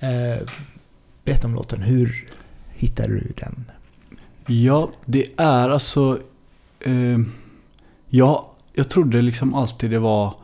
Eh, 0.00 0.46
berätta 1.24 1.46
om 1.46 1.54
låten, 1.54 1.82
hur 1.82 2.28
hittade 2.74 3.08
du 3.08 3.32
den? 3.36 3.64
Ja, 4.46 4.90
det 5.04 5.26
är 5.36 5.68
alltså... 5.70 6.18
Eh, 6.80 7.18
ja, 8.08 8.52
jag 8.72 8.88
trodde 8.90 9.22
liksom 9.22 9.54
alltid 9.54 9.90
det 9.90 9.98
var... 9.98 10.34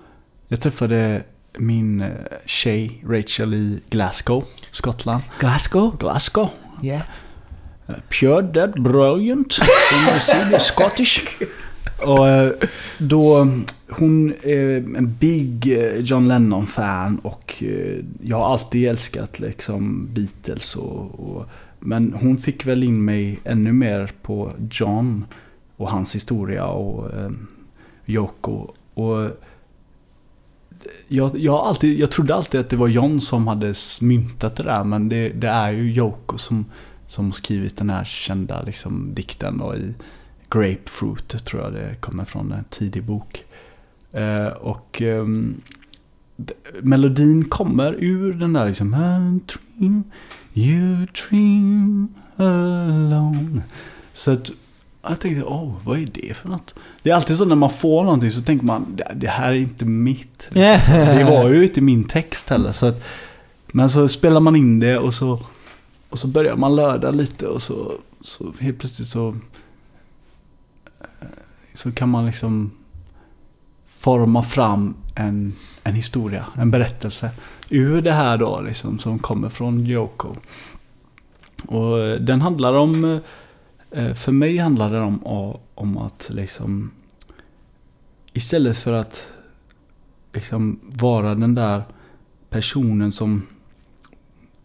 Jag 0.49 0.61
träffade 0.61 1.23
min 1.59 2.01
eh, 2.01 2.09
tjej 2.47 3.03
Rachel 3.09 3.55
i 3.55 3.81
Glasgow, 3.91 4.45
Skottland. 4.71 5.23
Glasgow? 5.39 5.97
Glasgow. 5.99 6.49
Yeah. 6.83 7.03
Uh, 7.89 7.95
Pure 8.09 8.43
Dead 8.43 8.83
Brilliant. 8.83 9.59
The 10.51 10.59
Scottish. 10.61 11.27
Och 12.07 12.29
eh, 12.29 12.53
då, 12.99 13.49
hon 13.89 14.35
är 14.43 14.77
en 14.77 15.17
big 15.21 15.79
eh, 15.79 15.97
John 15.97 16.29
Lennon-fan 16.29 17.19
och 17.19 17.63
eh, 17.63 18.05
jag 18.23 18.37
har 18.37 18.53
alltid 18.53 18.89
älskat 18.89 19.41
liksom 19.41 20.09
Beatles 20.15 20.77
och, 20.77 21.21
och 21.21 21.47
men 21.79 22.13
hon 22.13 22.39
fick 22.39 22.67
väl 22.67 22.85
in 22.85 23.05
mig 23.05 23.41
ännu 23.45 23.73
mer 23.73 24.11
på 24.23 24.53
John 24.71 25.25
och 25.77 25.91
hans 25.91 26.15
historia 26.15 26.67
och 26.67 27.15
eh, 27.15 27.31
Yoko. 28.07 28.67
Och 28.95 29.31
jag, 31.09 31.39
jag, 31.39 31.55
alltid, 31.55 31.99
jag 31.99 32.11
trodde 32.11 32.35
alltid 32.35 32.61
att 32.61 32.71
det 32.71 32.77
var 32.77 32.89
John 32.89 33.21
som 33.21 33.47
hade 33.47 33.75
myntat 34.01 34.57
det 34.57 34.63
där 34.63 34.85
men 34.85 35.09
det, 35.09 35.29
det 35.29 35.49
är 35.49 35.71
ju 35.71 35.95
Yoko 35.95 36.39
som, 36.39 36.65
som 37.07 37.33
skrivit 37.33 37.77
den 37.77 37.91
här 37.91 38.05
kända 38.05 38.63
liksom, 38.63 39.15
dikten 39.15 39.59
då, 39.59 39.75
i 39.77 39.95
Grapefruit 40.51 41.45
tror 41.45 41.63
jag 41.63 41.73
det 41.73 41.95
kommer 42.01 42.25
från 42.25 42.53
en 42.53 42.65
tidig 42.65 43.05
bok. 43.05 43.45
Eh, 44.13 44.47
och 44.47 45.03
eh, 45.03 45.27
melodin 46.83 47.45
kommer 47.45 47.93
ur 47.99 48.35
den 48.35 48.53
där 48.53 48.69
liksom 48.69 48.95
"I 48.95 49.41
dream, 49.47 50.05
You 50.55 51.07
dream 51.07 52.15
alone. 52.37 53.63
Så 54.13 54.31
att 54.31 54.51
jag 55.03 55.21
tänkte, 55.21 55.45
åh, 55.45 55.73
vad 55.85 55.99
är 55.99 56.07
det 56.13 56.37
för 56.37 56.49
något? 56.49 56.75
Det 57.03 57.11
är 57.11 57.15
alltid 57.15 57.37
så 57.37 57.45
när 57.45 57.57
man 57.57 57.71
får 57.71 58.05
någonting 58.05 58.31
så 58.31 58.43
tänker 58.43 58.67
man, 58.67 59.01
det, 59.15 59.27
här 59.27 59.49
är 59.49 59.57
inte 59.57 59.85
mitt. 59.85 60.49
Det 60.55 61.27
var 61.29 61.49
ju 61.49 61.65
inte 61.65 61.81
min 61.81 62.05
text 62.05 62.49
heller. 62.49 62.73
Så 62.73 62.87
att, 62.87 63.05
men 63.67 63.91
så 63.91 64.09
spelar 64.09 64.41
man 64.41 64.57
in 64.57 64.81
det 64.81 64.99
och 64.99 65.15
så, 65.15 65.41
och 66.09 66.19
så 66.19 66.27
börjar 66.27 66.57
man 66.57 66.77
löda 66.77 67.11
lite 67.11 67.47
och 67.47 67.63
så, 67.63 67.93
så 68.21 68.53
helt 68.61 68.79
plötsligt 68.79 69.09
så, 69.09 69.29
eh, 71.01 71.27
så 71.75 71.93
kan 71.93 72.09
man 72.09 72.27
liksom 72.27 72.71
forma 73.87 74.43
fram 74.43 74.95
en, 75.15 75.57
en 75.83 75.95
historia, 75.95 76.45
en 76.57 76.71
berättelse 76.71 77.31
ur 77.71 78.03
det 78.03 78.13
här 78.13 78.39
då 78.39 78.61
liksom 78.61 78.99
som 78.99 79.19
kommer 79.19 79.49
från 79.49 79.87
Yoko. 79.87 80.37
Och 81.67 81.99
eh, 81.99 82.21
den 82.21 82.41
handlar 82.41 82.75
om, 82.75 83.05
eh, 83.05 83.21
Eh, 83.91 84.15
för 84.15 84.33
mig 84.33 84.57
handlade 84.57 84.97
det 84.97 85.03
om, 85.03 85.25
om 85.75 85.99
att 85.99 86.31
liksom 86.33 86.91
istället 88.33 88.79
för 88.79 88.93
att 88.93 89.23
liksom 90.33 90.81
vara 90.83 91.35
den 91.35 91.55
där 91.55 91.83
personen 92.51 93.13
som 93.13 93.47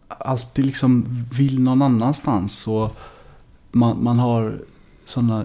alltid 0.08 0.64
liksom 0.64 1.04
vill 1.32 1.60
någon 1.60 1.82
annanstans 1.82 2.68
och 2.68 2.96
man, 3.72 4.04
man 4.04 4.18
har 4.18 4.58
sådana 5.04 5.44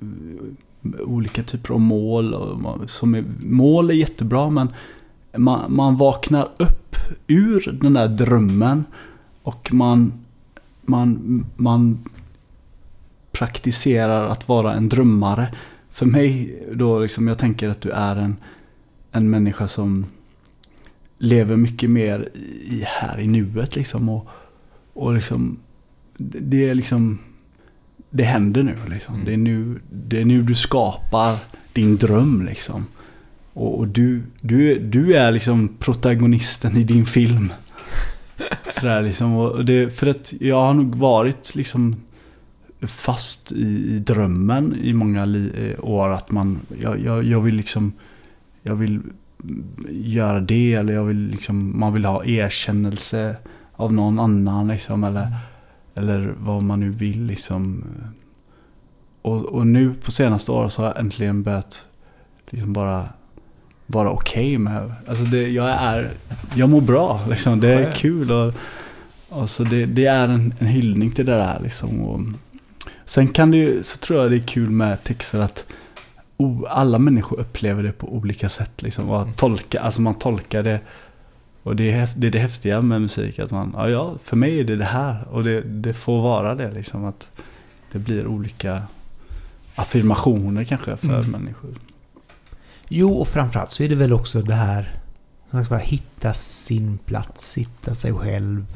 eh, 0.00 1.00
olika 1.00 1.42
typer 1.42 1.74
av 1.74 1.80
mål. 1.80 2.34
Och 2.34 2.90
som 2.90 3.14
är, 3.14 3.24
mål 3.40 3.90
är 3.90 3.94
jättebra 3.94 4.50
men 4.50 4.68
man, 5.36 5.74
man 5.74 5.96
vaknar 5.96 6.48
upp 6.56 6.96
ur 7.26 7.78
den 7.82 7.92
där 7.92 8.08
drömmen 8.08 8.84
och 9.42 9.72
man, 9.72 10.12
man, 10.82 11.44
man 11.56 11.98
praktiserar 13.32 14.28
att 14.28 14.48
vara 14.48 14.74
en 14.74 14.88
drömmare. 14.88 15.54
För 15.90 16.06
mig 16.06 16.62
då 16.72 16.98
liksom, 16.98 17.28
jag 17.28 17.38
tänker 17.38 17.68
att 17.68 17.80
du 17.80 17.90
är 17.90 18.16
en, 18.16 18.36
en 19.12 19.30
människa 19.30 19.68
som 19.68 20.06
lever 21.18 21.56
mycket 21.56 21.90
mer 21.90 22.28
i 22.70 22.84
här 22.86 23.20
i 23.20 23.26
nuet 23.26 23.76
liksom. 23.76 24.08
Och, 24.08 24.28
och 24.92 25.14
liksom, 25.14 25.58
det 26.18 26.68
är 26.68 26.74
liksom, 26.74 27.18
det 28.10 28.22
händer 28.22 28.62
nu 28.62 28.76
liksom. 28.88 29.14
Mm. 29.14 29.26
Det, 29.26 29.32
är 29.32 29.36
nu 29.36 29.80
det 29.90 30.20
är 30.20 30.24
nu 30.24 30.42
du 30.42 30.54
skapar 30.54 31.36
din 31.72 31.96
dröm 31.96 32.46
liksom. 32.46 32.86
Och, 33.52 33.78
och 33.78 33.88
du, 33.88 34.22
du, 34.40 34.78
du 34.78 35.14
är 35.16 35.32
liksom 35.32 35.68
protagonisten 35.78 36.76
i 36.76 36.84
din 36.84 37.06
film. 37.06 37.52
Sådär 38.70 39.02
liksom. 39.02 39.36
Och 39.36 39.64
det, 39.64 39.96
för 39.96 40.06
att 40.06 40.34
jag 40.40 40.56
har 40.56 40.74
nog 40.74 40.94
varit 40.94 41.54
liksom 41.54 41.96
fast 42.82 43.52
i, 43.52 43.94
i 43.94 43.98
drömmen 43.98 44.74
i 44.82 44.92
många 44.92 45.22
eh, 45.54 45.84
år. 45.84 46.08
Att 46.08 46.30
man, 46.30 46.60
jag, 46.80 47.00
jag, 47.00 47.24
jag 47.24 47.40
vill 47.40 47.54
liksom, 47.54 47.92
jag 48.62 48.74
vill 48.74 49.00
göra 49.88 50.40
det 50.40 50.74
eller 50.74 50.92
jag 50.92 51.04
vill 51.04 51.28
liksom, 51.28 51.80
man 51.80 51.92
vill 51.92 52.04
ha 52.04 52.24
erkännelse 52.24 53.36
av 53.72 53.92
någon 53.92 54.18
annan 54.18 54.68
liksom. 54.68 55.04
Eller, 55.04 55.36
eller 55.94 56.34
vad 56.38 56.62
man 56.62 56.80
nu 56.80 56.90
vill 56.90 57.24
liksom. 57.24 57.84
Och, 59.22 59.44
och 59.44 59.66
nu 59.66 59.94
på 60.04 60.10
senaste 60.10 60.52
året 60.52 60.72
så 60.72 60.82
har 60.82 60.88
jag 60.88 61.00
äntligen 61.00 61.42
börjat 61.42 61.86
liksom 62.50 62.72
bara 62.72 63.08
vara 63.86 64.10
okej 64.10 64.56
okay 64.56 64.58
med. 64.58 64.92
Alltså 65.06 65.24
det, 65.24 65.48
jag 65.48 65.68
är, 65.68 66.10
jag 66.54 66.68
mår 66.68 66.80
bra 66.80 67.20
liksom. 67.28 67.60
Det 67.60 67.68
är 67.68 67.92
kul 67.92 68.30
och, 68.30 68.54
och 69.28 69.50
så 69.50 69.64
det, 69.64 69.86
det 69.86 70.06
är 70.06 70.28
en, 70.28 70.54
en 70.58 70.66
hyllning 70.66 71.10
till 71.10 71.26
det 71.26 71.36
där 71.36 71.60
liksom. 71.62 72.02
Och, 72.02 72.20
sen 73.10 73.28
kan 73.28 73.50
det 73.50 73.56
ju, 73.56 73.82
så 73.82 73.96
tror 73.96 74.22
jag 74.22 74.30
det 74.30 74.36
är 74.36 74.46
kul 74.46 74.70
med 74.70 75.04
texter 75.04 75.40
att 75.40 75.66
alla 76.68 76.98
människor 76.98 77.40
upplever 77.40 77.82
det 77.82 77.92
på 77.92 78.14
olika 78.14 78.48
sätt 78.48 78.82
liksom. 78.82 79.10
Och 79.10 79.20
att 79.20 79.36
tolka, 79.36 79.80
alltså 79.80 80.00
man 80.00 80.14
tolkar 80.14 80.62
det 80.62 80.80
och 81.62 81.76
det 81.76 81.92
är, 81.92 82.08
det 82.16 82.26
är 82.26 82.30
det 82.30 82.38
häftiga 82.38 82.80
med 82.82 83.02
musik, 83.02 83.38
att 83.38 83.50
man, 83.50 83.72
ja, 83.76 83.88
ja 83.88 84.14
för 84.24 84.36
mig 84.36 84.60
är 84.60 84.64
det 84.64 84.76
det 84.76 84.84
här 84.84 85.28
och 85.30 85.44
det, 85.44 85.60
det 85.60 85.94
får 85.94 86.22
vara 86.22 86.54
det 86.54 86.70
liksom. 86.70 87.04
Att 87.04 87.30
det 87.92 87.98
blir 87.98 88.26
olika 88.26 88.82
affirmationer 89.74 90.64
kanske 90.64 90.96
för 90.96 91.08
Mm. 91.08 91.30
människor. 91.30 91.70
Jo, 92.88 93.12
och 93.12 93.28
framförallt 93.28 93.70
så 93.70 93.82
är 93.82 93.88
det 93.88 93.94
väl 93.94 94.12
också 94.12 94.42
det 94.42 94.54
här 94.54 94.94
var, 95.50 95.78
hitta 95.78 96.32
sin 96.32 96.98
plats, 96.98 97.58
hitta 97.58 97.94
sig 97.94 98.14
själv. 98.14 98.66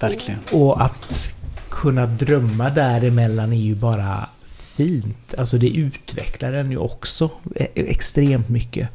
Verkligen. 0.00 0.40
Och 0.52 0.82
att 0.82 1.34
kunna 1.70 2.06
drömma 2.06 2.70
däremellan 2.70 3.52
är 3.52 3.60
ju 3.60 3.74
bara 3.74 4.28
fint. 4.48 5.34
Alltså 5.38 5.58
det 5.58 5.68
utvecklar 5.70 6.52
en 6.52 6.70
ju 6.70 6.76
också 6.76 7.30
e- 7.56 7.66
extremt 7.74 8.48
mycket. 8.48 8.88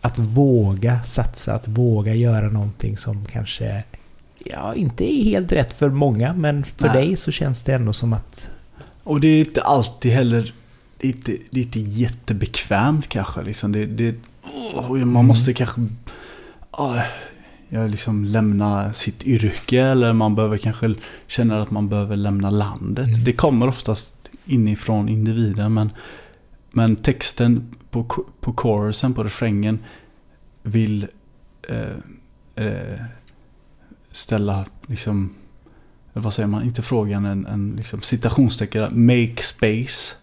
Att 0.00 0.18
våga 0.18 1.02
satsa, 1.02 1.54
att 1.54 1.68
våga 1.68 2.14
göra 2.14 2.48
någonting 2.50 2.96
som 2.96 3.24
kanske 3.32 3.84
ja, 4.44 4.74
inte 4.74 5.12
är 5.14 5.24
helt 5.24 5.52
rätt 5.52 5.72
för 5.78 5.88
många, 5.90 6.32
men 6.32 6.64
för 6.64 6.86
Nej. 6.86 6.92
dig 7.06 7.16
så 7.16 7.30
känns 7.32 7.64
det 7.64 7.74
ändå 7.74 7.92
som 7.92 8.12
att 8.12 8.48
Och 9.04 9.20
det 9.20 9.28
är 9.28 9.40
inte 9.40 9.62
alltid 9.62 10.12
heller, 10.12 10.54
det 10.98 11.06
är 11.06 11.10
inte, 11.12 11.36
det 11.50 11.60
är 11.60 11.64
inte 11.64 11.80
jättebekvämt 11.80 13.08
kanske. 13.08 13.42
Liksom. 13.42 13.72
Det, 13.72 13.86
det, 13.86 14.14
åh, 14.74 14.90
man 14.90 15.02
Mm. 15.02 15.26
måste 15.26 15.54
kanske 15.54 15.86
åh, 16.72 17.00
jag 17.68 17.90
liksom 17.90 18.24
lämna 18.24 18.92
sitt 18.92 19.26
yrke 19.26 19.82
eller 19.82 20.12
man 20.12 20.34
behöver 20.34 20.58
kanske 20.58 20.94
känna 21.26 21.62
att 21.62 21.70
man 21.70 21.88
behöver 21.88 22.16
lämna 22.16 22.50
landet. 22.50 23.08
Mm. 23.08 23.24
Det 23.24 23.32
kommer 23.32 23.68
oftast 23.68 24.30
inifrån 24.44 25.08
individen 25.08 25.74
men, 25.74 25.92
men 26.70 26.96
texten 26.96 27.74
på, 27.90 28.04
på 28.40 28.52
chorusen, 28.56 29.14
på 29.14 29.24
refrängen 29.24 29.78
vill 30.62 31.06
eh, 31.68 32.64
eh, 32.66 33.00
ställa 34.10 34.64
liksom 34.86 35.34
vad 36.12 36.34
säger 36.34 36.46
man, 36.46 36.62
inte 36.62 36.82
frågan, 36.82 37.24
en, 37.24 37.46
en 37.46 37.74
liksom 37.76 38.02
citationstecken, 38.02 39.06
make 39.06 39.42
space. 39.42 40.16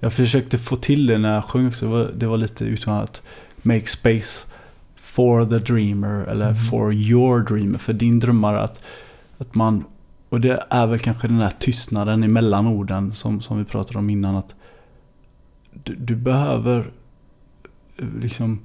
Jag 0.00 0.12
försökte 0.12 0.58
få 0.58 0.76
till 0.76 1.06
det 1.06 1.18
när 1.18 1.34
jag 1.34 1.44
sjöng 1.44 1.68
också, 1.68 1.86
det 1.86 1.92
var, 1.92 2.10
det 2.16 2.26
var 2.26 2.36
lite 2.36 2.64
utan 2.64 2.94
att 2.94 3.22
make 3.62 3.86
space 3.86 4.46
for 5.14 5.44
the 5.44 5.58
dreamer 5.58 6.24
eller 6.24 6.50
Mm. 6.50 6.56
for 6.56 6.92
your 6.92 7.40
dreamer, 7.40 7.78
för 7.78 7.92
din 7.92 8.20
drömmare 8.20 8.60
att, 8.60 8.84
att 9.38 9.54
man, 9.54 9.84
och 10.28 10.40
det 10.40 10.62
är 10.70 10.86
väl 10.86 10.98
kanske 10.98 11.28
den 11.28 11.36
här 11.36 11.52
tystnaden 11.58 12.22
emellan 12.22 12.66
orden 12.66 13.14
som, 13.14 13.40
som 13.40 13.58
vi 13.58 13.64
pratade 13.64 13.98
om 13.98 14.10
innan 14.10 14.36
att 14.36 14.54
du, 15.72 15.94
du 15.94 16.14
behöver 16.16 16.90
eh, 17.98 18.06
liksom 18.20 18.60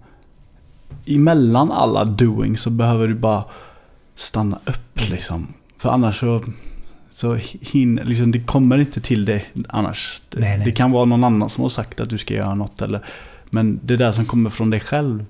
emellan 1.05 1.71
alla 1.71 2.05
doing 2.05 2.57
så 2.57 2.69
behöver 2.69 3.07
du 3.07 3.15
bara 3.15 3.43
stanna 4.15 4.59
upp 4.65 5.09
liksom. 5.09 5.47
För 5.77 5.89
annars 5.89 6.19
så, 6.19 6.43
så 7.11 7.37
hinner, 7.61 8.03
liksom, 8.03 8.31
det 8.31 8.43
kommer 8.43 8.77
inte 8.77 9.01
till 9.01 9.25
dig 9.25 9.45
annars. 9.69 10.21
Nej, 10.31 10.57
nej. 10.57 10.65
det 10.65 10.71
kan 10.71 10.91
vara 10.91 11.05
någon 11.05 11.23
annan 11.23 11.49
som 11.49 11.61
har 11.61 11.69
sagt 11.69 11.99
att 11.99 12.09
du 12.09 12.17
ska 12.17 12.33
göra 12.33 12.55
något. 12.55 12.81
Eller, 12.81 13.05
men 13.49 13.79
det 13.83 13.97
där 13.97 14.11
som 14.11 14.25
kommer 14.25 14.49
från 14.49 14.69
dig 14.69 14.79
själv. 14.79 15.25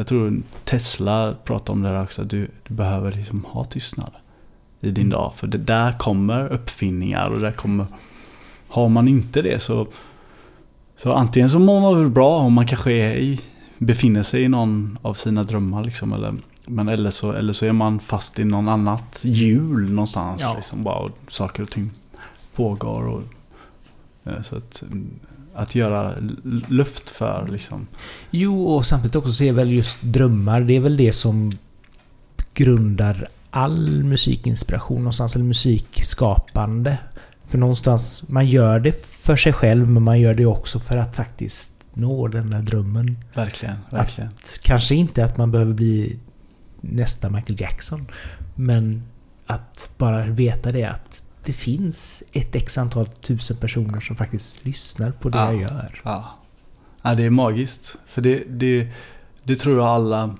Jag 0.00 0.06
tror 0.06 0.42
Tesla 0.64 1.34
pratar 1.44 1.72
om 1.72 1.82
det 1.82 1.88
där 1.88 2.02
också. 2.02 2.24
Du, 2.24 2.50
du 2.68 2.74
behöver 2.74 3.12
liksom 3.12 3.44
ha 3.44 3.64
tystnad 3.64 4.10
i 4.80 4.90
din 4.90 5.06
Mm. 5.06 5.10
dag. 5.10 5.32
För 5.34 5.46
det 5.46 5.58
där 5.58 5.98
kommer 5.98 6.52
uppfinningar 6.52 7.30
och 7.30 7.40
där 7.40 7.52
kommer... 7.52 7.86
Har 8.68 8.88
man 8.88 9.08
inte 9.08 9.42
det 9.42 9.62
så... 9.62 9.86
Så 10.96 11.12
antingen 11.12 11.50
så 11.50 11.58
mår 11.58 11.80
man 11.80 11.98
väl 11.98 12.10
bra 12.10 12.38
om 12.38 12.52
man 12.52 12.66
kanske 12.66 12.92
är 12.92 13.16
i, 13.16 13.40
befinner 13.78 14.22
sig 14.22 14.42
i 14.42 14.48
någon 14.48 14.98
av 15.02 15.14
sina 15.14 15.42
drömmar 15.42 15.84
liksom. 15.84 16.12
Eller, 16.12 16.34
men 16.66 16.88
eller 16.88 17.10
så, 17.10 17.32
eller 17.32 17.52
så 17.52 17.66
är 17.66 17.72
man 17.72 18.00
fast 18.00 18.38
i 18.38 18.44
någon 18.44 18.68
annat 18.68 19.20
hjul 19.24 19.90
någonstans. 19.90 20.42
Ja. 20.42 20.54
Liksom, 20.56 20.84
bara, 20.84 20.98
och 20.98 21.10
saker 21.28 21.62
och 21.62 21.70
ting 21.70 21.90
pågår. 22.54 23.06
Och, 23.06 23.22
eh, 24.24 24.42
så 24.42 24.56
att, 24.56 24.82
mm, 24.82 25.10
att 25.60 25.74
göra 25.74 26.14
luft 26.68 27.10
för 27.10 27.48
liksom. 27.50 27.86
Jo, 28.30 28.64
och 28.64 28.86
samtidigt 28.86 29.16
också 29.16 29.32
så 29.32 29.44
är 29.44 29.52
väl 29.52 29.72
just 29.72 29.98
drömmar, 30.02 30.60
det 30.60 30.76
är 30.76 30.80
väl 30.80 30.96
det 30.96 31.12
som 31.12 31.52
grundar 32.54 33.28
all 33.50 34.04
musikinspiration 34.04 34.98
någonstans, 34.98 35.34
eller 35.34 35.44
musikskapande. 35.44 36.98
För 37.48 37.58
någonstans, 37.58 38.28
man 38.28 38.48
gör 38.48 38.80
det 38.80 39.06
för 39.06 39.36
sig 39.36 39.52
själv, 39.52 39.88
men 39.88 40.02
man 40.02 40.20
gör 40.20 40.34
det 40.34 40.46
också 40.46 40.78
för 40.78 40.96
att 40.96 41.16
faktiskt 41.16 41.72
nå 41.94 42.28
den 42.28 42.50
där 42.50 42.62
drömmen. 42.62 43.18
Verkligen, 43.34 43.76
verkligen. 43.90 44.28
Att, 44.28 44.58
kanske 44.62 44.94
inte 44.94 45.24
att 45.24 45.36
man 45.36 45.50
behöver 45.50 45.74
bli 45.74 46.18
nästa 46.80 47.30
Michael 47.30 47.60
Jackson, 47.60 48.06
men 48.54 49.02
att 49.46 49.90
bara 49.98 50.26
veta 50.26 50.72
det 50.72 50.84
att 50.84 51.24
det 51.44 51.52
finns 51.52 52.22
ett 52.32 52.54
x 52.54 52.78
antal 52.78 53.06
tusen 53.06 53.56
personer 53.56 54.00
som 54.00 54.16
faktiskt 54.16 54.64
lyssnar 54.64 55.10
på 55.10 55.28
det 55.28 55.38
Ja. 55.38 55.52
jag 55.52 55.60
gör. 55.60 56.00
Ja. 56.04 56.38
ja, 57.02 57.14
det 57.14 57.24
är 57.24 57.30
magiskt. 57.30 57.96
För 58.06 58.22
det, 58.22 58.44
det, 58.48 58.88
det 59.44 59.56
tror 59.56 59.76
jag 59.78 59.86
alla 59.86 60.36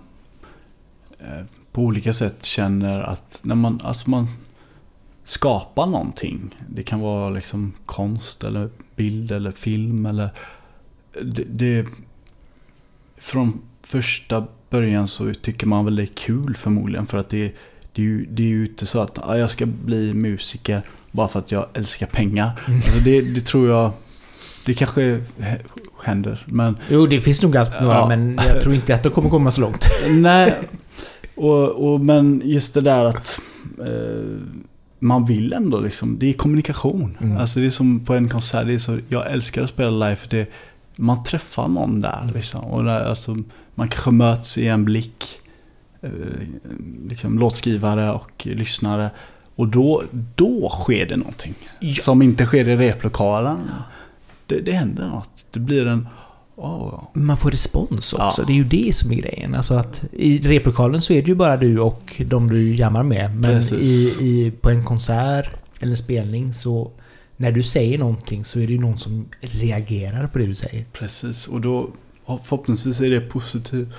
eh, 1.18 1.44
på 1.72 1.82
olika 1.82 2.12
sätt 2.12 2.44
känner 2.44 3.00
att 3.00 3.40
när 3.44 3.54
man, 3.54 3.80
alltså 3.84 4.10
man 4.10 4.26
skapar 5.24 5.86
någonting. 5.86 6.54
Det 6.68 6.82
kan 6.82 7.00
vara 7.00 7.30
liksom 7.30 7.72
konst 7.86 8.44
eller 8.44 8.70
bild 8.96 9.32
eller 9.32 9.52
film 9.52 10.06
eller 10.06 10.30
det, 11.22 11.44
det 11.44 11.86
från 13.16 13.62
första 13.82 14.46
början 14.70 15.08
så 15.08 15.34
tycker 15.34 15.66
man 15.66 15.84
väl 15.84 15.96
det 15.96 16.02
är 16.02 16.06
kul 16.06 16.56
förmodligen 16.56 17.06
för 17.06 17.18
att 17.18 17.28
det, 17.28 17.54
det, 17.92 18.02
är, 18.02 18.06
ju, 18.06 18.26
det 18.26 18.42
är 18.42 18.46
ju 18.46 18.66
inte 18.66 18.86
så 18.86 19.00
att 19.00 19.18
ah, 19.28 19.38
jag 19.38 19.50
ska 19.50 19.66
bli 19.66 20.14
musiker 20.14 20.82
bara 21.10 21.28
för 21.28 21.38
att 21.38 21.52
jag 21.52 21.66
älskar 21.74 22.06
pengar. 22.06 22.50
Alltså 22.66 23.04
det, 23.04 23.34
det 23.34 23.40
tror 23.40 23.68
jag, 23.68 23.92
det 24.66 24.74
kanske 24.74 25.20
händer. 26.02 26.42
Men 26.46 26.76
Jo, 26.88 27.06
det 27.06 27.20
finns 27.20 27.42
nog 27.42 27.56
alltid 27.56 27.82
några, 27.82 27.94
Ja. 27.94 28.08
men 28.08 28.38
jag 28.48 28.60
tror 28.60 28.74
inte 28.74 28.94
att 28.94 29.02
de 29.02 29.12
kommer 29.12 29.30
komma 29.30 29.50
så 29.50 29.60
långt. 29.60 29.86
nej, 30.08 30.54
och, 31.34 31.68
och, 31.92 32.00
men 32.00 32.42
just 32.44 32.74
det 32.74 32.80
där 32.80 33.04
att 33.04 33.40
eh, 33.78 34.38
man 34.98 35.24
vill 35.24 35.52
ändå 35.52 35.80
liksom, 35.80 36.18
det 36.18 36.28
är 36.28 36.32
kommunikation. 36.32 37.16
Mm. 37.20 37.36
Alltså 37.36 37.60
det 37.60 37.66
är 37.66 37.70
som 37.70 38.04
på 38.04 38.14
en 38.14 38.28
konsert, 38.28 38.66
det 38.66 38.74
är 38.74 38.78
så, 38.78 38.98
jag 39.08 39.30
älskar 39.32 39.62
att 39.62 39.70
spela 39.70 39.90
live 39.90 40.16
för 40.16 40.28
det, 40.28 40.46
man 40.96 41.22
träffar 41.22 41.68
någon 41.68 42.00
där 42.00 42.30
liksom. 42.34 42.60
Och 42.64 42.84
där, 42.84 43.00
alltså, 43.00 43.36
man 43.74 43.88
kanske 43.88 44.10
möts 44.10 44.58
i 44.58 44.68
en 44.68 44.84
blick. 44.84 45.39
Eh, 46.02 46.10
liksom 47.08 47.38
låtskrivare 47.38 48.12
och 48.12 48.46
lyssnare. 48.46 49.10
Och 49.56 49.68
då, 49.68 50.02
då 50.34 50.70
sker 50.82 51.06
det 51.06 51.16
någonting. 51.16 51.54
Ja. 51.80 51.94
Som 51.94 52.22
inte 52.22 52.46
sker 52.46 52.68
i 52.68 52.76
replokalen. 52.76 53.58
det, 54.46 54.60
det 54.60 54.72
händer 54.72 55.08
något. 55.08 55.46
Det 55.50 55.60
blir 55.60 55.86
en... 55.86 56.08
Oh. 56.56 57.04
Man 57.12 57.36
får 57.36 57.50
respons 57.50 58.12
också. 58.12 58.42
Ja. 58.42 58.46
Det 58.46 58.52
är 58.52 58.56
ju 58.56 58.64
det 58.64 58.96
som 58.96 59.12
är 59.12 59.14
grejen. 59.14 59.54
Alltså 59.54 59.74
att 59.74 60.04
i 60.12 60.38
replokalen 60.38 61.02
så 61.02 61.12
är 61.12 61.22
det 61.22 61.28
ju 61.28 61.34
bara 61.34 61.56
du 61.56 61.78
och 61.78 62.22
de 62.26 62.48
du 62.48 62.74
jammar 62.74 63.02
med. 63.02 63.36
Men 63.36 63.62
i, 63.62 64.16
i, 64.20 64.52
på 64.60 64.70
en 64.70 64.84
konsert 64.84 65.50
eller 65.80 65.90
en 65.90 65.96
spelning 65.96 66.54
så 66.54 66.90
när 67.36 67.52
du 67.52 67.62
säger 67.62 67.98
någonting 67.98 68.44
så 68.44 68.58
är 68.58 68.66
det 68.66 68.72
ju 68.72 68.80
någon 68.80 68.98
som 68.98 69.28
reagerar 69.40 70.26
på 70.26 70.38
det 70.38 70.46
du 70.46 70.54
säger. 70.54 70.84
Precis, 70.92 71.46
och 71.46 71.60
då 71.60 71.90
ja, 72.26 72.40
förhoppningsvis 72.44 73.00
är 73.00 73.10
det 73.10 73.20
positiv 73.20 73.82
eh, 73.82 73.94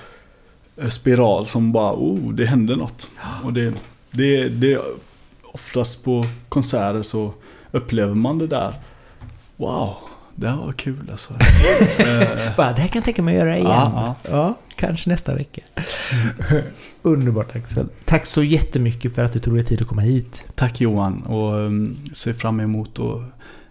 spiral 0.90 1.46
som 1.46 1.72
bara, 1.72 1.92
oh, 1.92 2.32
det 2.32 2.46
händer 2.46 2.76
något. 2.76 3.10
Och 3.44 3.52
det, 3.52 3.74
det, 4.10 4.48
det 4.48 4.80
oftast 5.42 6.04
på 6.04 6.24
konserter 6.48 7.02
så 7.02 7.32
upplever 7.70 8.14
man 8.14 8.38
det 8.38 8.46
där. 8.46 8.74
Wow, 9.56 9.94
det 10.34 10.48
här 10.48 10.56
var 10.56 10.72
kul 10.72 11.08
alltså. 11.10 11.34
Eh, 11.98 12.56
Bara, 12.56 12.72
det 12.72 12.80
här 12.80 12.88
kan 12.88 12.98
jag 12.98 13.04
tänka 13.04 13.22
mig 13.22 13.34
att 13.34 13.40
göra 13.46 13.56
igen. 13.56 13.70
Ja, 13.70 14.14
Ja, 14.30 14.54
kanske 14.76 15.10
nästa 15.10 15.34
vecka. 15.34 15.62
Underbart 17.02 17.56
Axel. 17.56 17.86
Tack 18.04 18.26
så 18.26 18.42
jättemycket 18.42 19.14
för 19.14 19.24
att 19.24 19.32
du 19.32 19.38
tog 19.38 19.54
dig 19.54 19.64
tid 19.64 19.82
att 19.82 19.88
komma 19.88 20.02
hit. 20.02 20.44
Tack 20.54 20.80
Johan 20.80 21.22
och 21.22 21.52
um, 21.54 21.96
ser 22.14 22.32
fram 22.32 22.60
emot 22.60 22.98
att 22.98 23.22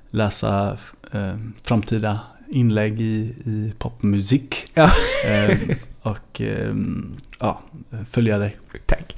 läsa 0.10 0.78
eh, 1.12 1.34
framtida 1.64 2.20
inlägg 2.48 3.02
i, 3.02 3.34
i 3.46 3.74
popmusik. 3.80 4.66
Ja. 4.74 4.92
Och 6.02 6.41
ehm, 6.41 7.15
ja, 7.40 7.61
följa 8.10 8.38
dig. 8.38 8.57
Tack. 8.86 9.15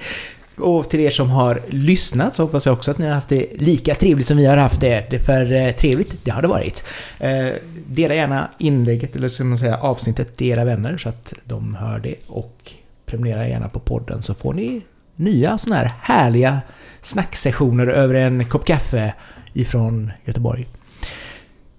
Och 0.57 0.89
till 0.89 0.99
er 0.99 1.10
som 1.10 1.30
har 1.30 1.61
lyssnat 1.69 2.35
så 2.35 2.43
hoppas 2.43 2.65
jag 2.65 2.73
också 2.73 2.91
att 2.91 2.97
ni 2.97 3.05
har 3.05 3.14
haft 3.14 3.30
det 3.30 3.47
lika 3.55 3.95
trevligt 3.95 4.27
som 4.27 4.38
vi 4.38 4.45
har 4.45 4.57
haft 4.57 4.81
det. 4.81 5.07
Det 5.10 5.19
För 5.19 5.51
eh, 5.51 5.72
trevligt, 5.72 6.26
det 6.26 6.31
har 6.31 6.41
det 6.41 6.47
varit. 6.47 6.84
Eh, 7.19 7.47
dela 7.88 8.15
gärna 8.15 8.49
inlägget, 8.57 9.15
eller 9.15 9.27
ska 9.27 9.43
man 9.43 9.57
säga 9.57 9.77
avsnittet, 9.77 10.38
till 10.38 10.47
era 10.47 10.65
vänner 10.65 10.97
så 10.97 11.10
att 11.10 11.34
de 11.45 11.76
hör 11.76 11.99
det. 11.99 12.15
Och 12.27 12.72
prenumerera 13.05 13.47
gärna 13.47 13.69
på 13.69 13.80
podden 13.80 14.22
så 14.22 14.34
får 14.34 14.53
ni 14.53 14.81
nya 15.15 15.57
sådana 15.57 15.81
här 15.81 15.93
härliga 16.01 16.61
snacksessioner 17.01 17.88
över 17.88 18.15
en 18.15 18.45
kopp 18.45 18.65
kaffe 18.65 19.14
ifrån 19.53 20.11
Göteborg. 20.26 20.68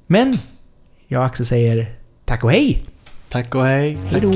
Men 0.07 0.39
jag 1.09 1.21
och 1.21 1.27
Axel 1.27 1.47
säger 1.47 1.95
tack 2.25 2.45
och 2.45 2.53
hej! 2.53 2.83
Tack 3.35 3.55
och 3.55 3.65
hej. 3.65 3.99
Hej 4.11 4.21
då! 4.21 4.33